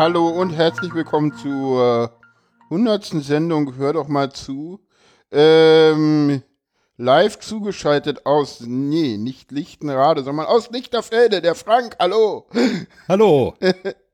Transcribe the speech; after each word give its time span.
Hallo 0.00 0.28
und 0.28 0.48
herzlich 0.48 0.94
willkommen 0.94 1.36
zur 1.36 2.10
hundertsten 2.70 3.20
Sendung. 3.20 3.76
Hör 3.76 3.92
doch 3.92 4.08
mal 4.08 4.32
zu. 4.32 4.80
Ähm, 5.30 6.42
live 6.96 7.38
zugeschaltet 7.38 8.24
aus, 8.24 8.62
nee, 8.62 9.18
nicht 9.18 9.52
Lichtenrade, 9.52 10.22
sondern 10.22 10.46
aus 10.46 10.70
Lichterfelde, 10.70 11.42
der 11.42 11.54
Frank. 11.54 11.96
Hallo. 11.98 12.46
Hallo. 13.10 13.52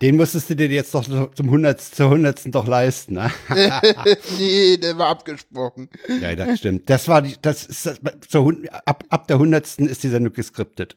Den 0.00 0.16
musstest 0.16 0.48
du 0.50 0.56
dir 0.56 0.68
jetzt 0.68 0.94
doch 0.94 1.04
zum 1.04 1.50
hundertsten, 1.50 1.96
zur 1.96 2.10
hundertsten 2.10 2.52
doch 2.52 2.66
leisten, 2.66 3.14
ne? 3.14 3.32
nee, 4.38 4.76
der 4.76 4.96
war 4.96 5.08
abgesprochen. 5.08 5.88
Ja, 6.20 6.36
das 6.36 6.60
stimmt. 6.60 6.88
Das 6.88 7.08
war 7.08 7.22
die, 7.22 7.34
das 7.42 7.66
ist 7.66 7.86
das, 7.86 8.00
zur, 8.28 8.54
ab, 8.84 9.04
ab 9.08 9.26
der 9.26 9.38
hundertsten 9.38 9.88
ist 9.88 10.04
die 10.04 10.08
Sendung 10.08 10.32
geskriptet. 10.32 10.96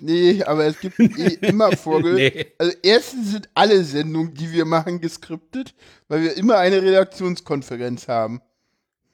Nee, 0.00 0.42
aber 0.44 0.64
es 0.64 0.80
gibt 0.80 0.98
eh 0.98 1.34
immer 1.42 1.72
Folge. 1.76 2.14
nee. 2.14 2.46
Also 2.56 2.72
erstens 2.82 3.32
sind 3.32 3.48
alle 3.54 3.84
Sendungen, 3.84 4.32
die 4.32 4.50
wir 4.52 4.64
machen, 4.64 5.00
geskriptet, 5.00 5.74
weil 6.08 6.22
wir 6.22 6.36
immer 6.36 6.56
eine 6.56 6.82
Redaktionskonferenz 6.82 8.08
haben. 8.08 8.40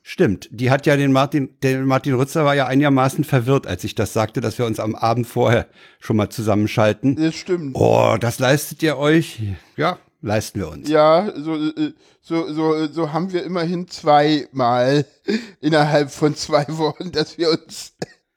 Stimmt, 0.07 0.51
die 0.51 0.71
hat 0.71 0.85
ja 0.85 0.99
den 0.99 1.13
Martin, 1.13 1.57
der 1.63 1.81
Martin 1.81 2.13
Rützer 2.13 2.45
war 2.45 2.55
ja 2.55 2.67
einigermaßen 2.67 3.25
verwirrt, 3.25 3.67
als 3.67 3.85
ich 3.85 3.95
das 3.95 4.13
sagte, 4.13 4.43
dass 4.43 4.59
wir 4.59 4.67
uns 4.67 4.79
am 4.79 4.95
Abend 4.95 5.27
vorher 5.27 5.67
schon 5.99 6.17
mal 6.17 6.29
zusammenschalten. 6.29 7.17
Das 7.17 7.35
stimmt. 7.35 7.75
Oh, 7.75 8.19
das 8.21 8.39
leistet 8.39 8.83
ihr 8.83 8.99
euch? 8.99 9.41
Ja, 9.79 9.99
leisten 10.21 10.61
wir 10.61 10.69
uns. 10.69 10.91
Ja, 10.91 11.33
so, 11.35 11.55
äh, 11.57 11.95
so, 12.21 12.53
so, 12.53 12.87
so 12.87 13.15
haben 13.15 13.33
wir 13.33 13.45
immerhin 13.45 13.89
zweimal 13.89 15.07
innerhalb 15.63 16.11
von 16.11 16.37
zwei 16.37 16.67
Wochen, 16.69 17.11
dass 17.11 17.39
wir 17.39 17.49
uns, 17.49 17.95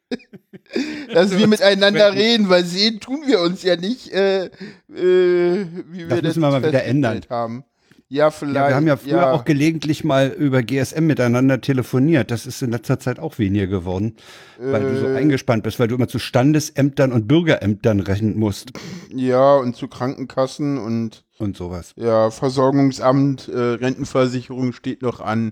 dass 1.13 1.37
wir 1.37 1.47
miteinander 1.47 2.13
reden, 2.13 2.47
weil 2.47 2.63
sehen 2.63 3.01
tun 3.01 3.23
wir 3.25 3.41
uns 3.41 3.63
ja 3.63 3.75
nicht, 3.75 4.13
äh, 4.13 4.45
äh, 4.45 4.51
wie 4.87 5.97
wir 5.97 6.07
das, 6.07 6.15
das 6.15 6.23
müssen 6.23 6.41
wir 6.43 6.51
mal 6.51 6.63
wieder 6.65 6.85
ändern. 6.85 7.23
haben. 7.29 7.65
Ja, 8.09 8.31
vielleicht. 8.31 8.55
Ja, 8.55 8.69
wir 8.69 8.75
haben 8.75 8.87
ja 8.87 8.95
früher 8.95 9.17
ja. 9.17 9.31
auch 9.33 9.43
gelegentlich 9.43 10.05
mal 10.05 10.29
über 10.29 10.63
GSM 10.63 11.05
miteinander 11.05 11.59
telefoniert. 11.59 12.31
Das 12.31 12.45
ist 12.45 12.61
in 12.61 12.71
letzter 12.71 12.99
Zeit 12.99 13.19
auch 13.19 13.37
weniger 13.37 13.67
geworden, 13.67 14.15
äh, 14.59 14.71
weil 14.71 14.81
du 14.81 14.99
so 14.99 15.07
äh. 15.07 15.17
eingespannt 15.17 15.63
bist, 15.63 15.77
weil 15.79 15.89
du 15.89 15.95
immer 15.95 16.07
zu 16.07 16.17
Standesämtern 16.17 17.11
und 17.11 17.27
Bürgerämtern 17.27 17.99
rechnen 17.99 18.39
musst. 18.39 18.71
Ja, 19.09 19.57
und 19.57 19.75
zu 19.75 19.89
Krankenkassen 19.89 20.77
und 20.77 21.25
und 21.37 21.57
sowas. 21.57 21.93
Ja, 21.97 22.31
Versorgungsamt, 22.31 23.49
äh, 23.49 23.57
Rentenversicherung 23.57 24.71
steht 24.71 25.01
noch 25.01 25.19
an. 25.19 25.51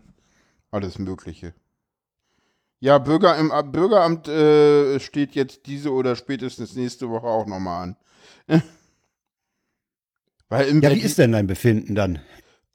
Alles 0.71 0.97
Mögliche. 0.97 1.53
Ja, 2.79 2.99
Bürger 2.99 3.37
im 3.37 3.51
Bürgeramt 3.71 4.27
äh, 4.27 4.99
steht 4.99 5.35
jetzt 5.35 5.65
diese 5.65 5.91
oder 5.91 6.15
spätestens 6.15 6.75
nächste 6.75 7.09
Woche 7.09 7.27
auch 7.27 7.47
nochmal 7.47 7.83
an. 7.83 7.95
Weil 10.49 10.81
ja, 10.81 10.91
wie 10.91 10.99
ist 10.99 11.17
denn 11.17 11.31
dein 11.31 11.47
Befinden 11.47 11.95
dann? 11.95 12.19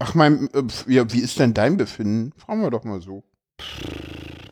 Ach, 0.01 0.15
mein, 0.15 0.49
äh, 0.55 0.63
ja, 0.93 1.13
wie 1.13 1.21
ist 1.21 1.39
denn 1.39 1.55
dein 1.55 1.77
Befinden? 1.77 2.33
Fragen 2.37 2.63
wir 2.63 2.71
doch 2.71 2.85
mal 2.85 3.01
so. 3.03 3.23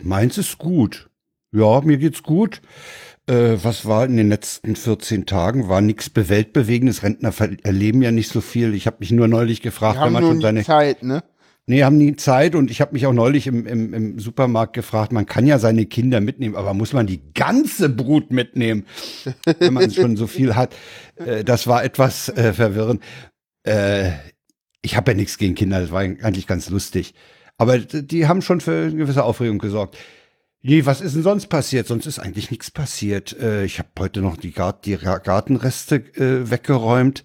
Meins 0.00 0.36
ist 0.36 0.58
gut. 0.58 1.08
Ja, 1.52 1.80
mir 1.80 1.96
geht's 1.96 2.22
gut. 2.22 2.60
Äh, 3.26 3.56
was 3.62 3.86
war 3.86 4.04
in 4.04 4.18
den 4.18 4.28
letzten 4.28 4.76
14 4.76 5.24
Tagen? 5.24 5.68
War 5.70 5.80
nichts 5.80 6.10
Weltbewegendes. 6.14 7.02
Rentner 7.02 7.32
erleben 7.62 8.02
ja 8.02 8.10
nicht 8.10 8.30
so 8.30 8.42
viel. 8.42 8.74
Ich 8.74 8.86
habe 8.86 8.98
mich 9.00 9.10
nur 9.10 9.26
neulich 9.26 9.62
gefragt, 9.62 9.98
wenn 10.02 10.12
man 10.12 10.22
schon 10.22 10.40
seine 10.42 10.64
Zeit, 10.64 11.02
ne? 11.02 11.24
Nee, 11.66 11.82
haben 11.84 11.98
nie 11.98 12.16
Zeit 12.16 12.54
und 12.54 12.70
ich 12.70 12.80
habe 12.80 12.94
mich 12.94 13.06
auch 13.06 13.12
neulich 13.12 13.46
im, 13.46 13.66
im, 13.66 13.92
im 13.92 14.18
Supermarkt 14.18 14.72
gefragt, 14.72 15.12
man 15.12 15.26
kann 15.26 15.46
ja 15.46 15.58
seine 15.58 15.84
Kinder 15.84 16.22
mitnehmen, 16.22 16.56
aber 16.56 16.72
muss 16.72 16.94
man 16.94 17.06
die 17.06 17.20
ganze 17.34 17.90
Brut 17.90 18.30
mitnehmen, 18.30 18.86
wenn 19.58 19.74
man 19.74 19.90
schon 19.90 20.16
so 20.16 20.26
viel 20.26 20.56
hat? 20.56 20.74
Äh, 21.16 21.44
das 21.44 21.66
war 21.66 21.84
etwas 21.84 22.30
äh, 22.30 22.54
verwirrend. 22.54 23.02
Äh, 23.64 24.12
ich 24.82 24.96
habe 24.96 25.12
ja 25.12 25.16
nichts 25.16 25.38
gegen 25.38 25.54
Kinder, 25.54 25.80
das 25.80 25.90
war 25.90 26.00
eigentlich 26.00 26.46
ganz 26.46 26.70
lustig. 26.70 27.14
Aber 27.56 27.78
die 27.78 28.28
haben 28.28 28.42
schon 28.42 28.60
für 28.60 28.86
eine 28.86 28.96
gewisse 28.96 29.24
Aufregung 29.24 29.58
gesorgt. 29.58 29.96
Nee, 30.62 30.86
was 30.86 31.00
ist 31.00 31.14
denn 31.14 31.22
sonst 31.22 31.46
passiert? 31.46 31.86
Sonst 31.86 32.06
ist 32.06 32.18
eigentlich 32.18 32.50
nichts 32.50 32.70
passiert. 32.70 33.36
Äh, 33.38 33.64
ich 33.64 33.78
habe 33.78 33.88
heute 33.98 34.20
noch 34.20 34.36
die, 34.36 34.52
Gart 34.52 34.86
die 34.86 34.96
Gartenreste 34.96 35.96
äh, 36.16 36.50
weggeräumt. 36.50 37.24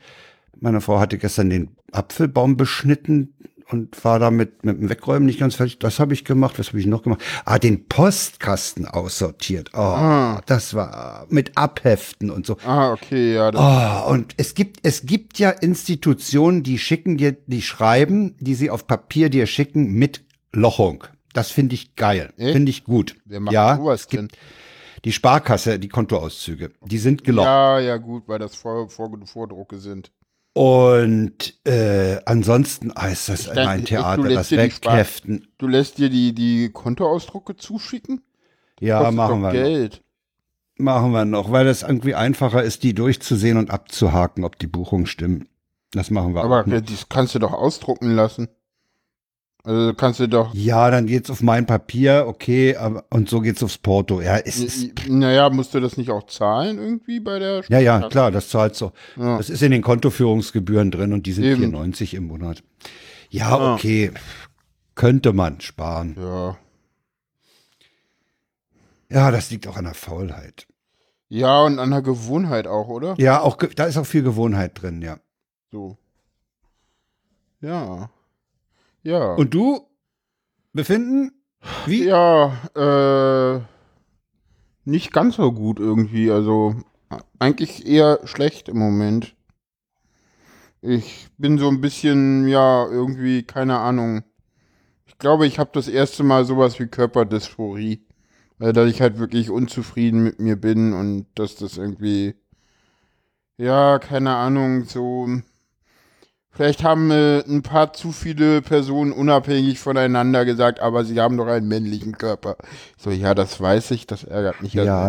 Meine 0.59 0.81
Frau 0.81 0.99
hatte 0.99 1.17
gestern 1.17 1.49
den 1.49 1.75
Apfelbaum 1.91 2.57
beschnitten 2.57 3.33
und 3.73 4.05
war 4.05 4.19
damit 4.19 4.63
mit 4.63 4.79
dem 4.79 4.89
Wegräumen 4.89 5.25
nicht 5.25 5.39
ganz 5.39 5.55
fertig. 5.55 5.79
Das 5.79 5.99
habe 5.99 6.13
ich 6.13 6.23
gemacht. 6.23 6.59
Was 6.59 6.67
habe 6.67 6.79
ich 6.79 6.85
noch 6.85 7.01
gemacht? 7.01 7.21
Ah, 7.43 7.57
den 7.57 7.87
Postkasten 7.87 8.85
aussortiert. 8.85 9.71
Oh, 9.73 9.79
ah. 9.79 10.41
das 10.45 10.75
war 10.75 11.25
mit 11.29 11.57
Abheften 11.57 12.29
und 12.29 12.45
so. 12.45 12.57
Ah, 12.65 12.91
okay, 12.93 13.33
ja. 13.33 13.49
Oh, 13.53 14.11
und 14.11 14.35
es 14.37 14.53
gibt, 14.53 14.79
es 14.83 15.07
gibt 15.07 15.39
ja 15.39 15.49
Institutionen, 15.49 16.61
die 16.61 16.77
schicken 16.77 17.17
dir, 17.17 17.31
die 17.31 17.63
schreiben, 17.63 18.35
die 18.39 18.53
sie 18.53 18.69
auf 18.69 18.85
Papier 18.85 19.29
dir 19.29 19.47
schicken 19.47 19.93
mit 19.93 20.23
Lochung. 20.53 21.03
Das 21.33 21.49
finde 21.49 21.73
ich 21.73 21.95
geil. 21.95 22.31
Finde 22.37 22.69
ich 22.69 22.83
gut. 22.83 23.15
Wer 23.25 23.39
macht 23.39 23.53
ja, 23.53 23.75
sowas 23.77 24.07
denn? 24.07 24.27
Die 25.03 25.11
Sparkasse, 25.11 25.79
die 25.79 25.89
Kontoauszüge, 25.89 26.71
die 26.85 26.99
sind 26.99 27.23
gelocht. 27.23 27.47
Ja, 27.47 27.79
ja, 27.79 27.97
gut, 27.97 28.23
weil 28.27 28.37
das 28.39 28.55
Vor 28.55 28.87
Vor 28.89 29.11
Vordrucke 29.25 29.79
sind. 29.79 30.11
Und 30.53 31.55
äh, 31.65 32.19
ansonsten 32.25 32.91
ah, 32.93 33.07
ist 33.07 33.27
das 33.27 33.45
denke, 33.45 33.67
ein 33.67 33.85
Theater, 33.85 34.29
das 34.29 34.51
Wegheften. 34.51 35.47
Du 35.57 35.67
lässt 35.67 35.97
dir 35.97 36.09
die, 36.09 36.33
die 36.33 36.69
Kontoausdrucke 36.71 37.55
zuschicken? 37.55 38.21
Ja, 38.79 39.09
machen 39.11 39.41
wir. 39.41 39.51
Geld. 39.51 39.93
Noch. 40.77 40.83
Machen 40.85 41.11
wir 41.11 41.25
noch, 41.25 41.51
weil 41.51 41.67
es 41.67 41.81
irgendwie 41.81 42.15
einfacher 42.15 42.63
ist, 42.63 42.83
die 42.83 42.93
durchzusehen 42.93 43.57
und 43.57 43.71
abzuhaken, 43.71 44.43
ob 44.43 44.59
die 44.59 44.67
Buchungen 44.67 45.05
stimmen. 45.05 45.47
Das 45.91 46.11
machen 46.11 46.33
wir 46.33 46.43
Aber 46.43 46.61
auch. 46.61 46.67
Aber 46.67 46.81
das 46.81 47.09
kannst 47.09 47.35
du 47.35 47.39
doch 47.39 47.53
ausdrucken 47.53 48.11
lassen. 48.11 48.47
Also 49.65 49.93
kannst 49.93 50.19
du 50.19 50.27
doch. 50.27 50.53
Ja, 50.53 50.91
dann 50.91 51.07
geht's 51.07 51.29
auf 51.29 51.41
mein 51.41 51.65
Papier, 51.65 52.25
okay, 52.27 52.75
aber, 52.75 53.05
und 53.09 53.29
so 53.29 53.39
geht's 53.39 53.63
aufs 53.63 53.77
Porto. 53.77 54.19
Ja, 54.19 54.35
ist, 54.35 54.59
ist 54.59 55.07
Naja, 55.07 55.49
musst 55.49 55.73
du 55.73 55.79
das 55.79 55.95
nicht 55.95 56.09
auch 56.09 56.25
zahlen 56.27 56.77
irgendwie 56.77 57.21
bei 57.21 57.39
der 57.39 57.63
Ja, 57.69 57.79
ja, 57.79 58.09
klar, 58.09 58.29
das 58.31 58.49
zahlst 58.49 58.81
du. 58.81 58.91
Ja. 59.15 59.37
Das 59.37 59.49
ist 59.49 59.63
in 59.63 59.71
den 59.71 59.81
Kontoführungsgebühren 59.81 60.91
drin 60.91 61.13
und 61.13 61.25
die 61.25 61.31
sind 61.31 61.45
Eben. 61.45 61.61
94 61.61 62.13
im 62.13 62.27
Monat. 62.27 62.61
Ja, 63.29 63.57
ja, 63.57 63.73
okay. 63.73 64.11
Könnte 64.95 65.31
man 65.31 65.61
sparen. 65.61 66.17
Ja. 66.19 66.57
Ja, 69.09 69.31
das 69.31 69.49
liegt 69.49 69.67
auch 69.67 69.77
an 69.77 69.85
der 69.85 69.93
Faulheit. 69.93 70.67
Ja, 71.29 71.61
und 71.61 71.79
an 71.79 71.91
der 71.91 72.01
Gewohnheit 72.01 72.67
auch, 72.67 72.89
oder? 72.89 73.15
Ja, 73.17 73.41
auch 73.41 73.55
da 73.55 73.85
ist 73.85 73.97
auch 73.97 74.05
viel 74.05 74.23
Gewohnheit 74.23 74.81
drin, 74.81 75.01
ja. 75.01 75.19
So. 75.71 75.97
Ja. 77.61 78.09
Ja. 79.03 79.33
Und 79.33 79.53
du? 79.53 79.87
Befinden? 80.73 81.31
Wie? 81.85 82.05
Ja, 82.05 82.53
äh, 82.75 83.61
nicht 84.85 85.13
ganz 85.13 85.35
so 85.35 85.51
gut 85.51 85.79
irgendwie. 85.79 86.31
Also 86.31 86.75
eigentlich 87.39 87.85
eher 87.85 88.19
schlecht 88.23 88.69
im 88.69 88.79
Moment. 88.79 89.35
Ich 90.81 91.27
bin 91.37 91.57
so 91.57 91.69
ein 91.69 91.79
bisschen, 91.79 92.47
ja, 92.47 92.85
irgendwie, 92.85 93.43
keine 93.43 93.79
Ahnung. 93.79 94.23
Ich 95.05 95.17
glaube, 95.17 95.45
ich 95.47 95.59
habe 95.59 95.69
das 95.73 95.87
erste 95.87 96.23
Mal 96.23 96.43
sowas 96.45 96.79
wie 96.79 96.87
Körperdysphorie. 96.87 98.05
Weil 98.57 98.73
dass 98.73 98.89
ich 98.89 99.01
halt 99.01 99.19
wirklich 99.19 99.49
unzufrieden 99.49 100.23
mit 100.23 100.39
mir 100.39 100.55
bin 100.55 100.93
und 100.93 101.27
dass 101.35 101.55
das 101.55 101.77
irgendwie, 101.77 102.35
ja, 103.57 103.99
keine 103.99 104.35
Ahnung, 104.35 104.85
so 104.85 105.27
Vielleicht 106.53 106.83
haben 106.83 107.09
äh, 107.09 107.39
ein 107.39 107.63
paar 107.63 107.93
zu 107.93 108.11
viele 108.11 108.61
Personen 108.61 109.11
unabhängig 109.11 109.79
voneinander 109.79 110.45
gesagt, 110.45 110.79
aber 110.79 111.03
sie 111.03 111.19
haben 111.19 111.35
doch 111.35 111.47
einen 111.47 111.67
männlichen 111.67 112.17
Körper. 112.17 112.57
So, 112.95 113.09
ja, 113.09 113.33
das 113.33 113.59
weiß 113.59 113.89
ich, 113.91 114.05
das 114.05 114.23
ärgert 114.23 114.61
mich 114.61 114.73
ja, 114.73 114.83
ja 114.83 115.03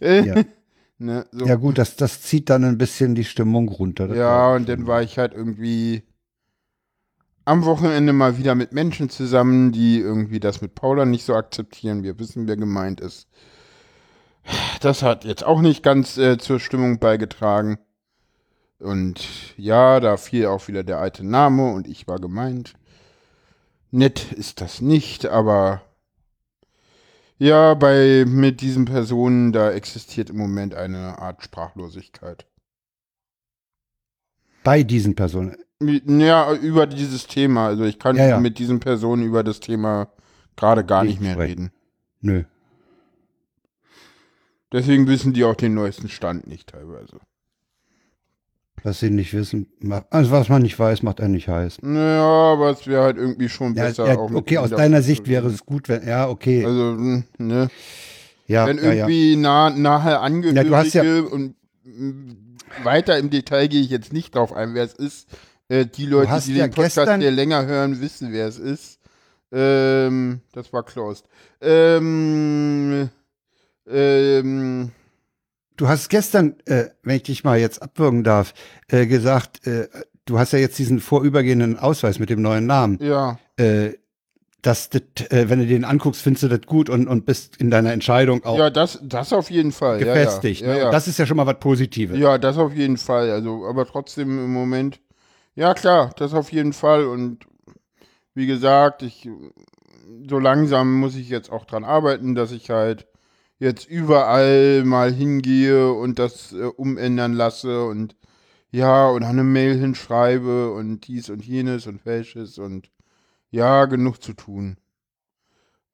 selber. 0.00 0.26
Ja. 0.26 0.42
ne, 0.98 1.24
so. 1.30 1.46
ja 1.46 1.54
gut, 1.54 1.78
das, 1.78 1.94
das 1.94 2.22
zieht 2.22 2.50
dann 2.50 2.64
ein 2.64 2.78
bisschen 2.78 3.14
die 3.14 3.24
Stimmung 3.24 3.68
runter. 3.68 4.12
Ja, 4.12 4.54
und 4.54 4.68
dann 4.68 4.88
war 4.88 5.02
ich 5.02 5.18
halt 5.18 5.34
irgendwie 5.34 6.02
am 7.44 7.64
Wochenende 7.64 8.12
mal 8.12 8.38
wieder 8.38 8.56
mit 8.56 8.72
Menschen 8.72 9.08
zusammen, 9.08 9.70
die 9.70 10.00
irgendwie 10.00 10.40
das 10.40 10.62
mit 10.62 10.74
Paula 10.74 11.04
nicht 11.04 11.24
so 11.24 11.34
akzeptieren. 11.34 12.02
Wir 12.02 12.18
wissen, 12.18 12.48
wer 12.48 12.56
gemeint 12.56 13.00
ist. 13.00 13.28
Das 14.80 15.04
hat 15.04 15.24
jetzt 15.24 15.44
auch 15.44 15.60
nicht 15.60 15.84
ganz 15.84 16.18
äh, 16.18 16.38
zur 16.38 16.58
Stimmung 16.58 16.98
beigetragen. 16.98 17.78
Und 18.82 19.56
ja, 19.56 20.00
da 20.00 20.16
fiel 20.16 20.46
auch 20.46 20.66
wieder 20.66 20.82
der 20.82 20.98
alte 20.98 21.24
Name 21.24 21.72
und 21.72 21.86
ich 21.86 22.08
war 22.08 22.18
gemeint. 22.18 22.74
Nett 23.90 24.32
ist 24.32 24.60
das 24.60 24.80
nicht, 24.80 25.26
aber 25.26 25.82
ja, 27.38 27.74
bei 27.74 28.24
mit 28.26 28.60
diesen 28.60 28.84
Personen, 28.84 29.52
da 29.52 29.70
existiert 29.70 30.30
im 30.30 30.36
Moment 30.36 30.74
eine 30.74 31.18
Art 31.18 31.42
Sprachlosigkeit. 31.42 32.46
Bei 34.64 34.82
diesen 34.82 35.14
Personen? 35.14 35.56
Ja, 35.80 36.52
über 36.54 36.86
dieses 36.86 37.26
Thema. 37.26 37.66
Also 37.66 37.84
ich 37.84 37.98
kann 37.98 38.16
ja, 38.16 38.28
ja. 38.28 38.40
mit 38.40 38.58
diesen 38.58 38.80
Personen 38.80 39.24
über 39.24 39.42
das 39.42 39.60
Thema 39.60 40.08
gerade 40.56 40.84
gar 40.84 41.02
nicht, 41.02 41.14
nicht 41.14 41.22
mehr 41.22 41.34
sprechen. 41.34 41.50
reden. 41.50 41.72
Nö. 42.20 42.44
Deswegen 44.72 45.06
wissen 45.06 45.32
die 45.32 45.44
auch 45.44 45.56
den 45.56 45.74
neuesten 45.74 46.08
Stand 46.08 46.46
nicht 46.46 46.70
teilweise. 46.70 47.20
Was 48.84 48.98
sie 49.00 49.10
nicht 49.10 49.32
wissen, 49.32 49.68
macht, 49.80 50.06
also 50.10 50.30
was 50.32 50.48
man 50.48 50.62
nicht 50.62 50.76
weiß, 50.78 51.02
macht 51.02 51.20
er 51.20 51.28
nicht 51.28 51.46
heiß. 51.48 51.78
Naja, 51.82 52.22
aber 52.52 52.70
es 52.70 52.86
wäre 52.86 53.04
halt 53.04 53.16
irgendwie 53.16 53.48
schon 53.48 53.74
Ja, 53.74 53.84
besser. 53.84 54.06
ja, 54.08 54.16
auch 54.18 54.32
okay, 54.32 54.58
aus 54.58 54.70
deiner 54.70 55.02
Sicht 55.02 55.28
wäre 55.28 55.46
es 55.48 55.64
gut, 55.64 55.88
wenn, 55.88 56.06
ja, 56.06 56.28
okay. 56.28 56.64
Also, 56.64 56.92
hm, 56.96 57.24
ne? 57.38 57.68
ja, 58.48 58.66
Wenn 58.66 58.78
ja, 58.78 58.84
ja. 58.84 58.90
irgendwie 59.06 59.36
nah, 59.36 59.70
nahe 59.70 60.18
Angehörige 60.18 60.68
Ja, 60.70 61.02
ja- 61.04 61.20
und 61.22 61.54
mm, 61.84 62.30
weiter 62.82 63.18
im 63.18 63.30
Detail 63.30 63.68
gehe 63.68 63.80
ich 63.82 63.90
jetzt 63.90 64.12
nicht 64.12 64.34
drauf 64.34 64.52
ein, 64.52 64.74
wer 64.74 64.84
es 64.84 64.94
ist. 64.94 65.28
Äh, 65.68 65.86
die 65.86 66.06
Leute, 66.06 66.40
die 66.44 66.54
ja 66.56 66.66
den 66.66 66.74
Podcast 66.74 67.18
hier 67.18 67.30
länger 67.30 67.64
hören, 67.66 68.00
wissen, 68.00 68.32
wer 68.32 68.48
es 68.48 68.58
ist. 68.58 68.98
Ähm, 69.52 70.40
das 70.52 70.72
war 70.72 70.82
closed. 70.82 71.24
Ähm, 71.60 73.10
ähm, 73.86 74.90
Du 75.76 75.88
hast 75.88 76.08
gestern, 76.10 76.56
äh, 76.66 76.86
wenn 77.02 77.16
ich 77.16 77.22
dich 77.24 77.44
mal 77.44 77.58
jetzt 77.58 77.82
abwürgen 77.82 78.24
darf, 78.24 78.54
äh, 78.88 79.06
gesagt, 79.06 79.66
äh, 79.66 79.88
du 80.26 80.38
hast 80.38 80.52
ja 80.52 80.58
jetzt 80.58 80.78
diesen 80.78 81.00
vorübergehenden 81.00 81.78
Ausweis 81.78 82.18
mit 82.18 82.30
dem 82.30 82.42
neuen 82.42 82.66
Namen. 82.66 82.98
ja, 83.00 83.38
Äh, 83.56 83.94
dass 84.62 84.90
das, 84.90 85.02
äh, 85.30 85.48
wenn 85.48 85.58
du 85.58 85.66
den 85.66 85.84
anguckst, 85.84 86.22
findest 86.22 86.44
du 86.44 86.48
das 86.48 86.60
gut 86.66 86.88
und, 86.88 87.08
und 87.08 87.26
bist 87.26 87.56
in 87.56 87.68
deiner 87.68 87.92
Entscheidung 87.92 88.44
auch 88.44 88.56
ja, 88.56 88.70
das, 88.70 89.00
das 89.02 89.32
auf 89.32 89.50
jeden 89.50 89.72
Fall. 89.72 89.98
gefestigt. 89.98 90.60
Ja, 90.60 90.68
ja, 90.68 90.72
ne? 90.72 90.78
ja, 90.78 90.84
ja. 90.84 90.90
Das 90.92 91.08
ist 91.08 91.18
ja 91.18 91.26
schon 91.26 91.36
mal 91.36 91.46
was 91.46 91.58
Positives. 91.58 92.16
Ja, 92.16 92.38
das 92.38 92.56
auf 92.58 92.72
jeden 92.72 92.96
Fall. 92.96 93.28
Also, 93.30 93.66
aber 93.66 93.84
trotzdem 93.86 94.38
im 94.38 94.52
Moment. 94.52 95.00
Ja, 95.56 95.74
klar, 95.74 96.12
das 96.16 96.32
auf 96.32 96.52
jeden 96.52 96.72
Fall. 96.72 97.06
Und 97.06 97.40
wie 98.34 98.46
gesagt, 98.46 99.02
ich 99.02 99.28
so 100.28 100.38
langsam 100.38 101.00
muss 101.00 101.16
ich 101.16 101.28
jetzt 101.28 101.50
auch 101.50 101.64
dran 101.64 101.84
arbeiten, 101.84 102.34
dass 102.34 102.52
ich 102.52 102.70
halt 102.70 103.06
jetzt 103.62 103.88
überall 103.88 104.82
mal 104.84 105.12
hingehe 105.12 105.92
und 105.92 106.18
das 106.18 106.52
äh, 106.52 106.64
umändern 106.64 107.32
lasse 107.32 107.84
und 107.84 108.16
ja, 108.72 109.08
und 109.08 109.22
eine 109.22 109.44
Mail 109.44 109.78
hinschreibe 109.78 110.72
und 110.72 111.06
dies 111.06 111.30
und 111.30 111.44
jenes 111.44 111.86
und 111.86 112.04
welches 112.04 112.58
und 112.58 112.90
ja, 113.50 113.84
genug 113.84 114.20
zu 114.22 114.32
tun. 114.32 114.78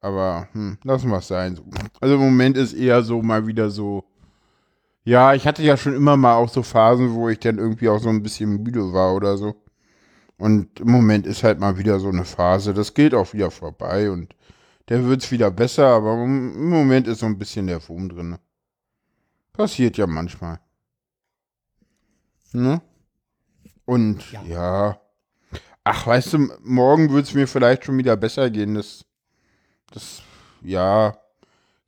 Aber 0.01 0.47
hm, 0.53 0.79
lassen 0.83 1.11
wir 1.11 1.19
es 1.19 1.27
sein. 1.27 1.59
Also 2.01 2.15
im 2.15 2.21
Moment 2.21 2.57
ist 2.57 2.73
eher 2.73 3.03
so 3.03 3.21
mal 3.21 3.45
wieder 3.45 3.69
so, 3.69 4.05
ja, 5.03 5.35
ich 5.35 5.45
hatte 5.45 5.61
ja 5.61 5.77
schon 5.77 5.93
immer 5.93 6.17
mal 6.17 6.35
auch 6.35 6.49
so 6.49 6.63
Phasen, 6.63 7.13
wo 7.13 7.29
ich 7.29 7.39
dann 7.39 7.59
irgendwie 7.59 7.89
auch 7.89 7.99
so 7.99 8.09
ein 8.09 8.23
bisschen 8.23 8.63
müde 8.63 8.93
war 8.93 9.13
oder 9.13 9.37
so. 9.37 9.55
Und 10.37 10.79
im 10.79 10.89
Moment 10.89 11.27
ist 11.27 11.43
halt 11.43 11.59
mal 11.59 11.77
wieder 11.77 11.99
so 11.99 12.09
eine 12.09 12.25
Phase. 12.25 12.73
Das 12.73 12.93
geht 12.95 13.13
auch 13.13 13.33
wieder 13.33 13.51
vorbei 13.51 14.09
und 14.09 14.33
der 14.89 15.05
wird's 15.05 15.31
wieder 15.31 15.51
besser, 15.51 15.87
aber 15.87 16.13
im 16.23 16.69
Moment 16.69 17.07
ist 17.07 17.19
so 17.19 17.25
ein 17.27 17.37
bisschen 17.37 17.67
der 17.67 17.87
Wurm 17.87 18.09
drin. 18.09 18.37
Passiert 19.53 19.97
ja 19.97 20.07
manchmal. 20.07 20.59
Ne? 22.51 22.81
Und 23.85 24.31
Ja. 24.31 24.43
ja. 24.43 25.01
Ach, 25.83 26.05
weißt 26.05 26.33
du, 26.33 26.37
morgen 26.61 27.09
wird's 27.11 27.33
mir 27.33 27.47
vielleicht 27.47 27.85
schon 27.85 27.97
wieder 27.97 28.15
besser 28.15 28.49
gehen. 28.49 28.75
Das, 28.75 29.05
das, 29.91 30.21
ja, 30.61 31.17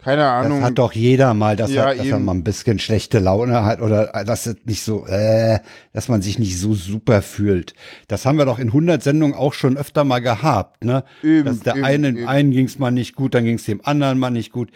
keine 0.03 0.21
Das 0.23 0.45
Ahnung. 0.45 0.63
hat 0.63 0.77
doch 0.77 0.93
jeder 0.93 1.33
mal, 1.33 1.55
dass, 1.55 1.71
Ja, 1.71 1.91
er, 1.91 1.95
dass 1.95 2.05
er 2.07 2.19
mal 2.19 2.33
ein 2.33 2.43
bisschen 2.43 2.79
schlechte 2.79 3.19
Laune 3.19 3.63
hat 3.63 3.81
oder 3.81 4.13
äh, 4.15 4.25
dass 4.25 4.45
es 4.47 4.55
nicht 4.65 4.83
so, 4.83 5.05
äh, 5.07 5.59
dass 5.93 6.09
man 6.09 6.21
sich 6.21 6.39
nicht 6.39 6.59
so 6.59 6.73
super 6.73 7.21
fühlt. 7.21 7.73
Das 8.07 8.25
haben 8.25 8.37
wir 8.37 8.45
doch 8.45 8.59
in 8.59 8.67
100 8.69 9.01
Sendungen 9.03 9.35
auch 9.35 9.53
schon 9.53 9.77
öfter 9.77 10.03
mal 10.03 10.19
gehabt, 10.19 10.83
ne? 10.83 11.03
Eben, 11.23 11.45
dass 11.45 11.59
der 11.59 11.75
eben, 11.75 11.85
einen, 11.85 12.17
eben. 12.17 12.27
einen 12.27 12.51
ging's 12.51 12.79
mal 12.79 12.91
nicht 12.91 13.15
gut, 13.15 13.33
dann 13.35 13.45
ging's 13.45 13.65
dem 13.65 13.81
anderen 13.85 14.17
mal 14.19 14.31
nicht 14.31 14.51
gut. 14.51 14.69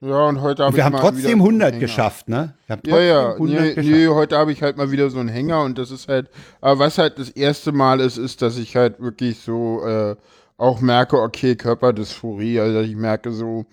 Ja, 0.00 0.26
und 0.26 0.40
heute 0.40 0.64
habe 0.64 0.70
Und 0.70 0.76
wir 0.76 0.80
ich 0.80 0.84
haben 0.84 0.96
trotzdem 0.96 1.18
wieder 1.18 1.28
so 1.28 1.32
einen 1.34 1.40
100 1.42 1.68
Hänger. 1.74 1.80
geschafft, 1.80 2.28
ne? 2.28 2.54
Wir 2.66 2.78
Ja, 2.86 3.00
ja, 3.00 3.32
100 3.34 3.76
nee, 3.76 3.82
nee, 3.82 4.08
heute 4.08 4.36
habe 4.36 4.50
ich 4.52 4.60
halt 4.62 4.76
mal 4.76 4.90
wieder 4.90 5.10
so 5.10 5.20
einen 5.20 5.28
Hänger 5.28 5.62
und 5.62 5.78
das 5.78 5.90
ist 5.92 6.08
halt, 6.08 6.28
aber 6.60 6.80
was 6.80 6.98
halt 6.98 7.18
das 7.20 7.28
erste 7.28 7.70
Mal 7.70 8.00
ist, 8.00 8.16
ist, 8.16 8.42
dass 8.42 8.58
ich 8.58 8.74
halt 8.74 9.00
wirklich 9.00 9.38
so 9.38 9.84
äh, 9.86 10.16
auch 10.56 10.80
merke, 10.80 11.18
okay, 11.20 11.54
Körperdysphorie, 11.54 12.58
also 12.58 12.80
ich 12.80 12.96
merke 12.96 13.30
so, 13.32 13.64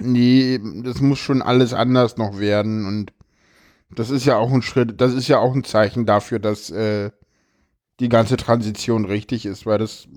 nee, 0.00 0.60
das 0.82 1.00
muss 1.00 1.18
schon 1.18 1.42
alles 1.42 1.72
anders 1.72 2.16
noch 2.16 2.38
werden 2.38 2.86
und 2.86 3.12
das 3.94 4.10
ist 4.10 4.24
ja 4.24 4.36
auch 4.36 4.52
ein 4.52 4.62
Schritt, 4.62 5.00
das 5.00 5.12
ist 5.14 5.28
ja 5.28 5.38
auch 5.38 5.54
ein 5.54 5.64
Zeichen 5.64 6.04
dafür, 6.06 6.38
dass 6.38 6.70
äh, 6.70 7.10
die 8.00 8.08
ganze 8.08 8.36
Transition 8.36 9.04
richtig 9.04 9.46
ist, 9.46 9.66
weil 9.66 9.78
das 9.78 10.08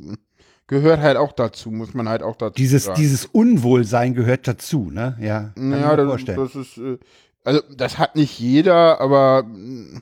gehört 0.66 1.00
halt 1.00 1.18
auch 1.18 1.32
dazu, 1.32 1.70
muss 1.72 1.94
man 1.94 2.10
halt 2.10 2.24
auch 2.24 2.36
dazu 2.36 2.56
Dieses, 2.56 2.86
sagen. 2.86 3.00
dieses 3.00 3.26
Unwohlsein 3.26 4.14
gehört 4.16 4.48
dazu, 4.48 4.90
ne? 4.92 5.16
Ja, 5.22 5.52
kann 5.56 5.74
ich 5.74 5.80
Ja, 5.80 5.92
mir 5.92 5.98
das, 5.98 6.08
vorstellen. 6.08 6.40
das 6.40 6.56
ist, 6.56 6.78
äh, 6.78 6.98
also 7.44 7.62
das 7.76 7.98
hat 8.00 8.16
nicht 8.16 8.40
jeder, 8.40 9.00
aber 9.00 9.44
mh, 9.44 10.02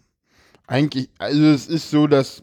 eigentlich, 0.68 1.10
also 1.19 1.44
es 1.44 1.68
ist 1.68 1.92
so, 1.92 2.07
dass 2.07 2.42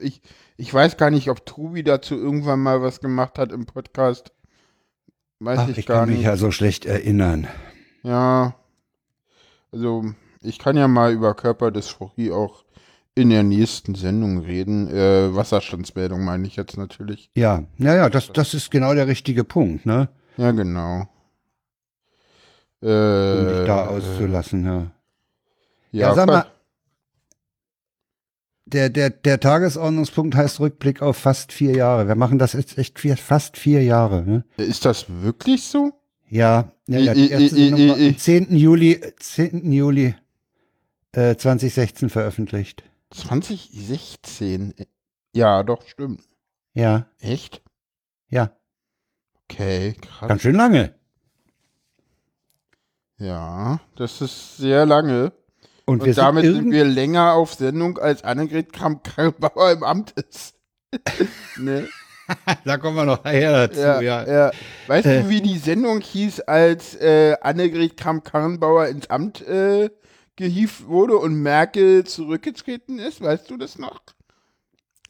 ich, 0.00 0.22
ich 0.56 0.72
weiß 0.72 0.96
gar 0.96 1.10
nicht, 1.10 1.30
ob 1.30 1.46
Trubi 1.46 1.84
dazu 1.84 2.16
irgendwann 2.16 2.60
mal 2.60 2.82
was 2.82 3.00
gemacht 3.00 3.38
hat 3.38 3.52
im 3.52 3.66
Podcast. 3.66 4.32
Weiß 5.40 5.58
Ach, 5.60 5.68
ich, 5.68 5.78
ich 5.78 5.86
gar 5.86 6.00
kann 6.00 6.08
mich 6.10 6.18
nicht. 6.18 6.26
ja 6.26 6.36
so 6.36 6.50
schlecht 6.50 6.84
erinnern. 6.84 7.48
Ja, 8.02 8.54
also 9.72 10.04
ich 10.42 10.58
kann 10.58 10.76
ja 10.76 10.86
mal 10.88 11.12
über 11.12 11.34
Körperdysphorie 11.34 12.30
auch 12.30 12.64
in 13.14 13.30
der 13.30 13.42
nächsten 13.42 13.94
Sendung 13.94 14.38
reden. 14.38 14.88
Äh, 14.88 15.34
Wasserstandsmeldung 15.34 16.24
meine 16.24 16.46
ich 16.46 16.56
jetzt 16.56 16.76
natürlich. 16.76 17.30
Ja, 17.34 17.64
ja, 17.78 17.94
ja, 17.94 18.08
das, 18.10 18.32
das 18.32 18.54
ist 18.54 18.70
genau 18.70 18.94
der 18.94 19.06
richtige 19.06 19.44
Punkt, 19.44 19.86
ne? 19.86 20.08
Ja, 20.36 20.50
genau. 20.52 21.08
Um 22.82 22.88
Äh, 22.88 23.48
dich 23.58 23.66
da 23.66 23.86
auszulassen, 23.88 24.64
ja. 24.64 24.76
ja, 25.92 26.08
Ja, 26.08 26.14
sag 26.14 26.26
mal, 26.26 26.46
der, 28.72 28.88
der, 28.90 29.10
der 29.10 29.40
Tagesordnungspunkt 29.40 30.34
heißt 30.34 30.60
Rückblick 30.60 31.02
auf 31.02 31.16
fast 31.16 31.52
vier 31.52 31.72
Jahre. 31.76 32.08
Wir 32.08 32.14
machen 32.14 32.38
das 32.38 32.52
jetzt 32.54 32.78
echt 32.78 32.98
vier, 32.98 33.16
fast 33.16 33.56
vier 33.56 33.82
Jahre. 33.82 34.22
Ne? 34.22 34.44
Ist 34.56 34.84
das 34.84 35.06
wirklich 35.08 35.64
so? 35.64 35.92
Ja, 36.28 36.72
ja, 36.86 36.98
ja, 37.00 37.14
die 37.14 37.30
erste 37.30 37.58
i- 37.58 37.68
i- 37.68 38.08
am 38.10 38.16
10. 38.18 38.54
Juli, 38.56 39.00
10. 39.18 39.72
Juli 39.72 40.14
äh, 41.12 41.34
2016 41.36 42.08
veröffentlicht. 42.08 42.84
2016. 43.10 44.74
Ja, 45.34 45.62
doch, 45.64 45.82
stimmt. 45.86 46.22
Ja, 46.72 47.06
Echt? 47.18 47.62
ja, 48.28 48.52
Okay, 49.50 49.94
krass. 50.00 50.28
ganz 50.28 50.42
schön 50.42 50.54
lange. 50.54 50.94
Ja, 53.18 53.80
das 53.96 54.20
ist 54.20 54.56
sehr 54.56 54.86
lange. 54.86 55.32
Und, 55.90 56.02
Und, 56.04 56.16
damit 56.18 56.44
sind, 56.44 56.54
sind, 56.54 56.70
wir 56.70 56.84
länger 56.84 57.32
auf 57.34 57.54
Sendung, 57.54 57.98
als 57.98 58.22
Annegret 58.22 58.72
Kramp-Karrenbauer 58.72 59.72
im 59.72 59.82
Amt 59.82 60.12
ist. 60.12 60.54
ne? 61.58 61.88
da 62.64 62.76
kommen 62.76 62.94
wir 62.96 63.04
noch 63.04 63.18
daher 63.18 63.66
dazu, 63.66 63.80
ja, 63.80 64.00
ja. 64.00 64.26
ja. 64.26 64.50
Weißt 64.86 65.06
Äh. 65.06 65.22
du, 65.22 65.28
wie 65.30 65.40
die 65.40 65.58
Sendung 65.58 66.00
hieß, 66.00 66.42
als 66.42 66.94
äh, 66.94 67.34
Annegret 67.40 67.96
Kramp-Karrenbauer 67.96 68.86
ins 68.86 69.10
Amt 69.10 69.40
äh, 69.48 69.90
gehievt 70.36 70.86
wurde 70.86 71.16
und 71.16 71.34
Merkel 71.42 72.04
zurückgetreten 72.04 73.00
ist? 73.00 73.20
Weißt 73.20 73.50
du 73.50 73.56
das 73.56 73.76
noch? 73.78 74.00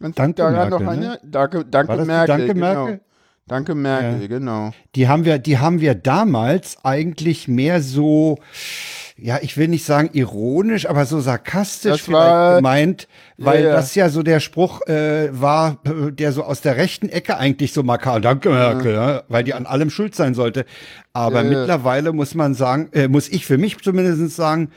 Dich 0.01 0.15
Danke, 0.15 0.35
daran 0.37 0.55
Merkel, 0.55 0.71
noch 0.71 0.81
ne? 0.81 0.87
erinnern? 0.87 1.19
Danke, 1.25 1.65
danke 1.67 2.05
Merkel. 2.07 2.27
Danke, 2.27 2.55
genau. 2.55 2.75
Merkel? 2.87 3.01
Danke 3.47 3.75
Merkel, 3.75 4.21
Ja. 4.23 4.27
genau. 4.29 4.71
Die 4.95 5.09
haben 5.09 5.25
wir, 5.27 5.39
die 5.39 5.59
haben 5.59 5.81
wir 5.81 5.95
damals 5.95 6.79
eigentlich 6.85 7.49
mehr 7.49 7.83
so, 7.83 8.39
ja, 9.23 9.39
ich 9.43 9.57
will 9.57 9.69
nicht 9.69 9.85
sagen 9.85 10.11
ironisch, 10.13 10.87
aber 10.89 11.05
so 11.07 11.21
sarkastisch 11.21 11.91
Das 11.93 12.01
vielleicht 12.01 12.19
war- 12.31 12.57
gemeint, 12.57 13.09
weil 13.39 13.63
Ja, 13.63 13.69
ja. 13.71 13.75
das 13.77 13.95
ja 13.95 14.09
so 14.09 14.23
der 14.23 14.41
Spruch 14.41 14.81
äh, 14.89 15.29
war, 15.33 15.79
äh, 15.85 16.11
der 16.13 16.33
so 16.33 16.43
aus 16.45 16.61
der 16.61 16.77
rechten 16.77 17.09
Ecke 17.09 17.37
eigentlich 17.37 17.73
so 17.73 17.83
markant, 17.83 18.25
danke 18.25 18.51
Merkel, 18.51 18.93
ja, 18.95 19.23
weil 19.29 19.45
die 19.45 19.55
an 19.55 19.67
allem 19.67 19.91
schuld 19.91 20.15
sein 20.15 20.35
sollte. 20.35 20.65
Aber 21.13 21.43
mittlerweile 21.45 22.13
muss 22.13 22.35
man 22.35 22.55
sagen, 22.55 22.89
äh, 22.93 23.09
muss 23.09 23.29
ich 23.29 23.47
für 23.47 23.59
mich 23.59 23.79
zumindest 23.79 24.35
sagen, 24.37 24.71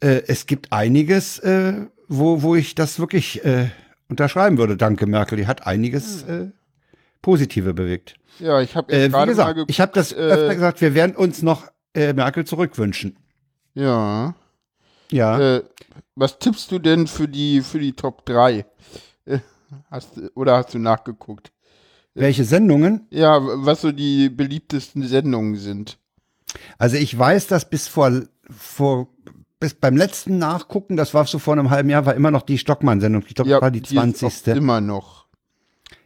äh, 0.00 0.22
es 0.26 0.46
gibt 0.46 0.72
einiges, 0.72 1.38
äh, 1.40 1.72
wo, 2.08 2.42
wo 2.42 2.54
ich 2.54 2.74
das 2.74 2.98
wirklich 3.00 3.44
äh, 3.44 3.68
unterschreiben 4.08 4.58
würde. 4.58 4.76
Danke 4.76 5.06
Merkel, 5.06 5.36
die 5.38 5.46
hat 5.46 5.66
einiges 5.66 6.22
äh, 6.24 6.46
Positive 7.22 7.74
bewegt. 7.74 8.14
Ja, 8.38 8.60
ich 8.60 8.76
habe 8.76 8.92
Äh, 8.92 9.10
wie 9.12 9.26
gesagt, 9.26 9.58
ich 9.66 9.80
habe 9.80 9.92
das 9.94 10.12
äh, 10.12 10.16
öfter 10.16 10.54
gesagt, 10.54 10.80
wir 10.80 10.94
werden 10.94 11.16
uns 11.16 11.42
noch 11.42 11.66
äh, 11.94 12.12
Merkel 12.12 12.44
zurückwünschen. 12.44 13.16
Ja. 13.76 14.34
Ja. 15.12 15.38
Äh, 15.38 15.64
was 16.16 16.38
tippst 16.38 16.72
du 16.72 16.78
denn 16.78 17.06
für 17.06 17.28
die 17.28 17.60
für 17.60 17.78
die 17.78 17.92
Top 17.92 18.24
3? 18.26 18.64
Äh, 19.26 19.38
hast, 19.90 20.20
oder 20.34 20.56
hast 20.56 20.74
du 20.74 20.78
nachgeguckt? 20.78 21.52
Welche 22.14 22.44
Sendungen? 22.44 23.06
Ja, 23.10 23.38
was 23.42 23.82
so 23.82 23.92
die 23.92 24.30
beliebtesten 24.30 25.06
Sendungen 25.06 25.56
sind. 25.56 25.98
Also 26.78 26.96
ich 26.96 27.16
weiß, 27.16 27.46
dass 27.48 27.68
bis 27.68 27.88
vor, 27.88 28.10
vor 28.50 29.08
bis 29.60 29.74
beim 29.74 29.96
letzten 29.96 30.38
Nachgucken, 30.38 30.96
das 30.96 31.12
war 31.12 31.26
so 31.26 31.38
vor 31.38 31.52
einem 31.52 31.68
halben 31.70 31.90
Jahr, 31.90 32.06
war 32.06 32.14
immer 32.14 32.30
noch 32.30 32.42
die 32.42 32.56
Stockmann-Sendung. 32.58 33.24
Ich 33.28 33.34
glaube, 33.34 33.50
Ja, 33.50 33.56
das 33.56 33.62
war 33.62 33.70
die 33.70 33.80
ist 33.80 33.96
auch 34.24 34.30
20. 34.30 34.56
immer 34.56 34.80
noch. 34.80 35.26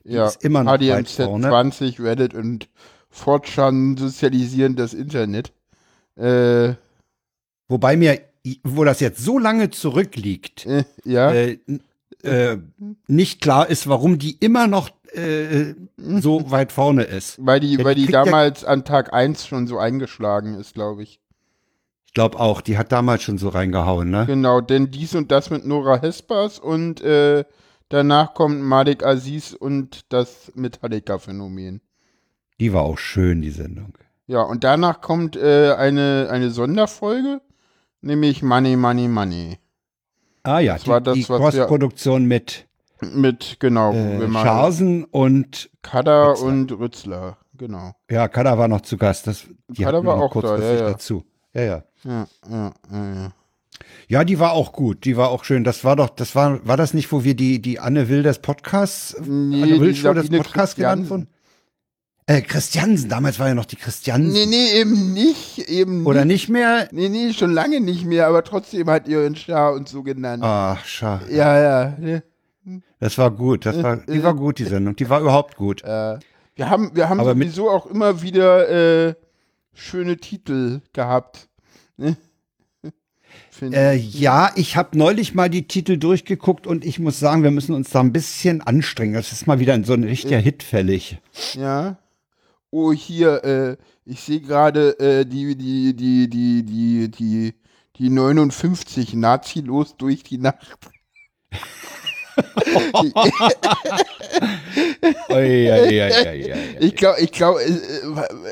ja, 0.02 0.26
ist 0.26 0.42
immer 0.44 0.64
noch 0.64 0.78
vorne. 1.06 1.48
20, 1.48 2.00
Reddit 2.00 2.34
und 2.34 2.68
Fortran 3.08 3.96
sozialisieren 3.96 4.74
das 4.74 4.94
Internet. 4.94 5.52
Äh, 6.16 6.74
Wobei 7.70 7.96
mir 7.96 8.20
wo 8.64 8.84
das 8.84 9.00
jetzt 9.00 9.22
so 9.22 9.38
lange 9.38 9.68
zurückliegt, 9.70 10.64
Äh, 10.66 10.84
ja. 11.04 11.30
äh, 11.30 11.58
äh, 12.22 12.56
nicht 13.06 13.40
klar 13.42 13.68
ist, 13.68 13.86
warum 13.86 14.18
die 14.18 14.32
immer 14.40 14.66
noch 14.66 14.88
äh, 15.12 15.74
so 15.98 16.42
weit 16.50 16.72
vorne 16.72 17.02
ist. 17.04 17.36
weil 17.44 17.60
die, 17.60 17.74
ja, 17.76 17.84
weil 17.84 17.94
die 17.94 18.02
kriegt 18.04 18.14
ja- 18.14 18.24
damals 18.24 18.64
an 18.64 18.84
Tag 18.86 19.12
1 19.12 19.46
schon 19.46 19.66
so 19.66 19.78
eingeschlagen 19.78 20.54
ist, 20.54 20.72
glaube 20.74 21.02
ich. 21.02 21.20
Ich 22.06 22.14
glaube 22.14 22.40
auch, 22.40 22.60
die 22.62 22.78
hat 22.78 22.92
damals 22.92 23.22
schon 23.22 23.36
so 23.38 23.50
reingehauen, 23.50 24.10
ne? 24.10 24.24
Genau, 24.26 24.60
denn 24.62 24.90
dies 24.90 25.14
und 25.14 25.30
das 25.30 25.50
mit 25.50 25.64
Nora 25.66 26.00
Hespers 26.00 26.58
und 26.58 27.00
äh, 27.02 27.44
danach 27.90 28.32
kommt 28.34 28.62
Malik 28.62 29.04
Aziz 29.04 29.52
und 29.52 30.06
das 30.12 30.50
Metallica-Phänomen. 30.54 31.82
Die 32.58 32.72
war 32.72 32.82
auch 32.82 32.98
schön, 32.98 33.42
die 33.42 33.50
Sendung. 33.50 33.92
Ja, 34.26 34.42
und 34.42 34.64
danach 34.64 35.00
kommt 35.02 35.36
äh, 35.36 35.72
eine, 35.74 36.28
eine 36.30 36.50
Sonderfolge, 36.50 37.40
nämlich 38.00 38.42
Money, 38.42 38.76
Money, 38.76 39.08
Money. 39.08 39.58
Ah 40.42 40.60
ja, 40.60 40.74
Das 40.74 40.86
war 40.86 41.00
die, 41.00 41.06
das, 41.06 41.14
die 41.14 41.24
Crossproduktion 41.24 42.24
mit 42.24 42.66
Mit, 43.00 43.56
genau, 43.60 43.92
äh, 43.92 44.30
Scharsen 44.30 45.04
und 45.04 45.70
Kader 45.82 46.30
Rützler. 46.30 46.46
und 46.46 46.72
Rützler, 46.72 47.36
genau. 47.56 47.94
ja, 48.10 48.28
Kada 48.28 48.58
war 48.58 48.68
noch 48.68 48.82
zu 48.82 48.96
Gast. 48.96 49.26
Das, 49.26 49.46
die 49.68 49.84
wir 49.84 50.04
war 50.04 50.16
auch 50.16 50.28
da, 50.28 50.40
kurzfristig 50.40 50.80
ja, 50.80 50.86
ja. 50.86 50.90
dazu. 50.92 51.24
Ja, 51.52 51.62
ja. 51.62 51.82
Ja, 52.04 52.26
ja, 52.50 52.72
ja, 52.90 53.32
ja. 54.08 54.24
Die 54.24 54.38
war 54.38 54.52
auch 54.52 54.72
gut. 54.72 55.04
Die 55.04 55.16
war 55.16 55.30
auch 55.30 55.44
schön. 55.44 55.64
Das 55.64 55.84
war 55.84 55.96
doch, 55.96 56.10
das 56.10 56.34
war, 56.34 56.66
war 56.66 56.76
das 56.76 56.94
nicht, 56.94 57.10
wo 57.12 57.24
wir 57.24 57.34
die, 57.34 57.60
die 57.60 57.78
Anne 57.78 58.08
Will 58.08 58.22
des 58.22 58.38
Podcasts, 58.38 59.16
Nee, 59.20 59.62
Anne 59.62 59.80
Will 59.80 59.92
die 59.92 59.98
Show 59.98 60.14
des 60.14 60.30
Podcasts 60.30 60.76
genannt 60.76 61.10
wurden? 61.10 61.28
Äh, 62.30 62.42
Christiansen, 62.42 63.08
damals 63.08 63.40
war 63.40 63.48
ja 63.48 63.54
noch 63.54 63.64
die 63.64 63.74
Christiansen. 63.74 64.32
Nee, 64.32 64.46
nee, 64.46 64.80
eben 64.80 65.12
nicht, 65.12 65.68
eben 65.68 66.06
Oder 66.06 66.24
nicht. 66.24 66.48
mehr? 66.48 66.86
Nee, 66.92 67.08
nee, 67.08 67.32
schon 67.32 67.50
lange 67.50 67.80
nicht 67.80 68.04
mehr, 68.04 68.28
aber 68.28 68.44
trotzdem 68.44 68.88
hat 68.88 69.08
ihr 69.08 69.26
ihn 69.26 69.34
Schar 69.34 69.72
und 69.72 69.88
so 69.88 70.04
genannt. 70.04 70.44
Ach, 70.46 70.84
schade. 70.84 71.24
Ja, 71.28 71.60
ja. 71.60 71.96
ne? 71.98 72.22
Das 73.00 73.18
war 73.18 73.32
gut. 73.32 73.66
Das 73.66 73.82
war, 73.82 73.96
die 73.96 74.22
war 74.22 74.34
gut, 74.34 74.60
die 74.60 74.64
Sendung. 74.64 74.94
Die 74.94 75.10
war 75.10 75.20
überhaupt 75.20 75.56
gut. 75.56 75.82
Äh, 75.82 76.20
wir 76.54 76.70
haben, 76.70 76.94
wir 76.94 77.08
haben 77.08 77.18
Aber 77.18 77.32
sowieso 77.32 77.68
auch 77.68 77.86
immer 77.86 78.22
wieder 78.22 79.08
äh, 79.08 79.14
schöne 79.72 80.16
Titel 80.16 80.82
gehabt. 80.92 81.48
Ne? 81.96 82.16
Äh, 83.60 83.96
ja, 83.96 84.52
ich 84.54 84.76
habe 84.76 84.96
neulich 84.96 85.34
mal 85.34 85.50
die 85.50 85.68
Titel 85.68 85.98
durchgeguckt 85.98 86.66
und 86.66 86.82
ich 86.82 86.98
muss 86.98 87.20
sagen, 87.20 87.42
wir 87.42 87.50
müssen 87.50 87.74
uns 87.74 87.90
da 87.90 88.00
ein 88.00 88.10
bisschen 88.10 88.62
anstrengen. 88.62 89.12
Das 89.12 89.32
ist 89.32 89.46
mal 89.46 89.58
wieder 89.58 89.78
so 89.84 89.92
ein 89.92 90.04
richtiger 90.04 90.38
Hit 90.38 90.62
fällig. 90.62 91.18
Ja. 91.52 91.98
Oh, 92.70 92.92
hier, 92.92 93.44
äh, 93.44 93.76
ich 94.04 94.20
sehe 94.20 94.40
gerade 94.40 94.98
äh, 95.00 95.24
die, 95.24 95.56
die, 95.56 95.94
die, 95.96 96.28
die, 96.28 96.64
die, 96.64 97.10
die, 97.10 97.54
die 97.96 98.10
59 98.10 99.14
Nazi 99.14 99.60
los 99.60 99.96
durch 99.96 100.22
die 100.22 100.38
Nacht. 100.38 100.78
Ich 106.80 106.96
glaube, 106.96 107.20
ich 107.20 107.32
glaube, 107.32 107.60
äh, 107.62 107.72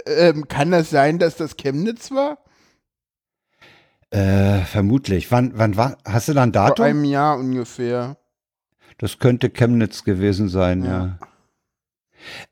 äh, 0.07 0.29
ähm, 0.29 0.49
kann 0.49 0.71
das 0.71 0.91
sein, 0.91 1.19
dass 1.19 1.37
das 1.37 1.57
Chemnitz 1.57 2.11
war? 2.11 2.39
Äh, 4.11 4.65
vermutlich. 4.65 5.31
Wann, 5.31 5.53
wann 5.55 5.77
war? 5.77 5.99
Hast 6.05 6.29
du 6.29 6.35
da 6.35 6.43
ein 6.43 6.53
Vor 6.53 6.69
Datum? 6.69 6.85
einem 6.85 7.05
Jahr 7.05 7.39
ungefähr. 7.39 8.17
Das 8.99 9.19
könnte 9.19 9.51
Chemnitz 9.51 10.05
gewesen 10.05 10.49
sein, 10.49 10.85
ja. 10.85 10.91
Ja. 10.91 11.19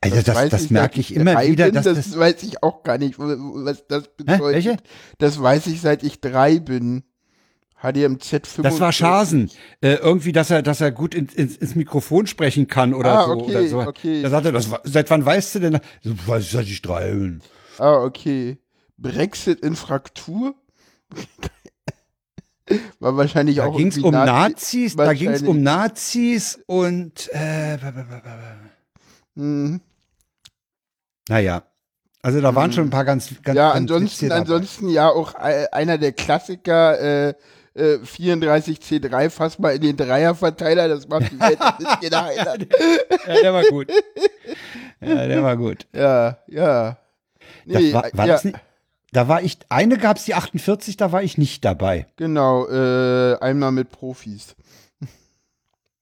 Also 0.01 0.23
das, 0.23 0.49
das, 0.51 0.63
ich, 0.65 0.71
merke 0.71 1.01
ich 1.01 1.15
immer 1.15 1.41
wieder, 1.47 1.67
bin, 1.67 1.75
dass 1.75 1.85
das, 1.85 1.97
das. 1.97 2.19
weiß 2.19 2.43
ich 2.43 2.63
auch 2.63 2.83
gar 2.83 2.99
nicht, 2.99 3.19
was 3.19 3.87
das 3.89 4.05
Hä? 4.05 4.09
bedeutet. 4.17 4.41
Welche? 4.55 4.77
Das 5.19 5.41
weiß 5.41 5.67
ich, 5.69 5.81
seit 5.81 6.03
ich 6.03 6.21
drei 6.21 6.59
bin. 6.61 7.03
HDMZ 7.83 8.47
45. 8.47 8.63
Das 8.63 8.81
war 8.81 8.91
Schasen. 8.93 9.51
Äh, 9.83 9.95
irgendwie, 9.97 10.33
dass 10.33 10.51
er, 10.51 10.63
dass 10.63 10.81
er 10.81 10.91
gut 10.93 11.15
ins, 11.15 11.35
ins, 11.35 11.57
ins 11.57 11.75
Mikrofon 11.75 12.27
sprechen 12.27 12.69
kann 12.69 12.95
oder 12.95 13.19
Ah, 13.21 13.25
so. 13.27 13.33
okay, 13.33 13.51
oder 13.51 13.69
so. 13.69 13.81
okay. 13.81 14.23
Da 14.23 14.31
sagte 14.31 14.49
er, 14.49 14.53
das, 14.53 14.71
seit 14.85 15.11
wann 15.11 15.25
weißt 15.27 15.55
du 15.57 15.59
denn? 15.61 15.79
So, 16.03 16.15
weiß 16.27 16.43
ich, 16.45 16.51
seit 16.51 16.67
ich 16.67 16.81
drei 16.81 17.11
bin. 17.13 17.43
Ah, 17.79 17.97
okay. 18.03 18.59
Brexit 18.97 19.61
in 19.61 19.77
Fraktur? 19.77 20.55
War 22.99 23.17
wahrscheinlich 23.17 23.57
Da 23.57 23.67
auch 23.67 23.77
ging 23.77 23.89
es 23.89 23.99
irgendwie 23.99 24.09
um 24.19 24.25
Nazi- 24.25 24.51
Nazis, 24.51 24.97
da 24.97 25.13
ging 25.13 25.31
es 25.31 25.43
um. 25.43 25.63
Nazis 25.63 26.59
und 26.67 27.29
äh, 27.33 27.77
Mhm. 29.37 29.81
naja. 31.29 31.63
Also 32.23 32.41
da 32.41 32.53
waren 32.57 32.73
schon 32.73 32.89
ein 32.89 32.91
paar 32.91 33.05
ganz, 33.05 33.31
ganz 33.45 33.57
Ja, 33.57 33.71
ansonsten, 33.71 34.33
ansonsten 34.33 34.89
ja 34.89 35.09
auch 35.09 35.35
einer 35.35 35.97
der 35.97 36.11
Klassiker, 36.11 36.99
äh, 37.29 37.35
äh, 37.75 37.99
34C3, 37.99 39.31
fass 39.31 39.59
mal 39.61 39.77
in 39.77 39.83
den 39.83 39.97
Dreierverteiler, 39.97 40.89
das 40.89 41.07
macht 41.07 41.31
die 41.31 41.39
Welt 41.39 41.61
ein 41.61 41.75
bisschen 41.79 42.21
heiler. 42.21 42.57
Ja, 43.29 43.41
der 43.43 43.53
war 43.53 43.65
gut. 43.65 43.93
Ja, 45.01 45.27
der 45.27 45.43
war 45.43 45.57
gut. 45.57 45.87
Ja, 45.95 46.39
ja. 46.49 46.97
Nee, 47.65 47.93
war, 47.93 48.11
war 48.13 48.27
ja, 48.27 48.33
das 48.33 48.45
nicht? 48.45 48.59
Da 49.13 49.29
war 49.29 49.43
ich, 49.43 49.59
eine 49.69 49.99
gab 49.99 50.17
es 50.17 50.25
die 50.25 50.35
48, 50.35 50.97
da 50.97 51.13
war 51.13 51.23
ich 51.23 51.39
nicht 51.39 51.65
dabei. 51.65 52.07
Genau, 52.17 52.67
äh, 52.69 53.37
einmal 53.41 53.73
mit 53.73 53.91
Profis. 53.91 54.57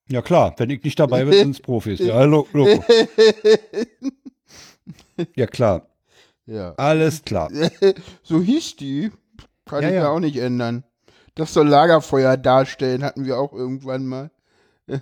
Ja 0.09 0.21
klar, 0.23 0.55
wenn 0.59 0.71
ich 0.71 0.83
nicht 0.85 0.99
dabei 1.01 1.25
bin, 1.25 1.33
sind 1.33 1.51
es 1.57 1.61
Profis. 1.63 1.99
Ja, 2.01 2.23
lo 2.25 2.47
Logo. 2.53 2.85
Ja 5.37 5.47
klar, 5.47 5.87
Ja. 6.47 6.75
alles 6.77 7.23
klar. 7.23 7.51
so 8.23 8.41
hieß 8.43 8.77
die. 8.77 9.11
Kann 9.65 9.83
Ja, 9.83 9.89
ich 9.89 9.95
ja 9.95 10.03
ja. 10.03 10.09
auch 10.11 10.21
nicht 10.21 10.37
ändern. 10.37 10.85
Das 11.37 11.55
soll 11.55 11.67
Lagerfeuer 11.69 12.37
darstellen, 12.37 13.03
hatten 13.03 13.25
wir 13.25 13.39
auch 13.39 13.53
irgendwann 13.53 14.07
mal. 14.07 14.31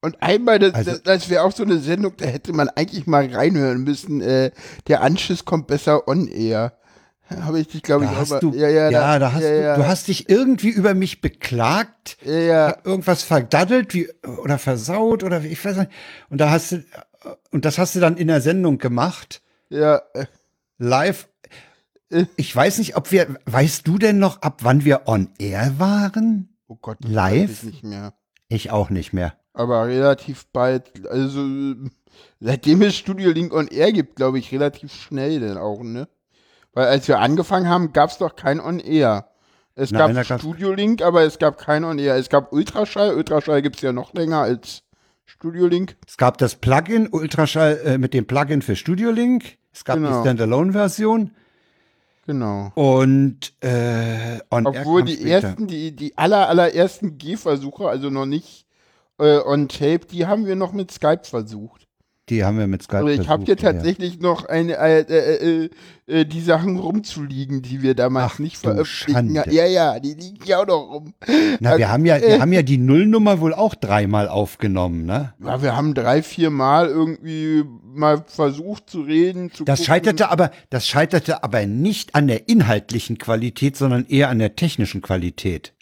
Und 0.00 0.20
einmal, 0.22 0.58
das, 0.58 0.74
Also- 0.74 0.90
das, 0.92 1.02
das 1.02 1.28
wäre 1.30 1.44
auch 1.44 1.52
so 1.52 1.62
eine 1.62 1.78
Sendung, 1.78 2.14
da 2.16 2.26
hätte 2.26 2.52
man 2.52 2.68
eigentlich 2.68 3.06
mal 3.06 3.26
reinhören 3.32 3.82
müssen. 3.84 4.20
Äh, 4.20 4.50
der 4.88 5.00
Anschiss 5.02 5.44
kommt 5.44 5.66
besser 5.68 6.06
on 6.08 6.28
air. 6.28 6.76
Habe 7.40 7.60
ich 7.60 7.68
dich, 7.68 7.82
glaube 7.82 8.04
ich, 8.04 8.10
hast 8.10 8.30
mal. 8.30 8.40
du, 8.40 8.52
ja, 8.54 8.68
ja, 8.68 8.90
ja, 8.90 9.18
da 9.18 9.32
hast 9.32 9.42
ja, 9.42 9.50
du, 9.50 9.62
ja, 9.62 9.76
du 9.76 9.86
hast 9.86 10.08
dich 10.08 10.28
irgendwie 10.28 10.70
über 10.70 10.94
mich 10.94 11.20
beklagt, 11.20 12.16
ja, 12.24 12.32
ja, 12.32 12.76
irgendwas 12.84 13.22
verdaddelt 13.22 13.94
wie, 13.94 14.08
oder 14.42 14.58
versaut 14.58 15.24
oder 15.24 15.42
wie, 15.42 15.48
ich 15.48 15.64
weiß 15.64 15.76
nicht. 15.76 15.90
Und 16.30 16.40
da 16.40 16.50
hast 16.50 16.72
du, 16.72 16.84
und 17.50 17.64
das 17.64 17.78
hast 17.78 17.94
du 17.94 18.00
dann 18.00 18.16
in 18.16 18.28
der 18.28 18.40
Sendung 18.40 18.78
gemacht, 18.78 19.42
ja, 19.68 20.02
äh, 20.14 20.26
live. 20.78 21.28
Äh. 22.10 22.26
Ich 22.36 22.54
weiß 22.54 22.78
nicht, 22.78 22.96
ob 22.96 23.10
wir, 23.12 23.36
weißt 23.46 23.86
du 23.86 23.98
denn 23.98 24.18
noch, 24.18 24.42
ab 24.42 24.60
wann 24.62 24.84
wir 24.84 25.02
on 25.06 25.28
air 25.38 25.74
waren? 25.78 26.52
oh 26.72 26.78
Gott, 26.80 26.98
Live? 27.04 27.50
weiß 27.50 27.58
ich 27.64 27.64
nicht 27.64 27.84
mehr. 27.84 28.14
Ich 28.48 28.70
auch 28.70 28.90
nicht 28.90 29.12
mehr. 29.12 29.34
Aber 29.52 29.86
relativ 29.86 30.46
bald, 30.46 31.06
also 31.08 31.46
seitdem 32.40 32.82
es 32.82 32.96
Studio 32.96 33.30
Link 33.30 33.52
on 33.52 33.68
Air 33.68 33.92
gibt, 33.92 34.16
glaube 34.16 34.38
ich, 34.38 34.50
relativ 34.52 34.92
schnell 34.92 35.40
dann 35.40 35.58
auch, 35.58 35.82
ne? 35.82 36.08
Weil 36.74 36.86
als 36.86 37.06
wir 37.08 37.18
angefangen 37.20 37.68
haben, 37.68 37.92
gab 37.92 38.10
es 38.10 38.18
doch 38.18 38.34
kein 38.36 38.60
On 38.60 38.78
Air. 38.80 39.26
Es 39.74 39.90
Nein, 39.90 40.14
gab 40.14 40.28
gab's- 40.28 40.42
Studio 40.42 40.72
Link, 40.72 41.02
aber 41.02 41.22
es 41.22 41.38
gab 41.38 41.58
kein 41.58 41.84
On 41.84 41.98
Air. 41.98 42.16
Es 42.16 42.28
gab 42.28 42.52
Ultraschall. 42.52 43.14
Ultraschall 43.14 43.62
gibt 43.62 43.76
es 43.76 43.82
ja 43.82 43.92
noch 43.92 44.12
länger 44.14 44.38
als 44.40 44.82
Studio 45.24 45.66
Link. 45.66 45.96
Es 46.06 46.16
gab 46.16 46.38
das 46.38 46.56
Plugin 46.56 47.08
Ultraschall 47.08 47.80
äh, 47.84 47.98
mit 47.98 48.12
dem 48.14 48.26
Plugin 48.26 48.60
für 48.62 48.76
Studio 48.76 49.10
Link. 49.10 49.58
Es 49.72 49.84
gab 49.84 49.96
Genau. 49.96 50.10
die 50.10 50.20
Standalone-Version 50.20 51.30
Genau. 52.26 52.70
und 52.74 53.52
äh, 53.64 54.38
on 54.50 54.66
Obwohl 54.66 55.02
die 55.02 55.14
später. 55.16 55.48
ersten, 55.48 55.66
die, 55.66 55.96
die 55.96 56.16
aller, 56.16 56.48
allerersten 56.48 57.18
Gehversuche, 57.18 57.88
also 57.88 58.10
noch 58.10 58.26
nicht 58.26 58.64
äh, 59.18 59.38
on 59.38 59.68
Tape, 59.68 60.00
die 60.10 60.26
haben 60.26 60.46
wir 60.46 60.54
noch 60.54 60.72
mit 60.72 60.92
Skype 60.92 61.24
versucht. 61.24 61.88
Die 62.28 62.44
haben 62.44 62.56
wir 62.56 62.68
mit 62.68 62.82
Skype 62.84 62.98
Also 62.98 63.08
ich 63.20 63.28
habe 63.28 63.44
hier 63.44 63.56
ja. 63.56 63.72
tatsächlich 63.72 64.20
noch 64.20 64.44
eine, 64.44 64.76
äh, 64.76 65.00
äh, 65.00 65.64
äh, 65.64 65.70
äh, 66.06 66.24
die 66.24 66.40
Sachen 66.40 66.78
rumzuliegen, 66.78 67.62
die 67.62 67.82
wir 67.82 67.94
damals 67.94 68.34
Ach, 68.34 68.38
nicht 68.38 68.58
veröffentlichen. 68.58 69.34
Ja, 69.50 69.66
ja, 69.66 69.98
die 69.98 70.14
liegen 70.14 70.38
ja 70.44 70.62
auch 70.62 70.66
noch 70.66 70.82
rum. 70.82 71.14
Na, 71.58 71.78
wir 71.78 71.90
haben 71.90 72.06
ja, 72.06 72.20
wir 72.20 72.40
haben 72.40 72.52
ja 72.52 72.62
die 72.62 72.78
Nullnummer 72.78 73.40
wohl 73.40 73.52
auch 73.52 73.74
dreimal 73.74 74.28
aufgenommen, 74.28 75.04
ne? 75.04 75.34
Ja, 75.44 75.62
wir 75.62 75.76
haben 75.76 75.94
drei, 75.94 76.22
vier 76.22 76.50
Mal 76.50 76.86
irgendwie 76.86 77.64
mal 77.82 78.24
versucht 78.26 78.88
zu 78.88 79.00
reden. 79.02 79.50
Zu 79.50 79.64
Das 79.64 79.80
gucken. 79.80 79.86
scheiterte 79.86 80.30
aber, 80.30 80.52
das 80.70 80.86
scheiterte 80.86 81.42
aber 81.42 81.66
nicht 81.66 82.14
an 82.14 82.28
der 82.28 82.48
inhaltlichen 82.48 83.18
Qualität, 83.18 83.76
sondern 83.76 84.06
eher 84.06 84.28
an 84.28 84.38
der 84.38 84.54
technischen 84.54 85.02
Qualität. 85.02 85.74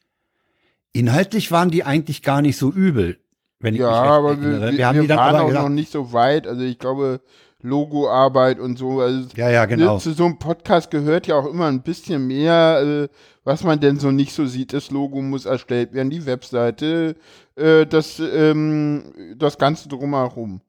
Inhaltlich 0.93 1.53
waren 1.53 1.71
die 1.71 1.85
eigentlich 1.85 2.23
gar 2.23 2.41
nicht 2.41 2.57
so 2.57 2.73
übel, 2.73 3.19
wenn 3.61 3.75
ich 3.75 3.81
Ja, 3.81 3.91
mich 3.91 4.11
aber 4.11 4.29
erinnere. 4.31 4.61
wir, 4.61 4.73
wir, 4.73 4.79
wir 4.79 4.87
haben 4.87 5.01
die 5.01 5.07
dann 5.07 5.19
waren 5.19 5.35
aber 5.37 5.45
auch 5.45 5.49
gesagt, 5.49 5.63
noch 5.65 5.75
nicht 5.75 5.93
so 5.93 6.13
weit. 6.13 6.47
Also 6.47 6.63
ich 6.63 6.79
glaube, 6.79 7.21
Logoarbeit 7.63 8.59
und 8.59 8.79
so. 8.79 9.01
Also 9.01 9.29
ja, 9.37 9.51
ja, 9.51 9.67
genau. 9.67 9.99
Zu 9.99 10.13
so 10.13 10.25
einem 10.25 10.39
Podcast 10.39 10.91
gehört 10.91 11.27
ja 11.27 11.37
auch 11.37 11.47
immer 11.47 11.67
ein 11.67 11.83
bisschen 11.83 12.27
mehr, 12.27 12.81
äh, 12.83 13.09
was 13.45 13.65
man 13.65 13.81
denn 13.81 13.99
so 13.99 14.11
nicht 14.11 14.33
so 14.33 14.47
sieht. 14.47 14.73
Das 14.73 14.91
Logo 14.91 15.21
muss 15.21 15.45
erstellt 15.45 15.93
werden, 15.93 16.11
die 16.11 16.25
Webseite, 16.27 17.17
äh, 17.57 17.87
das, 17.87 18.19
ähm, 18.21 19.13
das 19.37 19.59
Ganze 19.59 19.89
drumherum. 19.89 20.63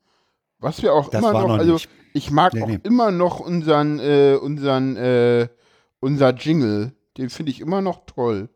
Was 0.60 0.82
wir 0.84 0.94
auch 0.94 1.10
Das 1.10 1.22
immer 1.22 1.34
noch, 1.34 1.48
noch 1.48 1.58
also 1.60 1.78
ich 2.14 2.30
mag 2.30 2.54
Nee, 2.54 2.62
auch 2.62 2.68
nee. 2.68 2.80
immer 2.84 3.12
noch 3.12 3.40
unseren, 3.40 4.00
äh, 4.00 4.36
unseren, 4.40 4.96
äh, 4.98 5.48
unser 6.02 6.34
Jingle. 6.36 6.92
Den 7.18 7.30
finde 7.30 7.52
ich 7.52 7.62
immer 7.62 7.82
noch 7.82 8.06
toll. 8.06 8.50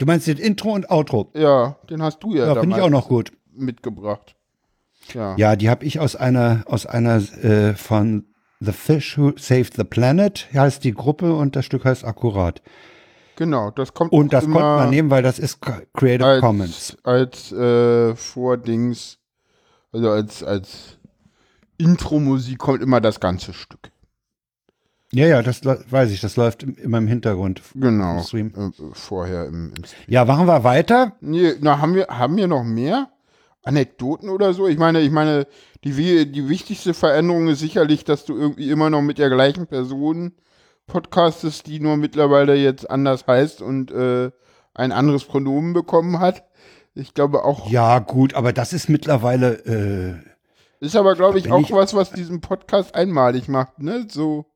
Du 0.00 0.06
meinst 0.06 0.26
das 0.26 0.38
Intro 0.40 0.72
und 0.72 0.90
Outro? 0.90 1.30
Ja, 1.34 1.76
den 1.90 2.02
hast 2.02 2.20
du 2.20 2.34
ja, 2.34 2.46
Ja, 2.46 2.60
finde 2.60 2.76
ich 2.76 2.82
auch 2.82 2.88
noch 2.88 3.06
gut. 3.06 3.32
mitgebracht. 3.52 4.34
Ja. 5.12 5.36
Ja, 5.36 5.56
die 5.56 5.68
habe 5.68 5.84
ich 5.84 6.00
aus 6.00 6.16
einer, 6.16 6.62
aus 6.64 6.86
einer 6.86 7.16
äh, 7.44 7.74
von 7.74 8.24
The 8.60 8.72
Fish 8.72 9.18
Who 9.18 9.32
Saved 9.36 9.74
the 9.74 9.84
Planet, 9.84 10.48
heißt 10.54 10.84
die 10.84 10.94
Gruppe 10.94 11.34
und 11.34 11.54
das 11.54 11.66
Stück 11.66 11.84
heißt 11.84 12.06
Akkurat. 12.06 12.62
Genau, 13.36 13.70
das 13.72 13.92
kommt 13.92 14.12
Und 14.12 14.32
das 14.32 14.44
konnte 14.44 14.60
man 14.60 14.88
nehmen, 14.88 15.10
weil 15.10 15.22
das 15.22 15.38
ist 15.38 15.60
Creative 15.60 16.26
als, 16.26 16.40
Commons. 16.40 16.96
als 17.02 17.52
äh, 17.52 18.16
Vordings, 18.16 19.18
also 19.92 20.08
als, 20.08 20.42
als 20.42 20.98
Intro-Musik 21.76 22.56
kommt 22.58 22.80
immer 22.82 23.02
das 23.02 23.20
ganze 23.20 23.52
Stück. 23.52 23.90
Ja, 25.12 25.26
ja, 25.26 25.42
das 25.42 25.62
weiß 25.64 26.10
ich, 26.12 26.20
das 26.20 26.36
läuft 26.36 26.62
im- 26.62 26.76
immer 26.76 26.98
im 26.98 27.08
Hintergrund. 27.08 27.62
Genau. 27.74 28.22
Im. 28.32 28.54
Äh, 28.54 28.70
vorher 28.92 29.46
im, 29.46 29.72
im 29.76 29.84
Stream. 29.84 30.04
Ja, 30.06 30.24
machen 30.24 30.46
wir 30.46 30.62
weiter. 30.64 31.16
Nee, 31.20 31.54
na, 31.60 31.80
haben 31.80 31.94
wir, 31.94 32.06
haben 32.08 32.36
wir 32.36 32.46
noch 32.46 32.62
mehr 32.62 33.08
Anekdoten 33.64 34.28
oder 34.30 34.54
so? 34.54 34.68
Ich 34.68 34.78
meine, 34.78 35.00
ich 35.00 35.10
meine, 35.10 35.46
die, 35.84 36.30
die 36.30 36.48
wichtigste 36.48 36.94
Veränderung 36.94 37.48
ist 37.48 37.58
sicherlich, 37.60 38.04
dass 38.04 38.24
du 38.24 38.36
irgendwie 38.36 38.70
immer 38.70 38.88
noch 38.88 39.02
mit 39.02 39.18
der 39.18 39.30
gleichen 39.30 39.66
Person 39.66 40.32
podcastest, 40.86 41.66
die 41.66 41.80
nur 41.80 41.96
mittlerweile 41.96 42.54
jetzt 42.54 42.88
anders 42.90 43.26
heißt 43.26 43.62
und 43.62 43.90
äh, 43.90 44.30
ein 44.74 44.92
anderes 44.92 45.24
Pronomen 45.24 45.72
bekommen 45.72 46.20
hat. 46.20 46.44
Ich 46.94 47.14
glaube 47.14 47.44
auch, 47.44 47.70
Ja, 47.70 47.98
gut, 48.00 48.34
aber 48.34 48.52
das 48.52 48.72
ist 48.72 48.88
mittlerweile, 48.88 49.64
äh, 50.80 50.84
ist 50.84 50.96
aber, 50.96 51.14
glaube 51.14 51.38
ich, 51.38 51.50
auch 51.50 51.60
ich- 51.60 51.72
was, 51.72 51.94
was 51.94 52.12
diesen 52.12 52.40
Podcast 52.40 52.94
einmalig 52.94 53.48
macht, 53.48 53.78
ne? 53.80 54.06
So, 54.10 54.46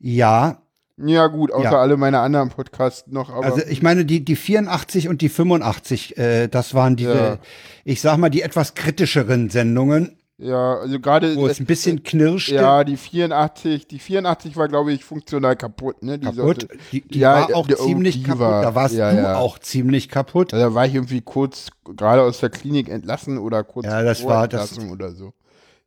ja, 0.00 0.58
ja 0.96 1.26
gut, 1.26 1.50
außer 1.52 1.72
Ja. 1.72 1.80
alle 1.80 1.96
meine 1.96 2.20
anderen 2.20 2.50
Podcasts 2.50 3.10
noch, 3.10 3.30
aber 3.30 3.44
also 3.44 3.62
ich 3.68 3.82
meine, 3.82 4.04
die, 4.04 4.24
die 4.24 4.36
84 4.36 5.08
und 5.08 5.22
die 5.22 5.28
85, 5.28 6.16
äh, 6.18 6.46
das 6.48 6.72
waren 6.74 6.94
diese, 6.96 7.14
Ja. 7.14 7.38
ich 7.84 8.00
sag 8.00 8.16
mal, 8.18 8.30
die 8.30 8.42
etwas 8.42 8.74
kritischeren 8.74 9.50
Sendungen, 9.50 10.18
ja, 10.36 10.74
also 10.78 10.98
gerade 10.98 11.36
wo 11.36 11.46
es 11.46 11.60
ein 11.60 11.66
bisschen 11.66 12.02
knirschte. 12.02 12.56
ja, 12.56 12.82
die 12.82 12.96
84, 12.96 13.86
die 13.86 14.00
84 14.00 14.56
war, 14.56 14.66
glaube 14.68 14.92
ich, 14.92 15.04
funktional 15.04 15.54
kaputt, 15.54 16.02
ne? 16.02 16.18
Die 16.18 16.26
kaputt. 16.26 16.36
sollte- 16.62 16.68
Die, 16.90 17.02
die 17.02 17.18
Ja, 17.20 17.48
war 17.48 17.56
auch 17.56 17.66
die- 17.68 17.76
ziemlich 17.76 18.16
die 18.18 18.24
kaputt. 18.24 18.40
war- 18.40 18.62
da 18.62 18.74
warst 18.74 18.94
ja, 18.96 19.12
du 19.12 19.16
ja. 19.18 19.36
auch 19.36 19.60
ziemlich 19.60 20.08
kaputt. 20.08 20.52
Also 20.52 20.66
da 20.70 20.74
war 20.74 20.86
ich 20.86 20.94
irgendwie 20.94 21.20
kurz 21.20 21.68
gerade 21.84 22.22
aus 22.22 22.40
der 22.40 22.50
Klinik 22.50 22.88
entlassen 22.88 23.38
oder 23.38 23.62
kurz 23.62 23.86
Ja, 23.86 24.02
das 24.02 24.24
war 24.24 24.48
das- 24.48 24.76
oder 24.78 25.12
so. 25.12 25.32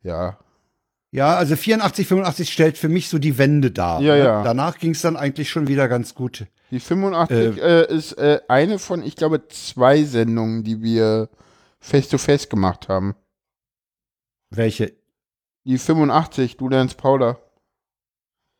Ja, 0.02 0.38
Ja, 1.10 1.36
also 1.36 1.56
84, 1.56 2.06
85 2.06 2.52
stellt 2.52 2.76
für 2.76 2.88
mich 2.88 3.08
so 3.08 3.18
die 3.18 3.38
Wende 3.38 3.70
dar. 3.70 4.00
Ja, 4.00 4.14
ne? 4.14 4.24
ja. 4.24 4.42
Danach 4.42 4.78
ging 4.78 4.90
es 4.92 5.00
dann 5.00 5.16
eigentlich 5.16 5.48
schon 5.48 5.66
wieder 5.66 5.88
ganz 5.88 6.14
gut. 6.14 6.46
die 6.70 6.80
85 6.80 7.62
äh, 7.62 7.86
ist 7.94 8.12
äh, 8.18 8.40
eine 8.48 8.78
von, 8.78 9.02
ich 9.02 9.16
glaube, 9.16 9.48
zwei 9.48 10.02
Sendungen, 10.04 10.64
die 10.64 10.82
wir 10.82 11.30
face 11.80 12.08
to 12.08 12.18
face 12.18 12.48
gemacht 12.48 12.88
haben. 12.88 13.14
Welche? 14.50 14.92
Die 15.64 15.78
85, 15.78 16.56
du 16.56 16.68
lernst 16.68 16.96
Paula. 16.98 17.38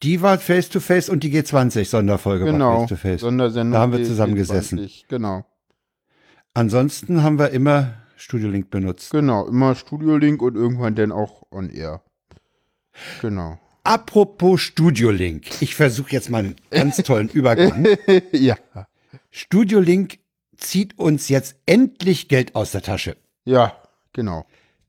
Die 0.03 0.23
war 0.23 0.39
Face 0.39 0.69
to 0.69 0.79
Face 0.79 1.09
und 1.09 1.25
die 1.25 1.37
G20 1.37 1.87
Sonderfolge 1.87 2.45
war 2.45 2.53
Genau. 2.53 2.87
Face. 2.87 3.21
Sondersendung. 3.23 3.73
Da 3.73 3.81
haben 3.81 3.93
wir 3.93 4.05
zusammengesessen. 4.05 4.79
G20, 4.79 5.05
Genau. 5.09 5.45
Ansonsten 6.55 7.23
haben 7.23 7.39
wir 7.39 7.51
immer 7.51 7.95
Studio 8.17 8.49
Link 8.49 8.71
benutzt. 8.71 9.11
Genau, 9.11 9.47
immer 9.47 9.75
Studio 9.75 10.17
Link 10.17 10.41
und 10.43 10.57
irgendwann 10.57 10.95
dann 10.95 11.13
auch 11.13 11.43
on 11.51 11.69
air. 11.71 12.03
Genau. 13.21 13.59
Apropos 13.85 14.61
Studio 14.61 15.11
Link. 15.11 15.47
Ich 15.61 15.75
versuche 15.75 16.13
jetzt 16.13 16.31
mal 16.31 16.39
einen 16.41 16.57
ganz 16.71 16.97
tollen 17.05 17.29
Übergang. 17.29 17.87
ja. 18.33 18.57
Studio 19.31 19.81
Link 19.81 20.19
zieht 20.57 20.99
uns 20.99 21.29
jetzt 21.29 21.57
endlich 21.67 22.29
Geld 22.29 22.55
aus 22.55 22.73
der 22.73 22.83
Tasche. 22.83 23.17
Ja, 23.45 23.77
genau. 24.13 24.45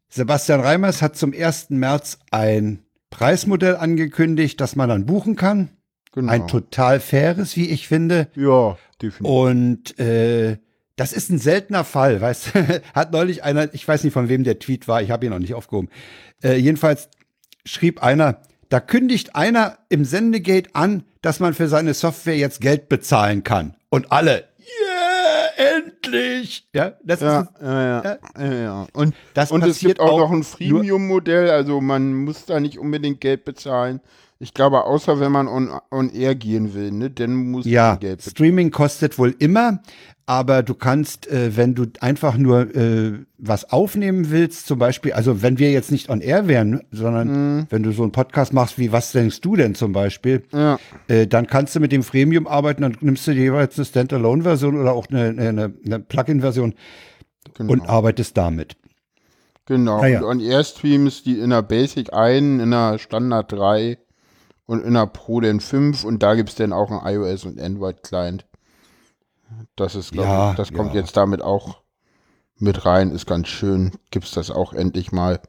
Sebastian 0.10 0.60
Reimers 0.62 1.02
hat 1.02 1.16
zum 1.16 1.34
1. 1.34 1.70
März 1.70 2.18
ein 2.32 2.80
Preismodell 3.10 3.76
angekündigt, 3.76 4.60
das 4.60 4.76
man 4.76 4.90
dann 4.90 5.06
buchen 5.06 5.36
kann. 5.36 5.70
genau. 6.12 6.32
Ein 6.32 6.48
total 6.48 7.00
faires, 7.00 7.56
wie 7.56 7.70
ich 7.70 7.88
finde. 7.88 8.28
ja, 8.36 8.78
definitiv. 9.02 9.22
Und 9.26 10.00
äh, 10.00 10.58
das 10.96 11.14
ist 11.14 11.30
ein 11.30 11.38
seltener 11.40 11.86
Fall, 11.86 12.20
weißt 12.20 12.56
du? 12.56 12.82
Hat 12.94 13.12
neulich 13.14 13.44
einer, 13.44 13.74
ich 13.74 13.88
weiß 13.88 14.04
nicht 14.04 14.14
von 14.14 14.28
wem 14.30 14.44
der 14.44 14.60
Tweet 14.60 14.88
war, 14.88 15.02
ich 15.02 15.12
habe 15.12 15.26
ihn 15.26 15.32
noch 15.32 15.40
nicht 15.40 15.54
aufgehoben. 15.54 15.90
Äh, 16.44 16.58
jedenfalls 16.58 17.10
schrieb 17.70 18.04
einer, 18.04 18.42
da 18.70 18.80
kündigt 18.80 19.36
einer 19.36 19.78
im 19.90 20.06
Sendegate 20.06 20.70
an, 20.74 21.04
dass 21.22 21.40
man 21.40 21.54
für 21.54 21.68
seine 21.68 21.94
Software 21.94 22.38
jetzt 22.38 22.62
Geld 22.62 22.90
bezahlen 22.90 23.44
kann. 23.44 23.76
Und 23.90 24.12
alle, 24.12 24.46
yeah, 24.60 25.76
endlich! 25.78 26.68
Ja, 26.74 26.94
das 27.04 27.20
Ja, 27.22 27.42
ist 27.42 27.50
ja, 27.62 28.18
ja, 28.40 28.54
ja. 28.54 28.88
Und, 28.94 29.16
Das 29.34 29.52
und 29.52 29.64
es 29.66 29.80
gibt 29.80 30.00
auch, 30.00 30.12
auch 30.14 30.20
noch 30.20 30.32
ein 30.32 30.44
Freemium-Modell, 30.44 31.50
also 31.50 31.82
man 31.82 32.14
muss 32.14 32.46
da 32.46 32.60
nicht 32.60 32.78
unbedingt 32.80 33.22
Geld 33.22 33.46
bezahlen. 33.46 34.02
Ich 34.42 34.54
glaube, 34.54 34.86
außer 34.86 35.20
wenn 35.20 35.34
man 35.34 35.50
on, 35.50 35.70
on 35.92 36.10
air 36.12 36.34
gehen 36.34 36.74
will, 36.74 36.92
ne, 36.92 37.10
dann 37.10 37.36
muss 37.36 37.66
Ja, 37.66 37.92
man 37.92 38.00
Geld 38.00 38.18
bezahlen. 38.18 38.32
Streaming 38.32 38.72
kostet 38.72 39.18
wohl 39.18 39.36
immer, 39.40 39.82
aber 40.30 40.62
du 40.62 40.76
kannst, 40.76 41.26
äh, 41.26 41.58
wenn 41.58 41.74
du 41.74 41.88
einfach 42.02 42.38
nur 42.38 42.76
äh, 42.76 43.14
was 43.40 43.72
aufnehmen 43.72 44.30
willst, 44.30 44.68
zum 44.68 44.78
Beispiel, 44.78 45.14
also 45.14 45.42
wenn 45.42 45.58
wir 45.58 45.72
jetzt 45.72 45.92
nicht 45.92 46.08
on 46.08 46.22
air 46.22 46.48
wären, 46.48 46.84
sondern 46.92 47.28
Mhm. 47.30 47.66
wenn 47.72 47.82
du 47.82 47.92
so 47.92 48.04
einen 48.04 48.12
Podcast 48.12 48.54
machst 48.54 48.78
wie 48.78 48.92
Was 48.92 49.12
denkst 49.12 49.42
du 49.42 49.56
denn 49.56 49.74
zum 49.74 49.92
Beispiel, 49.92 50.44
Ja, 50.54 50.78
äh, 51.08 51.26
dann 51.26 51.48
kannst 51.48 51.76
du 51.76 51.80
mit 51.80 51.92
dem 51.92 52.04
Freemium 52.04 52.46
arbeiten, 52.46 52.84
dann 52.84 52.96
nimmst 53.02 53.26
du 53.26 53.32
jeweils 53.32 53.76
eine 53.80 53.86
Standalone-Version 53.86 54.80
oder 54.80 54.94
auch 54.94 55.08
eine, 55.10 55.30
eine, 55.30 55.74
eine 55.84 56.00
Plugin-Version 56.00 56.76
genau. 57.56 57.74
und 57.74 57.90
arbeitest 57.90 58.38
damit. 58.38 58.76
genau. 59.66 60.00
Ah. 60.04 60.06
Und 60.20 60.24
on 60.24 60.40
air 60.42 60.64
streams 60.64 61.24
die 61.24 61.40
in 61.40 61.50
der 61.50 61.64
Basic 61.64 62.14
1, 62.14 62.62
in 62.62 62.70
der 62.70 63.00
Standard 63.00 63.52
3 63.52 63.98
und 64.68 64.86
in 64.86 64.94
der 64.94 65.08
Pro 65.08 65.42
dann 65.42 65.60
5 65.60 66.04
und 66.04 66.22
da 66.22 66.36
gibt 66.36 66.50
es 66.50 66.56
dann 66.56 66.72
auch 66.72 66.92
ein 66.92 67.16
iOS 67.16 67.46
und 67.46 67.60
Android-Client. 67.60 68.46
Das 69.76 69.96
ist, 69.96 70.14
glaube 70.14 70.28
Ja, 70.28 70.52
ich, 70.52 70.54
das 70.56 70.74
kommt 70.74 70.94
ja. 70.94 71.02
jetzt 71.02 71.18
damit 71.18 71.42
auch 71.42 71.82
mit 72.58 72.86
rein, 72.86 73.12
ist 73.12 73.28
ganz 73.28 73.50
schön. 73.50 73.94
Gibt's 74.12 74.32
das 74.32 74.52
auch 74.52 74.74
endlich 74.74 75.12
mal. 75.12 75.42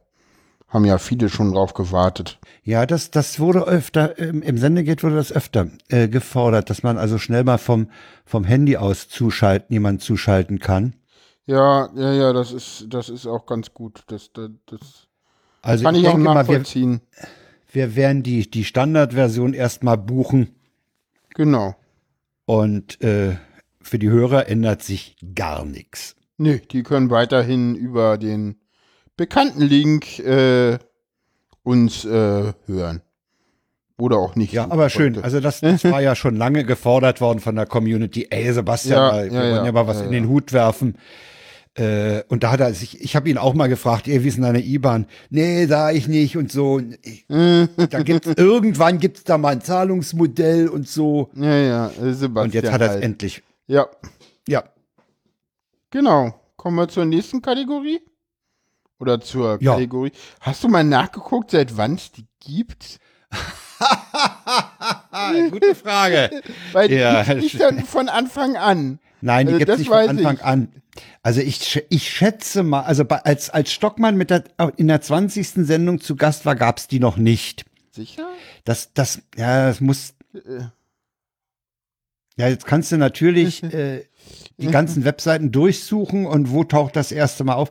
Haben 0.69 0.87
ja 0.87 0.99
viele 0.99 1.29
schon 1.31 1.53
drauf 1.53 1.75
gewartet. 1.75 2.41
Ja, 2.63 2.87
das, 2.87 3.11
das 3.11 3.39
wurde 3.41 3.65
öfter, 3.67 4.19
im, 4.19 4.43
im 4.43 4.57
Sendegate 4.59 5.03
wurde 5.03 5.17
das 5.17 5.33
öfter 5.33 5.69
äh, 5.89 6.09
gefordert, 6.09 6.71
dass 6.71 6.83
man 6.83 6.99
also 6.99 7.19
schnell 7.19 7.45
mal 7.45 7.59
vom, 7.59 7.91
vom 8.25 8.45
Handy 8.45 8.77
aus 8.77 9.09
zuschalten, 9.09 9.73
jemand 9.73 10.03
zuschalten 10.03 10.59
kann. 10.59 10.95
Ja, 11.47 11.91
ja, 11.95 12.13
ja, 12.13 12.33
das 12.33 12.53
ist, 12.53 12.87
das 12.89 13.09
ist 13.09 13.27
auch 13.27 13.47
ganz 13.47 13.73
gut. 13.75 14.05
Das, 14.09 14.33
das, 14.33 14.51
das 14.67 15.09
Also 15.63 15.85
kann 15.85 15.95
ich 15.95 16.03
ich, 16.03 16.09
auch 16.09 16.19
denke 16.19 16.29
mal, 16.29 16.49
wir, 16.49 16.65
nachvollziehen. 16.65 17.01
wir 17.73 17.97
werden 17.97 18.23
die, 18.23 18.51
die 18.51 18.65
Standardversion 18.65 19.55
erstmal 19.55 19.97
buchen 19.99 20.55
Genau. 21.35 21.75
und 22.47 23.01
äh, 23.03 23.37
für 23.91 23.99
die 23.99 24.09
Hörer 24.09 24.49
ändert 24.49 24.83
sich 24.83 25.17
gar 25.35 25.65
nichts. 25.65 26.15
Nee, 26.39 26.63
die 26.71 26.85
können 26.85 27.11
weiterhin 27.11 27.75
über 27.75 28.19
den 28.19 28.55
bekannten 29.17 29.63
Link 29.63 30.21
äh, 30.21 30.79
uns 31.65 32.05
äh, 32.05 32.53
hören. 32.67 33.03
Oder 33.99 34.17
auch 34.19 34.37
nicht. 34.37 34.53
Ja, 34.53 34.71
aber 34.71 34.89
schön. 34.89 35.17
Heute. 35.17 35.25
Also 35.25 35.41
das, 35.41 35.61
das 35.61 35.85
war 35.85 36.01
ja 36.01 36.15
schon 36.15 36.37
lange 36.37 36.65
gefordert 36.65 37.21
worden 37.21 37.41
von 37.41 37.57
der 37.57 37.67
Community. 37.67 38.29
Ey, 38.31 38.53
Sebastian, 38.53 38.97
Ja, 38.97 39.11
mal, 39.11 39.31
wir 39.31 39.33
ja, 39.33 39.41
wollen 39.41 39.55
ja. 39.57 39.67
ja 39.67 39.73
mal 39.73 39.87
was 39.89 40.01
in 40.01 40.13
den 40.13 40.29
Hut 40.29 40.53
werfen. 40.53 40.95
Äh, 41.75 42.23
und 42.29 42.45
da 42.45 42.53
hat 42.53 42.61
er 42.61 42.73
sich, 42.73 43.01
ich 43.01 43.17
habe 43.17 43.29
ihn 43.29 43.39
auch 43.39 43.55
mal 43.55 43.69
gefragt, 43.69 44.07
ey, 44.07 44.23
wie 44.23 44.29
ist 44.29 44.37
denn 44.37 44.45
deine 44.45 44.61
IBAN? 44.61 45.07
Nee, 45.31 45.67
da 45.67 45.91
ich 45.91 46.07
nicht 46.07 46.37
und 46.37 46.51
so. 46.51 46.81
da 47.29 48.03
gibt's 48.03 48.29
irgendwann 48.37 48.99
gibt's 48.99 49.25
da 49.25 49.37
mal 49.37 49.51
ein 49.51 49.61
Zahlungsmodell 49.61 50.69
und 50.69 50.89
so. 50.89 51.31
Ja, 51.35 51.57
ja, 51.57 51.87
äh, 51.89 52.13
Sebastian. 52.13 52.45
Und 52.45 52.55
jetzt 52.55 52.71
hat 52.73 52.81
er 52.81 52.87
es 52.87 52.93
halt. 52.95 53.05
endlich. 53.05 53.43
Ja, 53.71 53.87
Ja, 54.49 54.65
genau. 55.91 56.35
Kommen 56.57 56.77
wir 56.77 56.89
zur 56.89 57.05
nächsten 57.05 57.41
Kategorie? 57.41 58.01
Oder 58.99 59.21
zur 59.21 59.63
Ja. 59.63 59.75
Kategorie. 59.75 60.11
Hast 60.41 60.65
du 60.65 60.69
mal 60.69 60.83
nachgeguckt, 60.83 61.53
seit 61.53 61.77
wann 61.77 61.95
es 61.95 62.11
die 62.11 62.27
gibt? 62.41 62.99
gute 65.51 65.75
Frage. 65.77 66.43
Weil 66.73 66.91
Ja, 66.93 67.23
die 67.23 67.29
gibt's 67.31 67.43
nicht 67.45 67.61
dann 67.61 67.85
von 67.85 68.09
Anfang 68.09 68.57
an. 68.57 68.99
Nein, 69.21 69.47
die 69.47 69.53
Also 69.55 69.59
gibt's 69.59 69.71
das 69.73 69.79
nicht 69.79 69.89
von 69.89 70.09
Anfang 70.09 70.35
ich. 70.37 70.45
an. 70.45 70.73
Also 71.23 71.41
ich, 71.41 71.85
ich 71.91 72.11
schätze 72.11 72.65
mal, 72.65 72.83
also 72.83 73.05
bei, 73.05 73.23
als, 73.25 73.51
als 73.51 73.73
Stockmann 73.73 74.17
mit 74.17 74.31
der, 74.31 74.45
in 74.77 74.89
der 74.89 75.01
20. 75.01 75.49
Sendung 75.65 76.01
zu 76.01 76.17
Gast 76.17 76.45
war, 76.45 76.57
gab's 76.57 76.89
die 76.89 76.99
noch 76.99 77.17
nicht. 77.17 77.65
Sicher? 77.93 78.29
Das, 78.65 78.93
das, 78.95 79.23
ja, 79.37 79.69
das 79.69 79.81
muss. 79.81 80.15
Ja, 82.37 82.49
jetzt 82.49 82.67
kannst 82.67 82.91
du 82.93 82.97
natürlich 82.97 83.63
äh, 83.63 84.05
die 84.59 84.69
ganzen 84.69 85.05
Webseiten 85.05 85.53
durchsuchen 85.53 86.27
und 86.27 86.51
wo 86.51 86.65
taucht 86.65 86.97
das 86.97 87.13
erste 87.13 87.45
Mal 87.45 87.55
auf? 87.55 87.71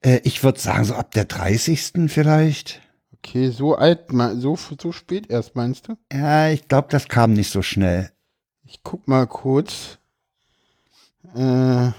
Äh, 0.00 0.20
ich 0.24 0.42
würde 0.42 0.60
sagen, 0.60 0.84
so 0.84 0.94
ab 0.94 1.12
der 1.12 1.24
30. 1.24 2.08
vielleicht. 2.08 2.80
Okay, 3.18 3.50
so 3.50 3.74
alt, 3.74 4.04
so, 4.36 4.56
so 4.56 4.92
spät 4.92 5.30
erst, 5.30 5.56
meinst 5.56 5.88
du? 5.88 5.96
Ja, 6.12 6.48
ich 6.48 6.68
glaube, 6.68 6.88
das 6.90 7.08
kam 7.08 7.32
nicht 7.32 7.50
so 7.50 7.62
schnell. 7.62 8.10
Ich 8.64 8.82
guck 8.82 9.08
mal 9.08 9.26
kurz. 9.26 9.98
Äh, 11.34 11.90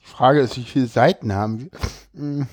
die 0.00 0.06
Frage 0.06 0.40
ist, 0.40 0.56
wie 0.56 0.64
viele 0.64 0.86
Seiten 0.86 1.32
haben 1.32 1.60
wir? 1.60 1.70
Hm, 2.14 2.46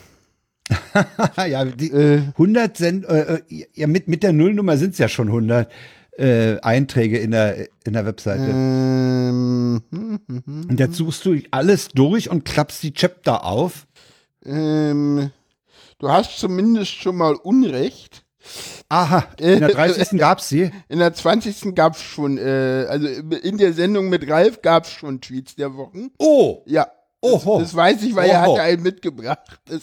ja, 1.49 1.65
die 1.65 1.91
Äh, 1.91 2.21
100 2.33 2.77
sind, 2.77 3.05
äh, 3.05 3.35
äh, 3.35 3.65
ja, 3.73 3.87
mit, 3.87 4.07
mit 4.07 4.23
der 4.23 4.33
Nullnummer 4.33 4.77
sind 4.77 4.91
es 4.91 4.97
ja 4.97 5.07
schon 5.07 5.27
100 5.27 5.71
äh, 6.19 6.60
Einträge 6.62 7.17
in 7.17 7.32
der, 7.32 7.67
in 7.86 7.93
der 7.93 8.05
Webseite. 8.05 8.43
ähm, 8.43 9.82
hm, 9.91 10.19
hm, 10.27 10.43
hm. 10.45 10.65
Und 10.69 10.79
jetzt 10.79 10.95
suchst 10.95 11.25
du 11.25 11.39
alles 11.51 11.89
durch 11.89 12.29
und 12.29 12.45
klappst 12.45 12.84
die 12.84 12.93
Chapter 12.93 13.45
auf. 13.45 13.88
ähm, 14.45 15.32
du 15.99 16.10
hast 16.10 16.38
zumindest 16.39 16.91
schon 16.91 17.15
mal 17.15 17.36
Unrecht. 17.36 18.23
Aha, 18.89 19.27
in 19.38 19.60
der 19.60 19.69
30. 19.69 20.10
gab's 20.19 20.49
sie. 20.49 20.71
In 20.88 20.99
der 20.99 21.13
20. 21.13 21.75
gab 21.75 21.95
es 21.95 22.01
schon, 22.01 22.38
äh, 22.38 22.86
also 22.89 23.08
in 23.08 23.58
der 23.58 23.73
Sendung 23.73 24.10
mit 24.10 24.27
Ralf 24.29 24.62
gab 24.62 24.86
es 24.86 24.91
schon 24.91 25.21
Tweets 25.21 25.55
der 25.55 25.75
Wochen. 25.75 26.10
Oh, 26.17 26.63
Ja. 26.65 26.88
Oho. 27.21 27.60
Das 27.60 27.75
weiß 27.75 28.01
ich, 28.03 28.15
weil 28.15 28.29
er 28.29 28.43
Oho. 28.47 28.53
hatte 28.53 28.62
einen 28.63 28.82
mitgebracht. 28.82 29.60
Das, 29.65 29.82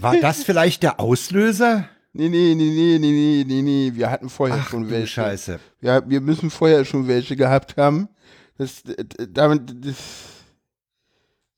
war 0.00 0.16
das 0.16 0.42
vielleicht 0.42 0.82
der 0.82 0.98
Auslöser? 0.98 1.86
Nee, 2.12 2.28
nee, 2.28 2.54
nee, 2.54 2.70
nee, 2.70 2.98
nee, 2.98 3.10
nee, 3.12 3.44
nee, 3.46 3.62
nee. 3.62 3.92
Wir 3.94 4.10
hatten 4.10 4.28
vorher 4.28 4.58
Ach 4.60 4.68
schon 4.68 4.90
welche. 4.90 5.06
Scheiße. 5.06 5.60
Ja, 5.80 6.08
wir 6.08 6.20
müssen 6.20 6.50
vorher 6.50 6.84
schon 6.84 7.08
welche 7.08 7.36
gehabt 7.36 7.76
haben. 7.76 8.08
Das, 8.58 8.82
damit, 9.28 9.72
das, 9.84 9.96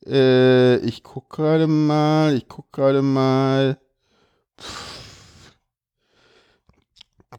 äh, 0.07 0.77
ich 0.79 1.03
guck 1.03 1.31
gerade 1.31 1.67
mal, 1.67 2.35
ich 2.35 2.49
guck 2.49 2.71
gerade 2.73 3.03
mal. 3.03 3.79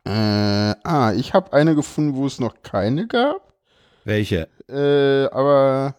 Äh, 0.06 0.10
ah, 0.84 1.14
ich 1.16 1.34
habe 1.34 1.54
eine 1.54 1.76
gefunden, 1.76 2.16
wo 2.16 2.26
es 2.26 2.40
noch 2.40 2.62
keine 2.62 3.08
gab. 3.08 3.54
Welche? 4.04 4.50
Äh, 4.68 5.34
aber, 5.34 5.96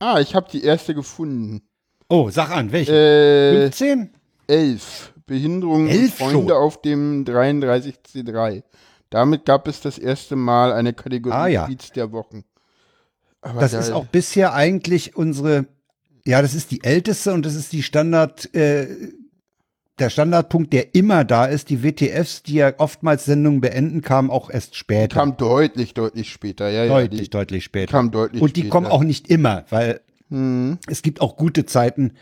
ah, 0.00 0.20
ich 0.20 0.34
habe 0.34 0.50
die 0.50 0.64
erste 0.64 0.94
gefunden. 0.94 1.62
Oh, 2.08 2.28
sag 2.30 2.50
an, 2.50 2.72
welche? 2.72 2.92
Äh, 2.92 3.60
15? 3.62 4.12
elf. 4.50 5.14
Behinderungen 5.30 5.86
und 5.86 5.92
Elf 5.92 6.14
Freunde 6.16 6.48
schon? 6.48 6.50
auf 6.62 6.82
dem 6.82 7.24
33C3. 7.24 8.64
Damit 9.10 9.44
gab 9.44 9.68
es 9.68 9.80
das 9.80 9.96
erste 9.96 10.34
Mal 10.34 10.72
eine 10.72 10.92
Kategorie 10.92 11.34
Ah, 11.34 11.46
ja. 11.46 11.66
Tweets 11.66 11.92
der 11.92 12.10
Wochen. 12.10 12.42
Aber 13.40 13.60
Das 13.60 13.70
da- 13.70 13.78
ist 13.78 13.92
auch 13.92 14.06
bisher 14.06 14.54
eigentlich 14.54 15.14
unsere, 15.16 15.66
ja, 16.26 16.42
das 16.42 16.54
ist 16.54 16.72
die 16.72 16.82
älteste 16.82 17.32
und 17.32 17.46
das 17.46 17.54
ist 17.54 17.72
die 17.72 17.82
Standard, 17.84 18.52
äh, 18.56 18.88
der 20.00 20.10
Standardpunkt, 20.10 20.72
der 20.72 20.94
immer 20.96 21.24
da 21.24 21.44
ist. 21.44 21.68
Die 21.70 21.82
WTFs, 21.84 22.42
die 22.42 22.54
ja 22.54 22.72
oftmals 22.78 23.24
Sendungen 23.26 23.60
beenden, 23.60 24.00
kamen 24.02 24.30
auch 24.30 24.50
erst 24.50 24.74
später. 24.74 25.14
kam 25.14 25.36
deutlich, 25.36 25.94
deutlich 25.94 26.30
später. 26.32 26.70
Ja, 26.70 26.86
deutlich, 26.88 27.20
ja, 27.22 27.26
deutlich 27.28 27.62
später. 27.64 27.92
kam 27.92 28.10
deutlich 28.10 28.42
und 28.42 28.56
die 28.56 28.62
später. 28.62 28.72
kommen 28.72 28.86
auch 28.88 29.04
nicht 29.04 29.28
immer, 29.30 29.64
weil 29.70 30.00
Hm. 30.30 30.78
es 30.88 31.02
gibt 31.02 31.20
auch 31.20 31.36
gute 31.36 31.66
Zeiten, 31.66 32.14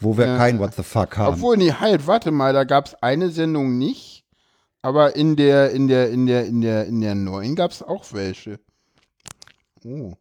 wo 0.00 0.16
wir 0.16 0.26
Ja. 0.26 0.36
kein 0.36 0.58
What 0.58 0.74
the 0.74 0.82
fuck 0.82 1.16
haben. 1.16 1.34
Obwohl, 1.34 1.56
nee, 1.56 1.72
halt, 1.72 2.06
warte 2.06 2.30
mal, 2.30 2.52
da 2.52 2.64
gab 2.64 2.86
es 2.86 2.94
eine 2.96 3.30
Sendung 3.30 3.78
nicht, 3.78 4.24
aber 4.82 5.16
in 5.16 5.36
der, 5.36 5.70
in 5.72 5.88
der, 5.88 6.10
in 6.10 6.26
der, 6.26 6.46
in 6.46 6.60
der, 6.60 6.86
in 6.86 7.00
der 7.00 7.14
neuen 7.14 7.56
gab 7.56 7.70
es 7.70 7.82
auch 7.82 8.12
welche. 8.12 8.60
Oh. 9.84 10.14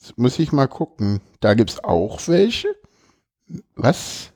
Jetzt 0.00 0.16
muss 0.18 0.38
ich 0.38 0.52
mal 0.52 0.68
gucken. 0.68 1.20
Da 1.40 1.54
gibt 1.54 1.70
es 1.70 1.82
auch 1.82 2.20
welche? 2.28 2.68
Was? 3.74 4.30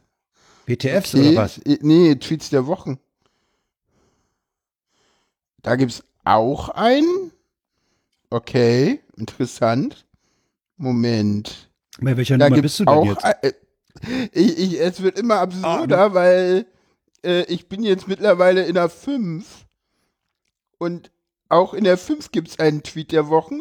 WTFs 0.66 1.14
Okay. 1.14 1.28
oder 1.30 1.36
was? 1.42 1.58
Äh, 1.58 1.78
Nee, 1.82 2.14
Tweets 2.16 2.50
der 2.50 2.66
Wochen. 2.66 2.98
Da 5.62 5.76
gibt 5.76 5.92
es 5.92 6.04
auch 6.24 6.68
einen. 6.70 7.32
Okay, 8.30 9.00
interessant. 9.16 10.06
Moment. 10.76 11.70
Bei 12.00 12.16
welcher 12.16 12.38
Da 12.38 12.48
Nummer 12.48 12.62
bist 12.62 12.80
du 12.80 12.84
denn 12.84 13.02
jetzt? 13.04 13.24
äh, 13.24 13.52
ich, 14.32 14.58
ich, 14.58 14.80
es 14.80 15.02
wird 15.02 15.18
immer 15.18 15.36
Ah, 15.36 15.42
absurder, 15.42 16.14
weil 16.14 16.66
äh, 17.24 17.42
ich 17.44 17.68
bin 17.68 17.82
jetzt 17.82 18.08
mittlerweile 18.08 18.64
in 18.64 18.74
der 18.74 18.88
5. 18.88 19.66
Und 20.78 21.10
auch 21.48 21.74
in 21.74 21.84
der 21.84 21.98
5 21.98 22.32
gibt 22.32 22.48
es 22.48 22.58
einen 22.58 22.82
Tweet 22.82 23.12
der 23.12 23.28
Wochen. 23.28 23.60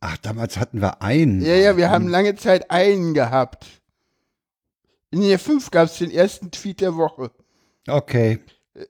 Ach, 0.00 0.16
damals 0.18 0.56
hatten 0.58 0.80
wir 0.80 1.00
einen. 1.00 1.40
Ja, 1.40 1.54
ja, 1.54 1.76
wir 1.76 1.90
haben 1.90 2.08
lange 2.08 2.34
Zeit 2.34 2.70
einen 2.72 3.14
gehabt. 3.14 3.66
In 5.12 5.20
der 5.22 5.38
5 5.38 5.70
gab 5.70 5.86
es 5.86 5.98
den 5.98 6.10
ersten 6.10 6.50
Tweet 6.50 6.80
der 6.80 6.96
Woche. 6.96 7.30
Okay. 7.86 8.40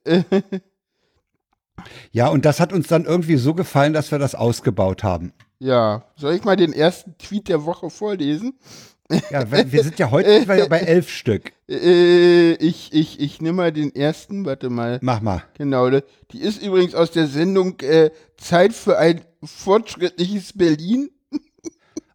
Ja, 2.12 2.28
und 2.28 2.44
das 2.44 2.60
hat 2.60 2.72
uns 2.72 2.86
dann 2.86 3.06
irgendwie 3.06 3.36
so 3.36 3.54
gefallen, 3.54 3.92
dass 3.92 4.10
wir 4.12 4.18
das 4.18 4.34
ausgebaut 4.36 5.02
haben. 5.02 5.32
Ja, 5.62 6.02
soll 6.16 6.34
ich 6.34 6.42
mal 6.42 6.56
den 6.56 6.72
ersten 6.72 7.16
Tweet 7.18 7.46
der 7.46 7.64
Woche 7.64 7.88
vorlesen? 7.88 8.58
Ja, 9.30 9.48
wir 9.48 9.84
sind 9.84 9.96
ja 9.96 10.10
heute 10.10 10.44
bei, 10.44 10.78
elf 10.80 11.08
Stück. 11.08 11.52
Äh, 11.68 12.54
ich, 12.54 12.92
ich, 12.92 13.18
ich 13.18 13.40
nehme 13.40 13.56
mal 13.58 13.72
den 13.72 13.94
ersten, 13.94 14.44
warte 14.44 14.68
mal. 14.68 14.98
Mach 15.00 15.22
mal. 15.22 15.44
Genau, 15.56 15.88
ne? 15.88 16.04
die 16.32 16.40
ist 16.40 16.60
übrigens 16.62 16.94
aus 16.94 17.12
der 17.12 17.28
Sendung 17.28 17.80
äh, 17.80 18.10
Zeit 18.36 18.74
für 18.74 18.98
ein 18.98 19.22
fortschrittliches 19.42 20.52
Berlin. 20.52 21.10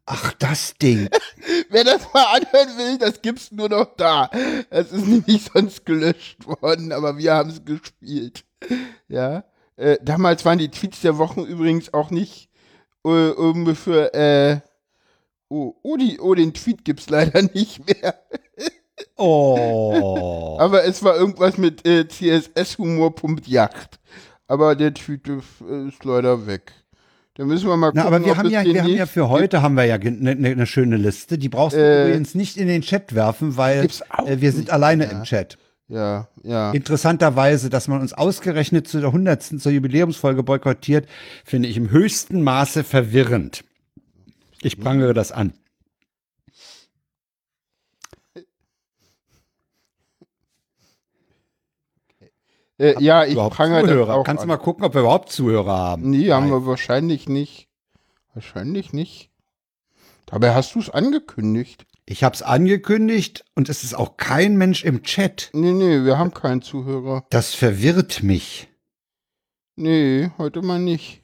Ach, 0.05 0.33
das 0.33 0.75
Ding. 0.75 1.09
Wer 1.69 1.85
das 1.85 2.01
mal 2.13 2.25
anhören 2.35 2.77
will, 2.77 2.97
das 2.99 3.21
gibt's 3.21 3.51
nur 3.51 3.69
noch 3.69 3.95
da. 3.95 4.29
Das 4.69 4.91
ist 4.91 5.07
nämlich 5.07 5.49
sonst 5.51 5.85
gelöscht 5.85 6.45
worden, 6.45 6.91
aber 6.91 7.17
wir 7.17 7.33
haben 7.33 7.49
es 7.49 7.63
gespielt. 7.63 8.43
Ja. 9.07 9.45
Äh, 9.77 9.97
damals 10.03 10.43
waren 10.43 10.59
die 10.59 10.69
Tweets 10.69 11.01
der 11.01 11.17
Wochen 11.17 11.45
übrigens 11.45 11.93
auch 11.93 12.11
nicht 12.11 12.46
äh, 13.05 13.75
für, 13.75 14.13
äh, 14.13 14.59
oh, 15.49 15.75
oh, 15.83 15.97
die, 15.97 16.19
oh, 16.19 16.33
den 16.33 16.53
Tweet 16.53 16.85
gibt's 16.85 17.09
leider 17.09 17.41
nicht 17.53 17.85
mehr. 17.85 18.15
Oh. 19.15 20.57
Aber 20.59 20.85
es 20.85 21.03
war 21.03 21.15
irgendwas 21.15 21.57
mit 21.57 21.87
äh, 21.87 22.07
CSS-Humor.yacht. 22.07 23.99
Aber 24.47 24.75
der 24.75 24.93
Tweet 24.93 25.27
ist, 25.27 26.03
leider 26.03 26.47
weg. 26.47 26.71
Da 27.35 27.45
müssen 27.45 27.67
wir 27.67 27.77
mal 27.77 27.89
gucken, 27.89 28.01
Na, 28.01 28.07
aber 28.07 28.25
wir 28.25 28.35
haben 28.35 28.49
ja, 28.49 28.63
wir 28.63 28.81
haben 28.83 28.95
ja 28.95 29.05
für 29.05 29.29
heute 29.29 29.61
haben 29.61 29.75
wir 29.75 29.83
ja 29.85 29.95
eine 29.95 30.35
ne, 30.35 30.55
ne 30.55 30.65
schöne 30.65 30.97
Liste. 30.97 31.37
Die 31.37 31.49
brauchst 31.49 31.75
du 31.75 31.81
Äh, 31.81 32.07
übrigens 32.07 32.33
nicht 32.33 32.57
in 32.57 32.67
den 32.67 32.81
Chat 32.81 33.13
werfen, 33.13 33.57
weil 33.57 33.87
äh, 34.25 34.41
wir 34.41 34.51
sind 34.51 34.71
alleine 34.71 35.05
ja. 35.05 35.11
im 35.11 35.23
Chat. 35.23 35.57
Ja, 35.89 36.27
ja. 36.43 36.71
Interessanterweise, 36.71 37.69
dass 37.69 37.87
man 37.87 38.01
uns 38.01 38.13
ausgerechnet 38.13 38.87
zu 38.87 38.99
der 38.99 39.07
100. 39.09 39.41
zur 39.41 39.71
Jubiläumsfolge 39.71 40.43
boykottiert, 40.43 41.07
finde 41.45 41.69
ich 41.69 41.77
im 41.77 41.89
höchsten 41.89 42.41
Maße 42.41 42.83
verwirrend. 42.83 43.63
Ich 44.61 44.79
prangere 44.79 45.13
das 45.13 45.31
an. 45.31 45.53
Äh, 52.79 53.01
ja, 53.01 53.25
ich 53.25 53.35
prangere 53.35 53.81
das 53.81 53.89
Zuhörer. 53.89 54.15
auch 54.15 54.23
Kannst 54.23 54.43
du 54.43 54.47
mal 54.47 54.57
gucken, 54.57 54.85
ob 54.85 54.93
wir 54.93 55.01
überhaupt 55.01 55.31
Zuhörer 55.31 55.77
haben? 55.77 56.09
Nee, 56.09 56.31
haben 56.31 56.49
Nein. 56.49 56.61
wir 56.61 56.65
wahrscheinlich 56.65 57.27
nicht. 57.27 57.69
Wahrscheinlich 58.33 58.93
nicht. 58.93 59.31
Dabei 60.27 60.53
hast 60.53 60.75
du 60.75 60.79
es 60.79 60.89
angekündigt. 60.89 61.85
Ich 62.09 62.23
habe 62.23 62.33
es 62.33 62.41
angekündigt 62.41 63.43
und 63.53 63.67
es 63.67 63.83
ist 63.83 63.93
auch 63.93 64.15
kein 64.15 64.55
Mensch 64.55 64.85
im 64.85 65.03
Chat. 65.03 65.49
Nee, 65.53 65.73
nee, 65.73 66.05
wir 66.05 66.17
haben 66.17 66.33
keinen 66.33 66.61
Zuhörer. 66.61 67.25
Das 67.31 67.53
verwirrt 67.53 68.23
mich. 68.23 68.69
Nee, 69.75 70.31
heute 70.37 70.61
mal 70.61 70.79
nicht. 70.79 71.21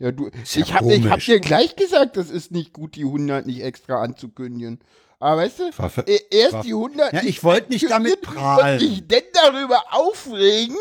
Ja, 0.00 0.10
du, 0.10 0.26
Ist 0.26 0.56
ja 0.56 0.62
ich 0.62 0.74
habe 0.74 0.92
ich 0.92 1.06
hab 1.08 1.20
dir 1.20 1.38
gleich 1.40 1.76
gesagt, 1.76 2.16
das 2.16 2.28
ist 2.30 2.50
nicht 2.50 2.72
gut, 2.72 2.96
die 2.96 3.04
100 3.04 3.46
nicht 3.46 3.60
extra 3.62 4.02
anzukündigen. 4.02 4.80
Aber 5.20 5.42
weißt 5.42 5.58
du, 5.60 5.70
War 5.78 5.90
ver- 5.90 6.08
e- 6.08 6.18
erst 6.30 6.54
war- 6.54 6.62
die 6.64 6.72
100 6.74 7.12
Ja, 7.12 7.22
ich 7.22 7.44
wollte 7.44 7.70
nicht 7.70 7.88
damit 7.90 8.20
prahlen. 8.22 8.80
Und 8.80 8.88
dich 8.88 9.06
denn 9.06 9.22
darüber 9.34 9.80
aufregen, 9.90 10.76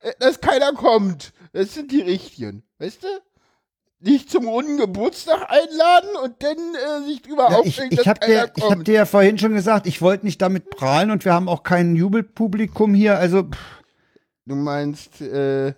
äh, 0.00 0.12
dass 0.18 0.40
keiner 0.40 0.72
kommt. 0.72 1.32
Das 1.52 1.74
sind 1.74 1.92
die 1.92 2.00
Richtigen, 2.00 2.62
weißt 2.78 3.04
du? 3.04 3.08
Nicht 4.04 4.30
zum 4.30 4.48
runden 4.48 4.76
Geburtstag 4.78 5.48
einladen 5.48 6.10
und 6.24 6.34
dann 6.42 6.56
äh, 6.56 7.06
sich 7.06 7.22
drüber 7.22 7.48
Ja, 7.50 7.60
ich 7.64 7.78
aufregen, 7.78 7.98
ich 8.00 8.08
habe 8.08 8.20
keiner 8.20 8.46
dir, 8.46 8.52
ich 8.56 8.62
hab 8.64 8.68
kommt. 8.70 8.88
dir 8.88 8.94
ja 8.94 9.04
vorhin 9.06 9.38
schon 9.38 9.54
gesagt, 9.54 9.86
ich 9.86 10.02
wollte 10.02 10.26
nicht 10.26 10.42
damit 10.42 10.70
prahlen 10.70 11.10
und 11.10 11.24
wir 11.24 11.32
haben 11.32 11.48
auch 11.48 11.62
kein 11.62 11.94
Jubelpublikum 11.94 12.94
hier, 12.94 13.18
also 13.18 13.44
pff, 13.44 13.58
du 14.46 14.56
meinst, 14.56 15.20
äh, 15.20 15.74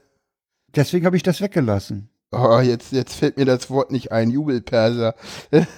deswegen 0.74 1.04
habe 1.06 1.16
ich 1.16 1.22
das 1.22 1.40
weggelassen. 1.42 2.08
oh, 2.32 2.60
jetzt, 2.60 2.92
jetzt 2.92 3.14
fällt 3.14 3.36
mir 3.36 3.44
das 3.44 3.68
Wort 3.70 3.92
nicht 3.92 4.10
ein, 4.10 4.30
Jubelperser. 4.30 5.14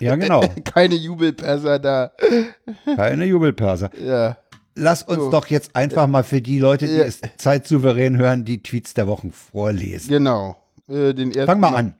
Ja, 0.00 0.14
genau. 0.16 0.40
Keine 0.64 0.94
Jubelperser 0.94 1.78
da. 1.80 2.12
Keine 2.96 3.24
Jubelperser. 3.26 3.90
Ja. 4.02 4.37
Lass 4.74 5.02
uns 5.02 5.18
So. 5.24 5.30
doch 5.30 5.46
jetzt 5.48 5.74
einfach 5.74 6.06
mal 6.06 6.22
für 6.22 6.40
die 6.40 6.59
Leute, 6.59 6.87
die 6.87 6.94
Ja. 6.96 7.04
es 7.04 7.20
zeitsouverän 7.38 8.16
hören, 8.18 8.44
die 8.44 8.62
Tweets 8.62 8.94
der 8.94 9.06
Wochen 9.06 9.32
vorlesen. 9.32 10.09
Genau. 10.11 10.56
Äh, 10.88 11.12
den 11.12 11.32
ersten 11.32 11.46
Fang 11.46 11.61
mal 11.61 11.74
an. 11.74 11.94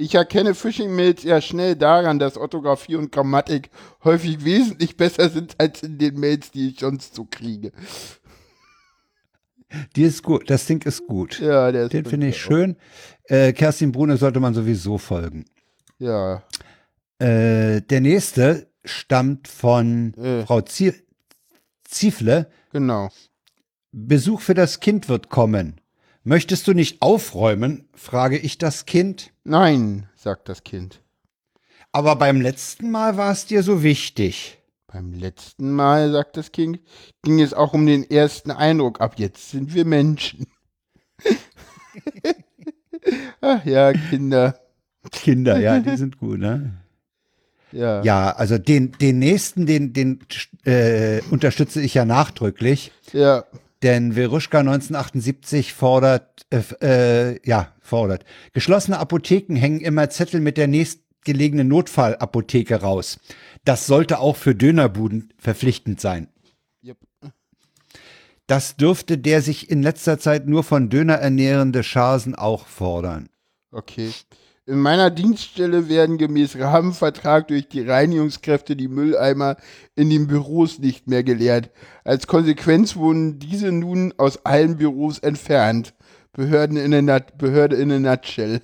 Ich 0.00 0.14
erkenne 0.14 0.54
Phishing-Mails 0.54 1.24
eher 1.24 1.40
schnell 1.40 1.74
daran, 1.74 2.20
dass 2.20 2.36
Orthographie 2.36 2.94
und 2.94 3.10
Grammatik 3.10 3.68
häufig 4.04 4.44
wesentlich 4.44 4.96
besser 4.96 5.28
sind 5.28 5.56
als 5.58 5.82
in 5.82 5.98
den 5.98 6.18
Mails, 6.20 6.52
die 6.52 6.68
ich 6.68 6.78
sonst 6.78 7.16
so 7.16 7.24
kriege. 7.24 7.72
Die 9.96 10.02
ist 10.04 10.22
gut, 10.22 10.48
das 10.48 10.66
Ding 10.66 10.80
ist 10.86 11.04
gut. 11.08 11.40
Ja, 11.40 11.72
der 11.72 11.84
ist 11.86 11.92
Den 11.92 12.04
finde 12.04 12.28
ich 12.28 12.36
auch. 12.36 12.38
schön. 12.38 12.76
Äh, 13.24 13.52
Kerstin 13.52 13.90
Brune 13.90 14.16
sollte 14.16 14.38
man 14.38 14.54
sowieso 14.54 14.98
folgen. 14.98 15.44
Ja. 15.98 16.44
Äh, 17.18 17.82
der 17.82 18.00
nächste 18.00 18.70
stammt 18.84 19.48
von 19.48 20.14
Äh. 20.14 20.46
Frau 20.46 20.60
Zie 20.60 20.94
Ziefle. 21.82 22.50
Genau. 22.72 23.08
Besuch 23.90 24.42
für 24.42 24.54
das 24.54 24.78
Kind 24.78 25.08
wird 25.08 25.28
kommen. 25.28 25.80
Möchtest 26.28 26.68
du 26.68 26.74
nicht 26.74 27.00
aufräumen? 27.00 27.88
frage 27.94 28.36
ich 28.36 28.58
das 28.58 28.84
Kind. 28.84 29.32
Nein, 29.44 30.10
sagt 30.14 30.50
das 30.50 30.62
Kind. 30.62 31.00
Aber 31.90 32.16
beim 32.16 32.42
letzten 32.42 32.90
Mal 32.90 33.16
war 33.16 33.32
es 33.32 33.46
dir 33.46 33.62
so 33.62 33.82
wichtig. 33.82 34.58
Beim 34.88 35.14
letzten 35.14 35.72
Mal, 35.72 36.12
sagt 36.12 36.36
das 36.36 36.52
Kind, 36.52 36.80
ging 37.22 37.40
es 37.40 37.54
auch 37.54 37.72
um 37.72 37.86
den 37.86 38.04
ersten 38.10 38.50
Eindruck. 38.50 39.00
Ab 39.00 39.14
jetzt 39.16 39.52
sind 39.52 39.72
wir 39.72 39.86
Menschen. 39.86 40.44
Ach 43.40 43.64
ja, 43.64 43.94
Kinder. 43.94 44.60
Kinder, 45.10 45.58
ja, 45.58 45.80
die 45.80 45.96
sind 45.96 46.18
gut, 46.18 46.40
ne? 46.40 46.74
Ja. 47.72 48.02
Ja, 48.02 48.32
also 48.32 48.58
den, 48.58 48.92
den 48.92 49.18
nächsten, 49.18 49.64
den, 49.64 49.94
den 49.94 50.20
äh, 50.66 51.22
unterstütze 51.30 51.80
ich 51.80 51.94
ja 51.94 52.04
nachdrücklich. 52.04 52.92
Ja. 53.14 53.46
Denn 53.82 54.12
Veruschka 54.14 54.60
1978 54.60 55.72
fordert, 55.72 56.46
äh, 56.50 56.62
äh, 56.80 57.40
ja, 57.48 57.74
fordert. 57.80 58.24
Geschlossene 58.52 58.98
Apotheken 58.98 59.54
hängen 59.56 59.80
immer 59.80 60.10
Zettel 60.10 60.40
mit 60.40 60.56
der 60.56 60.66
nächstgelegenen 60.66 61.68
Notfallapotheke 61.68 62.80
raus. 62.80 63.20
Das 63.64 63.86
sollte 63.86 64.18
auch 64.18 64.36
für 64.36 64.54
Dönerbuden 64.54 65.32
verpflichtend 65.38 66.00
sein. 66.00 66.28
Yep. 66.82 66.98
Das 68.48 68.76
dürfte 68.76 69.18
der 69.18 69.42
sich 69.42 69.70
in 69.70 69.82
letzter 69.82 70.18
Zeit 70.18 70.48
nur 70.48 70.64
von 70.64 70.88
Döner 70.88 71.16
ernährende 71.16 71.84
Schasen 71.84 72.34
auch 72.34 72.66
fordern. 72.66 73.28
Okay. 73.70 74.10
In 74.68 74.80
meiner 74.80 75.08
Dienststelle 75.10 75.88
werden 75.88 76.18
gemäß 76.18 76.58
Rahmenvertrag 76.58 77.48
durch 77.48 77.70
die 77.70 77.80
Reinigungskräfte 77.80 78.76
die 78.76 78.88
Mülleimer 78.88 79.56
in 79.94 80.10
den 80.10 80.26
Büros 80.26 80.78
nicht 80.78 81.06
mehr 81.06 81.24
geleert. 81.24 81.70
Als 82.04 82.26
Konsequenz 82.26 82.94
wurden 82.94 83.38
diese 83.38 83.72
nun 83.72 84.12
aus 84.18 84.44
allen 84.44 84.76
Büros 84.76 85.20
entfernt. 85.20 85.94
Behörden 86.32 86.76
in 86.76 87.08
a 87.08 87.18
Behörde 87.38 87.76
in 87.76 87.90
a 87.90 87.98
nutshell. 87.98 88.60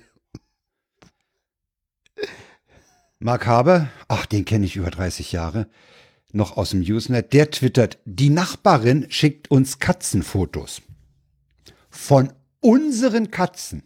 Mark 3.17 3.47
Haber, 3.47 3.89
ach, 4.07 4.27
den 4.27 4.45
kenne 4.45 4.67
ich 4.67 4.75
über 4.75 4.91
30 4.91 5.31
Jahre, 5.31 5.67
noch 6.31 6.55
aus 6.55 6.69
dem 6.69 6.81
Usenet, 6.81 7.33
der 7.33 7.49
twittert, 7.49 7.97
die 8.05 8.29
Nachbarin 8.29 9.07
schickt 9.09 9.49
uns 9.49 9.79
Katzenfotos. 9.79 10.83
Von 11.89 12.31
unseren 12.59 13.31
Katzen. 13.31 13.81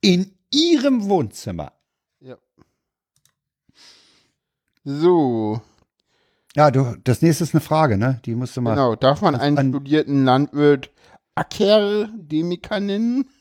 In 0.00 0.30
ihrem 0.54 1.08
Wohnzimmer. 1.08 1.72
Ja. 2.20 2.36
So, 4.84 5.60
Ja, 6.54 6.70
du, 6.70 6.94
das 7.04 7.22
nächste 7.22 7.44
ist 7.44 7.54
eine 7.54 7.60
Frage, 7.60 7.96
ne? 7.98 8.20
Die 8.24 8.34
musst 8.34 8.56
du 8.56 8.60
mal. 8.60 8.74
genau. 8.74 8.94
Darf 8.96 9.20
man 9.22 9.34
Das 9.34 9.42
einen 9.42 9.58
an- 9.58 9.68
studierten 9.70 10.24
Landwirt 10.24 10.90
Akademiker 11.34 12.80
nennen? 12.80 13.28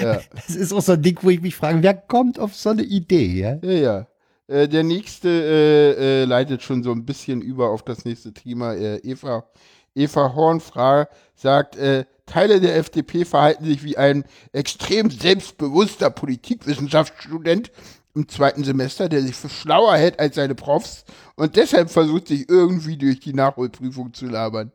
Ja. 0.00 0.20
Das 0.34 0.50
ist 0.54 0.72
auch 0.72 0.82
so 0.82 0.92
ein 0.92 1.02
Ding, 1.02 1.18
wo 1.22 1.30
ich 1.30 1.40
mich 1.40 1.56
frage, 1.56 1.82
wer 1.82 1.94
kommt 1.94 2.38
auf 2.38 2.54
so 2.54 2.70
eine 2.70 2.82
Idee, 2.82 3.26
ja? 3.40 3.56
Ja, 3.62 3.70
ja. 3.72 4.06
Äh, 4.46 4.68
der 4.68 4.82
nächste 4.84 5.28
äh, 5.28 6.22
äh, 6.22 6.24
leitet 6.26 6.62
schon 6.62 6.82
so 6.82 6.92
ein 6.92 7.04
bisschen 7.04 7.40
über 7.42 7.70
auf 7.70 7.82
das 7.82 8.04
nächste 8.04 8.32
Thema. 8.34 8.74
Äh, 8.74 8.98
Eva, 8.98 9.48
Eva 9.94 10.34
Hornfra 10.34 11.08
sagt, 11.34 11.76
äh, 11.76 12.04
Teile 12.26 12.60
der 12.60 12.76
FDP 12.76 13.24
verhalten 13.24 13.64
sich 13.64 13.82
wie 13.84 13.96
ein 13.98 14.24
extrem 14.52 15.10
selbstbewusster 15.10 16.10
Politikwissenschaftsstudent 16.10 17.70
im 18.14 18.28
zweiten 18.28 18.64
Semester, 18.64 19.08
der 19.08 19.22
sich 19.22 19.34
für 19.34 19.48
schlauer 19.48 19.96
hält 19.96 20.20
als 20.20 20.36
seine 20.36 20.54
Profs 20.54 21.04
und 21.36 21.56
deshalb 21.56 21.90
versucht, 21.90 22.28
sich 22.28 22.48
irgendwie 22.48 22.96
durch 22.96 23.20
die 23.20 23.34
Nachholprüfung 23.34 24.14
zu 24.14 24.26
labern. 24.26 24.72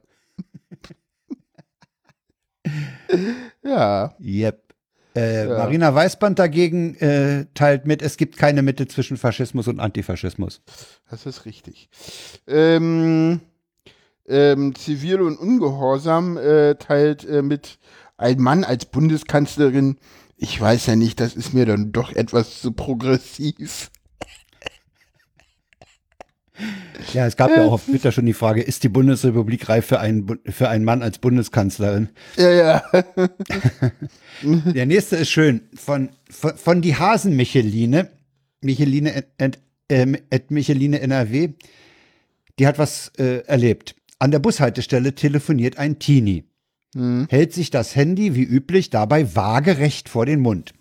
ja. 3.63 4.15
Yep. 4.19 4.63
Äh, 5.15 5.47
Ja. 5.47 5.57
Marina 5.57 5.93
Weißband 5.95 6.37
dagegen 6.37 6.95
äh, 6.95 7.45
teilt 7.53 7.85
mit, 7.87 8.01
es 8.01 8.17
gibt 8.17 8.37
keine 8.37 8.61
Mitte 8.61 8.87
zwischen 8.87 9.17
Faschismus 9.17 9.67
und 9.67 9.79
Antifaschismus. 9.79 10.61
Das 11.09 11.25
ist 11.25 11.45
richtig. 11.45 11.89
Ähm, 12.47 13.41
ähm, 14.29 14.75
Zivil 14.75 15.21
und 15.21 15.37
Ungehorsam 15.37 16.37
äh, 16.37 16.75
teilt 16.75 17.25
äh, 17.25 17.41
mit 17.41 17.79
ein 18.17 18.39
Mann 18.39 18.63
als 18.63 18.85
Bundeskanzlerin. 18.85 19.97
Ich 20.37 20.59
weiß 20.59 20.85
ja 20.85 20.95
nicht, 20.95 21.19
das 21.19 21.35
ist 21.35 21.53
mir 21.53 21.65
dann 21.65 21.91
doch 21.91 22.13
etwas 22.13 22.61
zu 22.61 22.71
progressiv. 22.71 23.91
Ja, 27.13 27.25
es 27.25 27.37
gab 27.37 27.51
ja 27.51 27.63
auch 27.63 27.71
auf 27.73 27.85
Twitter 27.89 28.11
schon 28.11 28.25
die 28.25 28.33
Frage, 28.33 28.61
ist 28.61 28.83
die 28.83 28.89
Bundesrepublik 28.89 29.69
reif 29.69 29.85
für 29.85 29.99
einen, 29.99 30.39
für 30.45 30.69
einen 30.69 30.83
Mann 30.83 31.01
als 31.01 31.19
Bundeskanzlerin? 31.19 32.09
Ja, 32.35 32.49
ja. 32.51 32.83
Der 34.43 34.85
nächste 34.85 35.17
ist 35.17 35.29
schön. 35.29 35.61
Von, 35.73 36.09
von, 36.29 36.55
von 36.57 36.81
die 36.81 36.95
Hasen 36.95 37.35
Micheline, 37.35 38.09
Micheline 38.61 39.23
at, 39.37 39.59
ähm, 39.89 40.17
at 40.31 40.51
Micheline 40.51 40.99
NRW, 40.99 41.53
die 42.59 42.67
hat 42.67 42.77
was 42.77 43.11
äh, 43.17 43.45
erlebt. 43.45 43.95
An 44.19 44.31
der 44.31 44.39
Bushaltestelle 44.39 45.15
telefoniert 45.15 45.77
ein 45.77 45.99
Teenie. 45.99 46.43
Hält 47.29 47.53
sich 47.53 47.69
das 47.69 47.95
Handy 47.95 48.33
wie 48.35 48.43
üblich 48.43 48.89
dabei 48.89 49.35
waagerecht 49.35 50.09
vor 50.09 50.25
den 50.25 50.39
Mund. 50.41 50.73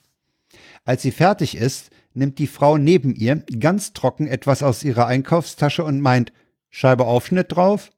Als 0.85 1.03
sie 1.03 1.11
fertig 1.11 1.55
ist, 1.57 1.91
nimmt 2.15 2.39
die 2.39 2.47
Frau 2.47 2.79
neben 2.79 3.15
ihr 3.15 3.37
ganz 3.61 3.93
trocken 3.93 4.27
etwas 4.27 4.63
aus 4.63 4.83
ihrer 4.85 5.07
Einkaufstasche 5.07 5.85
und 5.85 6.01
meint, 6.01 6.33
Scheibe 6.71 7.05
Aufschnitt 7.07 7.55
drauf? 7.55 7.91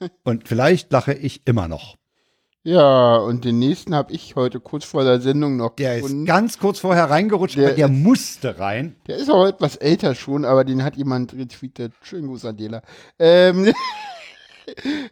Und 0.24 0.48
vielleicht 0.48 0.90
lache 0.90 1.12
ich 1.14 1.46
immer 1.46 1.68
noch. 1.68 1.96
Ja, 2.64 3.14
und 3.18 3.44
den 3.44 3.60
nächsten 3.60 3.94
habe 3.94 4.12
ich 4.12 4.34
heute 4.34 4.58
kurz 4.58 4.84
vor 4.84 5.04
der 5.04 5.20
Sendung 5.20 5.56
noch 5.56 5.76
Der 5.76 5.94
ist 5.98 6.02
gefunden. 6.02 6.26
ganz 6.26 6.58
kurz 6.58 6.80
vorher 6.80 7.08
reingerutscht, 7.08 7.56
Der 7.56 7.66
aber 7.68 7.76
der 7.76 7.86
ist- 7.86 7.92
musste 7.92 8.58
rein. 8.58 8.96
Der 9.06 9.18
ist 9.18 9.30
auch 9.30 9.46
etwas 9.46 9.76
älter 9.76 10.16
schon, 10.16 10.44
aber 10.44 10.64
den 10.64 10.82
hat 10.82 10.96
jemand 10.96 11.32
retweetet. 11.34 11.92
Schönen 12.02 12.26
Gruß 12.26 12.44
an 12.46 12.56
Dela. 12.56 12.82
Ähm, 13.20 13.72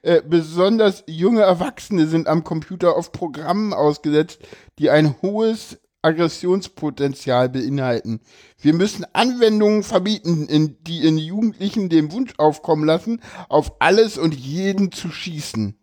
äh, 0.02 0.22
besonders 0.22 1.04
junge 1.06 1.42
Erwachsene 1.42 2.06
sind 2.06 2.28
am 2.28 2.44
Computer 2.44 2.96
auf 2.96 3.12
Programmen 3.12 3.72
ausgesetzt, 3.72 4.40
die 4.78 4.90
ein 4.90 5.14
hohes 5.22 5.78
Aggressionspotenzial 6.02 7.48
beinhalten. 7.48 8.20
Wir 8.60 8.74
müssen 8.74 9.06
Anwendungen 9.14 9.82
verbieten, 9.82 10.46
in, 10.48 10.76
die 10.84 11.06
in 11.06 11.16
Jugendlichen 11.16 11.88
den 11.88 12.12
Wunsch 12.12 12.34
aufkommen 12.36 12.84
lassen, 12.84 13.22
auf 13.48 13.80
alles 13.80 14.18
und 14.18 14.34
jeden 14.34 14.92
zu 14.92 15.10
schießen. 15.10 15.78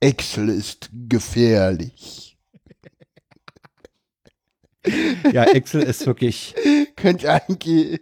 Excel 0.00 0.48
ist 0.48 0.88
gefährlich. 0.92 2.38
Ja, 5.32 5.44
Excel 5.44 5.82
ist 5.82 6.06
wirklich, 6.06 6.54
Könnt 6.98 7.22
ihr 7.22 7.32
eigentlich. 7.32 8.00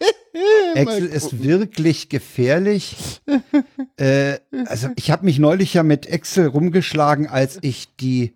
Excel 0.74 1.06
ist 1.06 1.42
wirklich 1.42 2.08
gefährlich. 2.08 3.20
äh, 3.96 4.38
also 4.66 4.88
ich 4.96 5.10
habe 5.10 5.24
mich 5.24 5.38
neulich 5.38 5.74
ja 5.74 5.82
mit 5.82 6.06
Excel 6.06 6.46
rumgeschlagen, 6.46 7.26
als 7.26 7.58
ich 7.62 7.94
die 7.96 8.34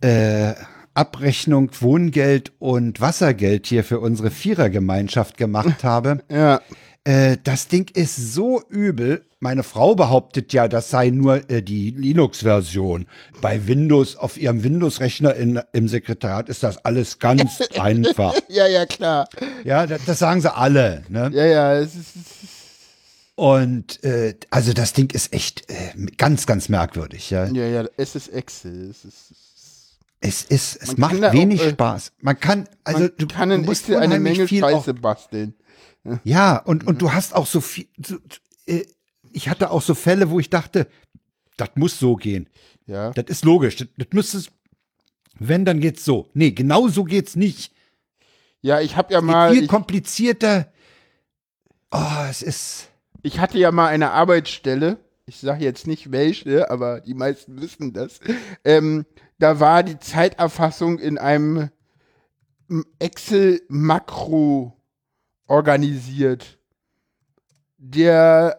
äh, 0.00 0.54
Abrechnung 0.94 1.70
Wohngeld 1.80 2.52
und 2.58 3.00
Wassergeld 3.00 3.66
hier 3.66 3.82
für 3.84 4.00
unsere 4.00 4.30
Vierergemeinschaft 4.30 5.36
gemacht 5.36 5.82
habe. 5.84 6.22
Ja. 6.30 6.60
Äh, 7.04 7.36
das 7.42 7.66
Ding 7.68 7.90
ist 7.94 8.16
so 8.34 8.62
übel. 8.68 9.24
Meine 9.40 9.64
Frau 9.64 9.96
behauptet 9.96 10.52
ja, 10.52 10.68
das 10.68 10.88
sei 10.90 11.10
nur 11.10 11.50
äh, 11.50 11.60
die 11.62 11.90
Linux-Version. 11.90 13.06
Bei 13.40 13.66
Windows, 13.66 14.16
auf 14.16 14.36
ihrem 14.36 14.62
Windows-Rechner 14.62 15.34
in- 15.34 15.60
im 15.72 15.88
Sekretariat 15.88 16.48
ist 16.48 16.62
das 16.62 16.84
alles 16.84 17.18
ganz 17.18 17.60
einfach. 17.78 18.34
Ja, 18.48 18.66
ja, 18.68 18.86
klar. 18.86 19.28
Ja, 19.64 19.86
das, 19.86 20.04
das 20.04 20.18
sagen 20.20 20.40
sie 20.40 20.54
alle. 20.54 21.02
Ne? 21.08 21.30
Ja, 21.34 21.44
ja, 21.46 21.74
es 21.80 21.94
ist, 21.96 22.12
Und 23.34 24.04
äh, 24.04 24.34
also 24.50 24.72
das 24.72 24.92
Ding 24.92 25.10
ist 25.12 25.32
echt 25.32 25.68
äh, 25.70 25.92
ganz, 26.18 26.46
ganz 26.46 26.68
merkwürdig. 26.68 27.30
Ja. 27.30 27.46
ja, 27.46 27.66
ja, 27.66 27.84
es 27.96 28.14
ist 28.14 28.28
Excel. 28.28 28.90
Es 28.90 29.04
ist, 29.04 29.32
Es 30.20 30.42
ist, 30.44 30.76
es 30.82 30.96
Man 30.96 31.00
macht 31.12 31.22
da 31.22 31.30
auch, 31.30 31.32
wenig 31.32 31.62
äh, 31.64 31.70
Spaß. 31.70 32.12
Man 32.20 32.38
kann, 32.38 32.68
also 32.84 33.00
man 33.00 33.12
du, 33.18 33.26
kann 33.26 33.48
du 33.48 33.58
musst 33.58 33.82
Excel 33.88 33.96
eine 33.96 34.20
Menge 34.20 34.46
Scheiße 34.46 34.94
basteln. 34.94 35.54
Ja, 36.24 36.56
und, 36.56 36.86
und 36.86 37.00
du 37.00 37.12
hast 37.12 37.34
auch 37.34 37.46
so 37.46 37.60
viel. 37.60 37.86
Äh, 38.66 38.84
ich 39.32 39.48
hatte 39.48 39.70
auch 39.70 39.82
so 39.82 39.94
Fälle, 39.94 40.30
wo 40.30 40.40
ich 40.40 40.50
dachte, 40.50 40.88
das 41.56 41.70
muss 41.74 41.98
so 41.98 42.16
gehen. 42.16 42.48
Ja. 42.86 43.10
Das 43.10 43.26
ist 43.28 43.44
logisch. 43.44 43.76
Das, 43.76 43.88
das 43.96 44.08
müsste 44.12 44.38
es. 44.38 44.50
Wenn, 45.38 45.64
dann 45.64 45.80
geht's 45.80 46.04
so. 46.04 46.28
Nee, 46.34 46.50
genau 46.50 46.88
so 46.88 47.04
geht's 47.04 47.36
nicht. 47.36 47.72
Ja, 48.60 48.80
ich 48.80 48.96
habe 48.96 49.12
ja 49.12 49.20
mal, 49.20 49.52
viel 49.52 49.66
komplizierter. 49.66 50.72
Oh, 51.90 52.24
es 52.28 52.42
ist. 52.42 52.88
ich 53.22 53.38
hatte 53.38 53.58
ja 53.58 53.70
mal 53.72 53.88
eine 53.88 54.12
Arbeitsstelle, 54.12 54.98
ich 55.26 55.38
sage 55.38 55.64
jetzt 55.64 55.86
nicht 55.86 56.12
welche, 56.12 56.70
aber 56.70 57.00
die 57.00 57.14
meisten 57.14 57.60
wissen 57.60 57.92
das, 57.92 58.20
ähm, 58.64 59.04
da 59.38 59.60
war 59.60 59.82
die 59.82 59.98
Zeiterfassung 59.98 60.98
in 60.98 61.18
einem 61.18 61.70
Excel-Makro 62.98 64.76
organisiert, 65.46 66.58
der 67.78 68.58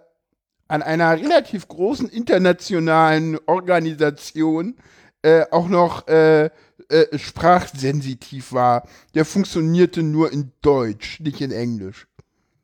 an 0.67 0.81
einer 0.81 1.17
relativ 1.19 1.67
großen 1.67 2.09
internationalen 2.09 3.37
Organisation 3.45 4.75
äh, 5.21 5.45
auch 5.51 5.67
noch 5.67 6.07
äh, 6.07 6.49
äh, 6.89 7.17
sprachsensitiv 7.17 8.53
war. 8.53 8.87
Der 9.13 9.25
funktionierte 9.25 10.03
nur 10.03 10.31
in 10.31 10.51
Deutsch, 10.61 11.19
nicht 11.19 11.41
in 11.41 11.51
Englisch. 11.51 12.07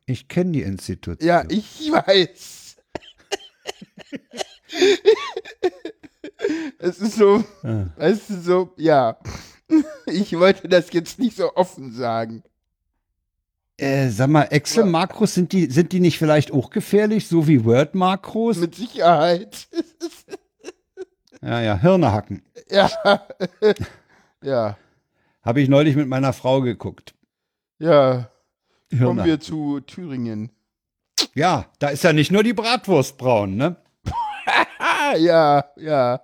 Ich 0.06 0.28
kenne 0.28 0.52
die 0.52 0.62
Institution. 0.64 1.26
Ja, 1.26 1.44
ich 1.50 1.92
weiß. 1.92 2.78
es 6.80 7.00
ist 7.00 7.16
so, 7.16 7.44
ah. 7.64 7.86
weißt 7.98 8.30
du, 8.30 8.42
so, 8.42 8.74
ja. 8.78 9.18
Ich 10.08 10.38
wollte 10.38 10.68
das 10.68 10.92
jetzt 10.92 11.20
nicht 11.20 11.38
so 11.38 11.56
offen 11.56 11.92
sagen. 11.94 12.42
Äh, 13.80 14.10
sag 14.10 14.30
mal, 14.30 14.44
Excel-Makros, 14.44 15.34
sind 15.34 15.54
die, 15.54 15.68
sind 15.68 15.94
die 15.94 16.02
nicht 16.02 16.18
vielleicht 16.18 16.52
auch 16.52 16.70
gefährlich, 16.70 17.28
so 17.28 17.48
wie 17.48 17.64
Word-Makros? 17.64 18.58
Mit 18.58 18.76
Sicherheit. 18.76 19.70
ja, 21.42 21.62
ja, 21.62 21.78
Hirne 21.78 22.12
hacken. 22.12 22.44
Ja. 22.70 22.92
ja. 24.44 24.78
Habe 25.44 25.62
ich 25.62 25.70
neulich 25.70 25.96
mit 25.96 26.10
meiner 26.10 26.34
Frau 26.34 26.60
geguckt. 26.60 27.14
Ja. 27.78 28.30
Hirne 28.90 29.06
Kommen 29.06 29.26
wir 29.26 29.40
zu 29.40 29.80
Thüringen. 29.80 30.52
Ja, 31.34 31.68
da 31.80 31.88
ist 31.88 32.04
ja 32.04 32.12
nicht 32.12 32.32
nur 32.32 32.44
die 32.44 32.54
Bratwurst 32.54 33.18
braun, 33.18 33.56
ne? 33.56 33.78
ja, 35.20 35.64
ja. 35.78 36.20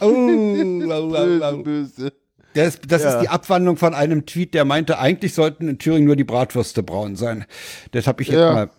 oh, 0.00 0.06
oh, 0.06 0.92
oh, 0.92 1.08
böse, 1.10 1.62
böse. 1.64 2.12
Das, 2.54 2.80
das 2.86 3.02
ja. 3.02 3.14
ist 3.14 3.22
die 3.22 3.28
Abwandlung 3.28 3.76
von 3.76 3.94
einem 3.94 4.26
Tweet, 4.26 4.54
der 4.54 4.64
meinte, 4.64 4.98
eigentlich 4.98 5.34
sollten 5.34 5.68
in 5.68 5.78
Thüringen 5.78 6.06
nur 6.06 6.16
die 6.16 6.24
Bratwürste 6.24 6.82
braun 6.82 7.16
sein. 7.16 7.44
Das 7.92 8.06
habe 8.06 8.22
ich 8.22 8.28
jetzt 8.28 8.38
ja. 8.38 8.52
mal 8.52 8.70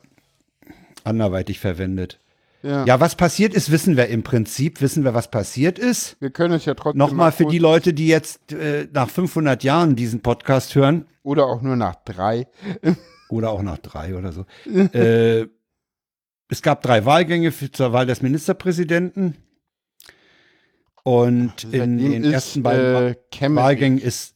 anderweitig 1.04 1.60
verwendet. 1.60 2.20
Ja. 2.62 2.86
ja. 2.86 3.00
was 3.00 3.16
passiert 3.16 3.54
ist, 3.54 3.72
wissen 3.72 3.98
wir 3.98 4.08
im 4.08 4.24
Prinzip. 4.24 4.82
Wissen 4.82 5.04
wir, 5.04 5.14
was 5.14 5.30
passiert 5.30 5.78
ist. 5.78 6.16
Wir 6.20 6.32
können 6.32 6.54
es 6.54 6.66
ja 6.66 6.74
trotzdem. 6.74 7.00
Nochmal 7.00 7.32
für 7.32 7.46
die 7.46 7.60
Leute, 7.60 7.94
die 7.94 8.08
jetzt 8.08 8.54
äh, 8.54 8.88
nach 8.92 9.10
500 9.10 9.64
Jahren 9.64 9.96
diesen 9.96 10.22
Podcast 10.22 10.76
hören. 10.76 11.06
Oder 11.24 11.46
auch 11.46 11.62
nur 11.62 11.76
nach 11.76 11.96
drei. 12.06 12.48
oder 13.30 13.52
auch 13.52 13.62
nach 13.62 13.80
drei 13.80 14.16
oder 14.16 14.32
so. 14.32 14.46
äh, 14.70 15.48
es 16.50 16.62
gab 16.62 16.82
drei 16.84 17.06
Wahlgänge 17.06 17.52
für, 17.52 17.72
zur 17.72 17.94
Wahl 17.94 18.06
des 18.06 18.22
Ministerpräsidenten. 18.22 19.36
Und 21.04 21.66
in 21.66 21.98
den 21.98 22.24
ersten 22.24 22.64
beiden 22.64 23.16
äh, 23.16 23.56
Wahlgängen 23.56 24.00
ist, 24.00 24.36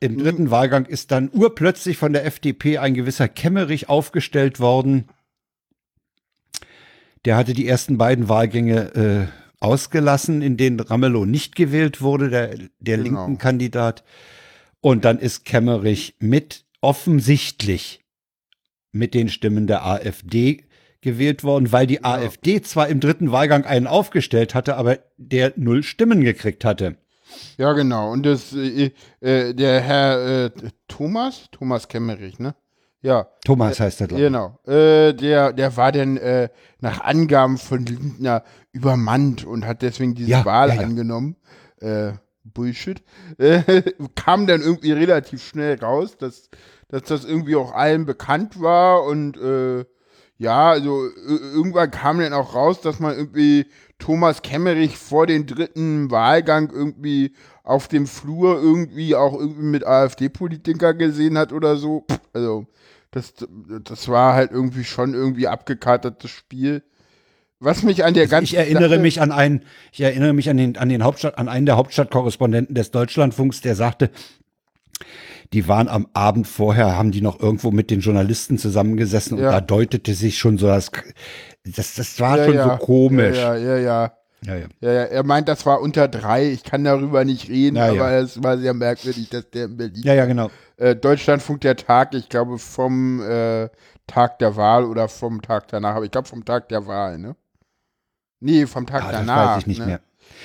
im 0.00 0.18
dritten 0.18 0.50
Wahlgang 0.50 0.86
ist 0.86 1.12
dann 1.12 1.30
urplötzlich 1.32 1.96
von 1.96 2.12
der 2.12 2.26
FDP 2.26 2.78
ein 2.78 2.94
gewisser 2.94 3.28
Kemmerich 3.28 3.88
aufgestellt 3.88 4.60
worden. 4.60 5.08
Der 7.24 7.36
hatte 7.36 7.54
die 7.54 7.66
ersten 7.66 7.96
beiden 7.96 8.28
Wahlgänge 8.28 9.30
äh, 9.30 9.64
ausgelassen, 9.64 10.42
in 10.42 10.56
denen 10.56 10.80
Ramelow 10.80 11.24
nicht 11.24 11.56
gewählt 11.56 12.02
wurde, 12.02 12.28
der, 12.28 12.58
der 12.80 12.98
genau. 12.98 13.24
linken 13.24 13.38
Kandidat. 13.38 14.04
Und 14.80 15.04
dann 15.06 15.18
ist 15.18 15.44
Kemmerich 15.44 16.16
mit 16.18 16.66
offensichtlich 16.82 18.04
mit 18.92 19.14
den 19.14 19.28
Stimmen 19.30 19.66
der 19.66 19.86
AfD 19.86 20.64
gewählt 21.04 21.44
worden, 21.44 21.70
weil 21.70 21.86
die 21.86 22.00
ja. 22.02 22.14
AfD 22.14 22.60
zwar 22.62 22.88
im 22.88 22.98
dritten 22.98 23.30
Wahlgang 23.30 23.64
einen 23.64 23.86
aufgestellt 23.86 24.54
hatte, 24.54 24.76
aber 24.76 24.98
der 25.16 25.52
null 25.54 25.84
Stimmen 25.84 26.22
gekriegt 26.22 26.64
hatte. 26.64 26.96
Ja, 27.56 27.72
genau. 27.72 28.10
Und 28.10 28.24
das, 28.26 28.52
äh, 28.52 28.90
äh, 29.20 29.54
der 29.54 29.80
Herr 29.80 30.44
äh, 30.46 30.50
Thomas, 30.88 31.46
Thomas 31.52 31.88
Kemmerich, 31.88 32.38
ne? 32.38 32.54
Ja. 33.00 33.28
Thomas 33.44 33.78
heißt 33.80 34.00
er, 34.00 34.08
glaube 34.08 34.22
ich. 34.22 34.26
Genau. 34.26 34.58
Äh, 34.66 35.12
der, 35.12 35.52
der 35.52 35.76
war 35.76 35.92
dann 35.92 36.16
äh, 36.16 36.48
nach 36.80 37.00
Angaben 37.02 37.58
von 37.58 37.84
Lindner 37.84 38.42
übermannt 38.72 39.44
und 39.44 39.66
hat 39.66 39.82
deswegen 39.82 40.14
diese 40.14 40.30
ja, 40.30 40.44
Wahl 40.44 40.74
ja, 40.74 40.80
angenommen. 40.80 41.36
Äh, 41.80 42.12
Bullshit. 42.44 43.02
kam 44.14 44.46
dann 44.46 44.62
irgendwie 44.62 44.92
relativ 44.92 45.42
schnell 45.42 45.78
raus, 45.78 46.16
dass, 46.16 46.48
dass 46.88 47.02
das 47.02 47.24
irgendwie 47.24 47.56
auch 47.56 47.72
allen 47.72 48.06
bekannt 48.06 48.60
war 48.60 49.04
und 49.04 49.36
ja, 50.38 50.70
also 50.70 51.08
irgendwann 51.26 51.90
kam 51.90 52.18
dann 52.18 52.32
auch 52.32 52.54
raus, 52.54 52.80
dass 52.80 52.98
man 52.98 53.16
irgendwie 53.16 53.66
Thomas 53.98 54.42
Kemmerich 54.42 54.98
vor 54.98 55.26
dem 55.26 55.46
dritten 55.46 56.10
Wahlgang 56.10 56.70
irgendwie 56.72 57.34
auf 57.62 57.88
dem 57.88 58.06
Flur 58.06 58.60
irgendwie 58.60 59.14
auch 59.14 59.32
irgendwie 59.38 59.62
mit 59.62 59.86
AfD-Politiker 59.86 60.94
gesehen 60.94 61.38
hat 61.38 61.52
oder 61.52 61.76
so. 61.76 62.04
Also, 62.32 62.66
das, 63.12 63.32
das 63.84 64.08
war 64.08 64.34
halt 64.34 64.50
irgendwie 64.50 64.82
schon 64.82 65.14
irgendwie 65.14 65.46
abgekartetes 65.46 66.30
Spiel. 66.30 66.82
Was 67.60 67.84
mich 67.84 68.04
an 68.04 68.12
der 68.12 68.26
ganzen 68.26 68.44
Ich 68.46 68.56
erinnere 68.56 68.90
Sache 68.90 69.00
mich 69.00 69.20
an 69.22 69.30
einen, 69.30 69.62
ich 69.92 70.00
erinnere 70.00 70.32
mich 70.32 70.50
an 70.50 70.56
den, 70.56 70.76
an 70.76 70.88
den 70.88 71.04
Hauptstadt, 71.04 71.38
an 71.38 71.48
einen 71.48 71.64
der 71.64 71.76
Hauptstadtkorrespondenten 71.76 72.74
des 72.74 72.90
Deutschlandfunks, 72.90 73.60
der 73.60 73.76
sagte, 73.76 74.10
die 75.54 75.68
waren 75.68 75.86
am 75.86 76.08
Abend 76.14 76.48
vorher, 76.48 76.96
haben 76.96 77.12
die 77.12 77.20
noch 77.20 77.38
irgendwo 77.38 77.70
mit 77.70 77.88
den 77.88 78.00
Journalisten 78.00 78.58
zusammengesessen 78.58 79.38
ja. 79.38 79.46
und 79.46 79.52
da 79.52 79.60
deutete 79.60 80.12
sich 80.14 80.36
schon 80.36 80.58
so 80.58 80.66
das, 80.66 80.90
das, 81.64 81.94
das 81.94 82.18
war 82.18 82.38
ja, 82.38 82.44
schon 82.44 82.54
ja. 82.54 82.64
so 82.70 82.84
komisch. 82.84 83.38
Ja, 83.38 83.54
ja, 83.56 83.76
ja. 83.76 84.12
Ja, 84.44 84.56
ja. 84.56 84.90
Er 85.04 85.22
meint, 85.22 85.48
das 85.48 85.64
war 85.64 85.80
unter 85.80 86.06
drei. 86.08 86.50
Ich 86.50 86.64
kann 86.64 86.84
darüber 86.84 87.24
nicht 87.24 87.48
reden, 87.48 87.78
aber 87.78 88.10
es 88.10 88.42
war 88.42 88.58
sehr 88.58 88.74
merkwürdig, 88.74 89.30
dass 89.30 89.48
der 89.48 89.66
in 89.66 89.76
Berlin. 89.76 90.02
Ja, 90.02 90.12
ja, 90.12 90.26
genau. 90.26 90.50
Äh, 90.76 90.96
Deutschlandfunk 90.96 91.60
der 91.62 91.76
Tag, 91.76 92.14
ich 92.14 92.28
glaube 92.28 92.58
vom 92.58 93.22
äh, 93.22 93.70
Tag 94.06 94.40
der 94.40 94.56
Wahl 94.56 94.84
oder 94.84 95.08
vom 95.08 95.40
Tag 95.40 95.68
danach, 95.68 95.94
aber 95.94 96.04
ich 96.04 96.10
glaube 96.10 96.28
vom 96.28 96.44
Tag 96.44 96.68
der 96.68 96.86
Wahl, 96.86 97.18
ne? 97.18 97.36
Nee, 98.40 98.66
vom 98.66 98.86
Tag 98.86 99.04
ah, 99.04 99.12
danach. 99.12 99.36
Das 99.36 99.50
weiß 99.50 99.60
ich 99.60 99.66
nicht 99.68 99.78
ne? 99.78 99.86
mehr. 99.86 100.00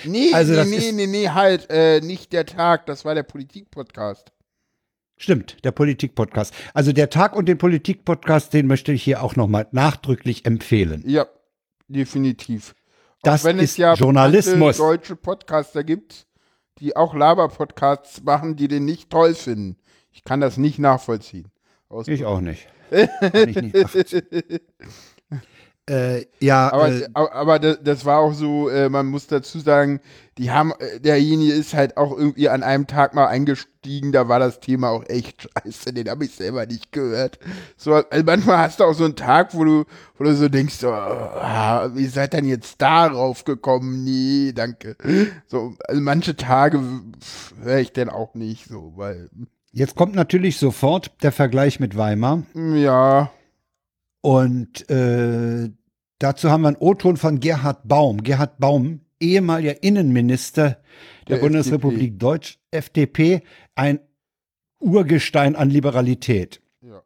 Nee, 0.06 0.34
also 0.34 0.54
nee, 0.54 0.78
nee, 0.78 0.91
nee, 0.93 1.08
nee, 1.08 1.30
halt, 1.30 1.67
äh, 1.69 2.00
nicht 2.00 2.32
der 2.32 2.45
Tag, 2.45 2.86
das 2.86 3.04
war 3.04 3.15
der 3.15 3.24
Politik-Podcast. 3.24 4.32
Stimmt, 5.21 5.58
der 5.65 5.71
Politik-Podcast. 5.71 6.53
Also 6.73 6.93
der 6.93 7.10
Tag 7.10 7.36
und 7.36 7.47
den 7.47 7.58
Politik-Podcast, 7.58 8.53
den 8.53 8.67
möchte 8.67 8.93
ich 8.93 9.03
hier 9.03 9.21
auch 9.21 9.36
nochmal 9.36 9.67
nachdrücklich 9.73 10.45
empfehlen. 10.45 11.03
Ja, 11.05 11.27
definitiv. 11.89 12.73
Das 13.21 13.41
auch 13.41 13.49
wenn 13.49 13.60
ist 13.60 13.71
es 13.71 13.77
ja 13.77 13.95
Journalismus. 13.95 14.77
deutsche 14.77 15.17
Podcaster 15.17 15.84
gibt, 15.84 16.25
die 16.79 16.95
auch 16.95 17.13
Laber-Podcasts 17.13 18.23
machen, 18.23 18.55
die 18.55 18.69
den 18.69 18.86
nicht 18.86 19.10
toll 19.10 19.36
finden. 19.36 19.75
Ich 20.13 20.23
kann 20.23 20.39
das 20.39 20.55
nicht 20.55 20.79
nachvollziehen. 20.79 21.51
Ich 22.05 22.23
auch 22.23 22.39
nicht. 22.39 22.69
kann 22.89 23.49
ich 23.49 23.62
nicht 23.62 23.75
nachvollziehen. 23.75 24.23
Äh, 25.89 26.28
ja, 26.39 26.71
aber, 26.71 26.89
äh, 26.89 27.08
aber 27.15 27.58
das, 27.58 27.80
das, 27.84 28.06
war 28.06 28.19
auch 28.19 28.34
so, 28.34 28.69
äh, 28.69 28.89
man 28.89 29.08
muss 29.08 29.25
dazu 29.25 29.60
sagen, 29.60 30.02
die 30.38 30.52
haben, 30.52 30.71
äh, 30.78 30.99
derjenige 30.99 31.52
ist 31.52 31.73
halt 31.73 31.97
auch 31.97 32.15
irgendwie 32.15 32.47
an 32.47 32.62
einem 32.62 32.86
Tag 32.86 33.15
mal 33.15 33.25
eingestiegen, 33.25 34.12
da 34.12 34.28
war 34.28 34.38
das 34.38 34.60
Thema 34.60 34.89
auch 34.89 35.04
echt 35.10 35.50
scheiße, 35.63 35.92
den 35.94 36.08
habe 36.08 36.25
ich 36.25 36.35
selber 36.35 36.67
nicht 36.67 36.92
gehört. 36.92 37.40
So, 37.75 37.96
also 37.96 38.23
manchmal 38.23 38.60
hast 38.60 38.79
du 38.79 38.83
auch 38.83 38.94
so 38.94 39.04
einen 39.04 39.15
Tag, 39.15 39.56
wo 39.56 39.63
du, 39.63 39.85
wo 40.19 40.25
du 40.25 40.35
so 40.35 40.48
denkst, 40.48 40.83
oh, 40.83 40.87
wie 40.87 42.06
seid 42.06 42.33
denn 42.33 42.46
jetzt 42.46 42.79
darauf 42.79 43.44
gekommen? 43.44 44.04
Nee, 44.04 44.52
danke. 44.54 44.96
So, 45.48 45.73
also 45.87 46.02
manche 46.02 46.35
Tage 46.35 46.83
höre 47.63 47.79
ich 47.79 47.94
denn 47.94 48.10
auch 48.10 48.35
nicht 48.35 48.67
so, 48.67 48.94
weil. 48.96 49.31
Jetzt 49.71 49.96
kommt 49.96 50.13
natürlich 50.13 50.58
sofort 50.58 51.23
der 51.23 51.31
Vergleich 51.31 51.79
mit 51.79 51.98
Weimar. 51.98 52.44
Ja. 52.54 53.31
Und 54.21 54.90
äh, 54.90 55.69
Dazu 56.20 56.50
haben 56.50 56.63
wir 56.63 56.67
einen 56.67 56.78
O-Ton 56.82 57.15
von 57.15 57.40
Gerhard 57.40 57.88
Baum. 57.88 58.24
Gerhard 58.24 58.60
Baum, 58.60 59.00
ehemaliger 59.22 59.82
Innenminister 59.82 60.78
der, 61.30 61.38
der 61.38 61.44
Bundesrepublik 61.44 62.12
FDP. 62.12 62.20
Deutsch, 62.20 62.58
FDP, 62.72 63.42
ein 63.76 64.00
Urgestein 64.82 65.56
an 65.56 65.70
Liberalität. 65.70 66.62
Ja. 66.82 67.02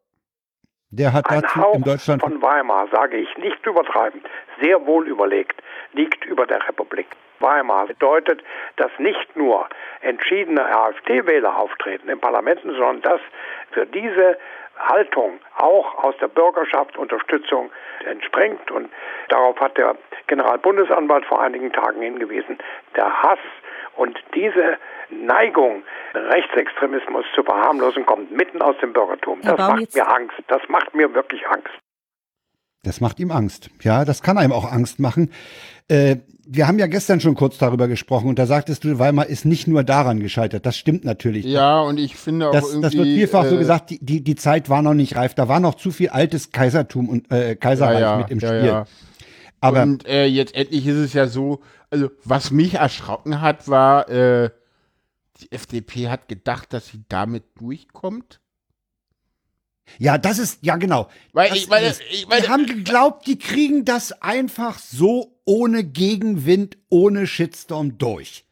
Der 0.89 1.13
hat 1.13 1.29
ein 1.29 1.41
dazu 1.41 1.55
Hauch 1.55 1.75
in 1.75 1.83
Deutschland 1.83 2.21
von 2.23 2.41
Weimar, 2.41 2.87
sage 2.91 3.17
ich, 3.17 3.37
nicht 3.37 3.63
übertreibend, 3.65 4.25
sehr 4.59 4.83
wohl 4.87 5.07
überlegt, 5.07 5.61
liegt 5.93 6.25
über 6.25 6.47
der 6.47 6.67
Republik. 6.67 7.05
Weimar 7.39 7.85
bedeutet, 7.85 8.41
dass 8.77 8.89
nicht 8.97 9.35
nur 9.35 9.67
entschiedene 10.01 10.65
AfD-Wähler 10.75 11.55
auftreten 11.59 12.09
in 12.09 12.19
Parlamenten, 12.19 12.71
sondern 12.71 13.01
dass 13.01 13.21
für 13.71 13.85
diese 13.85 14.39
Haltung 14.79 15.39
auch 15.57 16.03
aus 16.03 16.15
der 16.19 16.29
Bürgerschaft 16.29 16.97
Unterstützung 16.97 17.69
entspringt. 18.05 18.71
Und 18.71 18.91
darauf 19.29 19.59
hat 19.59 19.77
der 19.77 19.95
Generalbundesanwalt 20.27 21.25
vor 21.25 21.41
einigen 21.41 21.71
Tagen 21.71 22.01
hingewiesen. 22.01 22.57
Der 22.95 23.23
Hass 23.23 23.39
und 23.95 24.17
diese 24.33 24.77
Neigung, 25.09 25.83
Rechtsextremismus 26.13 27.25
zu 27.35 27.43
verharmlosen, 27.43 28.05
kommt 28.05 28.31
mitten 28.31 28.61
aus 28.61 28.77
dem 28.79 28.93
Bürgertum. 28.93 29.41
Das 29.41 29.57
macht 29.57 29.93
mir 29.93 30.07
Angst. 30.09 30.37
Das 30.47 30.61
macht 30.69 30.95
mir 30.95 31.13
wirklich 31.13 31.47
Angst. 31.47 31.73
Das 32.83 32.99
macht 32.99 33.19
ihm 33.19 33.31
Angst. 33.31 33.69
Ja, 33.81 34.05
das 34.05 34.21
kann 34.21 34.37
einem 34.37 34.51
auch 34.51 34.69
Angst 34.69 34.99
machen. 34.99 35.31
Äh, 35.87 36.17
wir 36.45 36.67
haben 36.67 36.77
ja 36.77 36.87
gestern 36.87 37.21
schon 37.21 37.35
kurz 37.35 37.57
darüber 37.57 37.87
gesprochen 37.87 38.27
und 38.27 38.37
da 38.37 38.45
sagtest 38.45 38.83
du, 38.83 38.99
Weimar 38.99 39.27
ist 39.27 39.45
nicht 39.45 39.67
nur 39.67 39.83
daran 39.83 40.19
gescheitert. 40.19 40.65
Das 40.65 40.75
stimmt 40.77 41.05
natürlich. 41.05 41.45
Ja, 41.45 41.79
und 41.79 41.97
ich 41.97 42.17
finde 42.17 42.49
auch 42.49 42.51
Das, 42.51 42.65
irgendwie. 42.65 42.81
das 42.81 42.93
wird 42.93 43.07
vielfach 43.07 43.45
so 43.45 43.55
äh, 43.55 43.59
gesagt, 43.59 43.89
die, 43.89 44.03
die, 44.03 44.21
die 44.21 44.35
Zeit 44.35 44.69
war 44.69 44.81
noch 44.81 44.93
nicht 44.93 45.15
reif. 45.15 45.33
Da 45.33 45.47
war 45.47 45.61
noch 45.61 45.75
zu 45.75 45.91
viel 45.91 46.09
altes 46.09 46.51
Kaisertum 46.51 47.07
und 47.07 47.31
äh, 47.31 47.55
Kaiserreich 47.55 48.01
ja, 48.01 48.11
ja, 48.11 48.17
mit 48.17 48.29
im 48.31 48.39
ja, 48.39 48.47
Spiel. 48.47 48.93
Aber 49.61 49.83
und 49.83 50.05
äh, 50.05 50.25
jetzt 50.25 50.53
endlich 50.53 50.85
ist 50.85 50.97
es 50.97 51.13
ja 51.13 51.27
so, 51.27 51.61
also 51.89 52.09
was 52.25 52.51
mich 52.51 52.75
erschrocken 52.75 53.39
hat, 53.39 53.69
war, 53.69 54.09
äh, 54.09 54.49
die 55.39 55.53
FDP 55.53 56.09
hat 56.09 56.27
gedacht, 56.27 56.73
dass 56.73 56.87
sie 56.87 57.05
damit 57.07 57.43
durchkommt. 57.57 58.41
Ja, 59.99 60.17
das 60.17 60.39
ist, 60.39 60.59
ja 60.61 60.75
genau. 60.77 61.09
Weil 61.33 61.49
das 61.49 61.57
ich 61.57 61.67
meine, 61.69 61.87
ist, 61.87 62.01
ich 62.11 62.27
meine- 62.27 62.41
die 62.41 62.49
haben 62.49 62.65
geglaubt, 62.65 63.27
die 63.27 63.37
kriegen 63.37 63.85
das 63.85 64.11
einfach 64.21 64.79
so 64.79 65.37
ohne 65.45 65.83
Gegenwind, 65.83 66.77
ohne 66.89 67.27
Shitstorm 67.27 67.97
durch. 67.97 68.45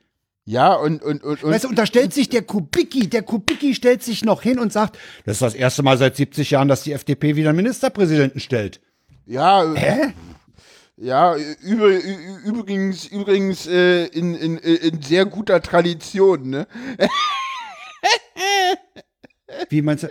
Ja, 0.46 0.74
und, 0.74 1.04
und, 1.04 1.24
und, 1.24 1.44
und 1.44 1.52
Weißt 1.52 1.64
du, 1.66 1.70
und 1.70 1.78
da 1.78 1.86
stellt 1.86 2.14
sich 2.14 2.28
der 2.28 2.42
Kubicki, 2.42 3.08
der 3.10 3.22
Kubicki 3.22 3.76
stellt 3.76 4.04
sich 4.04 4.26
noch 4.26 4.42
hin 4.42 4.60
und 4.60 4.74
sagt, 4.74 4.98
das 5.26 5.36
ist 5.36 5.42
das 5.42 5.54
erste 5.54 5.84
Mal 5.84 5.98
seit 5.98 6.16
70 6.16 6.52
Jahren, 6.52 6.68
dass 6.68 6.82
die 6.84 6.92
FDP 6.94 7.36
wieder 7.36 7.50
einen 7.50 7.58
Ministerpräsidenten 7.58 8.40
stellt. 8.40 8.82
ja, 9.28 9.72
Hä? 9.76 10.14
ja, 10.98 11.36
über, 11.62 11.90
übrigens, 12.44 13.06
übrigens 13.06 13.68
äh, 13.68 14.06
in, 14.08 14.34
in, 14.36 14.58
in 14.58 15.02
sehr 15.02 15.26
guter 15.26 15.62
Tradition, 15.62 16.50
ne? 16.50 16.68
Wie 19.70 19.82
meinst 19.82 20.04
du? 20.04 20.08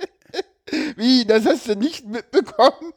Wie, 0.97 1.25
das 1.25 1.47
hast 1.47 1.68
du 1.68 1.75
nicht 1.77 2.07
mitbekommen? 2.07 2.93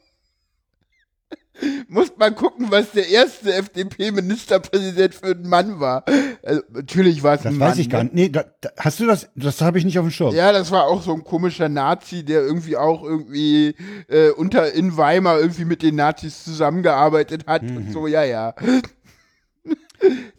Muss 1.87 2.11
mal 2.17 2.31
gucken, 2.33 2.71
was 2.71 2.91
der 2.91 3.07
erste 3.09 3.53
FDP-Ministerpräsident 3.53 5.13
für 5.13 5.31
ein 5.31 5.47
Mann 5.47 5.79
war. 5.79 6.03
Also, 6.41 6.63
natürlich 6.71 7.21
war 7.21 7.35
es 7.35 7.43
Das 7.43 7.53
ein 7.53 7.59
Mann. 7.59 7.69
weiß 7.69 7.77
ich 7.77 7.89
gar 7.91 7.99
ne? 7.99 8.05
nicht. 8.05 8.13
Nee, 8.15 8.29
da, 8.29 8.45
da, 8.59 8.69
hast 8.79 8.99
du 8.99 9.05
das? 9.05 9.29
Das 9.35 9.61
habe 9.61 9.77
ich 9.77 9.85
nicht 9.85 9.99
auf 9.99 10.05
dem 10.05 10.11
Schirm. 10.11 10.33
Ja, 10.35 10.51
das 10.51 10.71
war 10.71 10.85
auch 10.85 11.03
so 11.03 11.13
ein 11.13 11.23
komischer 11.23 11.69
Nazi, 11.69 12.25
der 12.25 12.41
irgendwie 12.41 12.75
auch 12.75 13.03
irgendwie 13.03 13.75
äh, 14.07 14.29
unter 14.31 14.73
in 14.73 14.97
Weimar 14.97 15.39
irgendwie 15.39 15.65
mit 15.65 15.83
den 15.83 15.95
Nazis 15.95 16.43
zusammengearbeitet 16.43 17.45
hat 17.45 17.61
und 17.61 17.91
so, 17.91 18.07
ja, 18.07 18.23
ja. 18.23 18.55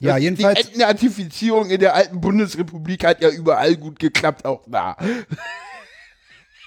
ja, 0.01 0.16
Die 0.16 0.24
jedenfalls. 0.24 0.68
Entnazifizierung 0.68 1.70
in 1.70 1.78
der 1.78 1.95
alten 1.95 2.20
Bundesrepublik 2.20 3.05
hat 3.05 3.22
ja 3.22 3.30
überall 3.30 3.76
gut 3.76 4.01
geklappt, 4.01 4.45
auch 4.45 4.64
da. 4.66 4.97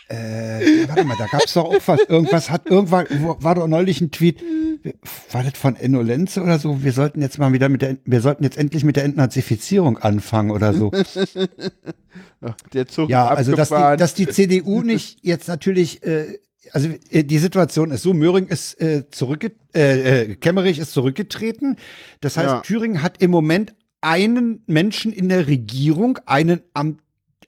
Äh, 0.10 0.88
warte 0.88 1.04
mal, 1.04 1.18
da 1.18 1.26
gab's 1.26 1.54
doch 1.54 1.66
auch 1.66 1.82
was. 1.86 2.00
Irgendwas 2.08 2.50
hat, 2.50 2.68
irgendwann 2.70 3.08
war 3.42 3.56
doch 3.56 3.68
neulich 3.68 4.00
ein 4.00 4.12
Tweet. 4.12 4.42
War 5.32 5.44
das 5.44 5.58
von 5.58 5.76
Enno 5.76 6.02
Lenze 6.02 6.42
oder 6.42 6.60
so? 6.60 6.84
Wir 6.84 6.94
sollten 6.94 7.22
jetzt 7.22 7.40
mal 7.40 7.52
wieder 7.52 7.68
mit 7.68 7.82
der, 7.82 7.98
wir 8.06 8.22
sollten 8.22 8.44
jetzt 8.44 8.58
endlich 8.58 8.84
mit 8.84 8.96
der 8.96 9.04
Entnazifizierung 9.04 9.98
anfangen 9.98 10.52
oder 10.52 10.74
so. 10.74 10.92
Der 12.74 12.88
Zug 12.88 13.10
Ja, 13.10 13.28
also 13.28 13.56
dass 13.56 13.70
die, 13.70 13.98
dass 13.98 14.14
die 14.14 14.28
CDU 14.28 14.82
nicht 14.82 15.20
jetzt 15.24 15.48
natürlich, 15.48 16.04
äh, 16.04 16.40
also 16.72 16.90
äh, 17.10 17.24
die 17.24 17.40
Situation 17.40 17.92
ist 17.92 18.04
so, 18.04 18.14
Möhring 18.14 18.48
ist 18.48 18.80
äh, 18.80 19.10
zurückge 19.10 19.52
äh, 19.74 20.22
äh, 20.32 20.36
Kemmerich 20.36 20.80
ist 20.80 20.94
zurückgetreten. 20.94 21.78
Das 22.22 22.38
heißt, 22.38 22.48
Ja. 22.48 22.60
Thüringen 22.62 23.02
hat 23.02 23.22
im 23.22 23.32
Moment 23.32 23.74
einen 24.02 24.64
Menschen 24.68 25.12
in 25.12 25.30
der 25.30 25.48
Regierung, 25.48 26.20
einen 26.26 26.62
am 26.74 27.00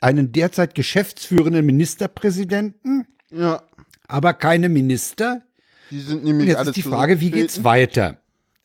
einen 0.02 0.32
derzeit 0.32 0.76
geschäftsführenden 0.76 1.66
Ministerpräsidenten, 1.66 3.06
ja, 3.32 3.62
aber 4.08 4.34
keine 4.34 4.70
Minister. 4.70 5.42
die 5.92 6.00
sind 6.00 6.20
Und 6.20 6.24
nämlich 6.26 6.48
jetzt 6.48 6.58
alle 6.58 6.70
ist 6.70 6.76
die 6.76 6.82
Frage, 6.82 7.22
wie 7.22 7.32
geht's 7.32 7.56
zurückgetreten. 7.56 7.64
weiter? 7.66 8.18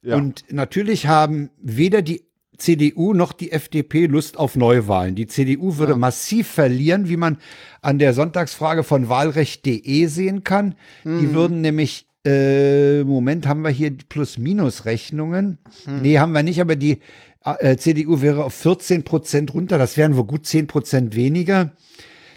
Ja. 0.03 0.17
Und 0.17 0.45
natürlich 0.51 1.07
haben 1.07 1.51
weder 1.61 2.03
die 2.03 2.25
CDU 2.57 3.15
noch 3.15 3.33
die 3.33 3.53
FDP 3.53 4.07
Lust 4.07 4.37
auf 4.37 4.57
Neuwahlen. 4.57 5.15
Die 5.15 5.27
CDU 5.27 5.77
würde 5.79 5.97
massiv 5.97 6.49
verlieren, 6.49 7.09
wie 7.09 7.17
man 7.17 7.39
an 7.83 7.99
der 7.99 8.15
Sonntagsfrage 8.15 8.85
von 8.85 9.09
wahlrecht.de 9.09 10.07
sehen 10.07 10.45
kann. 10.45 10.77
Mhm. 11.03 11.21
Die 11.21 11.35
würden 11.35 11.61
nämlich, 11.63 12.07
äh, 12.25 13.03
Moment, 13.03 13.47
haben 13.47 13.63
wir 13.63 13.71
hier 13.71 13.97
Plus-Minus-Rechnungen? 14.09 15.59
Mhm. 15.87 16.03
Nee, 16.03 16.19
haben 16.19 16.33
wir 16.33 16.43
nicht, 16.43 16.61
aber 16.61 16.77
die 16.77 17.01
äh, 17.45 17.77
CDU 17.77 18.23
wäre 18.23 18.45
auf 18.45 18.55
14 18.55 19.05
Prozent 19.05 19.55
runter. 19.55 19.79
Das 19.79 19.97
wären 19.97 20.17
wohl 20.17 20.25
gut 20.25 20.47
10 20.47 20.67
Prozent 20.67 21.15
weniger. 21.15 21.73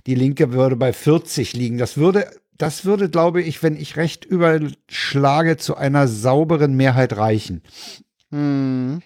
Die 0.06 0.16
Linke 0.16 0.52
würde 0.54 0.76
bei 0.76 0.94
40 0.94 1.54
liegen. 1.54 1.78
Das 1.78 1.98
würde, 1.98 2.30
das 2.58 2.86
würde, 2.86 3.10
glaube 3.10 3.42
ich, 3.42 3.64
wenn 3.64 3.76
ich 3.78 3.98
recht 3.98 4.26
überschlage, 4.26 5.58
zu 5.58 5.76
einer 5.76 6.08
sauberen 6.08 6.76
Mehrheit 6.76 7.16
reichen. 7.16 7.62
Hm. 8.32 9.02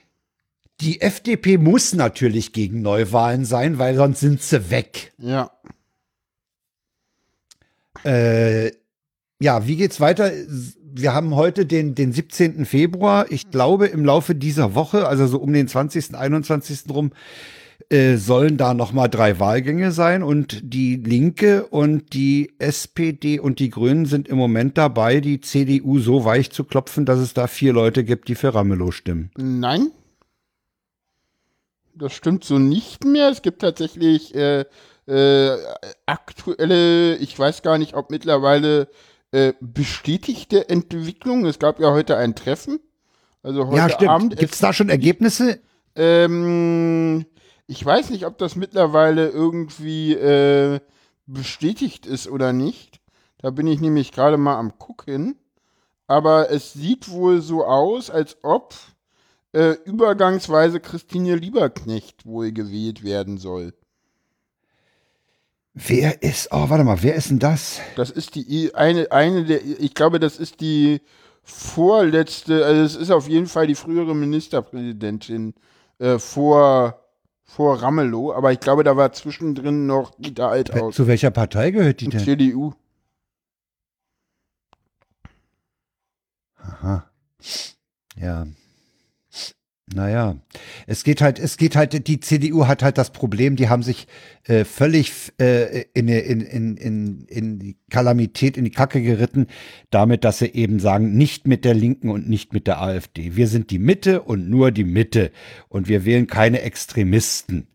Die 0.79 1.01
FDP 1.01 1.57
muss 1.59 1.93
natürlich 1.93 2.53
gegen 2.53 2.81
Neuwahlen 2.81 3.45
sein, 3.45 3.77
weil 3.77 3.95
sonst 3.95 4.19
sind 4.19 4.41
sie 4.41 4.71
weg. 4.71 5.13
Ja. 5.19 5.51
Äh, 8.03 8.71
ja, 9.39 9.67
wie 9.67 9.75
geht's 9.75 9.99
weiter? 9.99 10.31
Wir 10.93 11.13
haben 11.13 11.35
heute 11.35 11.65
den, 11.65 11.95
den 11.95 12.11
17. 12.11 12.65
Februar. 12.65 13.31
Ich 13.31 13.49
glaube, 13.49 13.87
im 13.87 14.03
Laufe 14.03 14.35
dieser 14.35 14.75
Woche, 14.75 15.07
also 15.07 15.27
so 15.27 15.37
um 15.39 15.53
den 15.53 15.67
20., 15.67 16.15
21. 16.15 16.83
rum, 16.89 17.11
äh, 17.89 18.17
sollen 18.17 18.57
da 18.57 18.73
nochmal 18.73 19.09
drei 19.09 19.39
Wahlgänge 19.39 19.91
sein 19.91 20.23
und 20.23 20.59
die 20.63 20.95
Linke 20.95 21.65
und 21.67 22.13
die 22.13 22.53
SPD 22.59 23.39
und 23.39 23.59
die 23.59 23.69
Grünen 23.69 24.05
sind 24.05 24.27
im 24.27 24.37
Moment 24.37 24.77
dabei, 24.77 25.19
die 25.19 25.41
CDU 25.41 25.99
so 25.99 26.23
weich 26.25 26.51
zu 26.51 26.63
klopfen, 26.63 27.05
dass 27.05 27.19
es 27.19 27.33
da 27.33 27.47
vier 27.47 27.73
Leute 27.73 28.03
gibt, 28.03 28.27
die 28.27 28.35
für 28.35 28.53
Ramelow 28.53 28.91
stimmen. 28.91 29.31
Nein. 29.37 29.91
Das 31.95 32.13
stimmt 32.13 32.43
so 32.43 32.59
nicht 32.59 33.03
mehr. 33.03 33.29
Es 33.29 33.41
gibt 33.41 33.61
tatsächlich 33.61 34.33
äh, 34.35 34.65
äh, 35.07 35.57
aktuelle, 36.05 37.17
ich 37.17 37.37
weiß 37.37 37.61
gar 37.61 37.77
nicht, 37.77 37.93
ob 37.93 38.09
mittlerweile 38.09 38.87
äh, 39.31 39.53
bestätigte 39.59 40.69
Entwicklungen. 40.69 41.45
Es 41.45 41.59
gab 41.59 41.79
ja 41.79 41.91
heute 41.91 42.17
ein 42.17 42.35
Treffen. 42.35 42.79
Also 43.43 43.67
heute 43.67 43.77
ja, 43.77 43.89
stimmt. 43.89 44.11
Abend. 44.11 44.37
Gibt's 44.37 44.59
da 44.59 44.73
schon 44.73 44.89
Ergebnisse? 44.89 45.59
Ähm, 45.95 47.25
ich 47.67 47.85
weiß 47.85 48.09
nicht, 48.09 48.25
ob 48.25 48.37
das 48.37 48.55
mittlerweile 48.55 49.29
irgendwie 49.29 50.13
äh, 50.13 50.79
bestätigt 51.25 52.05
ist 52.05 52.27
oder 52.27 52.53
nicht. 52.53 52.99
Da 53.37 53.49
bin 53.49 53.67
ich 53.67 53.79
nämlich 53.79 54.11
gerade 54.11 54.37
mal 54.37 54.57
am 54.57 54.77
gucken. 54.77 55.37
Aber 56.07 56.51
es 56.51 56.73
sieht 56.73 57.09
wohl 57.09 57.41
so 57.41 57.63
aus, 57.63 58.09
als 58.09 58.37
ob 58.43 58.75
äh, 59.53 59.75
übergangsweise 59.85 60.79
Christine 60.79 61.35
Lieberknecht 61.35 62.25
wohl 62.25 62.51
gewählt 62.51 63.03
werden 63.03 63.37
soll. 63.37 63.73
Wer 65.73 66.21
ist, 66.21 66.49
oh, 66.51 66.69
warte 66.69 66.83
mal, 66.83 67.01
wer 67.01 67.15
ist 67.15 67.29
denn 67.29 67.39
das? 67.39 67.79
Das 67.95 68.09
ist 68.09 68.35
die 68.35 68.75
eine, 68.75 69.09
eine 69.11 69.45
der, 69.45 69.63
ich 69.63 69.93
glaube, 69.93 70.19
das 70.19 70.37
ist 70.37 70.59
die 70.59 71.01
vorletzte, 71.43 72.65
also 72.65 72.81
es 72.81 72.95
ist 72.95 73.09
auf 73.09 73.29
jeden 73.29 73.47
Fall 73.47 73.67
die 73.67 73.75
frühere 73.75 74.13
Ministerpräsidentin 74.13 75.53
äh, 75.99 76.19
vor, 76.19 76.99
vor 77.45 77.81
Ramelow, 77.81 78.33
aber 78.33 78.51
ich 78.51 78.59
glaube, 78.59 78.83
da 78.83 78.97
war 78.97 79.13
zwischendrin 79.13 79.85
noch 79.85 80.11
Dieter 80.17 80.49
Althaus. 80.49 80.95
Zu 80.95 81.07
welcher 81.07 81.31
Partei 81.31 81.71
gehört 81.71 82.01
die 82.01 82.09
denn? 82.09 82.19
CDU. 82.19 82.73
Aha. 86.57 87.09
Ja. 88.17 88.45
Naja, 89.93 90.35
es 90.87 91.03
geht 91.03 91.21
halt, 91.21 91.39
es 91.39 91.57
geht 91.57 91.75
halt, 91.75 92.07
die 92.07 92.19
CDU 92.19 92.67
hat 92.67 92.83
halt 92.83 92.97
das 92.97 93.11
Problem, 93.11 93.55
die 93.55 93.69
haben 93.69 93.83
sich 93.83 94.07
äh, 94.45 94.65
völlig 94.65 95.11
äh, 95.39 95.85
in, 95.93 96.07
in, 96.07 96.41
in, 96.41 96.77
in, 96.77 97.25
in 97.25 97.59
die 97.59 97.77
Kalamität, 97.89 98.57
in 98.57 98.65
die 98.65 98.71
Kacke 98.71 99.01
geritten, 99.01 99.47
damit, 99.89 100.23
dass 100.23 100.39
sie 100.39 100.47
eben 100.47 100.79
sagen, 100.79 101.15
nicht 101.17 101.47
mit 101.47 101.65
der 101.65 101.73
Linken 101.73 102.09
und 102.09 102.29
nicht 102.29 102.53
mit 102.53 102.67
der 102.67 102.81
AfD. 102.81 103.35
Wir 103.35 103.47
sind 103.47 103.71
die 103.71 103.79
Mitte 103.79 104.21
und 104.21 104.49
nur 104.49 104.71
die 104.71 104.83
Mitte 104.83 105.31
und 105.69 105.87
wir 105.87 106.05
wählen 106.05 106.27
keine 106.27 106.61
Extremisten. 106.61 107.67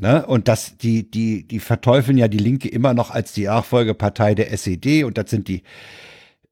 Ne? 0.00 0.26
Und 0.26 0.48
das, 0.48 0.76
die, 0.76 1.10
die, 1.10 1.46
die 1.46 1.60
verteufeln 1.60 2.18
ja 2.18 2.28
die 2.28 2.38
Linke 2.38 2.68
immer 2.68 2.92
noch 2.92 3.10
als 3.10 3.32
die 3.32 3.44
Nachfolgepartei 3.44 4.34
der 4.34 4.52
SED 4.52 5.04
und 5.04 5.16
das 5.16 5.30
sind 5.30 5.48
die 5.48 5.62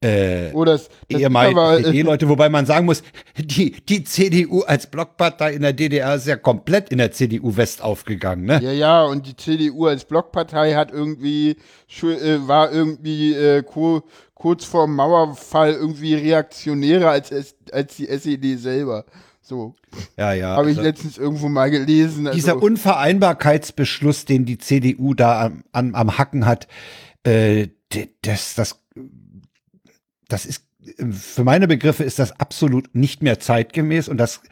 äh, 0.04 0.50
Oh, 0.52 0.64
das, 0.64 0.88
das 1.08 1.24
aber, 1.24 1.74
äh, 1.74 1.80
SPD-Leute, 1.80 2.28
wobei 2.28 2.48
man 2.48 2.66
sagen 2.66 2.86
muss, 2.86 3.02
die, 3.38 3.72
die 3.88 4.04
CDU 4.04 4.60
als 4.62 4.86
Blockpartei 4.88 5.54
in 5.54 5.62
der 5.62 5.72
DDR 5.72 6.14
ist 6.16 6.26
ja 6.26 6.36
komplett 6.36 6.90
in 6.90 6.98
der 6.98 7.10
CDU 7.12 7.56
West 7.56 7.82
aufgegangen, 7.82 8.44
ne? 8.44 8.60
Ja, 8.62 8.72
ja, 8.72 9.02
und 9.04 9.26
die 9.26 9.36
CDU 9.36 9.86
als 9.86 10.04
Blockpartei 10.04 10.74
hat 10.74 10.92
irgendwie, 10.92 11.56
äh, 12.02 12.38
war 12.46 12.70
irgendwie 12.70 13.32
äh, 13.34 13.62
ku- 13.62 14.02
kurz 14.34 14.64
vor 14.64 14.86
dem 14.86 14.94
Mauerfall 14.96 15.72
irgendwie 15.72 16.14
reaktionärer 16.14 17.10
als, 17.10 17.32
als 17.72 17.96
die 17.96 18.08
SED 18.08 18.56
selber. 18.58 19.04
So, 19.40 19.74
Ja, 20.16 20.32
ja. 20.32 20.56
habe 20.56 20.70
ich 20.70 20.78
also 20.78 20.88
letztens 20.88 21.18
irgendwo 21.18 21.48
mal 21.48 21.70
gelesen. 21.70 22.26
Also, 22.26 22.34
dieser 22.36 22.62
Unvereinbarkeitsbeschluss, 22.62 24.24
den 24.24 24.44
die 24.44 24.58
CDU 24.58 25.14
da 25.14 25.46
am, 25.46 25.64
am, 25.72 25.94
am 25.94 26.18
Hacken 26.18 26.46
hat, 26.46 26.66
äh, 27.24 27.68
das, 28.22 28.54
das, 28.54 28.80
das 30.28 30.46
ist 30.46 30.64
für 31.10 31.44
meine 31.44 31.66
Begriffe 31.66 32.04
ist 32.04 32.18
das 32.18 32.38
absolut 32.38 32.94
nicht 32.94 33.22
mehr 33.22 33.40
zeitgemäß 33.40 34.08
und 34.08 34.18
das, 34.18 34.42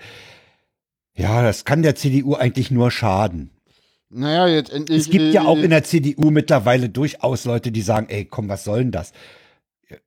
ja, 1.14 1.42
das 1.42 1.64
kann 1.64 1.82
der 1.82 1.94
CDU 1.94 2.34
eigentlich 2.34 2.70
nur 2.70 2.90
schaden. 2.90 3.50
Naja, 4.08 4.46
jetzt 4.46 4.70
endlich. 4.72 4.98
Es 5.00 5.10
gibt 5.10 5.32
ja 5.34 5.42
äh, 5.42 5.46
auch 5.46 5.58
in 5.58 5.70
der 5.70 5.84
CDU 5.84 6.30
mittlerweile 6.30 6.88
durchaus 6.88 7.44
Leute, 7.44 7.70
die 7.72 7.82
sagen, 7.82 8.06
ey, 8.08 8.24
komm, 8.24 8.48
was 8.48 8.64
soll 8.64 8.78
denn 8.80 8.92
das? 8.92 9.12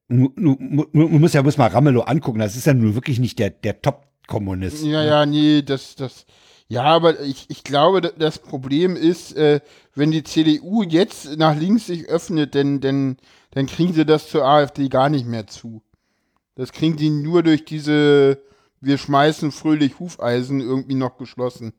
Mu- 0.08 0.32
Man 0.94 1.20
muss 1.22 1.34
ja 1.34 1.44
muss 1.44 1.58
mal 1.58 1.68
Ramelow 1.70 2.02
angucken, 2.02 2.40
das 2.40 2.56
ist 2.56 2.66
ja 2.66 2.74
nun 2.74 2.96
wirklich 2.96 3.20
nicht 3.20 3.38
der, 3.40 3.50
der 3.52 3.82
Top-Kommunist. 3.82 4.84
Ja, 4.84 5.04
ja, 5.04 5.26
nee, 5.26 5.62
das, 5.62 5.96
das. 5.96 6.26
Ja, 6.68 6.84
aber 6.84 7.20
ich, 7.22 7.46
ich 7.50 7.64
glaube, 7.64 8.02
da- 8.02 8.12
das 8.18 8.40
Problem 8.40 8.96
ist, 8.96 9.34
äh, 9.38 9.60
wenn 9.96 10.12
die 10.12 10.24
CDU 10.24 10.84
jetzt 10.84 11.38
nach 11.38 11.56
links 11.56 11.88
sich 11.88 12.06
öffnet, 12.06 12.54
denn, 12.54 12.82
denn, 12.82 13.18
dann 13.52 13.66
kriegen 13.66 13.94
sie 13.94 14.06
das 14.06 14.30
zur 14.30 14.46
AfD 14.46 14.90
gar 14.90 15.10
nicht 15.10 15.26
mehr 15.26 15.48
zu. 15.48 15.82
Das 16.56 16.72
kriegen 16.72 16.98
sie 16.98 17.10
nur 17.10 17.44
durch 17.44 17.66
diese, 17.66 18.42
wir 18.82 18.98
schmeißen 18.98 19.52
fröhlich 19.52 20.00
Hufeisen 20.00 20.60
irgendwie 20.62 20.96
noch 20.96 21.18
geschlossen. 21.18 21.74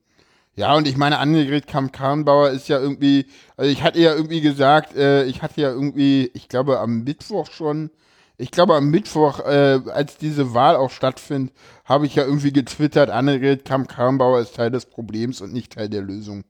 Ja, 0.55 0.75
und 0.75 0.89
ich 0.89 0.97
meine, 0.97 1.19
Annegret 1.19 1.67
Kamm-Karrenbauer 1.67 2.51
ist 2.51 2.69
ja 2.69 2.81
irgendwie, 2.81 3.27
also 3.59 3.71
ich 3.71 3.83
hatte 3.83 4.01
ja 4.01 4.15
irgendwie 4.15 4.41
gesagt, 4.41 4.97
äh, 4.97 5.25
ich 5.25 5.43
hatte 5.43 5.61
ja 5.61 5.71
irgendwie, 5.71 6.31
ich 6.33 6.49
glaube 6.49 6.81
am 6.81 7.05
Mittwoch 7.05 7.51
schon, 7.53 7.91
ich 8.39 8.51
glaube 8.51 8.75
am 8.75 8.91
Mittwoch, 8.91 9.41
äh, 9.41 9.81
als 9.93 10.17
diese 10.17 10.55
Wahl 10.55 10.77
auch 10.77 10.91
stattfindet, 10.91 11.55
habe 11.85 12.07
ich 12.07 12.15
ja 12.15 12.25
irgendwie 12.25 12.53
getwittert, 12.53 13.11
Annegret 13.11 13.67
Kamm-Karrenbauer 13.67 14.41
ist 14.41 14.57
Teil 14.57 14.71
des 14.71 14.87
Problems 14.87 15.43
und 15.43 15.53
nicht 15.53 15.75
Teil 15.75 15.91
der 15.91 16.03
Lösung. 16.03 16.45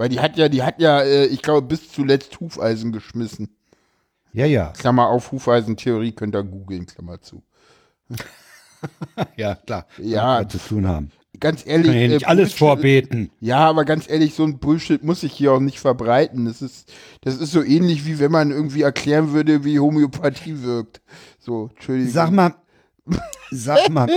Weil 0.00 0.08
die 0.08 0.18
hat 0.18 0.38
ja, 0.38 0.48
die 0.48 0.62
hat 0.62 0.80
ja, 0.80 1.02
äh, 1.02 1.26
ich 1.26 1.42
glaube, 1.42 1.60
bis 1.60 1.92
zuletzt 1.92 2.40
Hufeisen 2.40 2.90
geschmissen. 2.90 3.50
Ja, 4.32 4.46
ja, 4.46 4.72
Klammer 4.72 5.08
auf, 5.08 5.30
Hufeisentheorie 5.30 6.12
könnt 6.12 6.34
ihr 6.34 6.42
googeln, 6.42 6.86
Klammer 6.86 7.20
zu. 7.20 7.42
ja, 9.36 9.56
klar. 9.56 9.86
Ja. 9.98 10.48
Zu 10.48 10.56
tun 10.56 10.88
haben. 10.88 11.10
Ganz 11.38 11.66
ehrlich. 11.66 11.88
Kann 11.88 12.00
ja 12.00 12.08
nicht 12.08 12.26
alles 12.26 12.48
Bullshit- 12.52 12.58
vorbeten. 12.58 13.30
Ja, 13.40 13.58
aber 13.68 13.84
ganz 13.84 14.08
ehrlich, 14.08 14.32
so 14.32 14.44
ein 14.44 14.58
Bullshit 14.58 15.04
muss 15.04 15.22
ich 15.22 15.34
hier 15.34 15.52
auch 15.52 15.60
nicht 15.60 15.80
verbreiten. 15.80 16.46
Das 16.46 16.62
ist, 16.62 16.90
das 17.20 17.36
ist 17.36 17.52
so 17.52 17.62
ähnlich, 17.62 18.06
wie 18.06 18.18
wenn 18.18 18.32
man 18.32 18.52
irgendwie 18.52 18.80
erklären 18.80 19.34
würde, 19.34 19.64
wie 19.64 19.80
Homöopathie 19.80 20.62
wirkt. 20.62 21.02
So, 21.38 21.68
Entschuldigung. 21.74 22.10
Sag 22.14 22.30
mal, 22.30 22.54
sag 23.50 23.90
mal, 23.90 24.08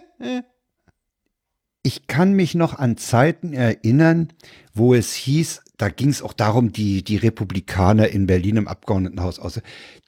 ich 1.86 2.08
kann 2.08 2.32
mich 2.32 2.56
noch 2.56 2.74
an 2.74 2.96
Zeiten 2.96 3.52
erinnern, 3.52 4.32
wo 4.74 4.92
es 4.92 5.14
hieß, 5.14 5.62
da 5.76 5.88
ging 5.88 6.08
es 6.08 6.20
auch 6.20 6.32
darum, 6.32 6.72
die, 6.72 7.04
die 7.04 7.16
Republikaner 7.16 8.08
in 8.08 8.26
Berlin 8.26 8.56
im 8.56 8.66
Abgeordnetenhaus 8.66 9.38
aus, 9.38 9.60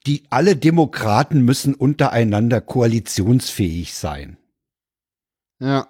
die 0.05 0.25
alle 0.29 0.57
Demokraten 0.57 1.45
müssen 1.45 1.77
untereinander 1.77 2.61
koalitionsfähig 2.61 3.95
sein. 3.95 4.39
Ja. 5.61 5.89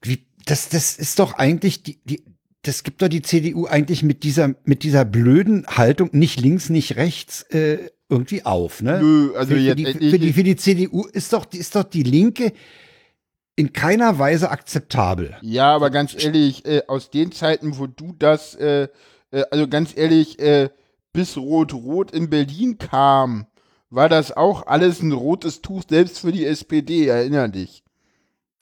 Wie, 0.00 0.24
das, 0.46 0.68
das 0.68 0.96
ist 0.96 1.18
doch 1.18 1.32
eigentlich 1.32 1.82
die, 1.82 1.98
die, 2.04 2.22
das 2.62 2.84
gibt 2.84 3.02
doch 3.02 3.08
die 3.08 3.22
CDU 3.22 3.66
eigentlich 3.66 4.04
mit 4.04 4.22
dieser, 4.22 4.54
mit 4.62 4.84
dieser 4.84 5.04
blöden 5.04 5.66
Haltung, 5.66 6.10
nicht 6.12 6.40
links, 6.40 6.70
nicht 6.70 6.94
rechts, 6.94 7.42
äh, 7.50 7.90
irgendwie 8.10 8.44
auf, 8.44 8.82
ne? 8.82 9.00
Nö, 9.00 9.32
also 9.34 9.54
für, 9.54 9.54
für, 9.54 9.60
jetzt 9.60 9.78
die, 9.78 10.10
für, 10.10 10.18
die, 10.18 10.32
für 10.32 10.42
die 10.42 10.56
CDU 10.56 11.04
ist 11.06 11.32
doch, 11.32 11.46
ist 11.52 11.74
doch 11.76 11.84
die 11.84 12.02
Linke 12.02 12.52
in 13.56 13.72
keiner 13.72 14.18
Weise 14.18 14.50
akzeptabel. 14.50 15.36
Ja, 15.42 15.74
aber 15.74 15.90
ganz 15.90 16.14
ehrlich, 16.22 16.64
äh, 16.66 16.82
aus 16.88 17.10
den 17.10 17.32
Zeiten, 17.32 17.78
wo 17.78 17.86
du 17.86 18.14
das, 18.18 18.54
äh, 18.54 18.88
äh, 19.30 19.44
also 19.50 19.68
ganz 19.68 19.96
ehrlich, 19.96 20.38
äh, 20.38 20.70
bis 21.12 21.36
Rot-Rot 21.36 22.10
in 22.12 22.30
Berlin 22.30 22.78
kam, 22.78 23.46
war 23.90 24.08
das 24.08 24.36
auch 24.36 24.66
alles 24.66 25.02
ein 25.02 25.12
rotes 25.12 25.62
Tuch, 25.62 25.82
selbst 25.88 26.20
für 26.20 26.32
die 26.32 26.46
SPD, 26.46 27.06
erinner 27.06 27.48
dich. 27.48 27.82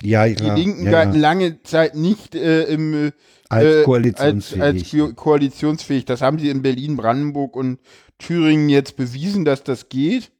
Ja, 0.02 0.24
ja. 0.24 0.34
Die 0.34 0.50
Linken 0.62 0.84
ja, 0.84 0.90
galten 0.92 1.14
ja. 1.14 1.20
lange 1.20 1.62
Zeit 1.62 1.94
nicht 1.96 2.34
äh, 2.34 2.64
im 2.64 3.08
äh, 3.08 3.12
Als 3.48 3.64
äh, 3.64 3.82
koalitionsfähig. 3.84 4.62
Als, 4.62 4.82
als 4.82 4.90
ko- 4.90 5.12
koalitionsfähig. 5.14 6.04
Das 6.04 6.20
haben 6.22 6.38
sie 6.38 6.50
in 6.50 6.62
Berlin, 6.62 6.96
Brandenburg 6.96 7.56
und 7.56 7.78
Thüringen 8.18 8.68
jetzt 8.68 8.96
bewiesen, 8.96 9.44
dass 9.44 9.64
das 9.64 9.88
geht. 9.88 10.30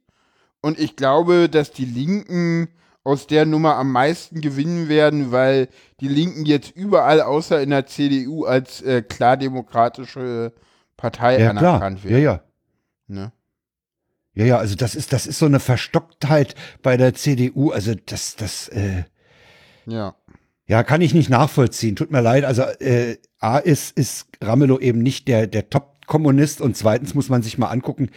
Und 0.61 0.79
ich 0.79 0.95
glaube, 0.95 1.49
dass 1.49 1.71
die 1.71 1.85
Linken 1.85 2.69
aus 3.03 3.27
der 3.27 3.45
Nummer 3.45 3.75
am 3.75 3.91
meisten 3.91 4.41
gewinnen 4.41 4.89
werden, 4.89 5.31
weil 5.31 5.69
die 5.99 6.07
Linken 6.09 6.45
jetzt 6.45 6.71
überall 6.75 7.21
außer 7.21 7.61
in 7.61 7.69
der 7.69 7.85
CDU 7.85 8.43
als 8.45 8.81
äh, 8.81 9.01
klar 9.01 9.37
demokratische 9.37 10.53
Partei 10.97 11.39
ja, 11.39 11.51
klar. 11.51 11.75
anerkannt 11.81 12.03
Ja, 12.03 12.09
werden. 12.09 12.23
ja. 12.23 12.43
Ne? 13.07 13.31
Ja, 14.35 14.45
ja, 14.45 14.57
also 14.57 14.75
das 14.75 14.95
ist, 14.95 15.11
das 15.11 15.27
ist 15.27 15.39
so 15.39 15.45
eine 15.45 15.59
Verstocktheit 15.59 16.55
bei 16.81 16.97
der 16.97 17.13
CDU. 17.13 17.71
Also 17.71 17.93
das, 18.05 18.35
das, 18.35 18.67
äh, 18.69 19.03
Ja. 19.89 20.15
Ja, 20.67 20.83
kann 20.83 21.01
ich 21.01 21.13
nicht 21.15 21.29
nachvollziehen. 21.29 21.95
Tut 21.95 22.11
mir 22.11 22.21
leid. 22.21 22.45
Also 22.45 22.61
äh, 22.61 23.17
A 23.39 23.57
ist, 23.57 23.97
ist 23.97 24.27
Ramelow 24.41 24.79
eben 24.79 25.01
nicht 25.01 25.27
der, 25.27 25.47
der 25.47 25.69
Top-Kommunist 25.69 26.61
und 26.61 26.77
zweitens 26.77 27.15
muss 27.15 27.27
man 27.29 27.41
sich 27.41 27.57
mal 27.57 27.69
angucken, 27.69 28.09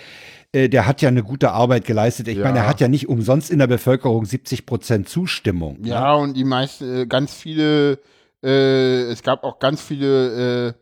äh, 0.53 0.68
der 0.68 0.87
hat 0.87 1.01
ja 1.01 1.09
eine 1.09 1.23
gute 1.23 1.53
Arbeit 1.53 1.87
geleistet. 1.87 2.29
Ich 2.29 2.37
Ja. 2.37 2.45
meine, 2.45 2.59
er 2.59 2.68
hat 2.68 2.81
ja 2.81 2.89
nicht 2.89 3.09
umsonst 3.09 3.51
in 3.51 3.59
der 3.59 3.68
Bevölkerung 3.68 4.27
70 4.27 4.66
Prozent 4.66 5.09
Zustimmung. 5.09 5.81
ne? 5.81 5.89
Ja, 5.89 6.12
und 6.14 6.35
die 6.35 6.45
meisten, 6.45 6.95
äh, 7.03 7.07
ganz 7.07 7.33
viele, 7.33 7.99
äh, 8.45 9.05
es 9.11 9.23
gab 9.23 9.45
auch 9.45 9.59
ganz 9.59 9.81
viele, 9.81 10.68
äh, 10.68 10.73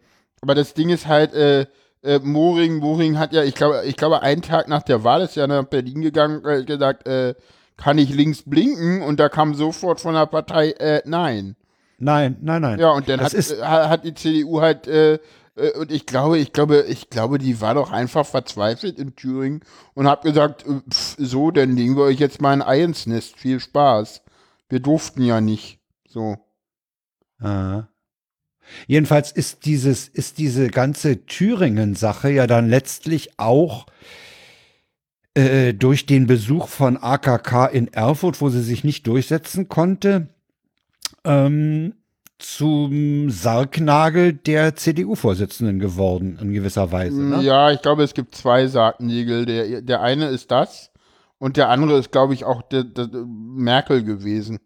aber 0.43 0.57
das 0.57 0.75
Ding 0.75 0.89
ist 0.89 1.07
halt, 1.07 1.35
äh, 1.35 1.67
äh, 2.03 2.19
Moring, 2.21 2.79
Moring 2.79 3.19
hat 3.19 3.33
ja, 3.33 3.45
ich 3.45 3.55
glaube, 3.55 3.83
ich 3.85 3.95
glaube, 3.97 4.23
einen 4.23 4.43
Tag 4.43 4.67
nach 4.69 4.83
der 4.83 5.05
Wahl 5.05 5.21
ist 5.21 5.37
er 5.37 5.47
nach 5.47 5.65
Berlin 5.65 6.01
gegangen, 6.01 6.43
äh, 6.45 6.65
gesagt, 6.65 7.07
äh, 7.07 7.35
kann 7.81 7.99
ich 7.99 8.11
links 8.11 8.43
blinken? 8.43 9.03
Und 9.03 9.19
da 9.19 9.29
kam 9.29 9.55
sofort 9.55 10.01
von 10.01 10.15
der 10.15 10.27
Partei, 10.27 10.71
äh, 10.73 11.03
nein. 11.07 11.57
Nein, 11.99 12.37
nein, 12.41 12.63
nein. 12.63 12.79
Ja, 12.79 12.91
und 12.93 13.09
dann 13.09 13.21
hat, 13.21 13.35
äh, 13.35 13.63
hat 13.63 14.05
die 14.05 14.15
CDU 14.15 14.61
halt, 14.61 14.87
äh, 14.87 15.19
äh, 15.57 15.79
und 15.79 15.91
ich 15.91 16.07
glaube, 16.07 16.39
ich 16.39 16.53
glaube, 16.53 16.85
ich 16.89 17.11
glaube, 17.11 17.39
die 17.39 17.61
war 17.61 17.75
doch 17.75 17.91
einfach 17.91 18.27
verzweifelt 18.27 18.99
in 18.99 19.17
Thüringen 19.17 19.61
und 19.95 20.09
hat 20.09 20.23
gesagt, 20.23 20.67
äh, 20.67 20.81
pf, 20.91 21.17
so, 21.19 21.51
dann 21.51 21.77
legen 21.77 21.97
wir 21.97 22.05
euch 22.05 22.19
jetzt 22.19 22.41
mal 22.41 22.53
ein 22.53 22.63
Ei 22.63 22.83
ins 22.83 23.07
Nest. 23.07 23.37
Viel 23.37 23.61
Spaß. 23.61 24.23
Wir 24.69 24.81
durften 24.81 25.23
ja 25.23 25.41
nicht. 25.41 25.79
So. 26.09 26.37
Ah. 27.41 27.85
Jedenfalls 28.87 29.33
ist 29.33 29.65
dieses, 29.65 30.09
ist 30.09 30.39
diese 30.39 30.69
ganze 30.69 31.27
Thüringen-Sache 31.27 32.31
ja 32.31 32.47
dann 32.47 32.69
letztlich 32.69 33.39
auch 33.39 33.87
äh, 35.41 35.75
durch 35.75 36.07
den 36.07 36.27
Besuch 36.27 36.69
von 36.69 36.97
AKK 36.97 37.67
in 37.67 37.93
Erfurt, 37.93 38.41
wo 38.41 38.49
sie 38.49 38.63
sich 38.63 38.85
nicht 38.85 39.07
durchsetzen 39.07 39.69
konnte, 39.69 40.29
ähm, 41.25 41.95
zum 42.39 43.31
Sargnagel 43.31 44.33
der 44.33 44.75
CDU-Vorsitzenden 44.75 45.79
geworden, 45.79 46.39
in 46.41 46.53
gewisser 46.53 46.91
Weise. 46.91 47.21
Ne? 47.21 47.43
Ja, 47.43 47.71
ich 47.71 47.83
glaube, 47.83 48.03
es 48.03 48.15
gibt 48.15 48.35
zwei 48.35 48.67
Sargnägel. 48.67 49.45
Der, 49.45 49.83
der 49.83 50.01
eine 50.01 50.29
ist 50.29 50.51
das 50.51 50.91
und 51.39 51.57
der 51.57 51.69
andere 51.69 51.99
ist, 51.99 52.13
glaube 52.13 52.35
ich, 52.35 52.45
auch 52.45 52.63
der, 52.63 52.85
der 52.85 53.09
Merkel 53.27 54.05
gewesen. 54.05 54.59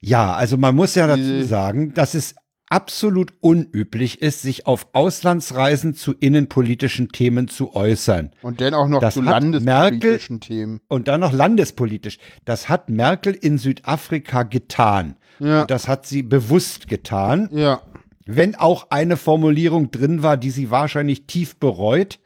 Ja, 0.00 0.34
also 0.34 0.58
man 0.58 0.74
muss 0.74 0.94
ja 0.94 1.06
dazu 1.06 1.42
sagen, 1.44 1.94
dass 1.94 2.12
es 2.14 2.34
absolut 2.74 3.32
unüblich 3.40 4.20
ist, 4.20 4.42
sich 4.42 4.66
auf 4.66 4.88
Auslandsreisen 4.94 5.94
zu 5.94 6.12
innenpolitischen 6.12 7.10
Themen 7.10 7.46
zu 7.46 7.76
äußern. 7.76 8.32
Und 8.42 8.60
dann 8.60 8.74
auch 8.74 8.88
noch 8.88 8.98
Das 8.98 9.14
zu 9.14 9.22
landespolitischen 9.22 10.40
Themen. 10.40 10.80
Und 10.88 11.06
dann 11.06 11.20
noch 11.20 11.32
landespolitisch. 11.32 12.18
Das 12.44 12.68
hat 12.68 12.88
Merkel 12.88 13.32
in 13.32 13.58
Südafrika 13.58 14.42
getan. 14.42 15.14
Ja. 15.38 15.66
Das 15.66 15.86
hat 15.86 16.04
sie 16.06 16.24
bewusst 16.24 16.88
getan. 16.88 17.48
Ja. 17.52 17.80
Wenn 18.26 18.56
auch 18.56 18.90
eine 18.90 19.16
Formulierung 19.16 19.92
drin 19.92 20.24
war, 20.24 20.36
die 20.36 20.50
sie 20.50 20.72
wahrscheinlich 20.72 21.26
tief 21.26 21.54
bereut, 21.54 22.18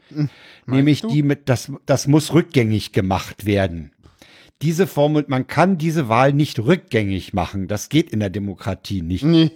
nämlich 0.65 1.03
du? 1.03 1.09
die 1.09 1.23
mit, 1.23 1.51
das, 1.51 1.71
das 1.85 2.07
muss 2.07 2.33
rückgängig 2.33 2.93
gemacht 2.93 3.45
werden. 3.45 3.93
Diese 4.63 4.87
Formel, 4.87 5.27
man 5.29 5.47
kann 5.47 5.77
diese 5.77 6.09
Wahl 6.09 6.33
nicht 6.33 6.59
rückgängig 6.59 7.35
machen. 7.35 7.69
Das 7.69 7.91
geht 7.91 8.09
in 8.11 8.21
der 8.21 8.31
Demokratie 8.31 9.03
nicht. 9.03 9.25
Nee. 9.25 9.51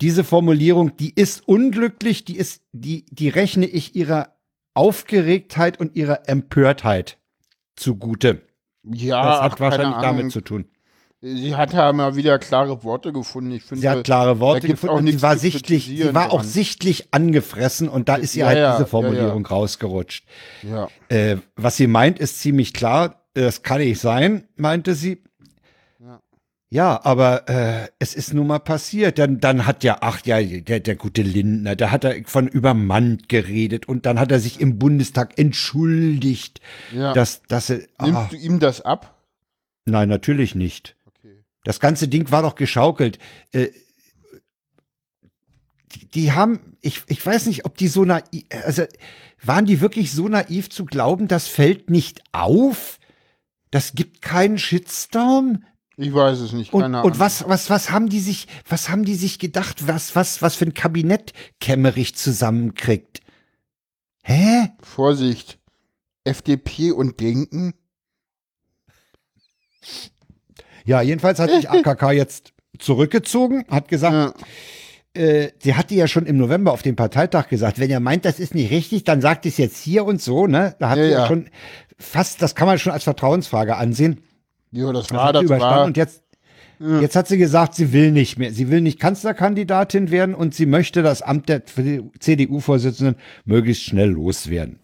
Diese 0.00 0.24
Formulierung, 0.24 0.96
die 0.96 1.12
ist 1.14 1.46
unglücklich, 1.46 2.24
die 2.24 2.36
ist, 2.36 2.62
die, 2.72 3.04
die 3.10 3.28
rechne 3.28 3.66
ich 3.66 3.94
ihrer 3.94 4.34
Aufgeregtheit 4.74 5.78
und 5.78 5.94
ihrer 5.96 6.28
Empörtheit 6.28 7.18
zugute. 7.76 8.42
Ja, 8.84 9.22
Das 9.22 9.40
hat 9.42 9.52
ach, 9.54 9.60
wahrscheinlich 9.60 9.98
damit 10.00 10.32
zu 10.32 10.40
tun. 10.40 10.64
Sie 11.22 11.54
hat 11.54 11.74
ja 11.74 11.92
mal 11.92 12.16
wieder 12.16 12.38
klare 12.38 12.82
Worte 12.82 13.12
gefunden. 13.12 13.50
Ich 13.52 13.62
finde, 13.62 13.82
Sie 13.82 13.88
hat 13.90 14.04
klare 14.04 14.40
Worte 14.40 14.68
gefunden 14.68 14.94
auch 14.94 14.98
und 15.00 15.06
sie 15.06 15.20
war 15.20 15.36
sichtlich, 15.36 15.84
sie 15.84 16.14
war 16.14 16.32
auch 16.32 16.38
dran. 16.40 16.46
sichtlich 16.46 17.08
angefressen 17.12 17.90
und 17.90 18.08
da 18.08 18.14
ist 18.14 18.34
ihr 18.36 18.40
Ja, 18.40 18.46
halt 18.46 18.58
ja, 18.58 18.70
diese 18.72 18.82
ja, 18.84 18.88
Formulierung 18.88 19.44
rausgerutscht. 19.44 20.24
Ja. 20.62 20.88
Äh, 21.10 21.36
was 21.56 21.76
sie 21.76 21.88
meint, 21.88 22.18
ist 22.18 22.40
ziemlich 22.40 22.72
klar. 22.72 23.26
Das 23.34 23.62
kann 23.62 23.80
nicht 23.80 24.00
sein, 24.00 24.48
meinte 24.56 24.94
sie. 24.94 25.22
Ja. 26.70 27.04
Aber 27.04 27.48
äh, 27.48 27.88
es 27.98 28.14
ist 28.14 28.32
nun 28.32 28.46
mal 28.46 28.60
passiert. 28.60 29.18
Dann, 29.18 29.40
dann 29.40 29.66
hat 29.66 29.82
ja, 29.84 29.98
ach 30.00 30.24
ja, 30.24 30.40
der, 30.42 30.80
der 30.80 30.96
gute 30.96 31.22
Lindner, 31.22 31.74
da 31.76 31.90
hat 31.90 32.04
er 32.04 32.22
von 32.26 32.46
übermannt 32.48 33.28
geredet 33.28 33.88
und 33.88 34.06
dann 34.06 34.18
hat 34.20 34.30
er 34.30 34.38
sich 34.40 34.60
im 34.60 34.78
Bundestag 34.78 35.38
entschuldigt, 35.38 36.60
Ja. 36.92 37.12
dass, 37.12 37.42
dass 37.42 37.70
er. 37.70 37.80
Ah, 37.98 38.06
Nimmst 38.06 38.32
du 38.32 38.36
ihm 38.36 38.60
das 38.60 38.80
ab? 38.82 39.16
nein, 39.86 40.08
natürlich 40.08 40.54
nicht. 40.54 40.94
Okay. 41.06 41.42
Das 41.64 41.80
ganze 41.80 42.06
Ding 42.06 42.30
war 42.30 42.42
doch 42.42 42.54
geschaukelt. 42.54 43.18
Äh, 43.52 43.68
die, 45.94 46.06
die 46.06 46.32
haben, 46.32 46.76
ich, 46.80 47.02
ich 47.08 47.24
weiß 47.24 47.46
nicht, 47.46 47.64
ob 47.64 47.76
die 47.76 47.88
so 47.88 48.04
naiv, 48.04 48.44
also 48.64 48.84
waren 49.42 49.64
die 49.66 49.80
wirklich 49.80 50.12
so 50.12 50.28
naiv 50.28 50.70
zu 50.70 50.84
glauben, 50.84 51.26
das 51.26 51.48
fällt 51.48 51.90
nicht 51.90 52.22
auf? 52.32 52.98
Das 53.72 53.94
gibt 53.94 54.22
keinen 54.22 54.58
Shitstorm? 54.58 55.64
Ich 56.02 56.14
weiß 56.14 56.38
es 56.40 56.54
nicht, 56.54 56.72
Und, 56.72 56.80
keine 56.80 56.98
Ahnung. 57.00 57.12
und 57.12 57.18
was, 57.18 57.46
was, 57.46 57.68
was 57.68 57.90
haben 57.90 58.08
die 58.08 58.20
sich, 58.20 58.46
was 58.66 58.88
haben 58.88 59.04
die 59.04 59.16
sich 59.16 59.38
gedacht, 59.38 59.86
was, 59.86 60.16
was, 60.16 60.40
was 60.40 60.54
für 60.54 60.64
ein 60.64 60.72
Kabinett 60.72 61.34
Kemmerich 61.60 62.14
zusammenkriegt? 62.16 63.20
Hä? 64.22 64.70
Vorsicht. 64.80 65.58
FDP 66.24 66.92
und 66.92 67.20
Denken? 67.20 67.74
Ja, 70.86 71.02
jedenfalls 71.02 71.38
hat 71.38 71.50
sich 71.50 71.68
AKK 71.68 72.12
jetzt 72.12 72.54
zurückgezogen, 72.78 73.66
hat 73.68 73.88
gesagt, 73.88 74.38
Ja. 75.14 75.22
äh, 75.22 75.52
sie 75.62 75.74
hatte 75.74 75.94
ja 75.94 76.08
schon 76.08 76.24
im 76.24 76.38
November 76.38 76.72
auf 76.72 76.80
dem 76.80 76.96
Parteitag 76.96 77.48
gesagt, 77.48 77.78
wenn 77.78 77.90
ihr 77.90 78.00
meint, 78.00 78.24
das 78.24 78.40
ist 78.40 78.54
nicht 78.54 78.70
richtig, 78.70 79.04
dann 79.04 79.20
sagt 79.20 79.44
es 79.44 79.58
jetzt 79.58 79.76
hier 79.76 80.06
und 80.06 80.22
so, 80.22 80.46
ne? 80.46 80.76
Da 80.78 80.88
hat 80.88 80.96
ja 80.98 81.04
ja. 81.04 81.26
schon 81.26 81.50
fast, 81.98 82.40
das 82.40 82.54
kann 82.54 82.66
man 82.66 82.78
schon 82.78 82.92
als 82.92 83.04
Vertrauensfrage 83.04 83.76
ansehen. 83.76 84.22
Ja, 84.72 84.92
das 84.92 85.08
Das 85.08 85.16
war, 85.16 85.32
das 85.32 85.48
war. 85.48 85.84
und 85.84 85.96
jetzt, 85.96 86.22
jetzt 86.78 87.16
hat 87.16 87.28
sie 87.28 87.38
gesagt, 87.38 87.74
sie 87.74 87.92
will 87.92 88.12
nicht 88.12 88.38
mehr. 88.38 88.52
Sie 88.52 88.70
will 88.70 88.80
nicht 88.80 89.00
Kanzlerkandidatin 89.00 90.10
werden 90.10 90.34
und 90.34 90.54
sie 90.54 90.66
möchte 90.66 91.02
das 91.02 91.22
Amt 91.22 91.48
der 91.48 91.62
CDU-Vorsitzenden 91.66 93.16
möglichst 93.44 93.82
schnell 93.84 94.10
loswerden. 94.10 94.80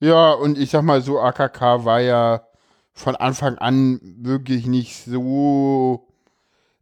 Ja, 0.00 0.32
und 0.32 0.58
ich 0.58 0.70
sag 0.70 0.82
mal 0.82 1.00
so, 1.00 1.18
AKK 1.18 1.84
war 1.84 2.00
ja 2.00 2.42
von 2.92 3.16
Anfang 3.16 3.58
an 3.58 4.00
wirklich 4.02 4.66
nicht 4.66 5.04
so 5.04 6.08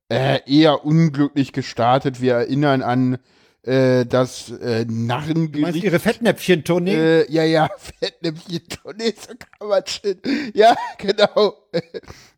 äh, 0.09 0.41
eher 0.47 0.85
unglücklich 0.85 1.53
gestartet. 1.53 2.21
Wir 2.21 2.35
erinnern 2.35 2.83
an 2.83 3.19
äh, 3.67 4.05
das 4.05 4.51
äh, 4.51 4.85
Du 4.85 4.93
meinst 4.93 5.09
Narrengericht. 5.09 5.85
ihre 5.85 5.99
Fettnäpfchen-Tournee? 5.99 6.95
Äh, 6.95 7.33
ja, 7.33 7.45
ja, 7.45 7.69
Fettnäpfchen-Tournee, 8.01 9.15
so 9.19 9.35
kann 9.35 9.69
man 9.69 9.83
schön. 9.87 10.19
Ja, 10.53 10.77
genau. 10.99 11.55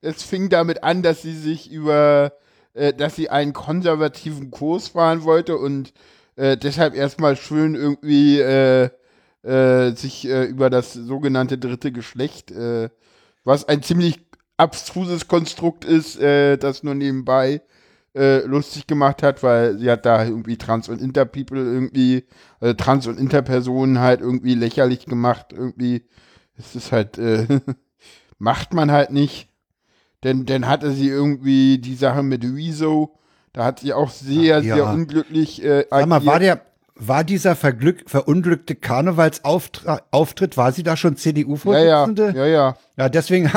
Es 0.01 0.23
fing 0.23 0.49
damit 0.49 0.83
an, 0.85 1.03
dass 1.03 1.23
sie 1.23 1.37
sich 1.37 1.71
über, 1.71 2.33
äh, 2.75 2.93
dass 2.93 3.17
sie 3.17 3.29
einen 3.31 3.53
konservativen 3.53 4.51
Kurs 4.51 4.89
fahren 4.89 5.25
wollte 5.25 5.57
und 5.57 5.93
äh, 6.37 6.57
deshalb 6.57 6.95
erstmal 6.95 7.37
schön 7.37 7.75
irgendwie 7.75 8.39
äh, 8.41 8.91
äh, 9.43 9.93
sich 9.95 10.29
äh, 10.29 10.45
über 10.45 10.71
das 10.71 10.93
sogenannte 10.93 11.59
dritte 11.59 11.93
Geschlecht, 11.93 12.51
äh, 12.51 12.89
was 13.45 13.67
ein 13.69 13.83
ziemlich 13.83 14.21
abstruses 14.57 15.29
Konstrukt 15.29 15.85
ist, 15.85 16.19
äh, 16.21 16.57
das 16.57 16.83
nur 16.83 16.95
nebenbei 16.95 17.63
äh, 18.17 18.41
lustig 18.47 18.87
gemacht 18.87 19.23
hat, 19.23 19.43
weil 19.43 19.79
sie 19.79 19.91
hat 19.91 20.07
da 20.07 20.25
irgendwie 20.25 20.57
Trans- 20.57 20.89
und 20.89 21.01
Interpeople 21.01 21.61
irgendwie, 21.61 22.25
äh, 22.61 22.75
Trans- 22.75 23.07
und 23.07 23.19
Interpersonen 23.19 24.01
halt 24.01 24.21
irgendwie 24.21 24.55
lächerlich 24.55 25.07
gemacht, 25.07 25.53
irgendwie. 25.53 26.05
Es 26.59 26.75
ist 26.75 26.93
halt, 26.93 27.19
äh, 27.19 27.47
macht 28.39 28.73
man 28.73 28.91
halt 28.91 29.11
nicht. 29.11 29.49
Denn 30.25 30.47
dann 30.47 30.67
hatte 30.67 30.91
sie 30.93 31.09
irgendwie 31.09 31.79
die 31.79 31.95
Sache 31.95 32.23
mit 32.23 32.43
Rezo, 32.43 33.19
da 33.53 33.65
hat 33.65 33.81
sie 33.81 33.93
auch 33.93 34.11
sehr, 34.11 34.59
Ach, 34.59 34.63
ja. 34.63 34.75
sehr 34.77 34.87
unglücklich 34.89 35.63
äh, 35.63 35.85
Sag 35.91 36.07
mal, 36.07 36.25
war 36.25 36.37
agiert. 36.37 36.59
der, 36.59 36.67
war 36.99 37.25
dieser 37.25 37.55
verglück, 37.55 38.05
verunglückte 38.09 38.75
Karnevalsauftritt, 38.75 40.57
war 40.57 40.73
sie 40.73 40.83
da 40.83 40.97
schon 40.97 41.13
ja, 41.13 41.17
ja, 41.17 41.21
CDU-Vorsitzende? 41.23 42.33
ja, 42.35 42.47
ja. 42.47 42.77
Ja, 42.97 43.09
deswegen, 43.11 43.51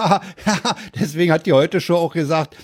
deswegen 0.99 1.31
hat 1.31 1.45
die 1.45 1.53
heute 1.53 1.79
Show 1.79 1.95
auch 1.95 2.13
gesagt, 2.13 2.57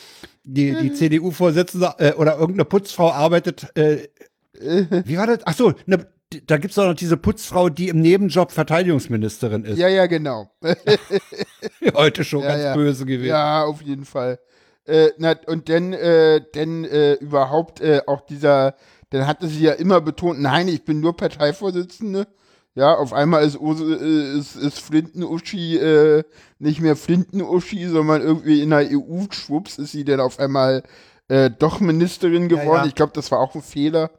die, 0.46 0.76
die 0.76 0.94
CDU-Vorsitzende 0.94 1.96
äh, 1.98 2.14
oder 2.14 2.38
irgendeine 2.38 2.66
Putzfrau 2.66 3.12
arbeitet, 3.12 3.76
äh, 3.76 4.08
wie 4.54 5.18
war 5.18 5.28
das? 5.28 5.40
Ach 5.44 5.56
so, 5.56 5.74
ne, 5.86 6.08
da 6.48 6.58
gibt's 6.58 6.76
doch 6.76 6.86
noch 6.86 6.94
diese 6.96 7.18
Putzfrau, 7.18 7.70
die 7.70 7.90
im 7.90 8.00
Nebenjob 8.00 8.52
Verteidigungsministerin 8.52 9.66
ist. 9.66 9.78
Ja, 9.78 9.88
ja, 9.88 10.06
genau. 10.06 10.50
Heute 11.94 12.24
schon 12.24 12.42
Ja, 12.42 12.48
ganz 12.50 12.64
ja. 12.64 12.74
böse 12.76 13.06
gewesen. 13.06 13.30
Ja, 13.30 13.64
auf 13.66 13.82
jeden 13.82 14.06
Fall. 14.06 14.40
Äh, 14.86 15.10
na, 15.18 15.36
und 15.48 15.70
dann, 15.70 15.94
äh, 15.94 16.42
dann 16.54 16.86
äh, 16.86 17.14
überhaupt 17.14 17.82
äh, 17.82 18.02
auch 18.06 18.22
dieser, 18.22 18.76
dann 19.10 19.28
hatte 19.28 19.48
sie 19.48 19.64
ja 19.64 19.74
immer 19.74 20.00
betont, 20.02 20.40
nein, 20.40 20.68
ich 20.68 20.84
bin 20.86 21.00
nur 21.00 21.16
Parteivorsitzende. 21.16 22.28
Ja, 22.76 22.94
auf 22.96 23.14
einmal 23.14 23.46
ist, 23.46 23.56
äh, 23.56 24.38
ist, 24.38 24.58
ist 24.58 24.80
Flinten-Uschi 24.80 25.78
äh, 25.78 26.24
nicht 26.60 26.82
mehr 26.82 26.98
Flinten-Uschi, 26.98 27.88
sondern 27.88 28.22
irgendwie 28.22 28.62
in 28.62 28.70
der 28.72 28.90
EU, 28.92 29.24
schwupps, 29.32 29.78
ist 29.78 29.94
sie 29.94 30.04
dann 30.04 30.20
auf 30.20 30.40
einmal 30.40 30.84
äh, 31.30 31.50
doch 31.50 31.80
Ministerin 31.80 32.50
Ja, 32.50 32.58
geworden. 32.58 32.82
ja. 32.82 32.86
Ich 32.86 32.96
glaube, 32.96 33.14
das 33.16 33.32
war 33.32 33.40
auch 33.40 33.56
ein 33.56 33.62
Fehler 33.62 34.12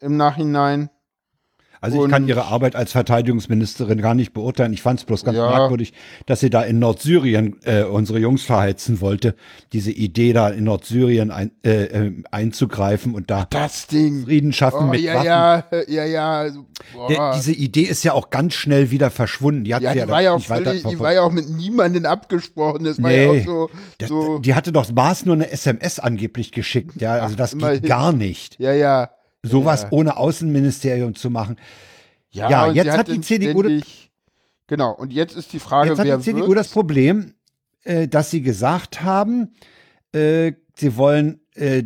im 0.00 0.16
Nachhinein. 0.16 0.90
Also 1.82 2.04
ich 2.04 2.10
kann 2.10 2.22
Und- 2.22 2.28
ihre 2.28 2.44
Arbeit 2.46 2.76
als 2.76 2.92
Verteidigungsministerin 2.92 4.00
gar 4.00 4.14
nicht 4.14 4.32
beurteilen. 4.32 4.72
Ich 4.72 4.80
fand 4.82 5.00
es 5.00 5.04
bloß 5.04 5.24
ganz 5.24 5.36
Ja. 5.36 5.50
merkwürdig, 5.50 5.92
dass 6.26 6.40
sie 6.40 6.48
da 6.48 6.62
in 6.62 6.78
Nordsyrien 6.78 7.56
äh, 7.64 7.82
unsere 7.82 8.18
Jungs 8.20 8.42
verheizen 8.42 9.00
wollte. 9.00 9.34
Diese 9.72 9.90
Idee 9.90 10.32
da 10.32 10.48
in 10.48 10.64
Nordsyrien 10.64 11.30
ein, 11.30 11.50
äh, 11.64 11.84
äh, 11.84 12.12
einzugreifen 12.30 13.14
und 13.14 13.30
da 13.30 13.46
Das 13.50 13.88
Ding. 13.88 14.24
Frieden 14.24 14.52
schaffen 14.52 14.86
Oh, 14.88 14.90
mit 14.92 15.00
ja, 15.00 15.14
Waffen. 15.64 15.82
ja, 15.92 16.04
ja, 16.04 16.44
ja. 16.46 16.50
Der, 17.08 17.32
diese 17.34 17.52
Idee 17.52 17.82
ist 17.82 18.04
ja 18.04 18.12
auch 18.12 18.30
ganz 18.30 18.54
schnell 18.54 18.90
wieder 18.90 19.10
verschwunden. 19.10 19.64
Die, 19.64 19.74
hat 19.74 19.82
Ja, 19.82 19.92
die 19.92 20.08
war 20.08 20.22
ja 20.22 20.32
auch 20.32 20.40
völlig, 20.40 20.84
die 20.84 20.98
war 21.00 21.12
ja 21.12 21.22
auch 21.22 21.32
mit 21.32 21.48
niemandem 21.50 22.06
abgesprochen. 22.06 22.84
Das 22.84 23.02
war 23.02 23.10
Nee. 23.10 23.24
ja 23.42 23.42
auch 23.42 23.68
so, 24.00 24.06
so 24.06 24.38
Die 24.38 24.54
hatte 24.54 24.70
doch 24.72 24.90
Maß 24.92 25.26
nur 25.26 25.34
eine 25.34 25.50
SMS 25.50 25.98
angeblich 25.98 26.52
geschickt. 26.52 27.00
Ja, 27.00 27.14
also 27.14 27.34
das 27.34 27.54
immerhin. 27.54 27.80
geht 27.80 27.88
gar 27.88 28.12
nicht. 28.12 28.58
ja, 28.60 28.72
ja. 28.72 29.10
Sowas 29.42 29.82
ja. 29.82 29.88
ohne 29.90 30.16
Außenministerium 30.16 31.14
zu 31.14 31.30
machen. 31.30 31.56
Ja, 32.30 32.48
Ja, 32.48 32.72
jetzt 32.72 32.84
sie 32.84 32.92
hat 32.92 33.08
die 33.08 33.20
CDU 33.20 33.62
Genau, 34.68 34.92
und 34.92 35.12
jetzt 35.12 35.36
ist 35.36 35.52
die 35.52 35.58
Frage, 35.58 35.90
Jetzt 35.90 35.98
hat 35.98 36.06
wer 36.06 36.16
die 36.16 36.22
CDU 36.22 36.48
wird? 36.48 36.58
das 36.58 36.68
Problem, 36.68 37.34
äh, 37.84 38.08
dass 38.08 38.30
sie 38.30 38.40
gesagt 38.42 39.02
haben, 39.02 39.52
äh, 40.12 40.52
sie 40.76 40.96
wollen 40.96 41.40
äh, 41.54 41.82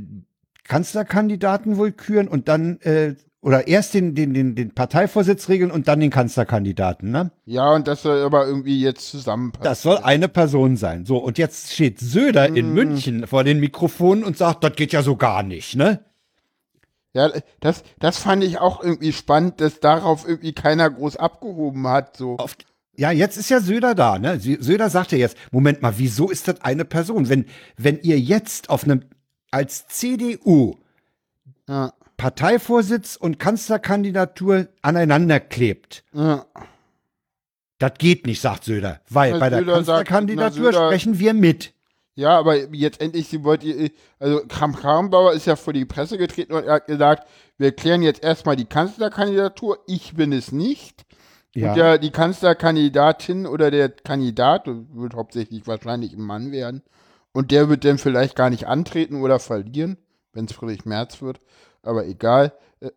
Kanzlerkandidaten 0.65 1.79
wohl 1.79 1.93
küren 1.93 2.29
und 2.29 2.49
dann 2.49 2.81
äh, 2.83 3.15
oder 3.41 3.69
erst 3.69 3.95
den, 3.95 4.15
den, 4.15 4.35
den, 4.35 4.55
den 4.57 4.75
Parteivorsitz 4.75 5.49
regeln 5.49 5.71
und 5.71 5.87
dann 5.87 6.01
den 6.01 6.11
Kanzlerkandidaten, 6.11 7.11
ne? 7.13 7.31
Ja, 7.45 7.73
und 7.75 7.87
das 7.87 8.03
soll 8.03 8.21
aber 8.23 8.47
irgendwie 8.47 8.81
jetzt 8.81 9.09
zusammenpassen. 9.09 9.65
Das 9.65 9.83
soll 9.83 9.99
eine 9.99 10.29
Person 10.29 10.77
sein. 10.77 11.07
So, 11.07 11.19
und 11.19 11.39
jetzt 11.39 11.73
steht 11.73 12.01
Söder 12.01 12.51
Mhm. 12.51 12.57
in 12.57 12.73
München 12.75 13.27
vor 13.29 13.45
den 13.45 13.61
Mikrofonen 13.61 14.25
und 14.25 14.37
sagt, 14.37 14.65
das 14.65 14.73
geht 14.75 14.93
ja 14.93 15.03
so 15.03 15.17
gar 15.17 15.43
nicht, 15.45 15.77
ne? 15.77 16.05
Ja, 17.17 17.31
das, 17.61 17.83
das 17.99 18.19
fand 18.19 18.45
ich 18.45 18.59
auch 18.59 18.83
irgendwie 18.85 19.13
spannend, 19.13 19.61
dass 19.61 19.81
darauf 19.81 20.29
irgendwie 20.29 20.53
keiner 20.53 20.91
groß 20.91 21.17
abgehoben 21.17 21.89
hat. 21.89 22.17
So. 22.17 22.37
Auf, 22.37 22.55
ja, 22.95 23.11
jetzt 23.11 23.37
ist 23.39 23.49
ja 23.51 23.61
Söder 23.61 23.95
da, 23.95 24.19
ne? 24.19 24.37
Sö- 24.37 24.63
Söder 24.63 24.91
sagt 24.91 25.13
ja 25.13 25.19
jetzt, 25.19 25.37
Moment 25.51 25.81
mal, 25.83 25.95
wieso 25.97 26.31
ist 26.31 26.47
das 26.47 26.61
eine 26.61 26.85
Person? 26.85 27.29
Wenn, 27.29 27.47
wenn 27.77 27.99
ihr 28.03 28.19
jetzt 28.21 28.69
auf 28.71 28.85
einem, 28.85 29.03
als 29.51 29.87
CDU 29.89 30.77
Ja, 31.69 31.93
Parteivorsitz 32.19 33.17
und 33.17 33.39
Kanzlerkandidatur 33.39 34.69
aneinander 34.83 35.41
klebt, 35.41 36.05
ja. 36.13 36.45
das 37.79 37.93
geht 37.99 38.27
nicht, 38.27 38.41
sagt 38.41 38.65
Söder. 38.65 39.01
Weil 39.11 39.33
Na, 39.33 39.39
bei 39.39 39.51
der 39.51 39.59
Söder 39.61 39.73
sagt- 39.85 40.09
Kanzlerkandidatur 40.09 40.65
na, 40.65 40.71
Söder- 40.79 40.87
sprechen 40.89 41.19
wir 41.19 41.35
mit. 41.35 41.73
Ja, 42.17 42.39
aber 42.39 42.73
jetzt 42.75 43.01
endlich, 43.03 43.29
sie 43.29 43.45
wollte, 43.45 43.91
also 44.19 44.41
Kram 44.49 44.75
Krambauer 44.75 45.35
ist 45.35 45.47
ja 45.47 45.55
vor 45.55 45.75
die 45.75 45.85
Presse 45.85 46.17
getreten 46.17 46.55
und 46.55 46.65
er 46.65 46.75
hat 46.75 46.87
gesagt, 46.87 47.29
wir 47.59 47.73
klären 47.73 48.01
jetzt 48.01 48.25
erstmal 48.25 48.57
die 48.57 48.65
Kanzlerkandidatur, 48.65 49.79
ich 49.87 50.15
bin 50.15 50.33
es 50.33 50.51
nicht. 50.51 51.05
Ja. 51.55 51.69
Und 51.69 51.77
der, 51.77 51.99
die 51.99 52.11
Kanzlerkandidatin 52.11 53.47
oder 53.47 53.71
der 53.71 53.91
Kandidat, 53.91 54.67
wird 54.67 55.15
hauptsächlich 55.15 55.67
wahrscheinlich 55.67 56.15
ein 56.15 56.23
Mann 56.23 56.53
werden, 56.53 56.83
und 57.33 57.51
der 57.51 57.69
wird 57.69 57.85
dann 57.85 57.99
vielleicht 57.99 58.35
gar 58.35 58.49
nicht 58.49 58.67
antreten 58.67 59.21
oder 59.21 59.39
verlieren, 59.39 59.99
wenn 60.33 60.47
es 60.47 60.53
Friedrich 60.53 60.87
Merz 60.87 61.21
wird, 61.21 61.39
aber 61.83 62.07
egal. 62.07 62.55
Äh, 62.81 62.91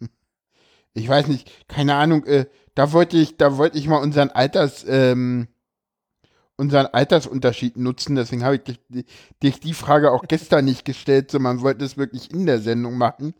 Ich 0.94 1.08
weiß 1.08 1.28
nicht, 1.28 1.50
keine 1.68 1.94
Ahnung, 1.94 2.26
äh, 2.26 2.44
da 2.74 2.92
wollte 2.92 3.16
ich, 3.16 3.38
da 3.38 3.56
wollte 3.56 3.78
ich 3.78 3.88
mal 3.88 4.02
unseren 4.02 4.28
Alters, 4.28 4.84
ähm, 4.86 5.48
unseren 6.56 6.86
Altersunterschied 6.86 7.76
nutzen, 7.76 8.14
deswegen 8.14 8.44
habe 8.44 8.56
ich 8.56 8.62
dich, 8.62 9.06
dich 9.42 9.60
die 9.60 9.74
Frage 9.74 10.12
auch 10.12 10.24
gestern 10.28 10.64
nicht 10.64 10.84
gestellt, 10.84 11.30
sondern 11.30 11.56
man 11.56 11.64
wollte 11.64 11.84
es 11.84 11.96
wirklich 11.96 12.32
in 12.32 12.46
der 12.46 12.60
Sendung 12.60 12.96
machen. 12.98 13.34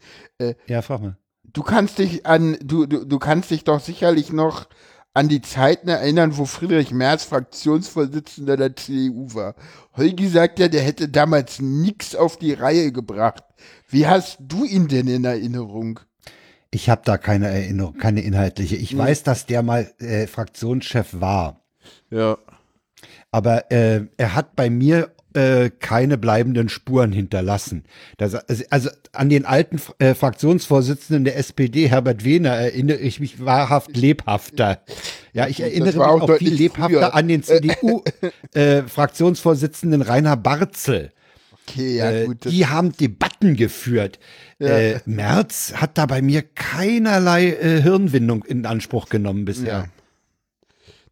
Ja, 0.67 0.83
frag 0.83 1.03
mal. 1.03 1.17
Du 1.45 1.63
kannst 1.63 1.99
dich 1.99 2.25
an, 2.25 2.57
du, 2.63 2.87
du, 2.87 3.05
du 3.05 3.19
kannst 3.19 3.51
dich 3.51 3.65
doch 3.65 3.81
sicherlich 3.81 4.33
noch 4.33 4.67
an 5.15 5.29
die 5.29 5.43
Zeiten 5.43 5.89
erinnern, 5.89 6.37
wo 6.39 6.47
Friedrich 6.47 6.91
Merz 6.91 7.25
Fraktionsvorsitzender 7.25 8.57
der 8.57 8.75
CDU 8.75 9.35
war. 9.35 9.55
Holgi 9.97 10.29
sagt 10.29 10.59
ja, 10.59 10.69
der 10.69 10.83
hätte 10.83 11.09
damals 11.09 11.61
nichts 11.61 12.17
auf 12.17 12.39
die 12.39 12.55
Reihe 12.55 12.93
gebracht. 12.93 13.45
Wie 13.89 14.07
hast 14.07 14.39
du 14.41 14.65
ihn 14.65 14.89
denn 14.89 15.09
in 15.09 15.25
Erinnerung? 15.25 16.01
Ich 16.71 16.89
habe 16.89 17.03
da 17.05 17.19
keine 17.19 17.49
Erinnerung, 17.49 17.99
keine 17.99 18.23
inhaltliche. 18.23 18.77
Ich 18.77 18.97
weiß, 18.97 19.25
dass 19.25 19.45
der 19.45 19.63
mal 19.63 19.93
äh, 19.99 20.27
Fraktionschef 20.27 21.09
war. 21.21 21.61
Ja. 22.09 22.39
Aber 23.33 23.71
äh, 23.73 24.03
er 24.19 24.35
hat 24.35 24.55
bei 24.57 24.69
mir 24.71 25.11
äh, 25.35 25.71
keine 25.71 26.19
bleibenden 26.19 26.69
Spuren 26.69 27.11
hinterlassen. 27.13 27.85
Das, 28.19 28.35
also, 28.71 28.91
an 29.13 29.31
den 29.31 29.47
alten 29.47 29.81
äh, 29.99 30.13
Fraktionsvorsitzenden 30.15 31.25
der 31.25 31.39
SPD, 31.39 31.89
Herbert 31.89 32.23
Wehner, 32.25 32.51
erinnere 32.51 32.99
ich 32.99 33.19
mich 33.19 33.43
wahrhaft 33.45 33.97
lebhafter. 33.97 34.83
Ja, 35.33 35.49
ich 35.49 35.61
erinnere 35.61 35.89
mich 35.89 35.97
auch 35.99 36.29
auch, 36.29 36.37
viel 36.37 36.53
lebhafter 36.53 36.99
früher. 36.99 37.15
an 37.15 37.27
den 37.29 37.43
CDU-Fraktionsvorsitzenden 37.43 40.03
Rainer 40.07 40.37
Barzel. 40.37 41.13
Okay, 41.67 41.97
ja, 41.97 42.11
Äh, 42.11 42.27
gut. 42.27 42.45
Die 42.45 42.67
haben 42.67 42.93
Debatten 42.93 43.57
geführt. 43.57 44.19
Äh, 44.59 44.99
Merz 45.07 45.73
hat 45.77 45.97
da 45.97 46.05
bei 46.07 46.21
mir 46.21 46.43
keinerlei 46.43 47.53
äh, 47.53 47.81
Hirnwindung 47.81 48.45
in 48.45 48.67
Anspruch 48.67 49.09
genommen 49.09 49.47
bisher. 49.47 49.67
Ja. 49.67 49.87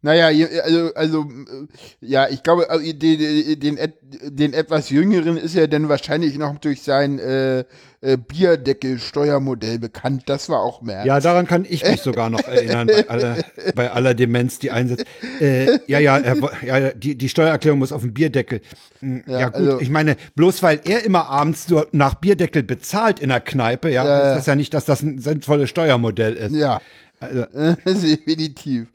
Naja, 0.03 0.27
also, 0.63 0.93
also, 0.95 1.19
äh, 1.21 1.67
ja, 2.01 2.27
ich 2.27 2.41
glaube, 2.41 2.69
also, 2.71 2.83
den, 2.91 3.59
den, 3.59 3.77
den 4.23 4.53
etwas 4.53 4.89
jüngeren 4.89 5.37
ist 5.37 5.55
er 5.55 5.67
dann 5.67 5.89
wahrscheinlich 5.89 6.37
noch 6.39 6.57
durch 6.57 6.81
sein 6.81 7.19
äh, 7.19 7.59
äh, 8.01 8.17
Bierdeckel-Steuermodell 8.17 9.77
bekannt. 9.79 10.23
Das 10.25 10.49
war 10.49 10.61
auch 10.61 10.81
Merz. 10.81 11.05
Ja, 11.05 11.19
daran 11.19 11.45
kann 11.47 11.65
ich 11.69 11.83
mich 11.85 12.01
sogar 12.01 12.29
noch 12.31 12.43
erinnern, 12.47 12.87
bei 12.87 13.07
aller, 13.09 13.37
bei 13.75 13.91
aller 13.91 14.13
Demenz, 14.13 14.57
die 14.59 14.71
einsetzt. 14.71 15.05
Äh, 15.39 15.79
ja, 15.87 15.99
ja, 15.99 16.17
er, 16.17 16.35
ja, 16.65 16.89
die, 16.93 17.15
die 17.15 17.29
Steuererklärung 17.29 17.79
muss 17.79 17.91
auf 17.91 18.01
dem 18.01 18.13
Bierdeckel. 18.13 18.61
Hm, 19.01 19.23
Ja, 19.27 19.39
Ja, 19.39 19.45
gut, 19.49 19.55
also- 19.55 19.79
ich 19.81 19.89
meine, 19.91 20.15
bloß 20.35 20.63
weil 20.63 20.81
er 20.83 21.05
immer 21.05 21.27
abends 21.27 21.67
so 21.67 21.85
nach 21.91 22.15
Bierdeckel 22.15 22.63
bezahlt 22.63 23.19
in 23.19 23.29
der 23.29 23.39
Kneipe, 23.41 23.89
ja, 23.91 24.03
Ja, 24.05 24.29
ist 24.31 24.37
das 24.39 24.45
ja 24.47 24.55
nicht, 24.55 24.73
dass 24.73 24.85
das 24.85 25.03
ein 25.03 25.19
sinnvolles 25.19 25.69
Steuermodell 25.69 26.33
ist. 26.33 26.55
Ja, 26.55 26.81
Also, 27.19 27.45
definitiv. 27.85 28.87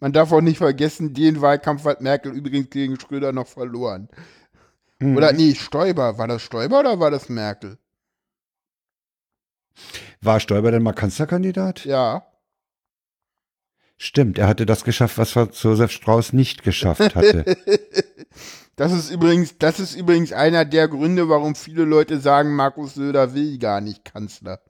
Man 0.00 0.12
darf 0.12 0.32
auch 0.32 0.40
nicht 0.40 0.58
vergessen, 0.58 1.14
den 1.14 1.40
Wahlkampf 1.40 1.84
hat 1.84 2.00
Merkel 2.00 2.32
übrigens 2.32 2.70
gegen 2.70 2.98
Schröder 2.98 3.32
noch 3.32 3.46
verloren. 3.46 4.08
Mhm. 4.98 5.16
Oder 5.16 5.32
nee, 5.32 5.54
Stoiber. 5.54 6.18
War 6.18 6.28
das 6.28 6.42
Stoiber 6.42 6.80
oder 6.80 6.98
war 7.00 7.10
das 7.10 7.28
Merkel? 7.28 7.78
war 10.20 10.40
Stoiber 10.40 10.72
denn 10.72 10.82
mal 10.82 10.92
Kanzlerkandidat? 10.92 11.84
Ja. 11.84 12.26
Stimmt, 13.96 14.38
er 14.38 14.46
hatte 14.46 14.66
das 14.66 14.84
geschafft, 14.84 15.18
was 15.18 15.34
Josef 15.34 15.90
Strauß 15.90 16.32
nicht 16.32 16.62
geschafft 16.62 17.14
hatte. 17.14 17.44
Das 18.76 18.92
ist 18.92 19.10
übrigens, 19.10 19.58
das 19.58 19.80
ist 19.80 19.96
übrigens 19.96 20.32
einer 20.32 20.64
der 20.64 20.86
Gründe, 20.86 21.28
warum 21.28 21.56
viele 21.56 21.82
Leute 21.82 22.20
sagen, 22.20 22.54
Markus 22.54 22.94
Söder 22.94 23.34
will 23.34 23.58
gar 23.58 23.80
nicht 23.80 24.04
Kanzler. 24.04 24.60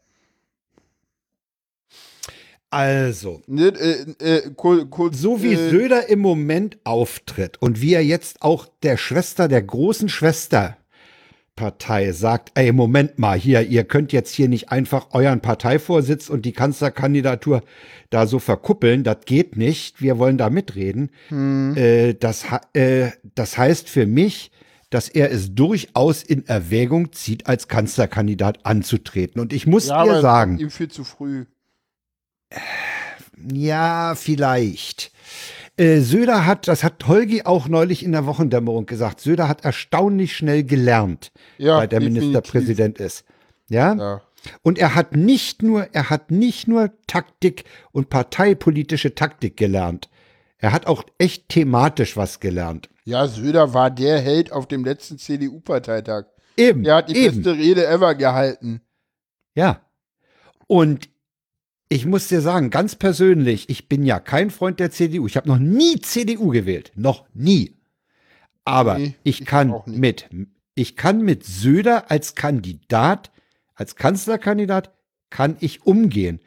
Also, 2.70 3.40
Ne, 3.46 3.68
äh, 3.68 4.04
äh, 4.18 4.50
kur- 4.54 4.90
kurz, 4.90 5.18
so 5.18 5.42
wie 5.42 5.54
äh, 5.54 5.70
Söder 5.70 6.08
im 6.10 6.18
Moment 6.18 6.76
auftritt 6.84 7.56
und 7.62 7.80
wie 7.80 7.94
er 7.94 8.04
jetzt 8.04 8.42
auch 8.42 8.66
der 8.82 8.98
Schwester, 8.98 9.48
der 9.48 9.62
großen 9.62 10.10
Schwesterpartei 10.10 12.12
sagt, 12.12 12.52
ey, 12.54 12.72
Moment 12.72 13.18
mal, 13.18 13.38
hier, 13.38 13.62
ihr 13.62 13.84
könnt 13.84 14.12
jetzt 14.12 14.34
hier 14.34 14.48
nicht 14.48 14.70
einfach 14.70 15.08
euren 15.12 15.40
Parteivorsitz 15.40 16.28
und 16.28 16.44
die 16.44 16.52
Kanzlerkandidatur 16.52 17.62
da 18.10 18.26
so 18.26 18.38
verkuppeln, 18.38 19.02
das 19.02 19.18
geht 19.24 19.56
nicht, 19.56 20.00
wir 20.02 20.18
wollen 20.18 20.36
da 20.38 20.50
mitreden. 20.50 21.10
Äh, 21.74 22.14
das, 22.14 22.44
äh, 22.74 23.10
das 23.34 23.56
heißt 23.56 23.88
für 23.88 24.06
mich, 24.06 24.50
dass 24.90 25.08
er 25.08 25.30
es 25.30 25.54
durchaus 25.54 26.22
in 26.22 26.46
Erwägung 26.46 27.12
zieht, 27.12 27.46
als 27.46 27.68
Kanzlerkandidat 27.68 28.64
anzutreten. 28.64 29.40
Und 29.40 29.52
ich 29.52 29.66
muss 29.66 29.88
ja, 29.88 30.02
dir 30.04 30.20
sagen, 30.20 30.58
ihm 30.58 30.70
viel 30.70 30.88
zu 30.88 31.04
früh. 31.04 31.44
Ja, 33.52 34.14
vielleicht. 34.16 35.12
Äh, 35.76 36.00
Söder 36.00 36.44
hat, 36.46 36.66
das 36.66 36.82
hat 36.82 37.06
Holgi 37.06 37.42
auch 37.44 37.68
neulich 37.68 38.02
in 38.04 38.12
der 38.12 38.26
Wochendämmerung 38.26 38.86
gesagt, 38.86 39.20
Söder 39.20 39.48
hat 39.48 39.64
erstaunlich 39.64 40.36
schnell 40.36 40.64
gelernt, 40.64 41.30
Ja, 41.56 41.78
weil 41.78 41.88
der. 41.88 42.00
Ministerpräsident 42.00 42.98
ist. 42.98 43.24
Ja? 43.68 43.94
Ja. 43.94 44.20
Und 44.62 44.78
er 44.78 44.94
hat 44.94 45.14
nicht 45.14 45.62
nur, 45.62 45.88
er 45.92 46.10
hat 46.10 46.30
nicht 46.30 46.68
nur 46.68 46.90
Taktik 47.06 47.64
und 47.92 48.08
parteipolitische 48.08 49.14
Taktik 49.14 49.56
gelernt. 49.56 50.08
Er 50.58 50.72
hat 50.72 50.86
auch 50.86 51.04
echt 51.18 51.48
thematisch 51.48 52.16
was 52.16 52.40
gelernt. 52.40 52.88
ja, 53.04 53.26
Söder 53.28 53.72
war 53.74 53.90
der 53.90 54.20
Held 54.20 54.50
auf 54.52 54.66
dem 54.66 54.84
letzten 54.84 55.18
CDU-Parteitag. 55.18 56.24
Eben. 56.56 56.84
Er 56.84 56.96
hat 56.96 57.10
die 57.10 57.16
eben. 57.16 57.36
beste 57.36 57.56
Rede 57.56 57.86
ever 57.86 58.14
gehalten. 58.16 58.80
Ja. 59.54 59.80
Und 60.66 61.08
ich 61.88 62.06
muss 62.06 62.28
dir 62.28 62.40
sagen, 62.40 62.70
ganz 62.70 62.96
persönlich, 62.96 63.68
ich 63.70 63.88
bin 63.88 64.04
ja 64.04 64.20
kein 64.20 64.50
Freund 64.50 64.78
der 64.80 64.90
CDU. 64.90 65.26
Ich 65.26 65.36
habe 65.36 65.48
noch 65.48 65.58
nie 65.58 66.00
CDU 66.00 66.48
gewählt. 66.48 66.92
Noch 66.94 67.24
nie. 67.34 67.76
Aber 68.64 68.98
Nee, 68.98 69.14
ich 69.22 69.40
ich 69.40 69.46
kann 69.46 69.74
mit, 69.86 70.28
ich 70.74 70.96
kann 70.96 71.22
mit 71.22 71.44
Söder 71.44 72.10
als 72.10 72.34
Kandidat, 72.34 73.30
als 73.74 73.96
Kanzlerkandidat, 73.96 74.92
kann 75.30 75.56
ich 75.60 75.86
umgehen. 75.86 76.40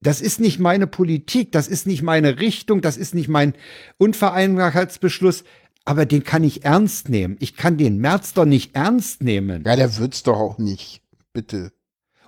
Das 0.00 0.20
ist 0.20 0.38
nicht 0.38 0.60
meine 0.60 0.86
Politik, 0.86 1.50
das 1.50 1.66
ist 1.66 1.86
nicht 1.86 2.02
meine 2.02 2.38
Richtung, 2.38 2.80
das 2.80 2.96
ist 2.96 3.14
nicht 3.14 3.28
mein 3.28 3.54
Unvereinbarkeitsbeschluss, 3.98 5.42
aber 5.84 6.06
den 6.06 6.22
kann 6.22 6.44
ich 6.44 6.64
ernst 6.64 7.08
nehmen. 7.08 7.36
Ich 7.40 7.56
kann 7.56 7.76
den 7.76 7.98
März 7.98 8.34
doch 8.34 8.44
nicht 8.44 8.76
ernst 8.76 9.22
nehmen. 9.22 9.64
Ja, 9.64 9.74
der 9.74 9.96
wird's 9.96 10.22
doch 10.22 10.36
auch 10.36 10.58
nicht. 10.58 11.02
Bitte. 11.32 11.72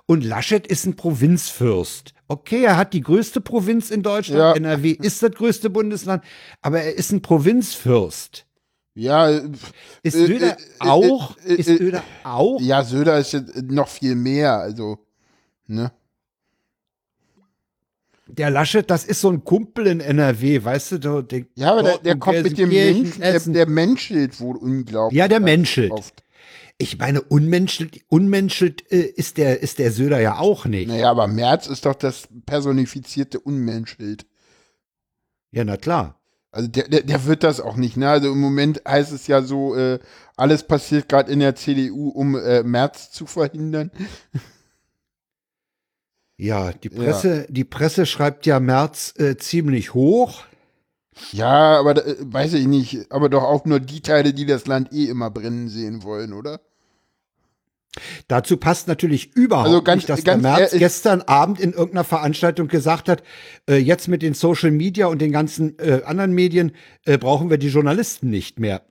Und 0.09 0.23
Laschet 0.23 0.65
ist 0.65 0.87
ein 0.87 0.95
Provinzfürst. 0.95 2.15
Okay, 2.27 2.63
er 2.63 2.77
hat 2.77 2.93
die 2.93 3.01
größte 3.01 3.41
Provinz 3.41 3.91
in 3.91 4.01
Deutschland. 4.01 4.39
Ja. 4.39 4.53
NRW 4.53 4.89
ist 4.89 5.21
das 5.21 5.29
größte 5.33 5.69
Bundesland, 5.69 6.23
aber 6.63 6.81
er 6.81 6.95
ist 6.95 7.11
ein 7.11 7.21
Provinzfürst. 7.21 8.47
Ja, 8.95 9.29
äh, 9.29 9.47
Ist 10.01 10.15
Äh, 10.15 10.25
Söder 10.25 10.57
äh, 10.57 10.61
äh, 10.61 10.89
auch? 10.89 11.37
äh, 11.45 11.53
ist 11.53 11.69
äh, 11.69 11.77
Söder 11.77 12.03
auch? 12.23 12.59
ja, 12.59 12.83
Söder 12.83 13.19
ist 13.19 13.39
noch 13.61 13.87
viel 13.87 14.15
mehr, 14.15 14.57
also, 14.57 14.97
ne? 15.67 15.91
Der 18.25 18.49
Laschet, 18.49 18.89
das 18.89 19.05
ist 19.05 19.21
so 19.21 19.29
ein 19.29 19.43
Kumpel 19.43 19.85
in 19.85 19.99
NRW, 19.99 20.63
weißt 20.63 20.93
du? 20.93 20.97
Der, 20.97 21.21
der 21.21 21.45
Ja, 21.53 21.73
aber 21.73 21.83
der, 21.83 21.97
der 21.99 22.15
kommt 22.17 22.41
mit 22.41 22.57
dem 22.57 22.69
Menschen, 22.69 23.21
der, 23.21 23.39
der 23.39 23.69
menschelt 23.69 24.39
wohl 24.39 24.55
unglaublich. 24.55 25.15
Ja, 25.19 25.27
der 25.27 25.39
menschelt. 25.39 25.91
Oft. 25.91 26.23
Ich 26.81 26.97
meine, 26.97 27.21
unmenschelt, 27.21 27.99
unmenschelt 28.07 28.89
äh, 28.91 29.01
ist, 29.01 29.37
der, 29.37 29.61
ist 29.61 29.79
der 29.79 29.91
Söder 29.91 30.19
ja 30.21 30.39
auch 30.39 30.65
nicht. 30.65 30.87
Naja, 30.87 31.11
aber 31.11 31.27
Merz 31.27 31.67
ist 31.67 31.85
doch 31.85 31.93
das 31.93 32.29
personifizierte 32.45 33.39
Unmenschelt. 33.39 34.25
Ja, 35.51 35.65
na 35.65 35.77
klar. 35.77 36.19
Also 36.51 36.67
der, 36.67 36.87
der, 36.87 37.03
der 37.03 37.25
wird 37.25 37.43
das 37.43 37.59
auch 37.59 37.75
nicht, 37.75 37.97
ne? 37.97 38.09
Also 38.09 38.31
im 38.31 38.39
Moment 38.39 38.81
heißt 38.87 39.11
es 39.11 39.27
ja 39.27 39.41
so, 39.43 39.75
äh, 39.75 39.99
alles 40.35 40.63
passiert 40.63 41.09
gerade 41.09 41.31
in 41.31 41.39
der 41.39 41.55
CDU, 41.55 42.09
um 42.09 42.35
äh, 42.35 42.63
Merz 42.63 43.11
zu 43.11 43.25
verhindern. 43.25 43.91
Ja, 46.41 46.71
die 46.71 46.87
Presse, 46.87 47.45
die 47.49 47.65
Presse 47.65 48.05
schreibt 48.05 48.45
ja 48.45 48.61
März 48.61 49.13
äh, 49.17 49.35
ziemlich 49.35 49.93
hoch. 49.93 50.45
Ja, 51.33 51.77
aber 51.77 52.07
äh, 52.07 52.15
weiß 52.19 52.53
ich 52.53 52.65
nicht, 52.65 53.11
aber 53.11 53.27
doch 53.27 53.43
auch 53.43 53.65
nur 53.65 53.81
die 53.81 53.99
Teile, 53.99 54.33
die 54.33 54.45
das 54.45 54.65
Land 54.65 54.93
eh 54.93 55.07
immer 55.07 55.29
brennen 55.29 55.67
sehen 55.67 56.01
wollen, 56.03 56.31
oder? 56.31 56.61
Dazu 58.27 58.57
passt 58.57 58.87
natürlich 58.87 59.35
überhaupt 59.35 59.67
Also 59.67 59.81
ganz- 59.81 59.97
nicht, 59.97 60.09
dass 60.09 60.23
ganz 60.23 60.41
der 60.41 60.51
Merz 60.51 60.59
ehrlich- 60.73 60.79
gestern 60.79 61.21
Abend 61.23 61.59
in 61.59 61.71
irgendeiner 61.73 62.03
Veranstaltung 62.03 62.67
gesagt 62.67 63.09
hat, 63.09 63.23
äh, 63.69 63.75
jetzt 63.77 64.07
mit 64.07 64.21
den 64.21 64.33
Social 64.33 64.71
Media 64.71 65.07
und 65.07 65.19
den 65.21 65.31
ganzen 65.31 65.77
äh, 65.79 66.01
anderen 66.05 66.31
Medien 66.33 66.73
äh, 67.05 67.17
brauchen 67.17 67.49
wir 67.49 67.57
die 67.57 67.69
Journalisten 67.69 68.29
nicht 68.29 68.59
mehr. 68.59 68.81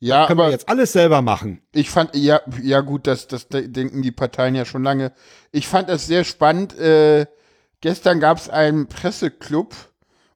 Ja, 0.00 0.26
Können 0.26 0.40
aber 0.40 0.48
wir 0.48 0.52
jetzt 0.52 0.68
alles 0.68 0.92
selber 0.92 1.22
machen. 1.22 1.60
ich 1.72 1.88
fand, 1.88 2.16
ja, 2.16 2.40
ja 2.60 2.80
gut, 2.80 3.06
das, 3.06 3.28
das 3.28 3.46
de- 3.48 3.68
denken 3.68 4.02
die 4.02 4.10
Parteien 4.10 4.54
ja 4.56 4.64
schon 4.64 4.82
lange. 4.82 5.12
Ich 5.52 5.68
fand 5.68 5.88
das 5.88 6.06
sehr 6.08 6.24
spannend. 6.24 6.76
Äh, 6.76 7.26
gestern 7.80 8.18
gab 8.18 8.38
es 8.38 8.48
einen 8.48 8.88
Presseclub, 8.88 9.76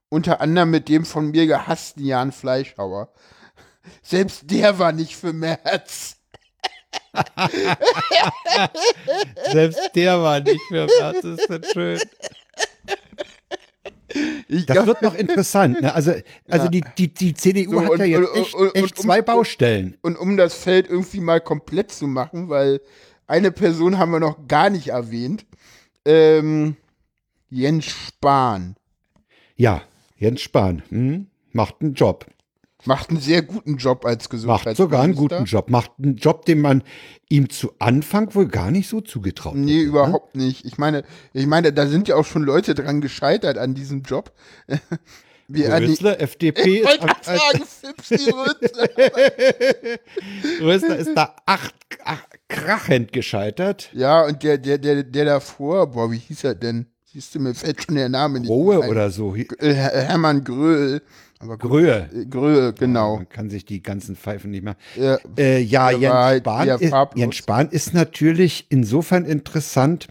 unter 0.09 0.39
anderem 0.39 0.69
mit 0.71 0.87
dem 0.87 1.03
von 1.03 1.31
mir 1.31 1.47
gehassten 1.47 2.05
Jan 2.05 2.31
Fleischhauer. 2.31 3.09
Selbst 4.03 4.43
der 4.51 4.79
war 4.79 4.93
nicht 4.93 5.17
für 5.17 5.33
Merz. 5.33 6.16
Selbst 9.51 9.91
der 9.95 10.21
war 10.21 10.39
nicht 10.39 10.61
für 10.67 10.87
Merz, 10.99 11.23
ist 11.23 11.49
das 11.49 11.71
schön. 11.71 11.99
Ich 14.47 14.65
Das 14.65 14.75
glaub- 14.75 14.87
wird 14.87 15.01
noch 15.01 15.13
interessant. 15.15 15.81
Ne? 15.81 15.93
Also, 15.93 16.13
also 16.47 16.69
die, 16.69 16.81
die, 16.97 17.13
die 17.13 17.33
CDU 17.33 17.73
So, 17.73 17.81
hat 17.83 17.89
und- 17.91 17.99
ja 17.99 18.05
jetzt 18.05 18.29
und- 18.29 18.37
echt, 18.41 18.53
und- 18.55 18.67
und- 18.69 18.75
echt 18.75 18.97
zwei 18.97 19.19
und- 19.19 19.25
Baustellen. 19.25 19.97
Und 20.01 20.15
um 20.17 20.37
das 20.37 20.53
Feld 20.55 20.89
irgendwie 20.89 21.19
mal 21.19 21.41
komplett 21.41 21.91
zu 21.91 22.07
machen, 22.07 22.47
weil 22.49 22.79
eine 23.27 23.51
Person 23.51 23.97
haben 23.97 24.11
wir 24.11 24.19
noch 24.21 24.47
gar 24.47 24.69
nicht 24.69 24.87
erwähnt. 24.89 25.45
Ähm, 26.05 26.77
Jens 27.49 27.85
Spahn. 27.85 28.75
Ja, 29.57 29.81
Jens 30.17 30.41
Spahn, 30.41 30.83
hm? 30.89 31.27
macht 31.51 31.75
einen 31.81 31.93
Job. 31.93 32.25
Macht 32.85 33.09
einen 33.09 33.19
sehr 33.19 33.41
guten 33.41 33.77
Job 33.77 34.05
als 34.05 34.29
Gesundheitsminister. 34.29 34.69
Macht 34.69 34.77
sogar 34.77 35.01
einen 35.03 35.15
guten 35.15 35.45
Job. 35.45 35.69
Macht 35.69 35.91
einen 36.01 36.15
Job, 36.15 36.45
den 36.45 36.61
man 36.61 36.83
ihm 37.27 37.49
zu 37.49 37.71
Anfang 37.79 38.33
wohl 38.35 38.47
gar 38.47 38.69
nicht 38.71 38.87
so 38.87 39.01
zugetraut 39.01 39.53
hat. 39.53 39.59
Nee, 39.59 39.77
ne? 39.77 39.81
überhaupt 39.81 40.35
nicht. 40.35 40.63
Ich 40.63 40.77
meine, 40.77 41.03
ich 41.33 41.47
meine, 41.47 41.73
da 41.73 41.87
sind 41.87 42.07
ja 42.07 42.15
auch 42.15 42.25
schon 42.25 42.43
Leute 42.43 42.75
dran 42.75 43.01
gescheitert 43.01 43.57
an 43.57 43.73
diesem 43.73 44.03
Job. 44.03 44.31
Wie 45.49 45.63
Rösler, 45.63 46.21
FDP 46.21 46.61
ich 46.61 46.81
ist, 46.81 47.01
als, 47.01 47.25
sagen. 47.25 47.63
Rösler 50.61 50.95
ist 50.97 51.13
da 51.15 51.35
acht, 51.45 51.73
acht, 52.03 52.27
krachend 52.49 53.13
gescheitert. 53.13 53.89
Ja, 53.93 54.25
und 54.25 54.43
der, 54.43 54.57
der, 54.57 54.77
der, 54.77 55.03
der 55.03 55.25
davor, 55.25 55.91
boah, 55.91 56.11
wie 56.11 56.17
hieß 56.17 56.43
er 56.43 56.55
denn? 56.55 56.87
Siehst 57.05 57.33
du, 57.33 57.39
mir 57.39 57.55
fällt 57.55 57.83
schon 57.83 57.95
der 57.95 58.09
Name 58.09 58.41
nicht 58.41 58.49
Rohe 58.49 58.79
oder 58.87 59.09
so. 59.09 59.35
Äh, 59.35 59.45
Her- 59.59 59.91
Hermann 60.07 60.43
Gröhl. 60.43 61.01
Aber 61.39 61.57
Gröhe. 61.57 62.09
Äh, 62.13 62.25
Gröhe, 62.25 62.73
genau. 62.73 63.17
Man 63.17 63.29
kann 63.29 63.49
sich 63.49 63.65
die 63.65 63.83
ganzen 63.83 64.15
Pfeifen 64.15 64.51
nicht 64.51 64.63
mehr. 64.63 64.75
Ja, 64.95 65.17
Äh, 65.37 65.59
ja, 65.61 65.91
Jens 65.91 66.13
halt 66.13 66.43
Spahn, 66.43 66.67
ist. 66.69 66.93
Jens 67.15 67.35
Spahn 67.35 67.69
ist 67.69 67.93
natürlich 67.93 68.65
insofern 68.69 69.25
interessant. 69.25 70.07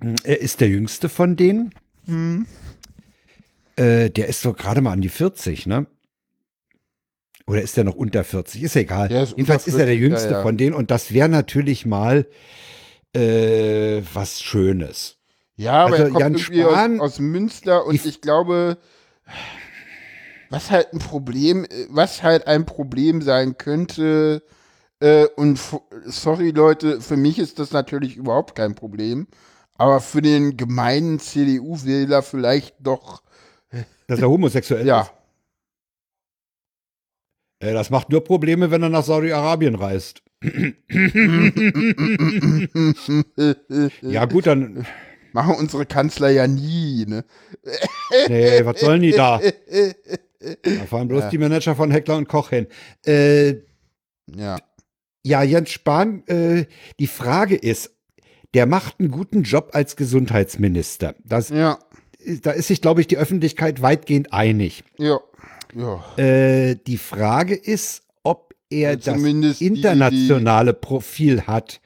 Hm, 0.00 0.14
Er 0.24 0.40
ist 0.40 0.60
der 0.60 0.68
jüngste 0.68 1.08
von 1.08 1.34
denen. 1.36 1.74
Hm. 2.06 2.46
Äh, 3.76 4.10
der 4.10 4.28
ist 4.28 4.40
so 4.42 4.52
gerade 4.52 4.80
mal 4.82 4.92
an 4.92 5.00
die 5.00 5.08
40, 5.08 5.66
ne? 5.66 5.86
Oder 7.46 7.60
ist 7.62 7.76
der 7.76 7.84
noch 7.84 7.96
unter 7.96 8.22
40? 8.24 8.62
Ist 8.62 8.74
ja 8.76 8.82
egal. 8.82 9.10
Ist 9.10 9.32
Jedenfalls 9.32 9.66
ist 9.66 9.74
er 9.74 9.86
der 9.86 9.96
40, 9.96 10.00
jüngste 10.00 10.30
ja, 10.30 10.36
ja. 10.36 10.42
von 10.42 10.56
denen 10.56 10.74
und 10.74 10.90
das 10.92 11.12
wäre 11.12 11.28
natürlich 11.28 11.84
mal 11.84 12.26
äh, 13.14 14.00
was 14.14 14.40
Schönes. 14.40 15.18
Ja, 15.56 15.84
aber 15.84 15.92
Also 15.96 16.04
er 16.04 16.10
kommt 16.10 16.20
Jan 16.20 16.38
Spahn- 16.38 17.00
aus, 17.00 17.12
aus 17.14 17.18
Münster 17.18 17.84
und 17.84 18.04
ich 18.06 18.20
glaube, 18.20 18.78
was 20.50 20.70
halt 20.70 20.92
ein 20.92 20.98
Problem, 20.98 21.66
was 21.88 22.22
halt 22.22 22.46
ein 22.46 22.66
Problem 22.66 23.22
sein 23.22 23.58
könnte, 23.58 24.42
äh, 25.00 25.26
und 25.36 25.60
sorry 26.06 26.50
Leute, 26.50 27.00
für 27.00 27.16
mich 27.16 27.38
ist 27.38 27.58
das 27.58 27.72
natürlich 27.72 28.16
überhaupt 28.16 28.54
kein 28.54 28.74
Problem, 28.74 29.26
aber 29.76 30.00
für 30.00 30.22
den 30.22 30.56
gemeinen 30.56 31.18
CDU-Wähler 31.18 32.22
vielleicht 32.22 32.76
doch, 32.78 33.22
Dass 34.06 34.20
er 34.20 34.30
homosexuell 34.30 34.86
ja. 34.86 35.02
ist. 35.02 35.12
Äh, 37.60 37.72
das 37.72 37.90
macht 37.90 38.10
nur 38.10 38.24
Probleme, 38.24 38.70
wenn 38.70 38.82
er 38.82 38.88
nach 38.88 39.04
Saudi-Arabien 39.04 39.74
reist. 39.74 40.22
Ja, 44.02 44.24
gut, 44.26 44.46
dann. 44.46 44.86
Machen 45.32 45.56
unsere 45.56 45.84
Kanzler 45.84 46.30
ja 46.30 46.46
nie, 46.46 47.06
ne? 47.06 47.24
Nee, 48.28 48.64
was 48.64 48.78
sollen 48.78 49.02
die 49.02 49.10
da? 49.10 49.40
Da 50.62 50.86
fahren 50.86 51.08
bloß 51.08 51.28
die 51.30 51.38
Manager 51.38 51.74
von 51.76 51.90
Heckler 51.90 52.16
und 52.16 52.28
Koch 52.28 52.50
hin. 52.50 52.66
Äh, 53.06 53.54
Ja. 54.36 54.56
ja, 55.22 55.42
Jens 55.42 55.70
Spahn, 55.70 56.26
äh, 56.26 56.66
die 56.98 57.06
Frage 57.06 57.56
ist, 57.56 57.90
der 58.54 58.66
macht 58.66 59.00
einen 59.00 59.10
guten 59.10 59.42
Job 59.42 59.70
als 59.72 59.96
Gesundheitsminister. 59.96 61.14
Das, 61.24 61.48
Ja. 61.50 61.78
Da 62.42 62.52
ist 62.52 62.68
sich, 62.68 62.80
glaube 62.80 63.02
ich, 63.02 63.06
die 63.06 63.18
Öffentlichkeit 63.18 63.82
weitgehend 63.82 64.32
einig. 64.32 64.82
Ja. 64.98 65.18
Ja. 65.74 66.02
Äh, 66.16 66.76
die 66.86 66.96
Frage 66.96 67.54
ist, 67.54 68.02
ob 68.22 68.54
er 68.70 68.90
Ja, 68.92 68.96
das 68.96 69.04
zumindest 69.16 69.60
die- 69.60 69.66
internationale 69.66 70.72
Profil 70.72 71.42
hat, 71.42 71.80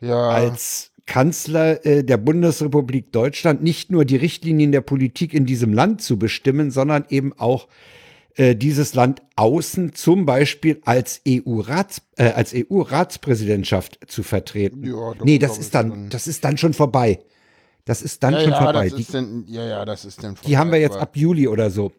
Ja. 0.00 0.30
als 0.30 0.87
Kanzler 1.08 1.84
äh, 1.84 2.04
der 2.04 2.18
Bundesrepublik 2.18 3.10
Deutschland 3.10 3.62
nicht 3.62 3.90
nur 3.90 4.04
die 4.04 4.16
Richtlinien 4.16 4.70
der 4.70 4.82
Politik 4.82 5.34
in 5.34 5.46
diesem 5.46 5.72
Land 5.72 6.02
zu 6.02 6.18
bestimmen, 6.18 6.70
sondern 6.70 7.06
eben 7.08 7.32
auch 7.32 7.66
äh, 8.36 8.54
dieses 8.54 8.94
Land 8.94 9.22
außen 9.34 9.94
zum 9.94 10.26
Beispiel 10.26 10.80
als 10.84 11.22
EU-Rats, 11.26 12.02
äh, 12.16 12.30
als 12.30 12.54
EU-Ratspräsidentschaft 12.54 13.98
zu 14.06 14.22
vertreten. 14.22 14.84
Ja, 14.84 15.14
doch, 15.14 15.24
nee, 15.24 15.38
das 15.38 15.58
ist 15.58 15.74
dann, 15.74 15.88
schon. 15.90 16.10
das 16.10 16.28
ist 16.28 16.44
dann 16.44 16.56
schon 16.58 16.74
vorbei. 16.74 17.18
Das 17.84 18.02
ist 18.02 18.22
dann 18.22 18.34
ja, 18.34 18.40
schon 18.42 18.50
ja, 18.50 18.62
vorbei. 18.62 18.90
Die, 18.90 19.06
dann, 19.10 19.44
ja, 19.48 19.64
ja, 19.64 19.84
das 19.84 20.04
ist 20.04 20.22
dann 20.22 20.36
die 20.46 20.58
haben 20.58 20.70
wir 20.70 20.78
jetzt 20.78 20.98
ab 20.98 21.16
Juli 21.16 21.48
oder 21.48 21.70
so. 21.70 21.90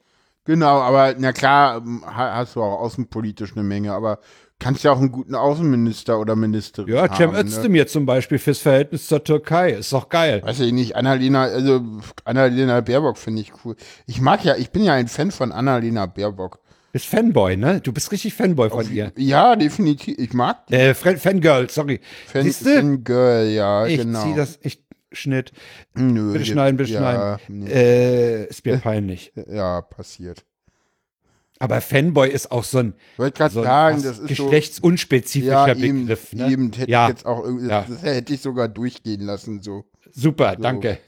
Genau, 0.46 0.80
aber 0.80 1.16
na 1.18 1.34
klar, 1.34 1.78
ähm, 1.78 2.04
ha- 2.06 2.36
hast 2.36 2.56
du 2.56 2.62
auch 2.62 2.80
außenpolitisch 2.80 3.54
eine 3.54 3.64
Menge, 3.64 3.92
aber 3.92 4.20
kannst 4.60 4.84
ja 4.84 4.92
auch 4.92 5.00
einen 5.00 5.12
guten 5.12 5.36
Außenminister 5.36 6.20
oder 6.20 6.36
Ministerin 6.36 6.94
Ja, 6.94 7.14
Cem. 7.16 7.34
Özdemir 7.34 7.88
zum 7.88 8.06
Beispiel 8.06 8.38
fürs 8.40 8.60
Verhältnis 8.60 9.08
zur 9.08 9.24
Türkei. 9.24 9.72
Ist 9.72 9.92
doch 9.94 10.10
geil. 10.10 10.42
Ne? 10.42 10.44
Weiß 10.48 10.60
ich 10.60 10.72
nicht, 10.74 10.96
Annalena, 10.96 11.44
also 11.44 11.82
Annalena 12.26 12.82
Baerbock 12.82 13.18
finde 13.18 13.42
ich 13.42 13.52
cool. 13.64 13.76
Ich 14.06 14.22
mag 14.22 14.44
ja, 14.44 14.56
ich 14.56 14.72
bin 14.72 14.84
ja 14.84 14.94
ein 14.94 15.08
Fan 15.08 15.32
von 15.32 15.52
Annalena 15.52 16.06
Baerbock. 16.06 16.60
Bist 16.92 17.06
Fanboy, 17.06 17.56
ne? 17.56 17.82
Du 17.82 17.94
bist 17.94 18.12
richtig 18.12 18.34
Fanboy 18.34 18.70
von 18.72 18.92
ihr. 18.92 19.12
Ja, 19.16 19.56
definitiv. 19.56 20.18
Ich 20.18 20.34
mag 20.34 20.66
die 20.68 20.74
Äh, 20.74 20.94
Fan 20.96 21.18
Fangirl, 21.18 21.70
sorry. 21.70 22.00
Fan, 22.26 22.44
Siehste? 22.44 22.78
Fangirl, 22.78 23.48
ja, 23.50 23.86
Ich 23.86 24.00
genau. 24.02 24.24
zieh 24.24 24.34
das, 24.36 24.58
ich 24.64 24.84
Schnitt. 25.12 25.52
Nö, 25.96 26.34
Bitte 26.34 26.46
schneiden, 26.46 26.78
bitte 26.78 26.92
ja, 26.92 27.00
schneiden. 27.00 27.60
nee, 27.64 27.72
Äh, 27.72 28.46
ist 28.46 28.64
mir 28.66 28.78
peinlich. 28.78 29.32
ja, 29.50 29.82
passiert. 29.82 30.46
Aber 31.62 31.82
Fanboy 31.82 32.30
ist 32.30 32.52
auch 32.52 32.64
so 32.64 32.78
ein, 32.78 32.94
so 33.18 33.24
ein 33.24 33.50
sagen, 33.52 34.00
so. 34.00 34.24
geschlechtsunspezifischer 34.26 35.68
Ja, 35.68 35.76
eben, 35.76 36.02
Begriff. 36.08 36.32
Ne? 36.34 36.50
eben 36.52 36.72
hätte 36.72 36.90
Ja. 36.90 37.04
ich 37.06 37.10
jetzt 37.10 37.26
auch 37.26 37.44
irgendwie, 37.44 37.68
Ja. 37.68 37.86
das 37.88 38.02
hätte 38.02 38.34
ich 38.34 38.42
sogar 38.42 38.70
durchgehen 38.70 39.22
lassen, 39.22 39.62
so. 39.62 39.84
Super, 40.12 40.56
danke. 40.56 41.00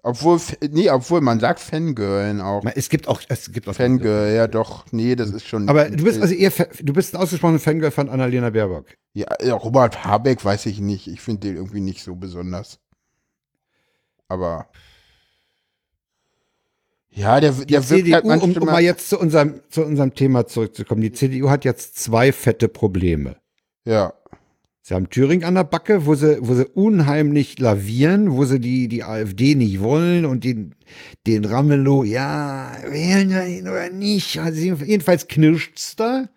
Obwohl, 0.00 0.40
nee, 0.70 0.88
obwohl 0.88 1.20
man 1.20 1.40
sagt 1.40 1.58
Fangirlen 1.58 2.40
auch. 2.40 2.62
Es 2.76 2.88
gibt 2.88 3.08
auch, 3.08 3.20
es 3.28 3.50
gibt 3.50 3.68
auch 3.68 3.74
Fangirl, 3.74 4.32
ja 4.32 4.46
doch. 4.46 4.86
Nee, 4.92 5.16
das 5.16 5.30
ist 5.30 5.46
schon. 5.46 5.68
Aber 5.68 5.90
du 5.90 6.04
bist 6.04 6.22
also 6.22 6.32
eher, 6.34 6.52
du 6.80 6.92
bist 6.92 7.14
ein 7.14 7.20
ausgesprochener 7.20 7.58
Fangirl 7.58 7.90
von 7.90 8.08
Annalena 8.08 8.50
Baerbock. 8.50 8.86
Ja, 9.12 9.26
ja, 9.42 9.54
Robert 9.54 10.04
Habeck 10.04 10.44
weiß 10.44 10.66
ich 10.66 10.78
nicht. 10.78 11.08
Ich 11.08 11.20
finde 11.20 11.48
den 11.48 11.56
irgendwie 11.56 11.80
nicht 11.80 12.02
so 12.04 12.14
besonders. 12.14 12.78
Aber. 14.28 14.68
Ja, 17.18 17.40
der, 17.40 17.50
Die 17.52 17.66
der 17.66 17.90
wirkt 17.90 18.06
CDU, 18.06 18.30
halt 18.30 18.42
um, 18.42 18.52
um 18.56 18.64
mal 18.66 18.80
jetzt 18.80 19.08
zu 19.08 19.18
unserem, 19.18 19.60
zu 19.70 19.84
unserem 19.84 20.14
Thema 20.14 20.46
zurückzukommen. 20.46 21.00
Die 21.00 21.12
CDU 21.12 21.50
hat 21.50 21.64
jetzt 21.64 21.98
zwei 21.98 22.30
fette 22.32 22.68
Probleme. 22.68 23.36
ja, 23.84 24.12
Sie 24.88 24.94
haben 24.94 25.10
Thüringen 25.10 25.44
an 25.44 25.54
der 25.54 25.64
Backe, 25.64 26.06
wo 26.06 26.14
sie, 26.14 26.38
wo 26.40 26.54
sie 26.54 26.64
unheimlich 26.64 27.58
lavieren, 27.58 28.32
wo 28.32 28.46
sie 28.46 28.58
die, 28.58 28.88
die 28.88 29.04
AfD 29.04 29.54
nicht 29.54 29.82
wollen 29.82 30.24
und 30.24 30.44
den, 30.44 30.74
den 31.26 31.44
Ramelow, 31.44 32.04
ja, 32.04 32.72
wählen 32.88 33.28
wir 33.28 33.44
ihn 33.44 33.68
oder 33.68 33.90
nicht. 33.90 34.38
Also 34.38 34.58
jedenfalls 34.58 35.28
knirscht's 35.28 35.94
da. 35.94 36.30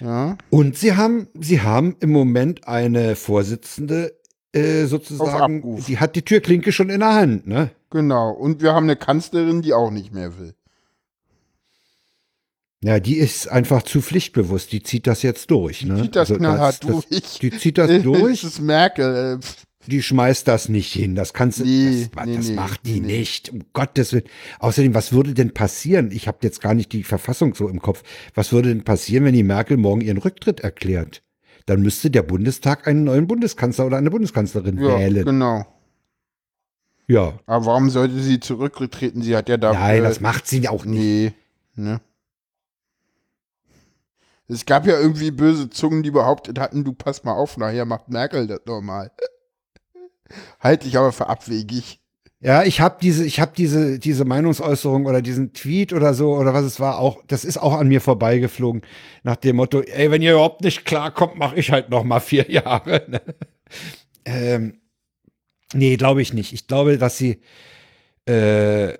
ja. 0.00 0.36
Und 0.50 0.76
sie 0.76 0.96
haben, 0.96 1.28
sie 1.38 1.60
haben 1.60 1.94
im 2.00 2.10
Moment 2.10 2.66
eine 2.66 3.14
Vorsitzende, 3.14 4.18
äh, 4.52 4.86
sozusagen, 4.86 5.76
die 5.86 5.98
hat 5.98 6.16
die 6.16 6.22
Türklinke 6.22 6.72
schon 6.72 6.90
in 6.90 6.98
der 6.98 7.14
Hand, 7.14 7.46
ne? 7.46 7.70
Genau. 7.90 8.30
Und 8.32 8.62
wir 8.62 8.74
haben 8.74 8.84
eine 8.84 8.96
Kanzlerin, 8.96 9.62
die 9.62 9.72
auch 9.74 9.90
nicht 9.90 10.12
mehr 10.12 10.38
will. 10.38 10.54
Ja, 12.82 13.00
die 13.00 13.16
ist 13.16 13.48
einfach 13.48 13.82
zu 13.82 14.00
pflichtbewusst, 14.02 14.70
die 14.72 14.82
zieht 14.82 15.06
das 15.06 15.22
jetzt 15.22 15.50
durch, 15.50 15.84
ne? 15.84 16.02
Zieht 16.02 16.14
das 16.16 16.28
knallhart 16.28 16.82
das, 16.84 16.90
durch. 16.90 17.06
Das, 17.08 17.38
die 17.38 17.50
zieht 17.50 17.78
das 17.78 17.88
Das 17.90 18.02
durch. 18.02 18.44
ist 18.44 18.60
Merkel. 18.60 19.38
äh, 19.40 19.46
die 19.88 20.02
schmeißt 20.02 20.46
das 20.46 20.68
nicht 20.68 20.92
hin. 20.92 21.14
Das 21.14 21.32
kannst 21.32 21.60
du, 21.60 21.64
Nee, 21.64 22.08
das, 22.14 22.26
nee, 22.26 22.36
das 22.36 22.48
nee, 22.48 22.54
macht 22.54 22.84
die 22.86 23.00
nicht. 23.00 23.50
Um 23.50 23.60
Gottes 23.72 24.12
Willen. 24.12 24.24
Außerdem, 24.58 24.94
was 24.94 25.12
würde 25.12 25.32
denn 25.32 25.54
passieren? 25.54 26.10
Ich 26.10 26.28
habe 26.28 26.38
jetzt 26.42 26.60
gar 26.60 26.74
nicht 26.74 26.92
die 26.92 27.04
Verfassung 27.04 27.54
so 27.54 27.68
im 27.68 27.80
Kopf. 27.80 28.02
Was 28.34 28.52
würde 28.52 28.68
denn 28.68 28.84
passieren, 28.84 29.24
wenn 29.24 29.34
die 29.34 29.42
Merkel 29.44 29.76
morgen 29.76 30.00
ihren 30.00 30.18
Rücktritt 30.18 30.60
erklärt? 30.60 31.22
Dann 31.66 31.82
müsste 31.82 32.10
der 32.10 32.22
Bundestag 32.22 32.86
einen 32.86 33.04
neuen 33.04 33.26
Bundeskanzler 33.26 33.86
oder 33.86 33.96
eine 33.96 34.10
Bundeskanzlerin 34.10 34.78
Ja, 34.78 34.98
wählen. 34.98 35.24
genau. 35.24 35.64
Ja. 37.06 37.38
Aber 37.46 37.66
warum 37.66 37.90
sollte 37.90 38.18
sie 38.18 38.40
zurückgetreten? 38.40 39.22
Sie 39.22 39.36
hat 39.36 39.48
ja 39.48 39.56
da. 39.56 39.72
Nein, 39.72 40.00
äh, 40.00 40.02
das 40.02 40.20
macht 40.20 40.46
sie 40.46 40.68
auch 40.68 40.84
nicht. 40.84 41.00
Nee, 41.00 41.32
ne? 41.74 42.00
Es 44.48 44.64
gab 44.64 44.86
ja 44.86 44.98
irgendwie 44.98 45.30
böse 45.32 45.70
Zungen, 45.70 46.02
die 46.02 46.10
behauptet 46.10 46.58
hatten, 46.58 46.84
du 46.84 46.92
pass 46.92 47.24
mal 47.24 47.34
auf, 47.34 47.56
nachher 47.56 47.84
macht 47.84 48.08
Merkel 48.08 48.46
das 48.46 48.60
normal. 48.64 49.10
Halte 50.60 50.86
ich 50.86 50.96
aber 50.96 51.12
für 51.12 51.28
abwegig. 51.28 52.00
Ja, 52.40 52.62
ich 52.62 52.80
habe 52.80 52.98
diese, 53.00 53.24
ich 53.24 53.40
habe 53.40 53.52
diese, 53.56 53.98
diese 53.98 54.24
Meinungsäußerung 54.24 55.06
oder 55.06 55.22
diesen 55.22 55.52
Tweet 55.52 55.92
oder 55.92 56.14
so 56.14 56.36
oder 56.36 56.52
was 56.54 56.64
es 56.64 56.78
war 56.78 56.98
auch, 56.98 57.22
das 57.26 57.44
ist 57.44 57.56
auch 57.56 57.72
an 57.72 57.88
mir 57.88 58.00
vorbeigeflogen 58.00 58.82
nach 59.24 59.36
dem 59.36 59.56
Motto, 59.56 59.80
ey, 59.80 60.10
wenn 60.10 60.22
ihr 60.22 60.32
überhaupt 60.32 60.60
nicht 60.60 60.84
klarkommt, 60.84 61.36
mache 61.36 61.56
ich 61.56 61.72
halt 61.72 61.88
noch 61.88 62.04
mal 62.04 62.20
vier 62.20 62.48
Jahre. 62.50 63.04
Ne? 63.08 63.20
Ähm, 64.24 64.80
nee, 65.74 65.96
glaube 65.96 66.22
ich 66.22 66.32
nicht. 66.32 66.52
Ich 66.52 66.66
glaube, 66.66 66.98
dass 66.98 67.18
sie, 67.18 67.40
äh, 68.28 68.94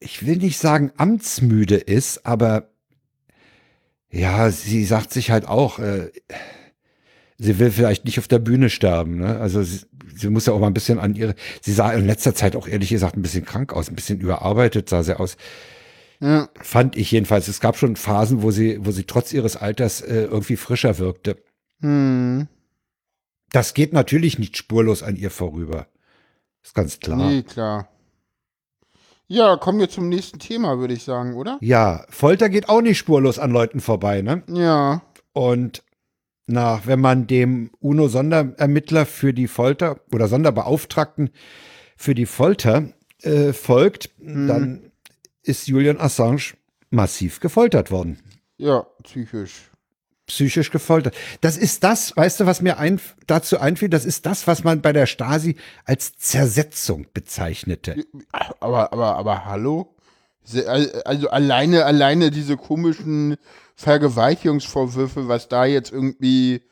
ich 0.00 0.26
will 0.26 0.36
nicht 0.36 0.58
sagen 0.58 0.92
amtsmüde 0.96 1.76
ist, 1.76 2.26
aber 2.26 2.70
ja, 4.10 4.50
sie 4.50 4.84
sagt 4.84 5.12
sich 5.12 5.30
halt 5.30 5.46
auch, 5.46 5.78
äh, 5.78 6.10
sie 7.38 7.58
will 7.58 7.70
vielleicht 7.70 8.04
nicht 8.04 8.18
auf 8.18 8.28
der 8.28 8.38
Bühne 8.38 8.70
sterben. 8.70 9.18
Ne? 9.18 9.38
Also 9.38 9.62
sie, 9.62 9.80
sie 10.14 10.30
muss 10.30 10.46
ja 10.46 10.52
auch 10.52 10.60
mal 10.60 10.66
ein 10.66 10.74
bisschen 10.74 10.98
an 10.98 11.14
ihre. 11.14 11.34
Sie 11.60 11.72
sah 11.72 11.92
in 11.92 12.06
letzter 12.06 12.34
Zeit 12.34 12.56
auch 12.56 12.66
ehrlich 12.66 12.90
gesagt 12.90 13.16
ein 13.16 13.22
bisschen 13.22 13.44
krank 13.44 13.72
aus, 13.72 13.88
ein 13.88 13.94
bisschen 13.94 14.20
überarbeitet 14.20 14.88
sah 14.88 15.02
sie 15.02 15.18
aus. 15.18 15.36
Ja. 16.20 16.48
Fand 16.60 16.96
ich 16.96 17.10
jedenfalls. 17.10 17.48
Es 17.48 17.60
gab 17.60 17.78
schon 17.78 17.96
Phasen, 17.96 18.42
wo 18.42 18.50
sie, 18.50 18.84
wo 18.84 18.90
sie 18.90 19.04
trotz 19.04 19.32
ihres 19.32 19.56
Alters 19.56 20.02
äh, 20.02 20.24
irgendwie 20.24 20.56
frischer 20.56 20.98
wirkte. 20.98 21.42
Hm. 21.80 22.46
Das 23.52 23.74
geht 23.74 23.92
natürlich 23.92 24.38
nicht 24.38 24.56
spurlos 24.56 25.02
an 25.02 25.16
ihr 25.16 25.30
vorüber. 25.30 25.88
Ist 26.62 26.74
ganz 26.74 27.00
klar. 27.00 27.16
Nee, 27.16 27.42
klar. 27.42 27.88
Ja, 29.26 29.56
kommen 29.56 29.78
wir 29.78 29.88
zum 29.88 30.08
nächsten 30.08 30.40
Thema, 30.40 30.78
würde 30.78 30.94
ich 30.94 31.04
sagen, 31.04 31.34
oder? 31.34 31.58
Ja, 31.60 32.04
Folter 32.10 32.48
geht 32.48 32.68
auch 32.68 32.82
nicht 32.82 32.98
spurlos 32.98 33.38
an 33.38 33.52
Leuten 33.52 33.80
vorbei, 33.80 34.22
ne? 34.22 34.42
Ja. 34.48 35.02
Und 35.32 35.84
nach, 36.46 36.86
wenn 36.86 37.00
man 37.00 37.28
dem 37.28 37.70
UNO-Sonderermittler 37.78 39.06
für 39.06 39.32
die 39.32 39.46
Folter 39.46 40.00
oder 40.12 40.26
Sonderbeauftragten 40.26 41.30
für 41.96 42.16
die 42.16 42.26
Folter 42.26 42.88
äh, 43.22 43.52
folgt, 43.52 44.10
dann 44.18 44.90
ist 45.42 45.68
Julian 45.68 46.00
Assange 46.00 46.54
massiv 46.90 47.38
gefoltert 47.40 47.90
worden. 47.90 48.18
Ja, 48.56 48.84
psychisch. 49.04 49.69
Psychisch 50.30 50.70
gefoltert. 50.70 51.14
Das 51.40 51.56
ist 51.56 51.84
das, 51.84 52.16
weißt 52.16 52.40
du, 52.40 52.46
was 52.46 52.62
mir 52.62 52.78
ein, 52.78 53.00
dazu 53.26 53.58
einfiel, 53.58 53.88
das 53.88 54.04
ist 54.04 54.26
das, 54.26 54.46
was 54.46 54.64
man 54.64 54.80
bei 54.80 54.92
der 54.92 55.06
Stasi 55.06 55.56
als 55.84 56.16
Zersetzung 56.16 57.06
bezeichnete. 57.12 58.04
Aber, 58.60 58.92
aber, 58.92 59.16
aber 59.16 59.44
hallo? 59.44 59.94
Also 61.04 61.28
alleine, 61.28 61.84
alleine 61.84 62.30
diese 62.30 62.56
komischen 62.56 63.36
Vergewaltigungsvorwürfe, 63.76 65.28
was 65.28 65.48
da 65.48 65.64
jetzt 65.64 65.92
irgendwie 65.92 66.62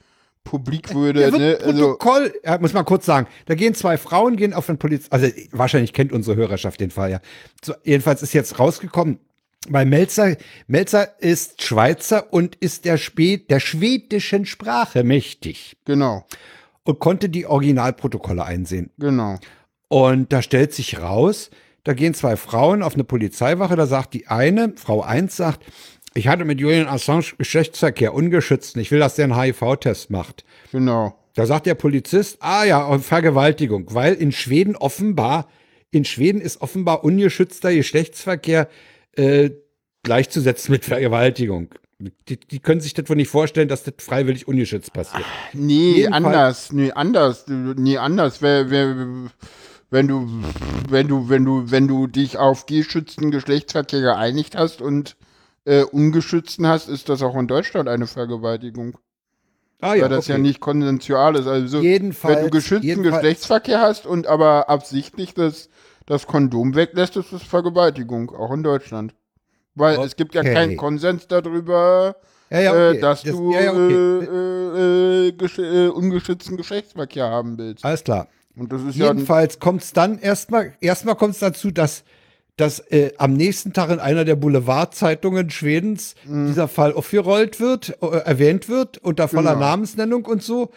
publik 0.45 0.95
würde, 0.95 1.21
Ja, 1.21 1.33
wird 1.33 1.41
ne? 1.41 1.59
Also, 1.63 1.95
Protokoll, 1.97 2.33
ja, 2.45 2.59
muss 2.59 2.73
man 2.73 2.85
kurz 2.85 3.05
sagen, 3.05 3.27
da 3.47 3.55
gehen 3.55 3.75
zwei 3.75 3.99
Frauen, 3.99 4.37
gehen 4.37 4.55
auf 4.55 4.67
den 4.67 4.79
Poliz, 4.79 5.07
also 5.11 5.27
wahrscheinlich 5.53 5.93
kennt 5.93 6.13
unsere 6.13 6.37
Hörerschaft 6.37 6.81
den 6.81 6.91
Fall 6.91 7.11
ja. 7.11 7.21
So, 7.63 7.75
jedenfalls 7.85 8.23
ist 8.23 8.33
jetzt 8.33 8.59
rausgekommen, 8.59 9.21
weil 9.69 9.87
Melzer, 9.87 10.37
Melzer 10.67 11.21
ist 11.21 11.63
Schweizer 11.63 12.33
und 12.33 12.57
ist 12.57 12.85
der, 12.85 12.97
Spe 12.97 13.39
der 13.39 13.61
schwedischen 13.61 14.47
Sprache 14.47 15.03
mächtig 15.03 15.77
genau, 15.85 16.27
und 16.85 16.99
konnte 17.01 17.29
die 17.29 17.47
Originalprotokolle 17.47 18.45
einsehen. 18.45 18.91
genau. 18.99 19.39
Und 19.91 20.35
da 20.35 20.43
stellt 20.43 20.75
sich 20.75 21.01
raus, 21.01 21.51
da 21.83 21.95
gehen 21.95 22.13
zwei 22.13 22.37
Frauen 22.37 22.83
auf 22.83 22.93
eine 22.95 23.05
Polizeiwache, 23.05 23.75
da 23.75 23.87
sagt 23.87 24.13
die 24.13 24.27
eine, 24.29 24.75
Frau 24.77 25.01
1 25.01 25.35
sagt, 25.35 25.65
ich 26.13 26.29
hatte 26.29 26.45
mit 26.45 26.61
Julian 26.61 26.89
Assange 26.89 27.33
Geschlechtsverkehr, 27.39 28.13
ungeschützten, 28.13 28.83
ich 28.83 28.91
will, 28.91 28.99
dass 28.99 29.15
der 29.15 29.25
einen 29.25 29.41
HIV-Test 29.41 30.11
macht. 30.11 30.45
Genau. 30.73 31.19
Da 31.35 31.47
sagt 31.47 31.67
der 31.67 31.77
Polizist, 31.77 32.39
ah 32.41 32.65
ja, 32.65 32.99
Vergewaltigung, 32.99 33.95
weil 33.95 34.15
in 34.15 34.33
Schweden 34.33 34.77
offenbar, 34.77 35.49
in 35.91 36.05
Schweden 36.05 36.41
ist 36.41 36.61
offenbar 36.61 37.05
ungeschützter 37.05 37.73
Geschlechtsverkehr 37.73 38.69
äh, 39.19 39.51
gleichzusetzen 40.03 40.73
mit 40.73 40.85
Vergewaltigung. 40.85 41.69
Die, 42.29 42.39
die 42.39 42.61
können 42.61 42.81
sich 42.81 42.95
das 42.95 43.09
wohl 43.09 43.17
nicht 43.17 43.29
vorstellen, 43.29 43.67
dass 43.69 43.83
das 43.83 43.95
freiwillig 43.99 44.47
ungeschützt 44.47 44.93
passiert. 44.93 45.25
Nee, 45.53 45.95
Jedenfalls- 46.05 46.15
anders, 46.15 46.73
nee, 46.73 46.93
anders, 46.93 47.45
nee, 47.49 47.99
anders. 47.99 48.41
Wer, 48.41 48.71
wer, 48.71 48.95
wenn 49.91 50.07
du, 50.07 50.29
wenn 50.89 51.09
du, 51.09 51.29
wenn 51.29 51.45
du, 51.45 51.71
wenn 51.73 51.89
du 51.89 52.07
dich 52.07 52.37
auf 52.39 52.67
geschützten 52.67 53.33
Geschlechtsverkehr 53.33 54.01
geeinigt 54.01 54.55
hast 54.57 54.81
und 54.81 55.17
äh, 55.65 55.83
ungeschützten 55.83 56.67
hast, 56.69 56.89
ist 56.89 57.09
das 57.09 57.21
auch 57.23 57.35
in 57.37 57.49
Deutschland 57.49 57.89
eine 57.89 58.07
Vergewaltigung. 58.07 58.97
Ah 59.81 59.91
weil 59.93 60.09
das 60.09 60.27
ja 60.29 60.39
nicht 60.39 60.61
konsensual 60.61 61.35
ist. 61.37 61.47
Also 61.49 61.81
Jedenfalls- 61.81 62.37
wenn 62.37 62.45
du 62.45 62.51
geschützten 62.51 62.87
jedenfalls- 62.87 63.15
Geschlechtsverkehr 63.17 63.81
hast 63.81 64.07
und 64.07 64.27
aber 64.29 64.69
absichtlich 64.69 65.35
das, 65.35 65.69
das 66.09 66.27
Kondom 66.27 66.75
weglässt, 66.75 67.17
ist 67.17 67.33
das 67.33 67.43
Vergewaltigung, 67.43 68.31
auch 68.35 68.53
in 68.53 68.63
Deutschland. 68.63 69.15
Weil 69.75 70.01
es 70.01 70.17
gibt 70.17 70.35
ja 70.35 70.41
Okay. 70.41 70.55
keinen 70.55 70.77
Konsens 70.77 71.29
darüber, 71.29 72.17
Ja, 72.51 72.61
ja, 72.61 72.71
okay. 72.73 72.97
äh, 72.97 73.01
dass 73.01 73.23
Das- 73.23 73.33
du 73.33 73.53
ja, 73.53 73.71
okay. 73.73 73.95
äh, 73.95 75.27
äh, 75.29 75.33
gesch 75.33 75.59
äh, 75.59 75.89
ungeschützten 75.89 76.57
Geschlechtsverkehr 76.57 77.27
haben 77.29 77.59
willst. 77.59 77.85
Alles 77.85 78.03
klar. 78.03 78.27
Und 78.57 78.73
das 78.73 78.83
ist 78.83 78.97
Jedenfalls 78.97 79.61
kommt 79.61 79.83
es 79.83 79.93
dann 79.93 80.19
erstmal, 80.19 80.75
erstmal 80.81 81.15
kommt 81.15 81.35
es 81.35 81.41
dazu, 81.41 81.71
dass, 81.71 82.03
dass 82.57 82.81
äh, 82.91 83.13
am 83.19 83.35
nächsten 83.35 83.73
Tag 83.73 83.91
in 83.91 84.01
einer 84.01 84.25
der 84.25 84.35
Boulevardzeitungen 84.35 85.51
Schwedens 85.51 86.17
Mhm. 86.27 86.47
dieser 86.49 86.67
Fall 86.69 86.93
aufgerollt 86.95 87.61
wird, 87.61 87.97
äh, 88.03 88.07
erwähnt 88.25 88.69
wird, 88.69 88.99
unter 88.99 89.29
voller 89.29 89.53
Genau. 89.55 89.67
Namensnennung 89.67 90.25
und 90.25 90.43
so. 90.43 90.71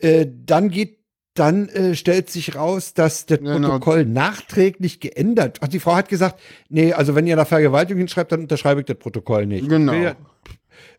Äh, 0.00 0.26
dann 0.44 0.68
geht, 0.68 0.98
dann 1.34 1.68
äh, 1.68 1.94
stellt 1.94 2.30
sich 2.30 2.54
raus, 2.54 2.94
dass 2.94 3.26
das 3.26 3.40
Genau. 3.40 3.58
Protokoll 3.58 4.04
nachträglich 4.04 5.00
geändert. 5.00 5.58
Ach, 5.60 5.68
die 5.68 5.80
Frau 5.80 5.94
hat 5.96 6.08
gesagt, 6.08 6.40
nee, 6.68 6.92
also 6.92 7.14
wenn 7.14 7.26
ihr 7.26 7.36
da 7.36 7.44
Vergewaltigung 7.44 7.98
hinschreibt, 7.98 8.32
dann 8.32 8.42
unterschreibe 8.42 8.80
ich 8.80 8.86
das 8.86 8.96
Protokoll 8.96 9.46
nicht. 9.46 9.68
Genau. 9.68 9.92
Ich 9.92 9.98
will 9.98 10.04
ja, 10.04 10.16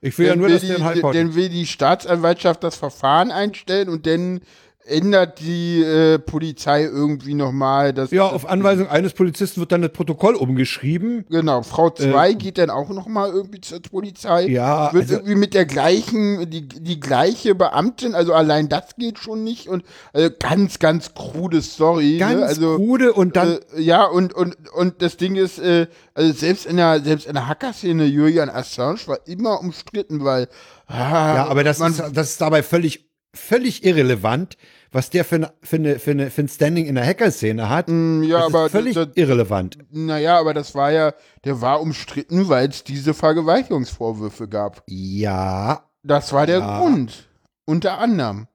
ich 0.01 0.17
will 0.19 0.27
ja 0.27 0.35
nur, 0.35 0.47
will 0.47 0.53
dass 0.53 0.61
die, 0.61 0.83
Halbhaut 0.83 1.15
dann 1.15 1.35
will 1.35 1.49
die 1.49 1.65
Staatsanwaltschaft 1.65 2.63
das 2.63 2.75
Verfahren 2.75 3.31
einstellen 3.31 3.87
und 3.87 4.05
dann 4.05 4.41
ändert 4.87 5.39
die 5.39 5.81
äh, 5.81 6.19
Polizei 6.19 6.83
irgendwie 6.83 7.33
nochmal 7.33 7.93
das. 7.93 8.11
Ja, 8.11 8.27
auf 8.27 8.47
Anweisung 8.47 8.87
eines 8.87 9.13
Polizisten 9.13 9.59
wird 9.59 9.71
dann 9.71 9.81
das 9.81 9.91
Protokoll 9.91 10.35
umgeschrieben. 10.35 11.25
Genau, 11.29 11.63
Frau 11.63 11.89
2 11.89 12.33
geht 12.33 12.57
dann 12.57 12.69
auch 12.69 12.89
nochmal 12.89 13.31
irgendwie 13.31 13.61
zur 13.61 13.81
Polizei. 13.81 14.45
Äh. 14.45 14.51
Ja, 14.51 14.93
Wird 14.93 15.03
also- 15.03 15.15
irgendwie 15.15 15.35
mit 15.35 15.53
der 15.53 15.65
gleichen, 15.65 16.49
die, 16.49 16.67
die 16.67 16.99
gleiche 16.99 17.55
Beamtin, 17.55 18.15
also 18.15 18.33
allein 18.33 18.69
das 18.69 18.95
geht 18.95 19.19
schon 19.19 19.43
nicht. 19.43 19.67
Und 19.67 19.83
also 20.13 20.29
ganz, 20.39 20.79
ganz 20.79 21.13
krude 21.13 21.61
Story. 21.61 22.17
Ganz 22.17 22.39
ne? 22.39 22.45
also, 22.45 22.75
krude 22.75 23.13
und 23.13 23.35
dann 23.35 23.57
Äh, 23.75 23.81
ja, 23.81 24.05
und, 24.05 24.33
und, 24.33 24.55
und 24.73 25.01
das 25.01 25.17
Ding 25.17 25.35
ist, 25.35 25.59
äh, 25.59 25.87
also 26.13 26.31
selbst 26.33 26.65
in 26.65 26.77
der, 26.77 27.01
selbst 27.01 27.27
in 27.27 27.33
der 27.33 27.47
Hacker-Szene, 27.47 28.05
Julian 28.05 28.49
Assange 28.49 28.99
war 29.07 29.19
immer 29.25 29.59
umstritten, 29.59 30.23
weil. 30.23 30.47
Ah, 30.87 31.35
Ja, 31.35 31.45
aber 31.47 31.63
das, 31.63 31.79
man, 31.79 31.91
ist, 31.91 32.03
das 32.13 32.29
ist 32.31 32.41
dabei 32.41 32.61
völlig, 32.61 33.04
völlig 33.35 33.83
irrelevant, 33.85 34.57
was 34.91 35.09
der 35.09 35.25
für, 35.25 35.51
für, 35.61 35.75
eine, 35.75 35.99
für, 35.99 36.11
eine, 36.11 36.29
für 36.31 36.41
ein 36.41 36.47
Standing 36.47 36.85
in 36.85 36.95
der 36.95 37.05
Hacker-Szene 37.05 37.69
hat. 37.69 37.87
Mm, 37.89 38.23
ja, 38.23 38.37
das 38.39 38.45
aber 38.47 38.65
ist 38.65 38.71
völlig 38.71 38.95
das- 38.95 39.09
irrelevant. 39.15 39.77
Naja, 39.91 40.39
aber 40.39 40.53
das 40.53 40.73
war 40.73 40.91
ja, 40.91 41.13
der 41.43 41.61
war 41.61 41.81
umstritten, 41.81 42.47
weil 42.49 42.69
es 42.69 42.83
diese 42.83 43.13
Vergewaltigungsvorwürfe 43.13 44.47
gab. 44.47 44.83
Ja. 44.87 45.83
Das 46.03 46.33
war 46.33 46.45
der 46.47 46.59
Ja. 46.59 46.79
Grund. 46.79 47.27
Unter 47.65 47.97
anderem. 47.99 48.47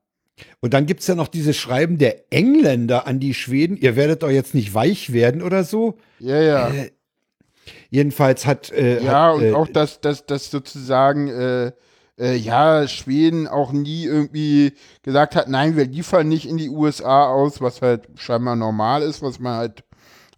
Und 0.60 0.72
dann 0.72 0.86
gibt's 0.86 1.06
ja 1.06 1.14
noch 1.14 1.28
dieses 1.28 1.56
Schreiben 1.56 1.98
der 1.98 2.32
Engländer 2.32 3.06
an 3.06 3.20
die 3.20 3.34
Schweden, 3.34 3.76
ihr 3.76 3.94
werdet 3.96 4.22
doch 4.22 4.30
jetzt 4.30 4.54
nicht 4.54 4.72
weich 4.72 5.12
werden 5.12 5.42
oder 5.42 5.64
so. 5.64 5.98
Ja, 6.18 6.40
ja. 6.40 6.68
Äh, 6.70 6.90
Jedenfalls 7.90 8.46
hat. 8.46 8.70
Äh, 8.72 9.02
ja, 9.02 9.28
hat, 9.28 9.34
und 9.36 9.42
äh, 9.42 9.52
auch, 9.52 9.68
dass, 9.68 10.00
dass, 10.00 10.24
dass 10.26 10.50
sozusagen, 10.50 11.28
äh, 12.20 12.36
ja, 12.36 12.86
Schweden 12.86 13.48
auch 13.48 13.72
nie 13.72 14.04
irgendwie 14.04 14.74
gesagt 15.02 15.34
hat, 15.34 15.48
nein, 15.48 15.76
wir 15.76 15.86
liefern 15.86 16.28
nicht 16.28 16.46
in 16.46 16.58
die 16.58 16.68
USA 16.68 17.26
aus, 17.26 17.60
was 17.60 17.80
halt 17.80 18.08
scheinbar 18.16 18.56
normal 18.56 19.02
ist, 19.02 19.22
was 19.22 19.38
man 19.40 19.56
halt 19.56 19.84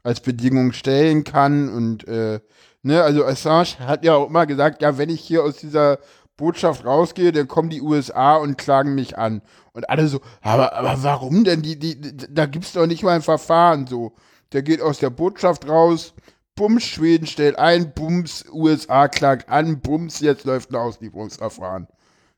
als 0.04 0.20
Bedingung 0.20 0.72
stellen 0.72 1.24
kann. 1.24 1.68
Und, 1.68 2.06
äh, 2.06 2.40
ne, 2.82 3.02
also 3.02 3.24
Assange 3.24 3.78
hat 3.80 4.04
ja 4.04 4.14
auch 4.14 4.28
immer 4.28 4.46
gesagt, 4.46 4.80
ja, 4.82 4.96
wenn 4.96 5.10
ich 5.10 5.20
hier 5.20 5.42
aus 5.42 5.56
dieser 5.56 5.98
Botschaft 6.36 6.84
rausgehe, 6.84 7.32
dann 7.32 7.48
kommen 7.48 7.70
die 7.70 7.82
USA 7.82 8.36
und 8.36 8.58
klagen 8.58 8.94
mich 8.94 9.18
an. 9.18 9.42
Und 9.72 9.90
alle 9.90 10.06
so, 10.08 10.20
aber, 10.40 10.74
aber 10.74 11.02
warum 11.02 11.44
denn? 11.44 11.62
Die, 11.62 11.78
die, 11.78 12.00
da 12.30 12.46
gibt's 12.46 12.72
doch 12.72 12.86
nicht 12.86 13.02
mal 13.02 13.16
ein 13.16 13.22
Verfahren 13.22 13.86
so. 13.86 14.12
Der 14.52 14.62
geht 14.62 14.82
aus 14.82 14.98
der 14.98 15.10
Botschaft 15.10 15.68
raus, 15.68 16.14
Bums, 16.54 16.84
Schweden 16.84 17.26
stellt 17.26 17.58
ein, 17.58 17.92
Bums, 17.92 18.44
USA 18.52 19.08
klagt 19.08 19.48
an, 19.48 19.80
Bums, 19.80 20.20
jetzt 20.20 20.44
läuft 20.44 20.70
ein 20.70 20.76
Auslieferungsverfahren. 20.76 21.88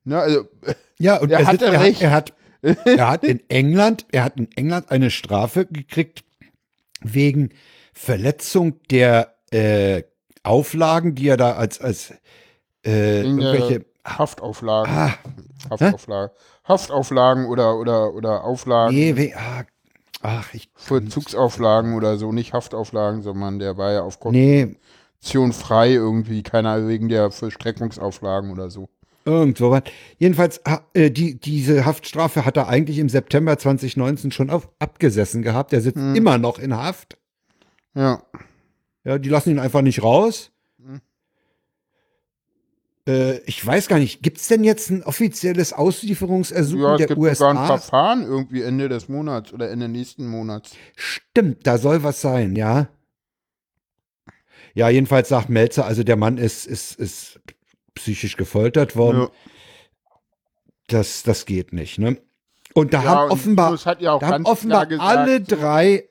Ne, 0.04 0.18
also, 0.18 0.48
ja, 0.98 1.16
und 1.16 1.30
er 1.30 1.46
hat 1.46 1.62
er, 1.62 1.80
recht. 1.80 2.02
hat, 2.04 2.32
er 2.60 2.74
hat, 2.74 2.86
er 2.86 3.08
hat 3.08 3.24
in 3.24 3.42
England, 3.48 4.06
er 4.12 4.24
hat 4.24 4.36
in 4.36 4.50
England 4.56 4.90
eine 4.90 5.10
Strafe 5.10 5.66
gekriegt 5.66 6.24
wegen 7.00 7.50
Verletzung 7.92 8.80
der 8.90 9.34
äh, 9.50 10.02
Auflagen, 10.42 11.14
die 11.14 11.28
er 11.28 11.36
da 11.36 11.52
als, 11.52 11.80
als 11.80 12.12
äh, 12.84 13.22
irgendwelche 13.22 13.84
Haftauflagen. 14.06 14.92
Ah, 14.92 15.14
Haftauflagen. 15.70 16.36
Haftauflagen 16.66 17.46
oder, 17.46 17.78
oder, 17.78 18.14
oder 18.14 18.44
Auflagen, 18.44 18.94
nee, 18.94 19.16
we, 19.16 19.32
ah, 19.36 19.64
ach, 20.24 20.54
ich 20.54 20.70
Vollzugsauflagen 20.74 21.94
oder 21.94 22.16
so, 22.16 22.32
nicht 22.32 22.54
Haftauflagen, 22.54 23.22
sondern 23.22 23.58
der 23.58 23.76
war 23.76 23.92
ja 23.92 24.02
auf 24.02 24.18
nee, 24.30 24.76
Kaution 25.20 25.52
frei 25.52 25.92
irgendwie, 25.92 26.42
keiner 26.42 26.88
wegen 26.88 27.08
der 27.08 27.30
Vollstreckungsauflagen 27.30 28.50
oder 28.50 28.70
so. 28.70 28.88
irgendwo 29.26 29.70
was. 29.70 29.82
Jedenfalls 30.18 30.60
äh, 30.94 31.10
die 31.10 31.38
diese 31.38 31.84
Haftstrafe 31.84 32.44
hat 32.46 32.56
er 32.56 32.68
eigentlich 32.68 32.98
im 32.98 33.10
September 33.10 33.58
2019 33.58 34.32
schon 34.32 34.50
auf, 34.50 34.68
abgesessen 34.78 35.42
gehabt. 35.42 35.72
Er 35.72 35.82
sitzt 35.82 35.98
immer 35.98 36.38
noch 36.38 36.58
in 36.58 36.74
Haft. 36.74 37.18
Ja. 37.94 38.22
Ja, 39.04 39.18
die 39.18 39.28
lassen 39.28 39.50
ihn 39.50 39.58
einfach 39.58 39.82
nicht 39.82 40.02
raus. 40.02 40.50
Äh, 43.06 43.38
ich 43.40 43.64
weiß 43.64 43.88
gar 43.88 43.98
nicht, 43.98 44.22
gibt's 44.22 44.48
denn 44.48 44.64
jetzt 44.64 44.90
ein 44.90 45.02
offizielles 45.02 45.72
Auslieferungsersuchen 45.72 46.82
Ja, 46.82 46.92
es 46.92 46.98
der 46.98 47.06
gibt 47.08 47.20
sogar 47.36 47.50
ein 47.50 47.56
USA? 47.58 47.66
Verfahren 47.66 48.22
irgendwie 48.22 48.62
Ende 48.62 48.88
des 48.88 49.08
Monats 49.08 49.52
oder 49.52 49.70
Ende 49.70 49.88
nächsten 49.88 50.26
Monats. 50.26 50.72
Stimmt, 50.96 51.66
da 51.66 51.78
soll 51.78 52.02
was 52.02 52.20
sein, 52.20 52.56
ja. 52.56 52.88
Ja, 54.74 54.88
jedenfalls 54.88 55.28
sagt 55.28 55.50
Melzer, 55.50 55.86
also 55.86 56.02
der 56.02 56.16
Mann 56.16 56.38
ist, 56.38 56.66
ist, 56.66 56.98
ist 56.98 57.40
psychisch 57.94 58.36
gefoltert 58.36 58.96
worden. 58.96 59.22
Ja. 59.22 59.30
Das, 60.88 61.22
das 61.22 61.46
geht 61.46 61.72
nicht, 61.72 61.98
ne? 61.98 62.18
Und 62.74 62.92
da 62.92 63.02
Ja, 63.02 63.08
haben 63.10 63.30
offenbar, 63.30 63.78
ja 64.00 64.18
da 64.18 64.26
haben 64.26 64.46
offenbar 64.46 64.86
gesagt, 64.86 65.06
alle 65.06 65.40
drei, 65.40 66.08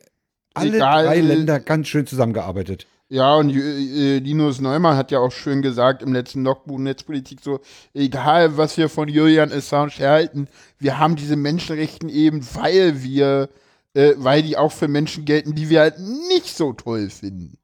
alle 0.53 0.77
egal, 0.77 1.05
drei 1.05 1.19
Länder 1.19 1.59
ganz 1.59 1.89
schön 1.89 2.07
zusammengearbeitet. 2.07 2.87
Ja, 3.09 3.35
und 3.35 3.51
äh, 3.51 4.17
Linus 4.19 4.59
Neumann 4.59 4.97
hat 4.97 5.11
ja 5.11 5.19
auch 5.19 5.31
schön 5.31 5.61
gesagt 5.61 6.01
im 6.01 6.13
letzten 6.13 6.43
Logbuch 6.43 6.79
Netzpolitik 6.79 7.41
so, 7.41 7.59
egal 7.93 8.57
was 8.57 8.77
wir 8.77 8.89
von 8.89 9.07
Julian 9.07 9.51
Assange 9.51 9.99
halten, 9.99 10.47
wir 10.79 10.97
haben 10.97 11.15
diese 11.15 11.35
Menschenrechten 11.35 12.09
eben, 12.09 12.41
weil 12.55 13.03
wir, 13.03 13.49
äh, 13.93 14.13
weil 14.17 14.41
die 14.41 14.57
auch 14.57 14.71
für 14.71 14.87
Menschen 14.87 15.25
gelten, 15.25 15.53
die 15.53 15.69
wir 15.69 15.81
halt 15.81 15.99
nicht 15.99 16.55
so 16.55 16.73
toll 16.73 17.09
finden. 17.09 17.57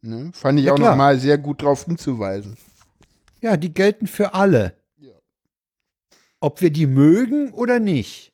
Ne? 0.00 0.30
Fand 0.32 0.58
ich 0.58 0.66
Ja, 0.66 0.72
auch 0.72 0.78
nochmal 0.78 1.18
sehr 1.18 1.38
gut 1.38 1.62
darauf 1.62 1.84
hinzuweisen. 1.84 2.56
Ja, 3.40 3.56
die 3.56 3.74
gelten 3.74 4.06
für 4.06 4.34
alle. 4.34 4.74
Ob 6.40 6.60
wir 6.60 6.70
die 6.70 6.86
mögen 6.86 7.52
oder 7.52 7.80
nicht. 7.80 8.32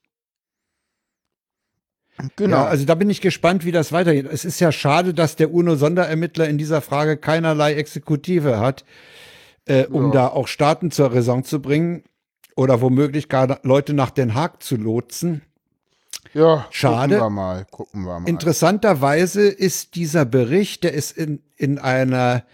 Genau. 2.37 2.57
Ja, 2.59 2.65
also 2.67 2.85
da 2.85 2.95
bin 2.95 3.11
ich 3.11 3.21
gespannt, 3.21 3.65
wie 3.65 3.73
das 3.73 3.91
weitergeht. 3.93 4.27
Es 4.31 4.45
ist 4.45 4.61
ja 4.61 4.71
schade, 4.73 5.15
dass 5.15 5.37
der 5.37 5.53
UNO-Sonderermittler 5.53 6.49
in 6.49 6.59
dieser 6.59 6.81
Frage 6.81 7.17
keinerlei 7.17 7.75
Exekutive 7.75 8.59
hat, 8.61 8.85
äh, 9.67 9.87
um 9.87 10.07
Ja. 10.07 10.11
da 10.12 10.29
auch 10.29 10.47
Staaten 10.47 10.91
zur 10.91 11.12
Raison 11.12 11.43
zu 11.45 11.61
bringen 11.61 12.05
oder 12.57 12.81
womöglich 12.81 13.29
gar 13.29 13.59
Leute 13.65 13.95
nach 13.95 14.11
Den 14.11 14.35
Haag 14.35 14.62
zu 14.62 14.77
lotsen. 14.77 15.43
ja, 16.35 16.67
schade. 16.71 17.17
Gucken 17.19 17.27
wir 17.27 17.31
mal, 17.31 17.67
gucken 17.71 18.03
wir 18.05 18.21
mal. 18.21 18.29
Interessanterweise 18.29 19.49
ist 19.49 19.95
dieser 19.97 20.25
Bericht, 20.25 20.85
der 20.85 20.93
ist 20.93 21.17
in, 21.17 21.41
in 21.57 21.79
einer, 21.79 22.45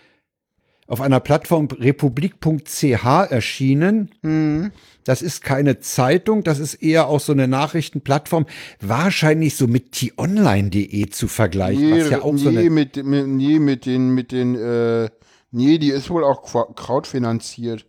auf 0.87 1.01
einer 1.03 1.21
Plattform 1.21 1.67
republik.ch 1.71 3.05
erschienen. 3.31 4.11
Hm. 4.23 4.73
Das 5.05 5.23
ist 5.23 5.43
keine 5.43 5.81
Zeitung, 5.81 6.43
das 6.45 6.59
ist 6.59 6.75
eher 6.75 7.09
auch 7.09 7.21
so 7.21 7.33
eine 7.33 7.49
Nachrichtenplattform, 7.49 8.47
wahrscheinlich 8.81 9.57
so 9.57 9.67
mit 9.67 9.93
t-online.de 9.93 11.09
zu 11.11 11.29
vergleichen, 11.29 11.91
Nee, 11.91 12.01
was 12.03 12.11
ja 12.11 12.23
auch 12.23 12.37
so 12.37 12.51
nee, 12.51 12.59
eine, 12.59 12.71
mit, 12.71 12.97
mit, 13.05 13.27
nee, 13.27 13.59
mit 13.59 13.87
den, 13.87 14.11
mit 14.11 14.33
den, 14.33 14.55
äh, 14.55 15.09
nee, 15.51 15.79
die 15.79 15.91
ist 15.91 16.11
wohl 16.11 16.25
auch 16.25 16.43
krautfinanziert. 16.75 17.87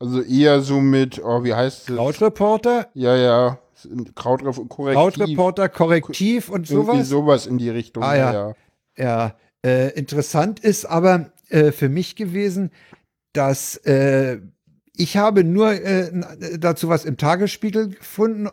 Also 0.00 0.22
eher 0.22 0.60
so 0.60 0.80
mit, 0.80 1.20
oh, 1.24 1.42
wie 1.42 1.54
heißt 1.54 1.88
es? 1.90 1.96
Krautreporter, 1.96 2.88
Ja, 2.94 3.16
ja, 3.16 3.58
korrektiv. 4.14 4.94
Krautreporter, 4.94 5.68
Korrektiv 5.68 6.48
und 6.48 6.70
Irgendwie 6.70 6.98
sowas. 6.98 7.08
sowas 7.08 7.46
in 7.46 7.58
die 7.58 7.70
Richtung. 7.70 8.02
Ah, 8.02 8.16
ja. 8.16 8.54
Ja, 8.96 9.34
äh, 9.64 9.92
interessant 9.98 10.60
ist 10.60 10.84
aber 10.84 11.32
äh, 11.48 11.72
für 11.72 11.88
mich 11.88 12.16
gewesen, 12.16 12.70
dass 13.32 13.76
äh, 13.78 14.38
ich 14.98 15.16
habe 15.16 15.44
nur 15.44 15.72
äh, 15.72 16.08
n- 16.08 16.26
dazu 16.60 16.88
was 16.88 17.04
im 17.06 17.16
Tagesspiegel 17.16 17.88
gefunden 17.90 18.48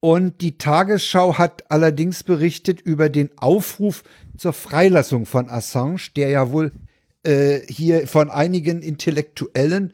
und 0.00 0.40
die 0.40 0.58
Tagesschau 0.58 1.38
hat 1.38 1.64
allerdings 1.70 2.22
berichtet 2.22 2.80
über 2.80 3.08
den 3.08 3.30
Aufruf 3.38 4.02
zur 4.36 4.52
Freilassung 4.52 5.24
von 5.26 5.48
Assange, 5.48 5.98
der 6.14 6.28
ja 6.28 6.52
wohl 6.52 6.72
äh, 7.24 7.60
hier 7.68 8.06
von 8.06 8.30
einigen 8.30 8.82
Intellektuellen 8.82 9.92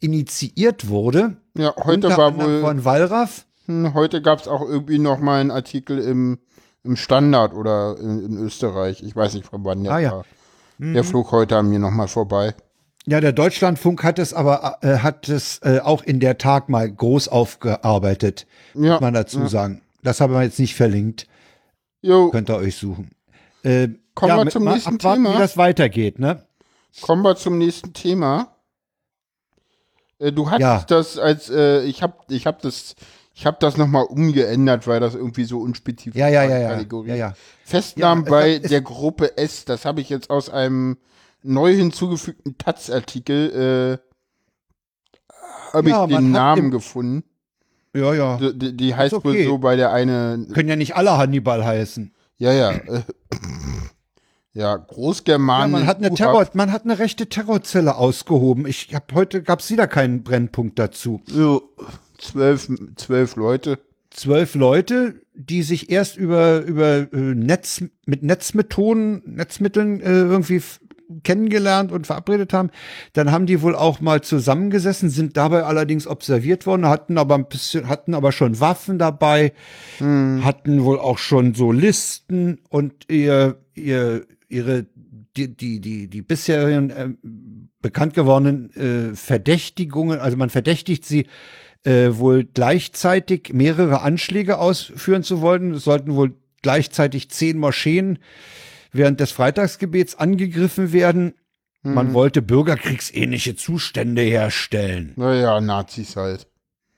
initiiert 0.00 0.88
wurde. 0.88 1.36
Ja, 1.56 1.74
heute 1.84 2.08
war 2.16 2.36
wohl, 2.36 2.60
von 2.62 2.84
Wallraff. 2.84 3.44
hm, 3.66 3.94
heute 3.94 4.22
gab 4.22 4.40
es 4.40 4.48
auch 4.48 4.62
irgendwie 4.62 4.98
noch 4.98 5.20
mal 5.20 5.40
einen 5.40 5.50
Artikel 5.52 5.98
im, 5.98 6.38
im 6.82 6.96
Standard 6.96 7.54
oder 7.54 7.96
in, 8.00 8.24
in 8.24 8.38
Österreich. 8.38 9.02
Ich 9.02 9.14
weiß 9.14 9.34
nicht, 9.34 9.46
von 9.46 9.64
wann 9.64 9.84
der 9.84 9.92
Ah, 9.92 9.98
ja. 10.00 10.12
war. 10.12 10.24
Der 10.78 11.04
flog 11.04 11.30
heute 11.30 11.56
an 11.58 11.68
mir 11.68 11.78
noch 11.78 11.92
mal 11.92 12.08
vorbei. 12.08 12.54
Ja, 13.06 13.20
der 13.20 13.32
Deutschlandfunk 13.32 14.04
hat 14.04 14.18
es 14.20 14.32
aber 14.32 14.78
äh, 14.82 14.98
hat 14.98 15.28
es 15.28 15.58
äh, 15.62 15.80
auch 15.80 16.02
in 16.04 16.20
der 16.20 16.38
Tag 16.38 16.68
mal 16.68 16.90
groß 16.90 17.28
aufgearbeitet, 17.28 18.46
Ja, 18.74 18.92
muss 18.92 19.00
man 19.00 19.14
dazu 19.14 19.46
sagen. 19.48 19.82
Das 20.02 20.20
haben 20.20 20.32
wir 20.32 20.42
jetzt 20.42 20.58
nicht 20.60 20.74
verlinkt, 20.76 21.26
Jo, 22.00 22.30
könnt 22.30 22.48
ihr 22.50 22.56
euch 22.56 22.76
suchen. 22.76 23.10
Äh, 23.64 23.88
Kommen 24.14 24.36
wir 24.36 24.44
mit- 24.44 24.52
zum 24.52 24.64
mal 24.64 24.74
nächsten 24.74 24.96
abwarten, 24.96 25.24
Thema. 25.24 25.34
Wie 25.34 25.38
das 25.38 25.56
weitergeht, 25.56 26.18
ne? 26.18 26.44
kommen 27.00 27.22
wir 27.22 27.34
zum 27.36 27.56
nächsten 27.58 27.92
Thema. 27.92 28.54
Äh, 30.18 30.32
du 30.32 30.46
hattest 30.50 30.60
Ja. 30.60 30.84
das 30.86 31.18
als, 31.18 31.50
äh, 31.50 31.82
ich 31.84 32.02
hab, 32.02 32.30
ich 32.30 32.46
hab 32.46 32.60
das, 32.62 32.94
ich 33.34 33.46
hab 33.46 33.58
das 33.60 33.76
noch 33.76 33.86
mal 33.88 34.02
umgeändert, 34.02 34.86
weil 34.86 35.00
das 35.00 35.14
irgendwie 35.14 35.44
so 35.44 35.58
unspezifisch 35.60 36.18
Ja, 36.20 36.28
ja, 36.28 36.42
war, 36.42 36.50
ja, 36.50 36.58
ja. 36.58 36.68
Kategorie. 36.70 37.08
ja, 37.08 37.14
ja. 37.16 37.34
Festnahmen 37.64 38.24
Ja, 38.26 38.30
bei 38.30 38.58
der 38.58 38.80
Gruppe 38.82 39.36
S, 39.38 39.64
das 39.64 39.84
habe 39.84 40.00
ich 40.00 40.08
jetzt 40.08 40.30
aus 40.30 40.50
einem 40.50 40.98
neu 41.42 41.74
hinzugefügten 41.74 42.56
Taz-Artikel, 42.58 43.98
äh, 44.00 44.12
habe 45.72 45.90
Ja, 45.90 46.04
ich 46.04 46.16
den 46.16 46.30
Namen 46.30 46.70
gefunden. 46.70 47.24
Ja, 47.94 48.14
ja. 48.14 48.36
Die, 48.38 48.76
die, 48.76 48.94
heißt 48.94 49.12
Ist 49.12 49.24
wohl 49.24 49.32
okay. 49.32 49.44
so 49.46 49.58
bei 49.58 49.76
der 49.76 49.92
eine, 49.92 50.46
Können 50.54 50.68
ja 50.68 50.76
nicht 50.76 50.96
alle 50.96 51.16
Hannibal 51.18 51.64
heißen. 51.64 52.12
ja, 52.38 52.52
ja, 52.52 52.70
äh, 52.72 53.02
ja, 54.54 54.62
Ja, 54.62 54.76
Großgermanen. 54.76 55.72
man 55.72 55.86
hat 55.86 55.98
eine. 55.98 56.14
Terror, 56.14 56.46
man 56.54 56.72
hat 56.72 56.84
eine 56.84 56.98
rechte 56.98 57.26
Terrorzelle 57.28 57.96
ausgehoben. 57.96 58.66
Ich 58.66 58.94
habe 58.94 59.14
heute 59.14 59.42
gab's 59.42 59.70
wieder 59.70 59.86
keinen 59.86 60.22
Brennpunkt 60.22 60.78
dazu. 60.78 61.22
So, 61.26 61.70
zwölf, 62.18 62.68
zwölf 62.96 63.36
Leute. 63.36 63.78
zwölf 64.10 64.54
Leute, 64.54 65.20
die 65.34 65.62
sich 65.62 65.90
erst 65.90 66.16
über, 66.16 66.60
über 66.62 67.12
äh, 67.12 67.34
Netz, 67.34 67.82
mit 68.06 68.22
Netzmethoden, 68.22 69.22
Netzmitteln 69.26 70.00
äh, 70.00 70.10
irgendwie 70.10 70.62
kennengelernt 71.22 71.92
und 71.92 72.06
verabredet 72.06 72.52
haben. 72.52 72.70
Dann 73.12 73.30
haben 73.30 73.46
die 73.46 73.62
wohl 73.62 73.74
auch 73.74 74.00
mal 74.00 74.20
zusammengesessen, 74.20 75.10
sind 75.10 75.36
dabei 75.36 75.64
allerdings 75.64 76.06
observiert 76.06 76.66
worden, 76.66 76.86
hatten 76.86 77.18
aber 77.18 77.34
ein 77.34 77.48
bisschen, 77.48 77.88
hatten 77.88 78.14
aber 78.14 78.32
schon 78.32 78.60
Waffen 78.60 78.98
dabei, 78.98 79.52
hatten 79.98 80.84
wohl 80.84 80.98
auch 80.98 81.18
schon 81.18 81.54
so 81.54 81.72
Listen 81.72 82.60
und 82.68 83.10
ihr, 83.10 83.58
ihr, 83.74 84.26
ihre, 84.48 84.86
die, 85.36 85.56
die, 85.56 85.80
die, 85.80 86.08
die 86.08 86.22
bisherigen 86.22 86.90
äh, 86.90 87.08
bekannt 87.80 88.14
gewordenen 88.14 88.70
äh, 88.74 89.14
Verdächtigungen, 89.16 90.20
also 90.20 90.36
man 90.36 90.50
verdächtigt 90.50 91.04
sie 91.04 91.26
äh, 91.84 92.10
wohl 92.12 92.44
gleichzeitig 92.44 93.52
mehrere 93.52 94.02
Anschläge 94.02 94.58
ausführen 94.58 95.22
zu 95.22 95.40
wollen. 95.40 95.74
Es 95.74 95.84
sollten 95.84 96.14
wohl 96.14 96.34
gleichzeitig 96.62 97.28
zehn 97.30 97.58
Moscheen 97.58 98.18
während 98.92 99.20
des 99.20 99.32
Freitagsgebets 99.32 100.14
angegriffen 100.16 100.92
werden. 100.92 101.34
Man 101.84 102.14
wollte 102.14 102.42
bürgerkriegsähnliche 102.42 103.56
Zustände 103.56 104.22
herstellen. 104.22 105.14
Naja, 105.16 105.60
Nazis 105.60 106.14
halt. 106.14 106.46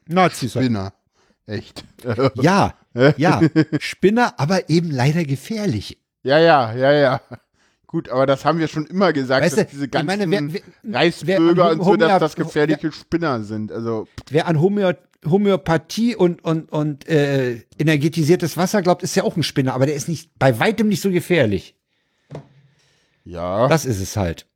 Nazis. 0.06 0.54
halt. 0.54 0.66
Spinner. 0.66 0.92
Echt. 1.46 1.84
Ja, 2.34 2.74
ja, 3.16 3.40
Spinner, 3.80 4.34
aber 4.38 4.68
eben 4.68 4.90
leider 4.90 5.24
gefährlich. 5.24 5.98
Ja, 6.22 6.38
ja, 6.38 6.74
ja, 6.74 6.92
ja. 6.92 7.20
Gut, 7.86 8.08
aber 8.08 8.26
das 8.26 8.44
haben 8.44 8.58
wir 8.58 8.68
schon 8.68 8.86
immer 8.86 9.12
gesagt, 9.12 9.44
Weißt 9.44 9.56
dass 9.58 9.68
diese 9.68 9.88
ganzen 9.88 10.06
meine, 10.06 10.30
wer- 10.30 10.52
wer- 10.52 10.94
Reichsbürger 10.94 11.56
wer 11.64 11.72
und 11.72 11.84
so, 11.84 11.96
dass 11.96 12.18
das 12.20 12.36
gefährliche 12.36 12.92
Spinner 12.92 13.42
sind. 13.44 13.72
Also, 13.72 14.06
Wer 14.30 14.46
an 14.46 14.60
Homö 14.60 14.92
Homöopathie 15.26 16.14
und, 16.16 16.44
und, 16.44 16.70
und 16.70 17.08
äh, 17.08 17.62
energetisiertes 17.78 18.56
Wasser 18.58 18.82
glaubt, 18.82 19.02
ist 19.02 19.14
ja 19.14 19.22
auch 19.22 19.36
ein 19.36 19.42
Spinner, 19.42 19.72
aber 19.74 19.86
der 19.86 19.94
ist 19.94 20.08
nicht 20.08 20.30
bei 20.38 20.58
weitem 20.58 20.88
nicht 20.88 21.00
so 21.00 21.10
gefährlich. 21.10 21.74
Ja, 23.24 23.68
Das 23.68 23.84
ist 23.84 24.00
es 24.00 24.16
halt. 24.16 24.46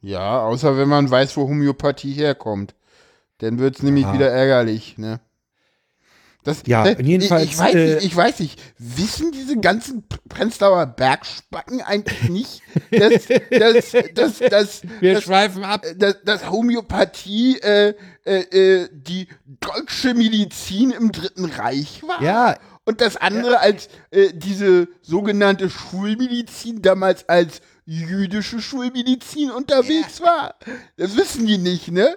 ja, 0.00 0.40
außer 0.42 0.76
wenn 0.76 0.88
man 0.88 1.10
weiß, 1.10 1.36
wo 1.36 1.42
Homöopathie 1.48 2.12
herkommt. 2.14 2.74
Dann 3.38 3.58
wird's 3.58 3.82
nämlich 3.82 4.04
Ah. 4.06 4.14
wieder 4.14 4.30
ärgerlich, 4.30 4.98
ne? 4.98 5.20
Das, 6.44 6.62
Ja, 6.66 6.86
äh, 6.86 7.02
jedenfalls, 7.02 7.44
Ich, 7.44 7.50
ich, 7.52 7.58
weiß 7.58 7.74
äh, 7.74 7.94
nicht, 7.96 8.06
ich 8.06 8.16
weiß 8.16 8.40
nicht, 8.40 8.60
wissen 8.78 9.32
diese 9.32 9.58
ganzen 9.58 10.04
Prenzlauer 10.28 10.86
Bergspacken 10.86 11.82
eigentlich 11.82 12.28
nicht, 12.30 12.62
dass, 12.90 13.26
dass, 13.50 13.90
dass, 14.14 14.38
dass, 14.38 14.82
dass, 15.00 15.22
schweifen 15.22 15.64
ab. 15.64 15.84
dass, 15.96 16.16
dass 16.24 16.48
Homöopathie 16.50 17.58
äh, 17.60 17.94
äh, 18.24 18.40
äh, 18.82 18.88
die 18.92 19.28
deutsche 19.60 20.14
Medizin 20.14 20.90
im 20.92 21.12
Dritten 21.12 21.44
Reich 21.44 22.02
war? 22.06 22.22
Ja. 22.22 22.56
Und 22.84 23.02
das 23.02 23.16
andere 23.18 23.60
als 23.60 23.88
äh, 24.10 24.32
diese 24.32 24.88
sogenannte 25.02 25.68
Schulmedizin 25.68 26.80
damals 26.80 27.28
als 27.28 27.60
jüdische 27.88 28.60
Schulmedizin 28.60 29.50
unterwegs 29.50 30.20
war. 30.20 30.54
Das 30.98 31.16
wissen 31.16 31.46
die 31.46 31.56
nicht, 31.56 31.90
ne? 31.90 32.16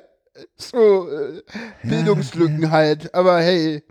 So, 0.57 1.09
äh, 1.09 1.41
Bildungslücken 1.83 2.71
halt. 2.71 3.13
Aber 3.15 3.39
hey. 3.39 3.83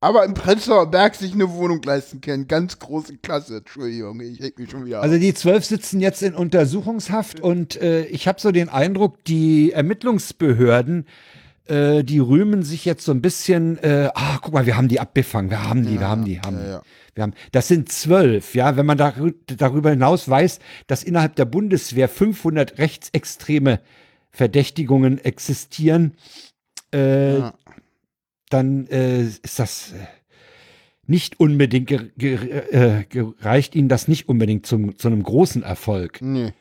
Aber 0.00 0.24
im 0.24 0.32
Prenzlauer 0.32 0.90
Berg 0.90 1.16
sich 1.16 1.32
eine 1.34 1.50
Wohnung 1.52 1.82
leisten 1.82 2.20
können. 2.20 2.46
Ganz 2.46 2.78
große 2.78 3.18
Klasse. 3.18 3.58
Entschuldigung, 3.58 4.20
ich 4.20 4.40
reg 4.40 4.56
mich 4.58 4.70
schon 4.70 4.86
wieder 4.86 5.02
Also 5.02 5.16
auf. 5.16 5.20
die 5.20 5.34
zwölf 5.34 5.64
sitzen 5.64 6.00
jetzt 6.00 6.22
in 6.22 6.34
Untersuchungshaft 6.34 7.40
und 7.40 7.80
äh, 7.82 8.04
ich 8.06 8.28
habe 8.28 8.40
so 8.40 8.52
den 8.52 8.68
Eindruck, 8.68 9.22
die 9.24 9.72
Ermittlungsbehörden 9.72 11.04
äh, 11.68 12.02
die 12.02 12.18
rühmen 12.18 12.62
sich 12.62 12.84
jetzt 12.84 13.04
so 13.04 13.12
ein 13.12 13.20
bisschen, 13.20 13.76
äh, 13.78 14.08
ah, 14.14 14.38
guck 14.40 14.54
mal, 14.54 14.66
wir 14.66 14.76
haben 14.76 14.88
die 14.88 15.00
abgefangen, 15.00 15.50
wir 15.50 15.68
haben 15.68 15.84
die, 15.84 15.94
ja, 15.94 16.00
wir 16.00 16.08
haben 16.08 16.24
die, 16.24 16.40
haben 16.40 16.58
ja, 16.58 16.68
ja. 16.70 16.82
Wir 17.18 17.24
haben, 17.24 17.34
das 17.50 17.66
sind 17.66 17.90
zwölf, 17.90 18.54
ja, 18.54 18.76
wenn 18.76 18.86
man 18.86 18.96
da, 18.96 19.12
darüber 19.56 19.90
hinaus 19.90 20.28
weiß, 20.28 20.60
dass 20.86 21.02
innerhalb 21.02 21.34
der 21.34 21.46
Bundeswehr 21.46 22.08
500 22.08 22.78
rechtsextreme 22.78 23.80
Verdächtigungen 24.30 25.18
existieren, 25.18 26.14
äh, 26.94 27.38
ja. 27.38 27.54
dann 28.50 28.86
äh, 28.86 29.22
ist 29.24 29.58
das 29.58 29.94
äh, 29.94 30.06
nicht 31.08 31.40
unbedingt 31.40 31.90
äh, 31.90 33.04
gereicht 33.08 33.74
ihnen 33.74 33.88
das 33.88 34.06
nicht 34.06 34.28
unbedingt 34.28 34.64
zum, 34.64 34.96
zu 34.96 35.08
einem 35.08 35.24
großen 35.24 35.64
Erfolg. 35.64 36.22
Nee. 36.22 36.52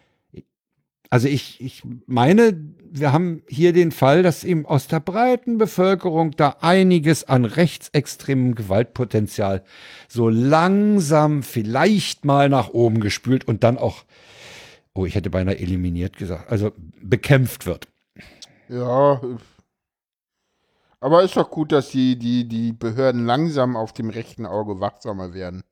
Also 1.11 1.27
ich, 1.27 1.61
ich 1.61 1.84
meine, 2.07 2.59
wir 2.91 3.14
haben 3.14 3.43
hier 3.47 3.73
den 3.73 3.91
Fall, 3.91 4.23
dass 4.23 4.43
eben 4.43 4.65
aus 4.65 4.88
der 4.88 4.99
breiten 4.99 5.57
Bevölkerung 5.57 6.31
da 6.31 6.57
einiges 6.61 7.23
an 7.23 7.45
rechtsextremem 7.45 8.55
Gewaltpotenzial 8.55 9.64
so 10.07 10.30
langsam 10.30 11.43
vielleicht 11.43 12.26
mal 12.26 12.49
nach 12.49 12.69
oben 12.69 12.99
gespült 12.99 13.47
und 13.47 13.64
dann 13.64 13.77
auch, 13.77 14.03
oh, 14.93 15.05
ich 15.05 15.15
hätte 15.15 15.30
beinahe 15.30 15.59
eliminiert 15.59 16.18
gesagt, 16.18 16.51
also 16.51 16.72
bekämpft 17.01 17.65
wird. 17.65 17.88
Ja, 18.69 19.22
aber 20.99 21.23
ist 21.23 21.38
doch 21.38 21.49
gut, 21.49 21.72
dass 21.72 21.89
die, 21.89 22.18
die, 22.18 22.47
die 22.47 22.73
Behörden 22.73 23.26
langsam 23.26 23.76
auf 23.76 23.93
dem 23.93 24.09
rechten 24.09 24.45
Auge 24.45 24.80
wachsamer 24.80 25.34
werden. 25.34 25.64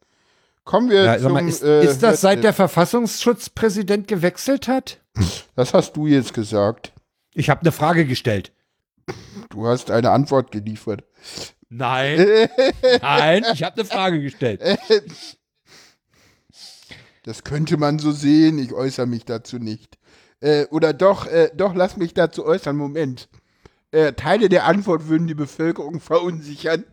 Kommen 0.64 0.90
wir 0.90 1.04
ja, 1.04 1.20
zum. 1.20 1.34
Mal, 1.34 1.48
ist, 1.48 1.64
äh, 1.64 1.84
ist 1.84 2.02
das 2.02 2.22
seit 2.22 2.44
der 2.44 2.54
Verfassungsschutzpräsident 2.54 4.08
gewechselt 4.08 4.68
hat? 4.68 5.00
Das 5.56 5.74
hast 5.74 5.96
du 5.96 6.08
jetzt 6.08 6.34
gesagt. 6.34 6.92
Ich 7.36 7.50
habe 7.50 7.62
eine 7.62 7.74
Frage 7.74 8.06
gestellt. 8.06 8.54
Du 9.50 9.68
hast 9.68 9.92
eine 9.92 10.12
Antwort 10.12 10.52
geliefert. 10.52 11.04
Nein. 11.70 12.50
Nein, 13.02 13.46
ich 13.54 13.62
habe 13.62 13.76
eine 13.76 13.86
Frage 13.86 14.22
gestellt. 14.22 14.62
Das 17.24 17.44
könnte 17.44 17.76
man 17.78 18.00
so 18.00 18.12
sehen. 18.12 18.58
Ich 18.58 18.74
äußere 18.74 19.06
mich 19.06 19.26
dazu 19.26 19.60
nicht. 19.60 19.98
Äh, 20.40 20.66
oder 20.68 20.94
doch, 20.94 21.28
äh, 21.28 21.52
doch, 21.54 21.76
lass 21.76 21.98
mich 21.98 22.14
dazu 22.14 22.46
äußern. 22.46 22.78
Moment. 22.78 23.28
Äh, 23.92 24.14
Teile 24.14 24.48
der 24.48 24.66
Antwort 24.66 25.10
würden 25.10 25.28
die 25.28 25.36
Bevölkerung 25.36 26.00
verunsichern. 26.00 26.86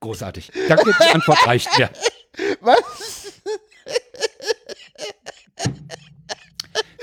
Großartig. 0.00 0.50
Danke, 0.68 0.92
die 0.98 1.14
Antwort 1.14 1.46
reicht 1.46 1.78
mir. 1.78 1.90
Was? 2.60 3.32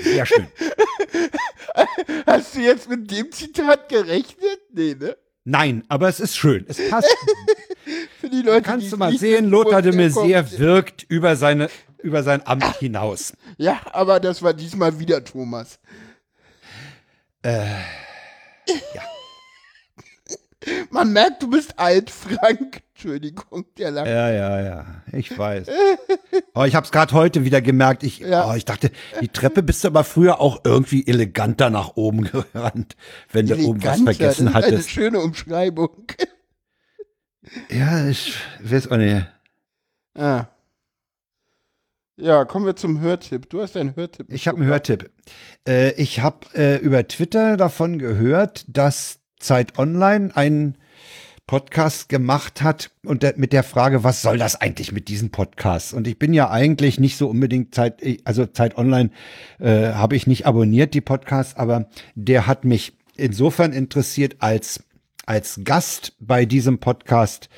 Sehr 0.03 0.25
schön. 0.25 0.47
Hast 2.25 2.55
du 2.55 2.59
jetzt 2.59 2.89
mit 2.89 3.09
dem 3.09 3.31
Zitat 3.31 3.89
gerechnet? 3.89 4.59
Nee, 4.73 4.95
ne? 4.99 5.15
Nein, 5.45 5.83
aber 5.87 6.07
es 6.07 6.19
ist 6.19 6.35
schön. 6.35 6.65
Es 6.67 6.77
passt. 6.89 7.07
Für 8.19 8.29
die 8.29 8.41
Leute, 8.41 8.61
Kannst 8.61 8.91
du 8.91 8.97
mal 8.97 9.15
sehen, 9.17 9.49
Lothar 9.49 9.81
de 9.81 9.91
Maizière 9.93 10.57
wirkt 10.57 11.03
über, 11.09 11.35
seine, 11.35 11.69
über 12.01 12.23
sein 12.23 12.45
Amt 12.47 12.77
hinaus. 12.77 13.33
Ja, 13.57 13.81
aber 13.91 14.19
das 14.19 14.41
war 14.41 14.53
diesmal 14.53 14.99
wieder 14.99 15.23
Thomas. 15.23 15.79
Äh, 17.43 17.65
ja. 18.67 19.03
Man 20.89 21.11
merkt, 21.13 21.43
du 21.43 21.49
bist 21.49 21.77
alt, 21.79 22.09
Frank. 22.09 22.81
Entschuldigung, 22.93 23.65
der 23.77 23.91
Lack. 23.91 24.07
Ja, 24.07 24.31
ja, 24.31 24.61
ja. 24.61 24.85
Ich 25.11 25.37
weiß. 25.37 25.67
oh, 26.53 26.63
ich 26.63 26.75
habe 26.75 26.85
es 26.85 26.91
gerade 26.91 27.13
heute 27.13 27.43
wieder 27.43 27.61
gemerkt. 27.61 28.03
Ich, 28.03 28.19
ja. 28.19 28.49
oh, 28.49 28.55
ich 28.55 28.65
dachte, 28.65 28.91
die 29.19 29.27
Treppe 29.27 29.63
bist 29.63 29.83
du 29.83 29.89
aber 29.89 30.03
früher 30.03 30.39
auch 30.39 30.61
irgendwie 30.63 31.05
eleganter 31.05 31.69
nach 31.69 31.95
oben 31.95 32.23
gerannt, 32.53 32.95
wenn 33.31 33.47
eleganter, 33.47 33.63
du 33.63 33.69
oben 33.69 33.83
was 33.83 34.01
vergessen 34.01 34.45
das 34.45 34.51
ist 34.51 34.53
hattest. 34.53 34.73
Eine 34.73 34.83
schöne 34.83 35.19
Umschreibung. 35.19 36.07
ja, 37.69 38.07
ich 38.07 38.35
weiß 38.61 38.91
auch 38.91 38.97
nicht. 38.97 39.27
Ah. 40.15 40.47
Ja, 42.15 42.45
kommen 42.45 42.65
wir 42.65 42.75
zum 42.75 43.01
Hörtipp. 43.01 43.49
Du 43.49 43.61
hast 43.61 43.75
einen 43.75 43.95
Hörtipp. 43.95 44.27
Ich 44.29 44.47
habe 44.47 44.59
einen 44.59 44.67
Hörtipp. 44.67 45.09
Äh, 45.67 45.93
ich 45.93 46.19
habe 46.19 46.45
äh, 46.53 46.77
über 46.77 47.07
Twitter 47.07 47.57
davon 47.57 47.97
gehört, 47.97 48.65
dass 48.67 49.19
Zeit 49.43 49.77
Online 49.77 50.35
einen 50.35 50.75
Podcast 51.45 52.07
gemacht 52.07 52.61
hat 52.61 52.91
und 53.05 53.21
der, 53.21 53.33
mit 53.35 53.51
der 53.51 53.63
Frage, 53.63 54.03
was 54.03 54.21
soll 54.21 54.37
das 54.37 54.55
eigentlich 54.55 54.93
mit 54.93 55.09
diesen 55.09 55.29
Podcasts? 55.29 55.93
Und 55.93 56.07
ich 56.07 56.17
bin 56.17 56.33
ja 56.33 56.49
eigentlich 56.49 56.99
nicht 56.99 57.17
so 57.17 57.27
unbedingt 57.27 57.75
Zeit, 57.75 58.01
also 58.23 58.45
Zeit 58.45 58.77
Online 58.77 59.11
äh, 59.59 59.91
habe 59.93 60.15
ich 60.15 60.25
nicht 60.25 60.45
abonniert, 60.45 60.93
die 60.93 61.01
Podcasts, 61.01 61.57
aber 61.57 61.87
der 62.15 62.47
hat 62.47 62.63
mich 62.63 62.93
insofern 63.17 63.73
interessiert 63.73 64.37
als, 64.39 64.83
als 65.25 65.59
Gast 65.65 66.13
bei 66.19 66.45
diesem 66.45 66.79
Podcast. 66.79 67.49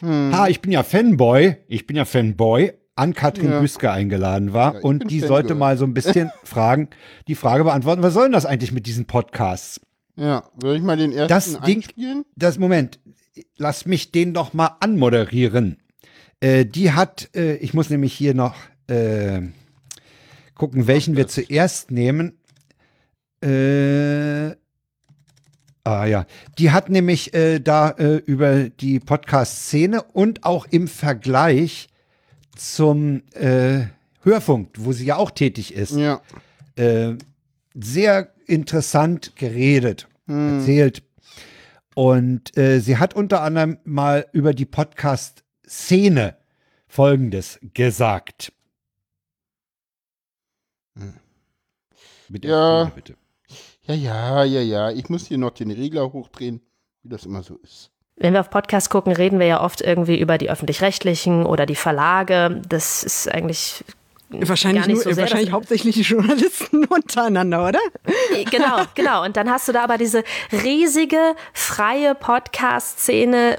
Hm. 0.00 0.32
Ah, 0.34 0.48
ich 0.48 0.60
bin 0.60 0.70
ja 0.70 0.82
Fanboy, 0.82 1.56
ich 1.66 1.86
bin 1.86 1.96
ja 1.96 2.04
Fanboy, 2.04 2.74
an 2.94 3.14
Katrin 3.14 3.50
ja. 3.50 3.60
Büske 3.60 3.90
eingeladen 3.90 4.52
war 4.52 4.74
ja, 4.74 4.80
und 4.80 5.10
die 5.10 5.20
sollte 5.20 5.54
mal 5.54 5.78
so 5.78 5.86
ein 5.86 5.94
bisschen 5.94 6.30
fragen, 6.44 6.90
die 7.26 7.34
Frage 7.34 7.64
beantworten, 7.64 8.02
was 8.02 8.12
soll 8.12 8.24
denn 8.24 8.32
das 8.32 8.44
eigentlich 8.44 8.72
mit 8.72 8.84
diesen 8.84 9.06
Podcasts? 9.06 9.80
Ja, 10.20 10.44
soll 10.60 10.76
ich 10.76 10.82
mal 10.82 10.98
den 10.98 11.12
ersten 11.12 11.28
das 11.28 11.54
einspielen? 11.56 12.24
Ding, 12.24 12.32
das 12.36 12.58
Moment, 12.58 13.00
lass 13.56 13.86
mich 13.86 14.12
den 14.12 14.32
noch 14.32 14.52
mal 14.52 14.76
anmoderieren. 14.80 15.78
Äh, 16.40 16.66
die 16.66 16.92
hat, 16.92 17.30
äh, 17.34 17.54
ich 17.54 17.72
muss 17.72 17.88
nämlich 17.88 18.12
hier 18.12 18.34
noch 18.34 18.54
äh, 18.86 19.40
gucken, 20.54 20.86
welchen 20.86 21.16
wir 21.16 21.26
zuerst 21.26 21.90
nehmen. 21.90 22.38
Äh, 23.42 24.50
ah 25.84 26.04
ja, 26.04 26.26
die 26.58 26.70
hat 26.70 26.90
nämlich 26.90 27.32
äh, 27.32 27.58
da 27.58 27.88
äh, 27.88 28.16
über 28.16 28.68
die 28.68 29.00
Podcast-Szene 29.00 30.02
und 30.02 30.44
auch 30.44 30.66
im 30.66 30.86
Vergleich 30.86 31.88
zum 32.54 33.22
Hörfunk, 34.22 34.74
wo 34.76 34.92
sie 34.92 35.06
ja 35.06 35.16
auch 35.16 35.30
tätig 35.30 35.72
ist, 35.72 35.96
ja. 35.96 36.20
sehr 37.74 38.34
interessant 38.46 39.32
geredet, 39.36 40.09
hm. 40.30 40.58
erzählt 40.58 41.02
und 41.94 42.56
äh, 42.56 42.80
sie 42.80 42.96
hat 42.98 43.14
unter 43.14 43.42
anderem 43.42 43.78
mal 43.84 44.26
über 44.32 44.54
die 44.54 44.66
Podcast-Szene 44.66 46.36
Folgendes 46.86 47.58
gesagt. 47.74 48.52
Hm. 50.96 51.14
Mit 52.28 52.44
der 52.44 52.50
ja. 52.50 52.80
Szene, 52.84 52.92
bitte. 52.94 53.14
Ja, 53.82 53.94
ja, 53.94 54.44
ja, 54.44 54.60
ja. 54.60 54.90
Ich 54.90 55.08
muss 55.08 55.26
hier 55.26 55.38
noch 55.38 55.50
den 55.50 55.70
Regler 55.70 56.12
hochdrehen, 56.12 56.60
wie 57.02 57.08
das 57.08 57.26
immer 57.26 57.42
so 57.42 57.56
ist. 57.58 57.90
Wenn 58.16 58.34
wir 58.34 58.40
auf 58.40 58.50
Podcasts 58.50 58.90
gucken, 58.90 59.12
reden 59.12 59.38
wir 59.38 59.46
ja 59.46 59.62
oft 59.62 59.80
irgendwie 59.80 60.20
über 60.20 60.36
die 60.36 60.50
öffentlich-rechtlichen 60.50 61.46
oder 61.46 61.64
die 61.64 61.74
Verlage. 61.74 62.60
Das 62.68 63.02
ist 63.02 63.28
eigentlich 63.28 63.84
Wahrscheinlich, 64.32 64.86
nur, 64.86 65.02
so 65.02 65.16
wahrscheinlich 65.16 65.50
hauptsächlich 65.50 65.96
die 65.96 66.02
Journalisten 66.10 66.84
untereinander, 66.84 67.66
oder? 67.66 67.80
Äh, 68.32 68.44
genau, 68.44 68.82
genau. 68.94 69.24
Und 69.24 69.36
dann 69.36 69.50
hast 69.50 69.66
du 69.66 69.72
da 69.72 69.82
aber 69.82 69.98
diese 69.98 70.22
riesige 70.52 71.34
freie 71.52 72.14
Podcast-Szene, 72.14 73.56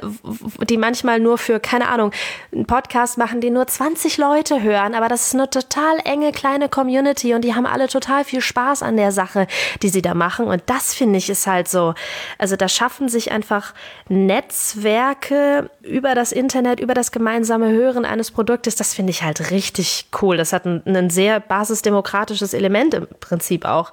die 0.69 0.77
manchmal 0.77 1.19
nur 1.19 1.38
für, 1.38 1.60
keine 1.60 1.89
Ahnung, 1.89 2.11
einen 2.53 2.65
Podcast 2.65 3.18
machen, 3.18 3.41
den 3.41 3.53
nur 3.53 3.68
20 3.68 4.18
Leute 4.18 4.61
hören, 4.61 4.95
aber 4.95 5.10
das 5.10 5.27
ist 5.27 5.34
eine 5.35 5.49
total 5.49 5.99
enge 6.06 6.31
kleine 6.31 6.69
Community 6.69 7.34
und 7.34 7.43
die 7.43 7.53
haben 7.53 7.65
alle 7.65 7.89
total 7.89 8.23
viel 8.23 8.39
Spaß 8.39 8.81
an 8.81 8.95
der 8.95 9.11
Sache, 9.11 9.48
die 9.81 9.89
sie 9.89 10.02
da 10.02 10.14
machen. 10.14 10.48
Und 10.48 10.64
das 10.68 10.93
finde 10.93 11.18
ich 11.18 11.30
ist 11.30 11.48
halt 11.48 11.68
so. 11.68 11.95
Also 12.38 12.56
da 12.56 12.69
schaffen 12.69 13.10
sich 13.10 13.31
einfach 13.31 13.73
Netzwerke 14.07 15.69
über 15.81 16.15
das 16.15 16.31
Internet, 16.31 16.80
über 16.80 16.93
das 16.93 17.11
gemeinsame 17.11 17.72
Hören 17.72 18.06
eines 18.06 18.31
Produktes. 18.31 18.77
Das 18.77 18.93
finde 18.93 19.11
ich 19.11 19.23
halt 19.23 19.52
richtig 19.52 20.07
cool. 20.22 20.38
Das 20.38 20.53
hat 20.53 20.61
hat 20.62 20.66
ein, 20.66 20.82
ein 20.86 21.10
sehr 21.10 21.40
basisdemokratisches 21.40 22.54
Element 22.54 22.94
im 22.94 23.08
Prinzip 23.20 23.66
auch. 23.66 23.92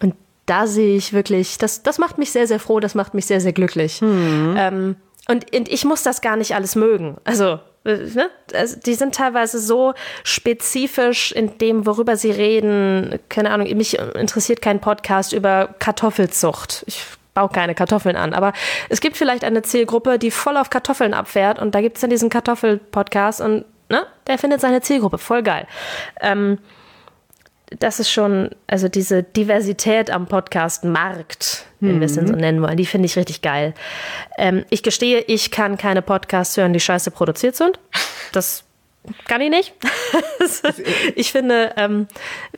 Und 0.00 0.14
da 0.46 0.66
sehe 0.66 0.96
ich 0.96 1.12
wirklich, 1.12 1.58
das, 1.58 1.82
das 1.82 1.98
macht 1.98 2.18
mich 2.18 2.30
sehr, 2.30 2.46
sehr 2.46 2.60
froh, 2.60 2.80
das 2.80 2.94
macht 2.94 3.14
mich 3.14 3.26
sehr, 3.26 3.40
sehr 3.40 3.52
glücklich. 3.52 4.00
Mhm. 4.02 4.54
Ähm, 4.58 4.96
und, 5.28 5.54
und 5.56 5.68
ich 5.68 5.84
muss 5.84 6.02
das 6.02 6.20
gar 6.20 6.36
nicht 6.36 6.54
alles 6.54 6.76
mögen. 6.76 7.16
Also, 7.24 7.58
äh, 7.84 7.96
ne? 8.14 8.30
also, 8.52 8.76
die 8.78 8.94
sind 8.94 9.14
teilweise 9.14 9.58
so 9.58 9.94
spezifisch 10.22 11.32
in 11.32 11.56
dem, 11.58 11.86
worüber 11.86 12.16
sie 12.16 12.30
reden. 12.30 13.18
Keine 13.28 13.50
Ahnung, 13.50 13.74
mich 13.76 13.98
interessiert 13.98 14.60
kein 14.60 14.80
Podcast 14.80 15.32
über 15.32 15.74
Kartoffelzucht. 15.78 16.84
Ich 16.86 17.04
baue 17.32 17.48
keine 17.48 17.74
Kartoffeln 17.74 18.16
an. 18.16 18.32
Aber 18.34 18.52
es 18.88 19.00
gibt 19.00 19.16
vielleicht 19.16 19.44
eine 19.44 19.62
Zielgruppe, 19.62 20.18
die 20.18 20.30
voll 20.30 20.56
auf 20.56 20.70
Kartoffeln 20.70 21.14
abfährt. 21.14 21.58
Und 21.58 21.74
da 21.74 21.80
gibt 21.80 21.96
es 21.96 22.00
dann 22.02 22.10
diesen 22.10 22.28
Kartoffel-Podcast. 22.30 23.40
Und 23.40 23.64
ne? 23.88 24.06
Der 24.26 24.38
findet 24.38 24.60
seine 24.60 24.80
Zielgruppe, 24.80 25.18
voll 25.18 25.42
geil. 25.42 25.66
Ähm, 26.20 26.58
das 27.78 27.98
ist 27.98 28.10
schon, 28.10 28.50
also 28.66 28.88
diese 28.88 29.22
Diversität 29.22 30.10
am 30.10 30.26
Podcast-Markt, 30.26 31.64
wenn 31.80 31.96
mhm. 31.96 32.00
wir 32.00 32.06
es 32.06 32.14
denn 32.14 32.26
so 32.26 32.34
nennen 32.34 32.62
wollen, 32.62 32.76
die 32.76 32.86
finde 32.86 33.06
ich 33.06 33.16
richtig 33.16 33.42
geil. 33.42 33.74
Ähm, 34.38 34.64
ich 34.70 34.82
gestehe, 34.82 35.20
ich 35.20 35.50
kann 35.50 35.76
keine 35.76 36.02
Podcasts 36.02 36.56
hören, 36.56 36.72
die 36.72 36.80
scheiße 36.80 37.10
produziert 37.10 37.56
sind. 37.56 37.78
Das 38.32 38.64
kann 39.28 39.42
ich 39.42 39.50
nicht. 39.50 39.74
ich 41.14 41.30
finde, 41.32 41.74
ähm, 41.76 42.06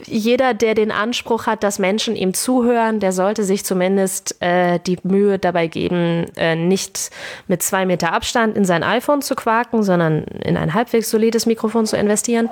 jeder, 0.05 0.55
der 0.55 0.74
den 0.74 0.93
Anspruch 0.93 1.47
hat, 1.47 1.64
dass 1.64 1.81
Menschen 1.81 2.14
ihm 2.14 2.35
zuhören, 2.35 3.01
der 3.01 3.10
sollte 3.10 3.43
sich 3.43 3.64
zumindest 3.64 4.40
äh, 4.40 4.78
die 4.78 4.98
Mühe 5.02 5.40
dabei 5.40 5.66
geben, 5.66 6.27
äh, 6.36 6.55
nicht 6.55 7.10
mit 7.48 7.62
zwei 7.62 7.85
Meter 7.85 8.12
Abstand 8.12 8.56
in 8.56 8.64
sein 8.64 8.85
iPhone 8.85 9.23
zu 9.23 9.35
quaken, 9.35 9.82
sondern 9.82 10.23
in 10.24 10.56
ein 10.56 10.73
halbwegs 10.74 11.10
solides 11.10 11.47
Mikrofon 11.47 11.85
zu 11.85 11.97
investieren 11.97 12.48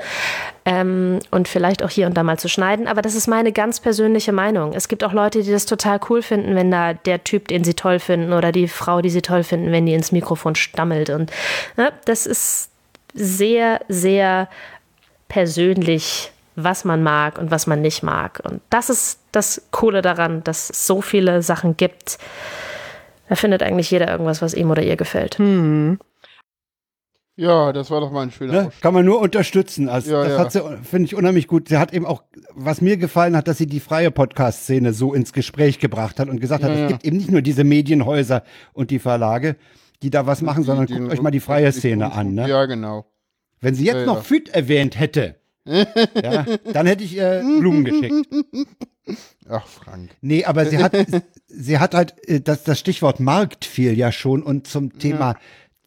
ähm, 0.64 1.20
und 1.30 1.46
vielleicht 1.46 1.84
auch 1.84 1.90
hier 1.90 2.06
und 2.06 2.16
da 2.16 2.24
mal 2.24 2.38
zu 2.38 2.48
schneiden. 2.48 2.88
Aber 2.88 3.00
das 3.00 3.14
ist 3.14 3.28
meine 3.28 3.52
ganz 3.52 3.78
persönliche 3.78 4.32
Meinung. 4.32 4.72
Es 4.72 4.88
gibt 4.88 5.04
auch 5.04 5.12
Leute, 5.12 5.42
die 5.42 5.52
das 5.52 5.66
total 5.66 6.00
cool 6.08 6.22
finden, 6.22 6.56
wenn 6.56 6.70
da 6.72 6.94
der 6.94 7.22
Typ, 7.22 7.46
den 7.46 7.62
sie 7.62 7.74
toll 7.74 8.00
finden, 8.00 8.32
oder 8.32 8.50
die 8.50 8.66
Frau, 8.66 9.00
die 9.02 9.10
sie 9.10 9.22
toll 9.22 9.44
finden, 9.44 9.70
wenn 9.70 9.86
die 9.86 9.94
ins 9.94 10.10
Mikrofon 10.10 10.56
stammelt. 10.56 11.10
Und 11.10 11.30
ne, 11.76 11.92
das 12.06 12.26
ist 12.26 12.70
sehr, 13.14 13.80
sehr 13.88 14.48
persönlich, 15.28 16.32
was 16.56 16.84
man 16.84 17.02
mag 17.02 17.38
und 17.38 17.50
was 17.50 17.66
man 17.66 17.80
nicht 17.80 18.02
mag. 18.02 18.40
Und 18.44 18.60
das 18.70 18.90
ist 18.90 19.20
das 19.32 19.62
Coole 19.70 20.02
daran, 20.02 20.44
dass 20.44 20.70
es 20.70 20.86
so 20.86 21.00
viele 21.00 21.42
Sachen 21.42 21.76
gibt. 21.76 22.18
Da 23.28 23.34
findet 23.36 23.62
eigentlich 23.62 23.90
jeder 23.90 24.10
irgendwas, 24.10 24.42
was 24.42 24.54
ihm 24.54 24.70
oder 24.70 24.82
ihr 24.82 24.96
gefällt. 24.96 25.38
Hm. 25.38 25.98
Ja, 27.36 27.72
das 27.72 27.90
war 27.90 28.00
doch 28.00 28.12
mal 28.12 28.22
ein 28.22 28.30
schöner 28.30 28.52
Ne? 28.52 28.72
Kann 28.80 28.94
man 28.94 29.04
nur 29.04 29.20
unterstützen. 29.20 29.88
Also, 29.88 30.12
Ja, 30.12 30.22
das 30.22 30.32
ja. 30.32 30.38
hat 30.38 30.52
sie, 30.52 30.62
finde 30.84 31.06
ich, 31.06 31.16
unheimlich 31.16 31.48
gut. 31.48 31.68
Sie 31.68 31.78
hat 31.78 31.92
eben 31.92 32.06
auch, 32.06 32.22
was 32.50 32.80
mir 32.80 32.96
gefallen 32.96 33.36
hat, 33.36 33.48
dass 33.48 33.58
sie 33.58 33.66
die 33.66 33.80
freie 33.80 34.12
Podcast-Szene 34.12 34.92
so 34.92 35.14
ins 35.14 35.32
Gespräch 35.32 35.80
gebracht 35.80 36.20
hat 36.20 36.28
und 36.28 36.40
gesagt 36.40 36.62
hat, 36.62 36.70
Ja, 36.70 36.76
es 36.76 36.80
ja. 36.82 36.86
gibt 36.88 37.04
eben 37.04 37.16
nicht 37.16 37.32
nur 37.32 37.42
diese 37.42 37.64
Medienhäuser 37.64 38.44
und 38.72 38.92
die 38.92 39.00
Verlage, 39.00 39.56
die 40.02 40.10
da 40.10 40.26
was 40.26 40.42
machen, 40.42 40.64
sondern 40.64 40.86
Die- 40.86 40.94
guckt 40.94 41.12
euch 41.12 41.22
mal 41.22 41.30
die 41.30 41.40
freie 41.40 41.70
die- 41.70 41.78
Szene 41.78 42.12
an. 42.12 42.34
Ne? 42.34 42.48
Ja, 42.48 42.66
genau. 42.66 43.06
Wenn 43.60 43.74
sie 43.74 43.84
jetzt 43.84 43.94
Ja, 43.94 44.00
ja. 44.00 44.06
noch 44.06 44.22
FIT 44.24 44.50
erwähnt 44.50 44.98
hätte, 44.98 45.36
ja, 45.66 46.44
dann 46.72 46.86
hätte 46.86 47.04
ich 47.04 47.16
ihr 47.16 47.42
Blumen 47.58 47.84
geschickt. 47.84 48.28
Ach, 49.48 49.66
Frank. 49.66 50.10
Nee, 50.20 50.44
aber 50.44 50.66
sie 50.66 50.78
hat, 50.82 50.92
sie 51.46 51.78
hat 51.78 51.94
halt, 51.94 52.14
äh, 52.28 52.40
das, 52.40 52.64
das 52.64 52.78
Stichwort 52.78 53.20
Markt 53.20 53.64
fiel 53.64 53.96
ja 53.96 54.12
schon 54.12 54.42
und 54.42 54.66
zum 54.66 54.98
Thema, 54.98 55.36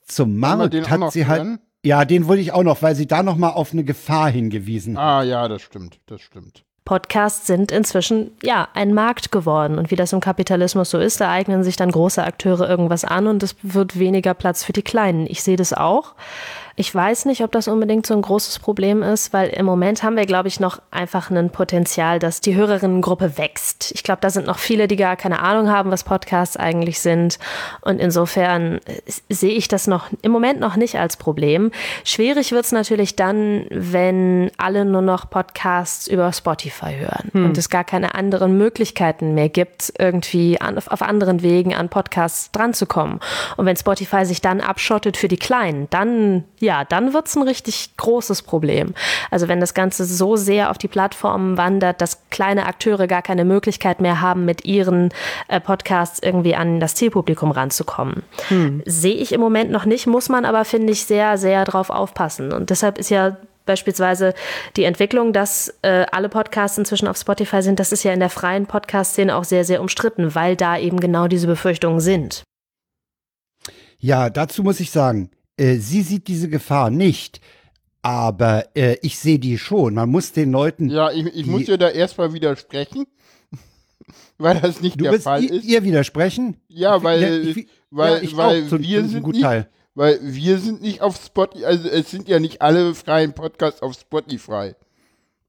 zum 0.06 0.32
wir 0.34 0.38
Markt 0.40 0.90
hat 0.90 1.12
sie 1.12 1.26
halt, 1.28 1.44
hören? 1.44 1.60
ja, 1.86 2.06
den 2.06 2.28
wollte 2.28 2.42
ich 2.42 2.52
auch 2.54 2.64
noch, 2.64 2.82
weil 2.82 2.96
sie 2.96 3.08
da 3.08 3.22
noch 3.24 3.38
mal 3.38 3.50
auf 3.50 3.74
eine 3.74 3.84
Gefahr 3.84 4.30
hingewiesen 4.32 4.98
hat. 4.98 5.04
Ah, 5.04 5.24
ja, 5.24 5.48
das 5.48 5.62
stimmt, 5.62 6.00
das 6.08 6.22
stimmt. 6.22 6.64
Podcasts 6.88 7.46
sind 7.46 7.74
inzwischen 7.74 8.32
ja 8.42 8.70
ein 8.74 8.94
Markt 8.94 9.34
geworden. 9.34 9.78
Und 9.78 9.92
wie 9.92 9.98
das 9.98 10.14
im 10.14 10.22
Kapitalismus 10.22 10.90
so 10.90 10.98
ist, 10.98 11.20
da 11.20 11.30
eignen 11.30 11.62
sich 11.62 11.76
dann 11.76 11.92
große 11.92 12.24
Akteure 12.24 12.70
irgendwas 12.70 13.04
an 13.04 13.28
und 13.28 13.44
es 13.44 13.58
wird 13.62 14.00
weniger 14.00 14.34
Platz 14.34 14.64
für 14.64 14.72
die 14.72 14.84
Kleinen. 14.84 15.28
Ich 15.28 15.44
sehe 15.44 15.58
das 15.58 15.74
auch. 15.74 16.16
Ich 16.80 16.94
weiß 16.94 17.26
nicht, 17.26 17.44
ob 17.44 17.52
das 17.52 17.68
unbedingt 17.68 18.06
so 18.06 18.14
ein 18.14 18.22
großes 18.22 18.60
Problem 18.60 19.02
ist, 19.02 19.34
weil 19.34 19.50
im 19.50 19.66
Moment 19.66 20.04
haben 20.04 20.16
wir, 20.16 20.28
glaube 20.28 20.48
ich, 20.48 20.60
noch 20.60 20.80
einfach 20.92 21.32
ein 21.32 21.50
Potenzial, 21.50 22.20
dass 22.20 22.40
die 22.40 22.54
Hörerinnengruppe 22.54 23.40
wächst. 23.40 23.92
Ich 23.96 24.04
glaube, 24.04 24.20
da 24.22 24.30
sind 24.30 24.46
noch 24.46 24.60
viele, 24.60 24.88
die 24.88 24.96
gar 24.96 25.16
keine 25.16 25.40
Ahnung 25.42 25.72
haben, 25.72 25.90
was 25.90 26.04
Podcasts 26.04 26.56
eigentlich 26.56 27.00
sind. 27.00 27.40
Und 27.82 28.00
insofern 28.00 28.80
äh, 28.86 29.02
sehe 29.28 29.56
ich 29.56 29.68
das 29.68 29.88
noch 29.88 30.10
im 30.22 30.32
Moment 30.32 30.60
noch 30.60 30.76
nicht 30.76 31.00
als 31.00 31.18
Problem. 31.18 31.72
Schwierig 32.04 32.52
wird 32.52 32.66
es 32.66 32.72
natürlich 32.72 33.16
dann, 33.16 33.66
wenn 33.72 34.52
alle 34.58 34.86
nur 34.86 35.02
noch 35.02 35.32
Podcasts 35.32 36.08
über 36.08 36.32
Spotify 36.32 36.94
hören 36.96 37.32
und 37.34 37.58
es 37.58 37.72
gar 37.72 37.86
keine 37.86 38.14
anderen 38.14 38.56
Möglichkeiten 38.56 39.34
mehr 39.34 39.50
gibt, 39.50 39.94
irgendwie 39.98 40.62
an, 40.62 40.78
auf 40.78 41.02
anderen 41.02 41.42
Wegen 41.42 41.74
an 41.74 41.90
Podcasts 41.90 42.52
dranzukommen. 42.52 43.20
Und 43.56 43.66
wenn 43.66 43.76
Spotify 43.76 44.28
sich 44.28 44.42
dann 44.42 44.62
abschottet 44.62 45.18
für 45.18 45.28
die 45.28 45.38
Kleinen, 45.38 45.88
dann, 45.90 46.44
ja, 46.60 46.67
dann 46.84 47.14
wird 47.14 47.28
es 47.28 47.36
ein 47.36 47.44
richtig 47.44 47.96
großes 47.98 48.42
Problem. 48.42 48.94
Also 49.32 49.48
wenn 49.48 49.60
das 49.60 49.74
Ganze 49.74 50.06
so 50.06 50.36
sehr 50.36 50.72
auf 50.72 50.78
die 50.78 50.88
Plattformen 50.88 51.58
wandert, 51.58 52.02
dass 52.02 52.30
kleine 52.30 52.66
Akteure 52.66 53.08
gar 53.08 53.22
keine 53.22 53.46
Möglichkeit 53.46 54.02
mehr 54.02 54.22
haben, 54.22 54.46
mit 54.46 54.66
ihren 54.66 55.10
äh, 55.48 55.60
Podcasts 55.60 56.20
irgendwie 56.22 56.56
an 56.56 56.80
das 56.80 56.96
Zielpublikum 56.96 57.52
ranzukommen. 57.52 58.24
Sehe 58.86 59.16
ich 59.16 59.32
im 59.32 59.42
Moment 59.42 59.72
noch 59.72 59.86
nicht, 59.86 60.08
muss 60.08 60.30
man 60.30 60.46
aber, 60.46 60.66
finde 60.66 60.94
ich, 60.94 61.06
sehr, 61.06 61.38
sehr 61.38 61.66
drauf 61.66 61.90
aufpassen. 61.90 62.52
Und 62.52 62.70
deshalb 62.70 62.98
ist 62.98 63.10
ja 63.10 63.38
beispielsweise 63.68 64.34
die 64.76 64.86
Entwicklung, 64.86 65.34
dass 65.34 65.76
äh, 65.84 66.06
alle 66.12 66.30
Podcasts 66.30 66.78
inzwischen 66.78 67.08
auf 67.08 67.18
Spotify 67.18 67.62
sind, 67.62 67.80
das 67.80 67.92
ist 67.92 68.04
ja 68.04 68.14
in 68.14 68.20
der 68.20 68.32
freien 68.32 68.66
Podcast-Szene 68.66 69.36
auch 69.36 69.44
sehr, 69.44 69.64
sehr 69.64 69.82
umstritten, 69.82 70.34
weil 70.34 70.56
da 70.56 70.78
eben 70.78 71.00
genau 71.00 71.28
diese 71.28 71.46
Befürchtungen 71.46 72.00
sind. 72.00 72.44
Ja, 74.00 74.30
dazu 74.30 74.64
muss 74.64 74.80
ich 74.80 74.92
sagen, 74.92 75.30
äh, 75.58 75.76
sie 75.78 76.02
sieht 76.02 76.28
diese 76.28 76.50
Gefahr 76.50 76.90
nicht, 76.90 77.42
aber 78.02 78.66
äh, 78.76 78.98
ich 79.02 79.18
sehe 79.20 79.40
die 79.40 79.58
schon. 79.58 79.96
Man 79.96 80.10
muss 80.10 80.32
den 80.32 80.52
Leuten, 80.52 80.90
Ja, 80.90 81.12
ich, 81.12 81.26
ich 81.26 81.44
Die- 81.44 81.50
muss 81.50 81.66
dir 81.66 81.78
da 81.78 81.90
erstmal 81.90 82.34
widersprechen, 82.34 83.06
weil 84.38 84.60
das 84.62 84.82
nicht 84.82 85.00
der 85.02 85.20
Fall 85.20 85.44
ist. 85.44 85.66
ihr 85.66 85.84
widersprechen? 85.84 86.58
Ja, 86.68 86.98
Ich- 86.98 87.04
weil, 87.04 87.22
ja, 87.22 87.30
ich- 87.52 87.68
weil, 87.90 88.14
ja, 88.18 88.22
ich 88.22 88.38
weil 88.38 88.68
zu- 88.68 88.80
wir 88.80 89.02
zu- 89.04 89.10
sind 89.10 89.28
nicht, 89.28 89.42
Teil. 89.42 89.70
weil 89.96 90.20
wir 90.22 90.60
sind 90.60 90.82
nicht 90.82 91.02
auf 91.02 91.20
Spotify, 91.24 91.66
also 91.66 91.90
es 91.90 92.12
sind 92.12 92.28
ja 92.28 92.40
nicht 92.40 92.62
alle 92.62 92.94
freien 92.94 93.34
Podcasts 93.34 93.82
auf 93.82 93.94
Spotify. 93.94 94.74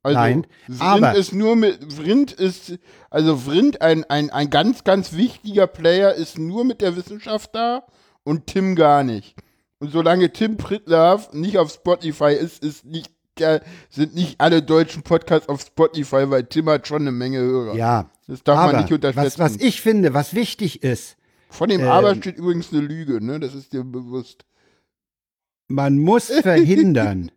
Also 0.02 0.18
Nein, 0.18 0.47
Vrind 0.66 0.80
aber- 0.82 1.14
ist 1.16 1.35
nur 1.35 1.56
mit 1.56 1.93
Vrind 1.93 2.32
ist 2.32 2.78
also 3.10 3.36
Vrind 3.36 3.82
ein, 3.82 4.05
ein 4.05 4.30
ein 4.30 4.48
ganz 4.48 4.85
ganz 4.85 5.12
wichtiger 5.12 5.66
Player 5.66 6.14
ist 6.14 6.39
nur 6.39 6.64
mit 6.64 6.80
der 6.80 6.97
Wissenschaft 6.97 7.51
da 7.55 7.82
und 8.22 8.47
Tim 8.47 8.74
gar 8.76 9.02
nicht. 9.02 9.35
Und 9.80 9.92
solange 9.92 10.32
Tim 10.32 10.56
Pritlove 10.56 11.28
nicht 11.32 11.59
auf 11.59 11.70
Spotify 11.72 12.32
ist, 12.32 12.64
ist 12.64 12.84
nicht 12.84 13.10
der, 13.38 13.62
sind 13.88 14.14
nicht 14.16 14.40
alle 14.40 14.62
deutschen 14.62 15.02
Podcasts 15.02 15.48
auf 15.48 15.60
Spotify, 15.60 16.28
weil 16.28 16.44
Tim 16.44 16.68
hat 16.68 16.88
schon 16.88 17.02
eine 17.02 17.12
Menge 17.12 17.38
Hörer. 17.38 17.76
Ja, 17.76 18.10
Das 18.26 18.42
darf 18.42 18.59
aber 18.59 18.72
man 18.72 18.82
nicht 18.82 18.92
unterschätzen. 18.92 19.38
was, 19.38 19.55
was 19.55 19.56
ich 19.60 19.80
finde, 19.80 20.12
was 20.14 20.34
wichtig 20.34 20.82
ist, 20.82 21.16
Von 21.50 21.68
dem 21.68 21.80
Ähm, 21.82 21.88
Aber 21.88 22.14
steht 22.16 22.36
übrigens 22.36 22.72
eine 22.72 22.80
Lüge, 22.82 23.24
ne? 23.24 23.38
Das 23.38 23.55
ist 23.55 23.72
dir 23.72 23.84
bewusst. 23.84 24.44
man 25.68 25.98
muss 25.98 26.26
verhindern, 26.42 27.30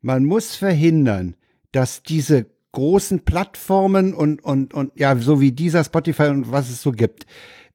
man 0.00 0.24
muss 0.24 0.54
verhindern, 0.54 1.34
dass 1.72 2.02
diese 2.04 2.46
großen 2.72 3.24
Plattformen 3.24 4.14
und, 4.14 4.44
und, 4.44 4.72
und 4.72 4.92
ja, 4.94 5.16
so 5.16 5.40
wie 5.40 5.50
dieser 5.50 5.82
Spotify 5.82 6.28
und 6.28 6.52
was 6.52 6.70
es 6.70 6.82
so 6.82 6.92
gibt, 6.92 7.26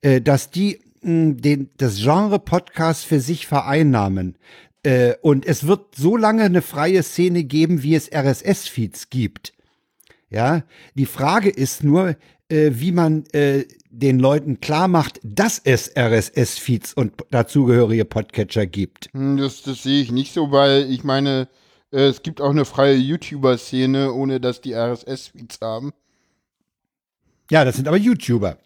äh, 0.01 0.21
dass 0.21 0.49
die 0.49 0.79
den, 1.05 1.69
das 1.77 1.97
Genre 1.97 2.39
Podcast 2.39 3.05
für 3.05 3.19
sich 3.19 3.47
vereinnahmen. 3.47 4.37
Äh, 4.83 5.15
und 5.21 5.45
es 5.45 5.67
wird 5.67 5.95
so 5.95 6.17
lange 6.17 6.43
eine 6.43 6.61
freie 6.61 7.03
Szene 7.03 7.43
geben, 7.43 7.83
wie 7.83 7.95
es 7.95 8.11
RSS-Feeds 8.11 9.09
gibt. 9.09 9.53
Ja, 10.29 10.63
die 10.95 11.05
Frage 11.05 11.49
ist 11.49 11.83
nur, 11.83 12.15
äh, 12.49 12.71
wie 12.73 12.91
man 12.91 13.25
äh, 13.33 13.65
den 13.89 14.19
Leuten 14.19 14.59
klar 14.59 14.87
macht, 14.87 15.19
dass 15.23 15.61
es 15.63 15.91
RSS-Feeds 15.95 16.93
und 16.93 17.13
dazugehörige 17.31 18.05
Podcatcher 18.05 18.65
gibt. 18.65 19.09
Hm, 19.13 19.37
Das, 19.37 19.61
das 19.61 19.83
sehe 19.83 20.01
ich 20.01 20.11
nicht 20.11 20.33
so, 20.33 20.51
weil 20.51 20.91
ich 20.91 21.03
meine, 21.03 21.47
äh, 21.91 22.07
es 22.07 22.23
gibt 22.23 22.41
auch 22.41 22.49
eine 22.49 22.65
freie 22.65 22.95
YouTuber-Szene, 22.95 24.11
ohne 24.11 24.39
dass 24.39 24.61
die 24.61 24.73
RSS-Feeds 24.73 25.59
haben. 25.61 25.93
Ja, 27.51 27.63
das 27.63 27.75
sind 27.75 27.87
aber 27.87 27.97
YouTuber. 27.97 28.57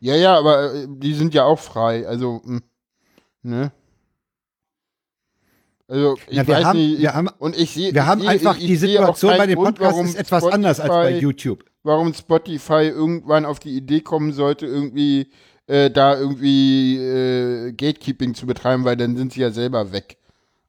Ja, 0.00 0.14
ja, 0.16 0.38
aber 0.38 0.74
äh, 0.74 0.86
die 0.88 1.14
sind 1.14 1.34
ja 1.34 1.44
auch 1.44 1.58
frei, 1.58 2.06
also, 2.06 2.40
hm, 2.44 2.62
ne? 3.42 3.70
Also, 5.88 6.16
ich 6.28 6.36
Ja, 6.36 6.46
wir 6.46 6.54
weiß 6.54 6.64
haben- 6.66 6.78
nicht, 6.78 7.00
wir 7.00 7.14
haben- 7.14 7.28
und 7.38 7.56
ich 7.58 7.72
sehe, 7.74 7.92
Wir 7.92 8.02
ich 8.02 8.06
haben 8.06 8.20
sehe- 8.20 8.30
einfach 8.30 8.56
ich, 8.56 8.66
die 8.66 8.74
ich 8.74 8.80
Situation 8.80 9.36
bei 9.36 9.54
Podcasts 9.54 9.80
warum 9.94 10.06
ist 10.06 10.14
etwas 10.16 10.44
anders 10.44 10.78
als 10.80 10.88
bei 10.88 11.08
Spotify- 11.10 11.20
YouTube. 11.20 11.64
warum 11.82 12.14
Spotify 12.14 12.84
irgendwann 12.88 13.44
auf 13.44 13.58
die 13.58 13.76
Idee 13.76 14.00
kommen 14.00 14.32
sollte, 14.32 14.66
irgendwie 14.66 15.30
äh, 15.66 15.90
da 15.90 16.18
irgendwie 16.18 16.96
äh, 16.98 17.72
Gatekeeping 17.72 18.34
zu 18.34 18.46
betreiben, 18.46 18.84
weil 18.84 18.96
dann 18.96 19.16
sind 19.16 19.32
sie 19.32 19.40
ja 19.40 19.50
selber 19.52 19.92
weg. 19.92 20.16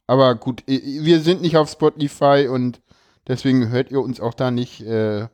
Aber 0.07 0.35
gut, 0.35 0.63
wir 0.67 1.19
sind 1.21 1.41
nicht 1.41 1.57
auf 1.57 1.71
Spotify 1.71 2.47
und 2.51 2.81
deswegen 3.27 3.69
hört 3.69 3.89
ihr 3.91 4.01
uns 4.01 4.19
auch 4.19 4.33
da 4.35 4.51
nicht. 4.51 4.81
Äh, 4.81 5.27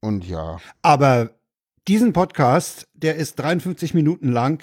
und 0.00 0.26
ja. 0.28 0.58
Aber 0.82 1.30
diesen 1.88 2.12
Podcast, 2.12 2.88
der 2.94 3.16
ist 3.16 3.36
53 3.36 3.94
Minuten 3.94 4.32
lang, 4.32 4.62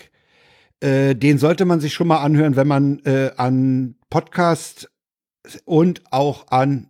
äh, 0.80 1.16
den 1.16 1.38
sollte 1.38 1.66
man 1.66 1.80
sich 1.80 1.94
schon 1.94 2.08
mal 2.08 2.18
anhören, 2.18 2.56
wenn 2.56 2.68
man 2.68 3.00
äh, 3.06 3.32
an 3.38 3.96
Podcast 4.10 4.90
und 5.66 6.02
auch 6.12 6.48
an 6.48 6.88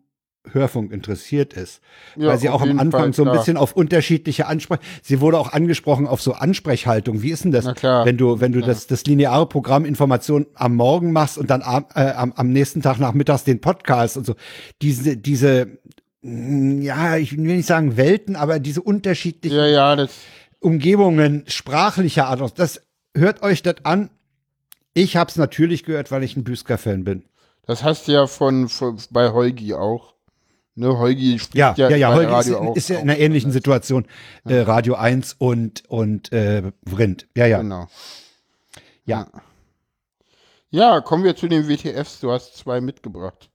Hörfunk 0.49 0.91
interessiert 0.91 1.53
ist. 1.53 1.81
Ja, 2.15 2.29
weil 2.29 2.39
sie 2.39 2.49
auch 2.49 2.61
am 2.61 2.79
Anfang 2.79 3.01
Fall, 3.01 3.13
so 3.13 3.25
ein 3.25 3.31
bisschen 3.31 3.57
auf 3.57 3.73
unterschiedliche 3.73 4.47
Ansprech. 4.47 4.79
Sie 5.03 5.21
wurde 5.21 5.37
auch 5.37 5.53
angesprochen 5.53 6.07
auf 6.07 6.21
so 6.21 6.33
Ansprechhaltung. 6.33 7.21
Wie 7.21 7.29
ist 7.29 7.43
denn 7.43 7.51
das, 7.51 7.65
wenn 7.65 8.17
du, 8.17 8.39
wenn 8.39 8.51
du 8.51 8.61
das, 8.61 8.87
das 8.87 9.05
lineare 9.05 9.45
Programm 9.45 9.85
Information 9.85 10.47
am 10.55 10.75
Morgen 10.75 11.11
machst 11.11 11.37
und 11.37 11.49
dann 11.49 11.61
am, 11.61 11.85
äh, 11.93 12.11
am, 12.11 12.33
am 12.33 12.51
nächsten 12.51 12.81
Tag 12.81 12.99
nachmittags 12.99 13.43
den 13.43 13.61
Podcast 13.61 14.17
und 14.17 14.25
so. 14.25 14.35
Diese, 14.81 15.15
diese, 15.15 15.77
ja, 16.23 17.17
ich 17.17 17.35
will 17.35 17.55
nicht 17.55 17.65
sagen 17.67 17.97
Welten, 17.97 18.35
aber 18.35 18.59
diese 18.59 18.81
unterschiedlichen 18.81 19.57
Ja, 19.57 19.95
ja. 19.95 20.07
Umgebungen 20.59 21.43
sprachlicher 21.47 22.27
Art. 22.27 22.59
Das 22.59 22.81
hört 23.15 23.41
euch 23.41 23.63
das 23.63 23.77
an. 23.83 24.09
Ich 24.93 25.17
habe 25.17 25.29
es 25.29 25.37
natürlich 25.37 25.83
gehört, 25.83 26.11
weil 26.11 26.23
ich 26.23 26.35
ein 26.35 26.43
Büsker-Fan 26.43 27.03
bin. 27.03 27.23
Das 27.65 27.83
hast 27.83 28.07
du 28.07 28.11
ja 28.11 28.27
von, 28.27 28.69
von 28.69 28.99
bei 29.09 29.31
Heugi 29.31 29.73
auch. 29.73 30.13
Ne, 30.75 30.97
Heugi 30.97 31.37
spricht 31.39 31.55
ja, 31.55 31.73
ja, 31.75 31.89
ja, 31.89 31.97
ja 31.97 32.13
Heugi 32.13 32.31
Radio 32.31 32.53
ist, 32.53 32.59
auch, 32.59 32.75
ist 32.75 32.89
ja 32.89 32.99
in 32.99 33.09
einer 33.09 33.19
ähnlichen 33.19 33.51
Situation. 33.51 34.07
Ja. 34.45 34.57
Äh, 34.57 34.61
Radio 34.61 34.95
1 34.95 35.35
und, 35.37 35.83
und 35.89 36.31
äh, 36.31 36.71
Vrind. 36.85 37.27
Ja, 37.35 37.45
ja. 37.45 37.61
Genau. 37.61 37.87
Ja. 39.05 39.27
Ja, 40.69 41.01
kommen 41.01 41.23
wir 41.23 41.35
zu 41.35 41.47
den 41.47 41.67
WTFs. 41.67 42.21
Du 42.21 42.31
hast 42.31 42.55
zwei 42.55 42.79
mitgebracht. 42.79 43.50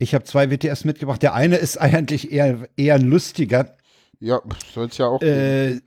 Ich 0.00 0.14
habe 0.14 0.24
zwei 0.24 0.50
WTFs 0.50 0.84
mitgebracht. 0.84 1.22
Der 1.22 1.34
eine 1.34 1.56
ist 1.56 1.76
eigentlich 1.76 2.32
eher, 2.32 2.68
eher 2.74 2.94
ein 2.94 3.02
lustiger. 3.02 3.76
Ja, 4.18 4.40
soll 4.72 4.86
es 4.86 4.96
ja 4.96 5.06
auch. 5.06 5.20
Äh, 5.20 5.80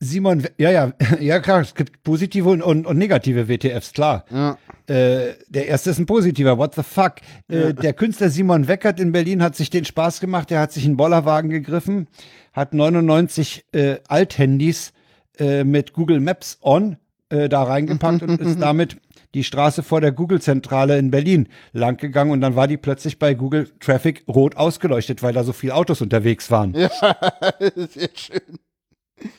Simon, 0.00 0.44
ja, 0.58 0.72
ja, 0.72 0.92
ja, 1.20 1.38
klar, 1.38 1.60
es 1.60 1.76
gibt 1.76 2.02
positive 2.02 2.48
und, 2.48 2.62
und, 2.62 2.84
und 2.84 2.98
negative 2.98 3.48
WTFs, 3.48 3.92
klar. 3.92 4.24
Ja. 4.30 4.58
Äh, 4.88 5.34
der 5.48 5.68
erste 5.68 5.90
ist 5.90 6.00
ein 6.00 6.06
positiver, 6.06 6.58
what 6.58 6.74
the 6.74 6.82
fuck. 6.82 7.14
Äh, 7.48 7.60
ja. 7.60 7.72
Der 7.72 7.92
Künstler 7.92 8.28
Simon 8.28 8.66
Weckert 8.66 8.98
in 8.98 9.12
Berlin 9.12 9.40
hat 9.40 9.54
sich 9.54 9.70
den 9.70 9.84
Spaß 9.84 10.18
gemacht, 10.18 10.50
er 10.50 10.60
hat 10.60 10.72
sich 10.72 10.84
einen 10.84 10.96
Bollerwagen 10.96 11.50
gegriffen, 11.50 12.08
hat 12.52 12.74
99 12.74 13.66
äh, 13.72 13.98
Althandys 14.08 14.92
äh, 15.38 15.62
mit 15.62 15.92
Google 15.92 16.18
Maps 16.18 16.58
on 16.60 16.96
äh, 17.28 17.48
da 17.48 17.62
reingepackt 17.62 18.22
und 18.22 18.40
ist 18.40 18.60
damit 18.60 18.96
die 19.34 19.44
Straße 19.44 19.82
vor 19.82 20.00
der 20.00 20.12
Google-Zentrale 20.12 20.98
in 20.98 21.10
Berlin 21.10 21.48
lang 21.72 21.96
gegangen 21.96 22.30
und 22.30 22.40
dann 22.40 22.56
war 22.56 22.68
die 22.68 22.76
plötzlich 22.76 23.18
bei 23.18 23.34
Google 23.34 23.70
Traffic 23.80 24.24
rot 24.28 24.56
ausgeleuchtet, 24.56 25.22
weil 25.22 25.32
da 25.32 25.44
so 25.44 25.52
viele 25.52 25.74
Autos 25.74 26.00
unterwegs 26.00 26.50
waren. 26.50 26.74
Ja, 26.74 26.90
sehr 27.74 28.10
schön. 28.14 28.58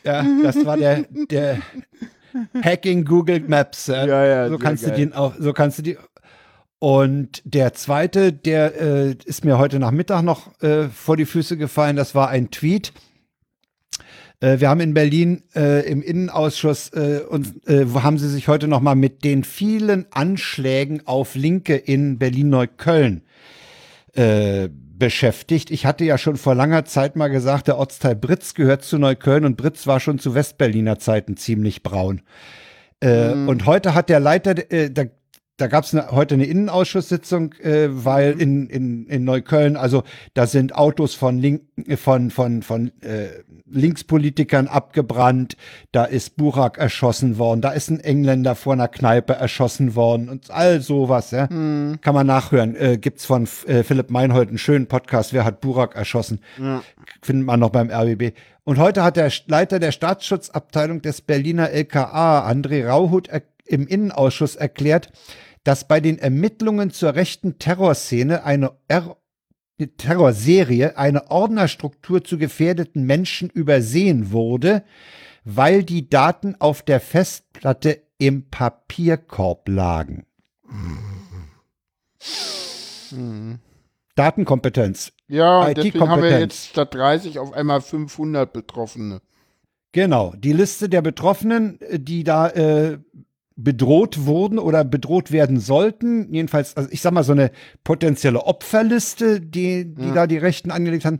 Ja, 0.03 0.25
das 0.43 0.63
war 0.65 0.77
der, 0.77 1.05
der 1.29 1.59
Hacking 2.63 3.03
Google 3.03 3.41
Maps. 3.41 3.87
Ja, 3.87 4.25
ja, 4.25 4.49
so 4.49 4.57
kannst 4.57 4.83
geil. 4.83 4.93
du 4.93 4.99
den 4.99 5.13
auch, 5.13 5.33
so 5.39 5.53
kannst 5.53 5.79
du 5.79 5.81
die. 5.81 5.97
Und 6.79 7.41
der 7.45 7.73
zweite, 7.73 8.33
der 8.33 8.81
äh, 8.81 9.15
ist 9.25 9.45
mir 9.45 9.59
heute 9.59 9.79
Nachmittag 9.79 10.23
noch 10.23 10.59
äh, 10.61 10.87
vor 10.87 11.17
die 11.17 11.25
Füße 11.25 11.57
gefallen. 11.57 11.95
Das 11.95 12.15
war 12.15 12.29
ein 12.29 12.49
Tweet 12.49 12.89
äh, 12.89 13.10
wir 14.41 14.69
haben 14.69 14.79
in 14.79 14.93
Berlin 14.93 15.43
äh, 15.55 15.87
im 15.87 16.01
Innenausschuss 16.01 16.89
äh, 16.93 17.21
und 17.29 17.67
äh, 17.67 17.85
haben 17.85 18.17
sie 18.17 18.27
sich 18.27 18.47
heute 18.47 18.67
noch 18.67 18.81
mal 18.81 18.95
mit 18.95 19.23
den 19.23 19.43
vielen 19.43 20.07
Anschlägen 20.11 21.05
auf 21.05 21.35
Linke 21.35 21.75
in 21.75 22.17
Berlin-Neukölln 22.17 23.21
äh, 24.13 24.69
beschäftigt. 25.01 25.71
Ich 25.71 25.85
hatte 25.85 26.05
ja 26.05 26.17
schon 26.17 26.37
vor 26.37 26.53
langer 26.53 26.85
Zeit 26.85 27.15
mal 27.15 27.27
gesagt, 27.27 27.67
der 27.67 27.77
Ortsteil 27.77 28.15
Britz 28.15 28.53
gehört 28.53 28.83
zu 28.83 28.97
Neukölln 28.99 29.45
und 29.45 29.57
Britz 29.57 29.87
war 29.87 29.99
schon 29.99 30.19
zu 30.19 30.35
Westberliner 30.35 30.99
Zeiten 30.99 31.37
ziemlich 31.37 31.81
braun. 31.81 32.21
Äh, 33.01 33.33
mhm. 33.33 33.49
Und 33.49 33.65
heute 33.65 33.95
hat 33.95 34.09
der 34.09 34.19
Leiter, 34.19 34.71
äh, 34.71 34.91
da 34.91 35.05
da 35.61 35.67
gab 35.67 35.83
es 35.83 35.93
heute 35.93 36.33
eine 36.33 36.45
Innenausschusssitzung, 36.45 37.53
äh, 37.61 37.87
weil 37.91 38.33
mhm. 38.33 38.41
in, 38.41 38.67
in, 38.67 39.05
in 39.05 39.23
Neukölln, 39.23 39.77
also 39.77 40.03
da 40.33 40.47
sind 40.47 40.75
Autos 40.75 41.13
von, 41.13 41.37
Link, 41.37 41.61
von, 41.97 42.31
von, 42.31 42.63
von 42.63 42.91
äh, 43.01 43.27
Linkspolitikern 43.69 44.67
abgebrannt, 44.67 45.55
da 45.91 46.05
ist 46.05 46.35
Burak 46.35 46.79
erschossen 46.79 47.37
worden, 47.37 47.61
da 47.61 47.71
ist 47.71 47.91
ein 47.91 47.99
Engländer 47.99 48.55
vor 48.55 48.73
einer 48.73 48.87
Kneipe 48.87 49.33
erschossen 49.33 49.95
worden 49.95 50.29
und 50.29 50.49
all 50.49 50.81
sowas, 50.81 51.29
ja. 51.29 51.47
Mhm. 51.49 52.01
Kann 52.01 52.15
man 52.15 52.25
nachhören. 52.25 52.75
Äh, 52.75 52.97
gibt's 52.97 53.25
von 53.25 53.47
äh, 53.67 53.83
Philipp 53.83 54.09
Meinhold 54.09 54.49
einen 54.49 54.57
schönen 54.57 54.87
Podcast, 54.87 55.31
wer 55.31 55.45
hat 55.45 55.61
Burak 55.61 55.95
erschossen? 55.95 56.39
Ja. 56.59 56.81
Findet 57.21 57.45
man 57.45 57.59
noch 57.59 57.69
beim 57.69 57.91
RBB. 57.91 58.35
Und 58.63 58.79
heute 58.79 59.03
hat 59.03 59.15
der 59.15 59.31
Leiter 59.45 59.79
der 59.79 59.91
Staatsschutzabteilung 59.91 61.01
des 61.01 61.21
Berliner 61.21 61.69
LKA, 61.69 62.49
André 62.49 62.87
Rauhut, 62.87 63.29
im 63.65 63.87
Innenausschuss 63.87 64.55
erklärt, 64.55 65.11
dass 65.63 65.87
bei 65.87 65.99
den 65.99 66.17
Ermittlungen 66.17 66.91
zur 66.91 67.15
rechten 67.15 67.59
Terrorszene 67.59 68.43
eine 68.43 68.71
er 68.87 69.17
Terrorserie 69.97 70.95
eine 70.95 71.31
Ordnerstruktur 71.31 72.23
zu 72.23 72.37
gefährdeten 72.37 73.03
Menschen 73.03 73.49
übersehen 73.49 74.31
wurde, 74.31 74.83
weil 75.43 75.83
die 75.83 76.07
Daten 76.07 76.55
auf 76.59 76.83
der 76.83 76.99
Festplatte 76.99 78.03
im 78.19 78.47
Papierkorb 78.49 79.67
lagen. 79.67 80.27
Mhm. 83.11 83.59
Datenkompetenz. 84.15 85.13
Ja, 85.27 85.73
deswegen 85.73 86.07
haben 86.07 86.21
wir 86.21 86.39
jetzt 86.39 86.67
statt 86.67 86.93
30 86.93 87.39
auf 87.39 87.53
einmal 87.53 87.81
500 87.81 88.51
Betroffene. 88.53 89.21
Genau, 89.93 90.33
die 90.37 90.53
Liste 90.53 90.87
der 90.89 91.01
Betroffenen, 91.01 91.79
die 91.91 92.23
da 92.23 92.49
äh, 92.49 92.99
bedroht 93.63 94.25
wurden 94.25 94.59
oder 94.59 94.83
bedroht 94.83 95.31
werden 95.31 95.59
sollten. 95.59 96.33
Jedenfalls, 96.33 96.75
also 96.77 96.89
ich 96.91 97.01
sag 97.01 97.13
mal, 97.13 97.23
so 97.23 97.31
eine 97.31 97.51
potenzielle 97.83 98.45
Opferliste, 98.45 99.41
die, 99.41 99.93
die 99.93 100.07
ja. 100.07 100.13
da 100.13 100.27
die 100.27 100.37
Rechten 100.37 100.71
angelegt 100.71 101.05
haben, 101.05 101.19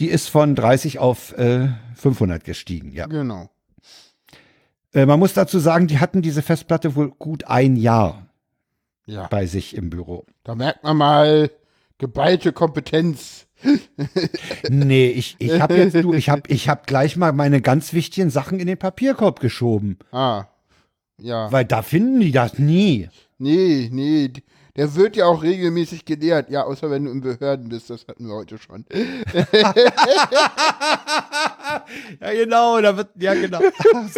die 0.00 0.08
ist 0.08 0.28
von 0.28 0.54
30 0.54 0.98
auf 0.98 1.36
äh, 1.38 1.68
500 1.96 2.44
gestiegen, 2.44 2.92
ja. 2.92 3.06
Genau. 3.06 3.50
Äh, 4.92 5.06
man 5.06 5.18
muss 5.18 5.34
dazu 5.34 5.58
sagen, 5.58 5.86
die 5.86 5.98
hatten 5.98 6.22
diese 6.22 6.42
Festplatte 6.42 6.96
wohl 6.96 7.10
gut 7.10 7.44
ein 7.44 7.76
Jahr 7.76 8.26
ja. 9.06 9.26
bei 9.28 9.46
sich 9.46 9.76
im 9.76 9.90
Büro. 9.90 10.26
Da 10.44 10.54
merkt 10.54 10.84
man 10.84 10.96
mal 10.96 11.50
geballte 11.98 12.52
Kompetenz. 12.52 13.46
nee, 14.68 15.08
ich, 15.08 15.36
ich 15.38 15.60
habe 15.60 15.76
jetzt, 15.76 15.94
du, 15.94 16.12
ich 16.14 16.28
habe 16.28 16.42
ich 16.48 16.68
hab 16.68 16.86
gleich 16.86 17.16
mal 17.16 17.32
meine 17.32 17.60
ganz 17.60 17.92
wichtigen 17.92 18.30
Sachen 18.30 18.58
in 18.58 18.66
den 18.66 18.78
Papierkorb 18.78 19.40
geschoben. 19.40 19.98
Ah. 20.10 20.46
Ja. 21.22 21.50
Weil 21.50 21.64
da 21.64 21.82
finden 21.82 22.20
die 22.20 22.32
das 22.32 22.58
nie. 22.58 23.08
Nee, 23.38 23.88
nee. 23.92 24.30
Der 24.74 24.94
wird 24.94 25.16
ja 25.16 25.26
auch 25.26 25.42
regelmäßig 25.42 26.06
gelehrt. 26.06 26.48
Ja, 26.48 26.64
außer 26.64 26.90
wenn 26.90 27.04
du 27.04 27.10
in 27.10 27.20
Behörden 27.20 27.68
bist. 27.68 27.90
Das 27.90 28.06
hatten 28.08 28.26
wir 28.26 28.34
heute 28.34 28.56
schon. 28.56 28.86
ja, 32.20 32.32
genau. 32.32 32.80
Da 32.80 32.96
wird, 32.96 33.10
ja, 33.18 33.34
genau. 33.34 33.60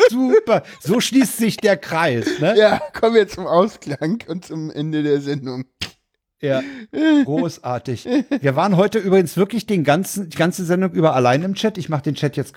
Super. 0.09 0.62
So 0.81 1.01
schließt 1.01 1.39
sich 1.39 1.56
der 1.56 1.76
Kreis. 1.76 2.39
Ne? 2.39 2.56
Ja, 2.56 2.81
kommen 2.98 3.16
wir 3.16 3.26
zum 3.26 3.48
Ausklang 3.48 4.22
und 4.28 4.44
zum 4.44 4.70
Ende 4.70 5.02
der 5.02 5.20
Sendung. 5.20 5.64
Ja, 6.44 6.62
großartig. 7.24 8.06
Wir 8.40 8.56
waren 8.56 8.76
heute 8.76 8.98
übrigens 8.98 9.36
wirklich 9.36 9.66
den 9.66 9.82
ganzen, 9.82 10.28
die 10.28 10.36
ganze 10.36 10.64
Sendung 10.64 10.92
über 10.92 11.14
allein 11.14 11.42
im 11.42 11.54
Chat. 11.54 11.78
Ich 11.78 11.88
mache 11.88 12.02
den 12.02 12.14
Chat 12.14 12.36
jetzt 12.36 12.54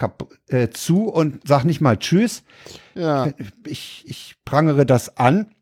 äh, 0.50 0.70
zu 0.70 1.06
und 1.06 1.48
sag 1.48 1.64
nicht 1.64 1.80
mal 1.80 1.98
Tschüss. 1.98 2.44
Ja. 2.96 3.32
Ich, 3.66 4.04
ich 4.06 4.36
prangere 4.44 4.86
das 4.86 5.18
an. 5.18 5.54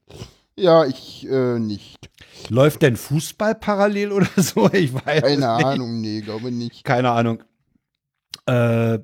Ja, 0.58 0.86
ich 0.86 1.28
äh, 1.30 1.60
nicht. 1.60 2.10
Läuft 2.50 2.82
denn 2.82 2.96
Fußball 2.96 3.56
parallel 3.56 4.12
oder 4.12 4.28
so? 4.38 4.72
Ich 4.72 4.94
weiß 4.94 5.22
Keine 5.22 5.36
nicht. 5.36 5.46
Ahnung, 5.66 6.02
nee, 6.02 6.22
glaube 6.22 6.52
nicht. 6.52 6.84
Keine 6.84 7.12
Ahnung. 7.12 7.44
Äh, 8.48 8.54
ja, 8.94 9.00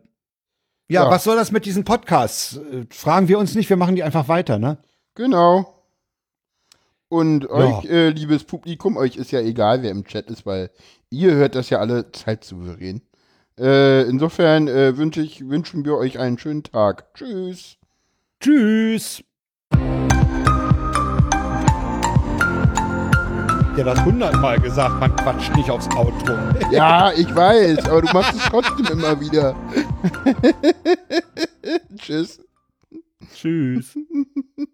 ja, 0.88 1.10
was 1.10 1.24
soll 1.24 1.36
das 1.36 1.52
mit 1.52 1.66
diesen 1.66 1.84
Podcasts? 1.84 2.58
Äh, 2.58 2.86
fragen 2.90 3.28
wir 3.28 3.38
uns 3.38 3.56
nicht, 3.56 3.70
wir 3.70 3.78
machen 3.78 3.96
die 3.96 4.04
einfach 4.04 4.28
weiter, 4.28 4.60
ne? 4.60 4.78
Genau. 5.16 5.81
Und 7.12 7.50
euch, 7.50 7.84
äh, 7.90 8.08
liebes 8.12 8.46
Publikum, 8.46 8.96
euch 8.96 9.18
ist 9.18 9.32
ja 9.32 9.42
egal, 9.42 9.84
wer 9.84 9.92
im 9.92 10.06
Chat 10.06 10.32
ist, 10.32 10.46
weil 10.46 10.72
ihr 11.10 11.34
hört 11.34 11.56
das 11.56 11.70
ja 11.70 11.80
alle 11.80 12.10
zeitsouverän. 12.14 13.02
Äh, 13.60 14.04
insofern 14.04 14.70
äh, 14.70 14.96
wünsch 14.96 15.18
ich, 15.18 15.50
wünschen 15.50 15.84
wir 15.84 15.98
euch 15.98 16.20
einen 16.20 16.38
schönen 16.38 16.64
Tag. 16.64 17.14
Tschüss. 17.14 17.76
Tschüss. 18.40 19.26
Ja, 23.76 23.84
das 23.84 24.06
hundertmal 24.06 24.58
gesagt, 24.62 24.98
man 25.02 25.14
quatscht 25.18 25.54
nicht 25.58 25.70
aufs 25.70 25.94
Outro. 25.94 26.38
Ja, 26.72 27.12
ich 27.12 27.36
weiß, 27.36 27.90
aber 27.90 28.04
du 28.04 28.14
machst 28.14 28.38
es 28.38 28.44
trotzdem 28.46 28.86
immer 28.86 29.20
wieder. 29.20 29.54
Tschüss. 31.98 32.40
Tschüss. 33.36 33.98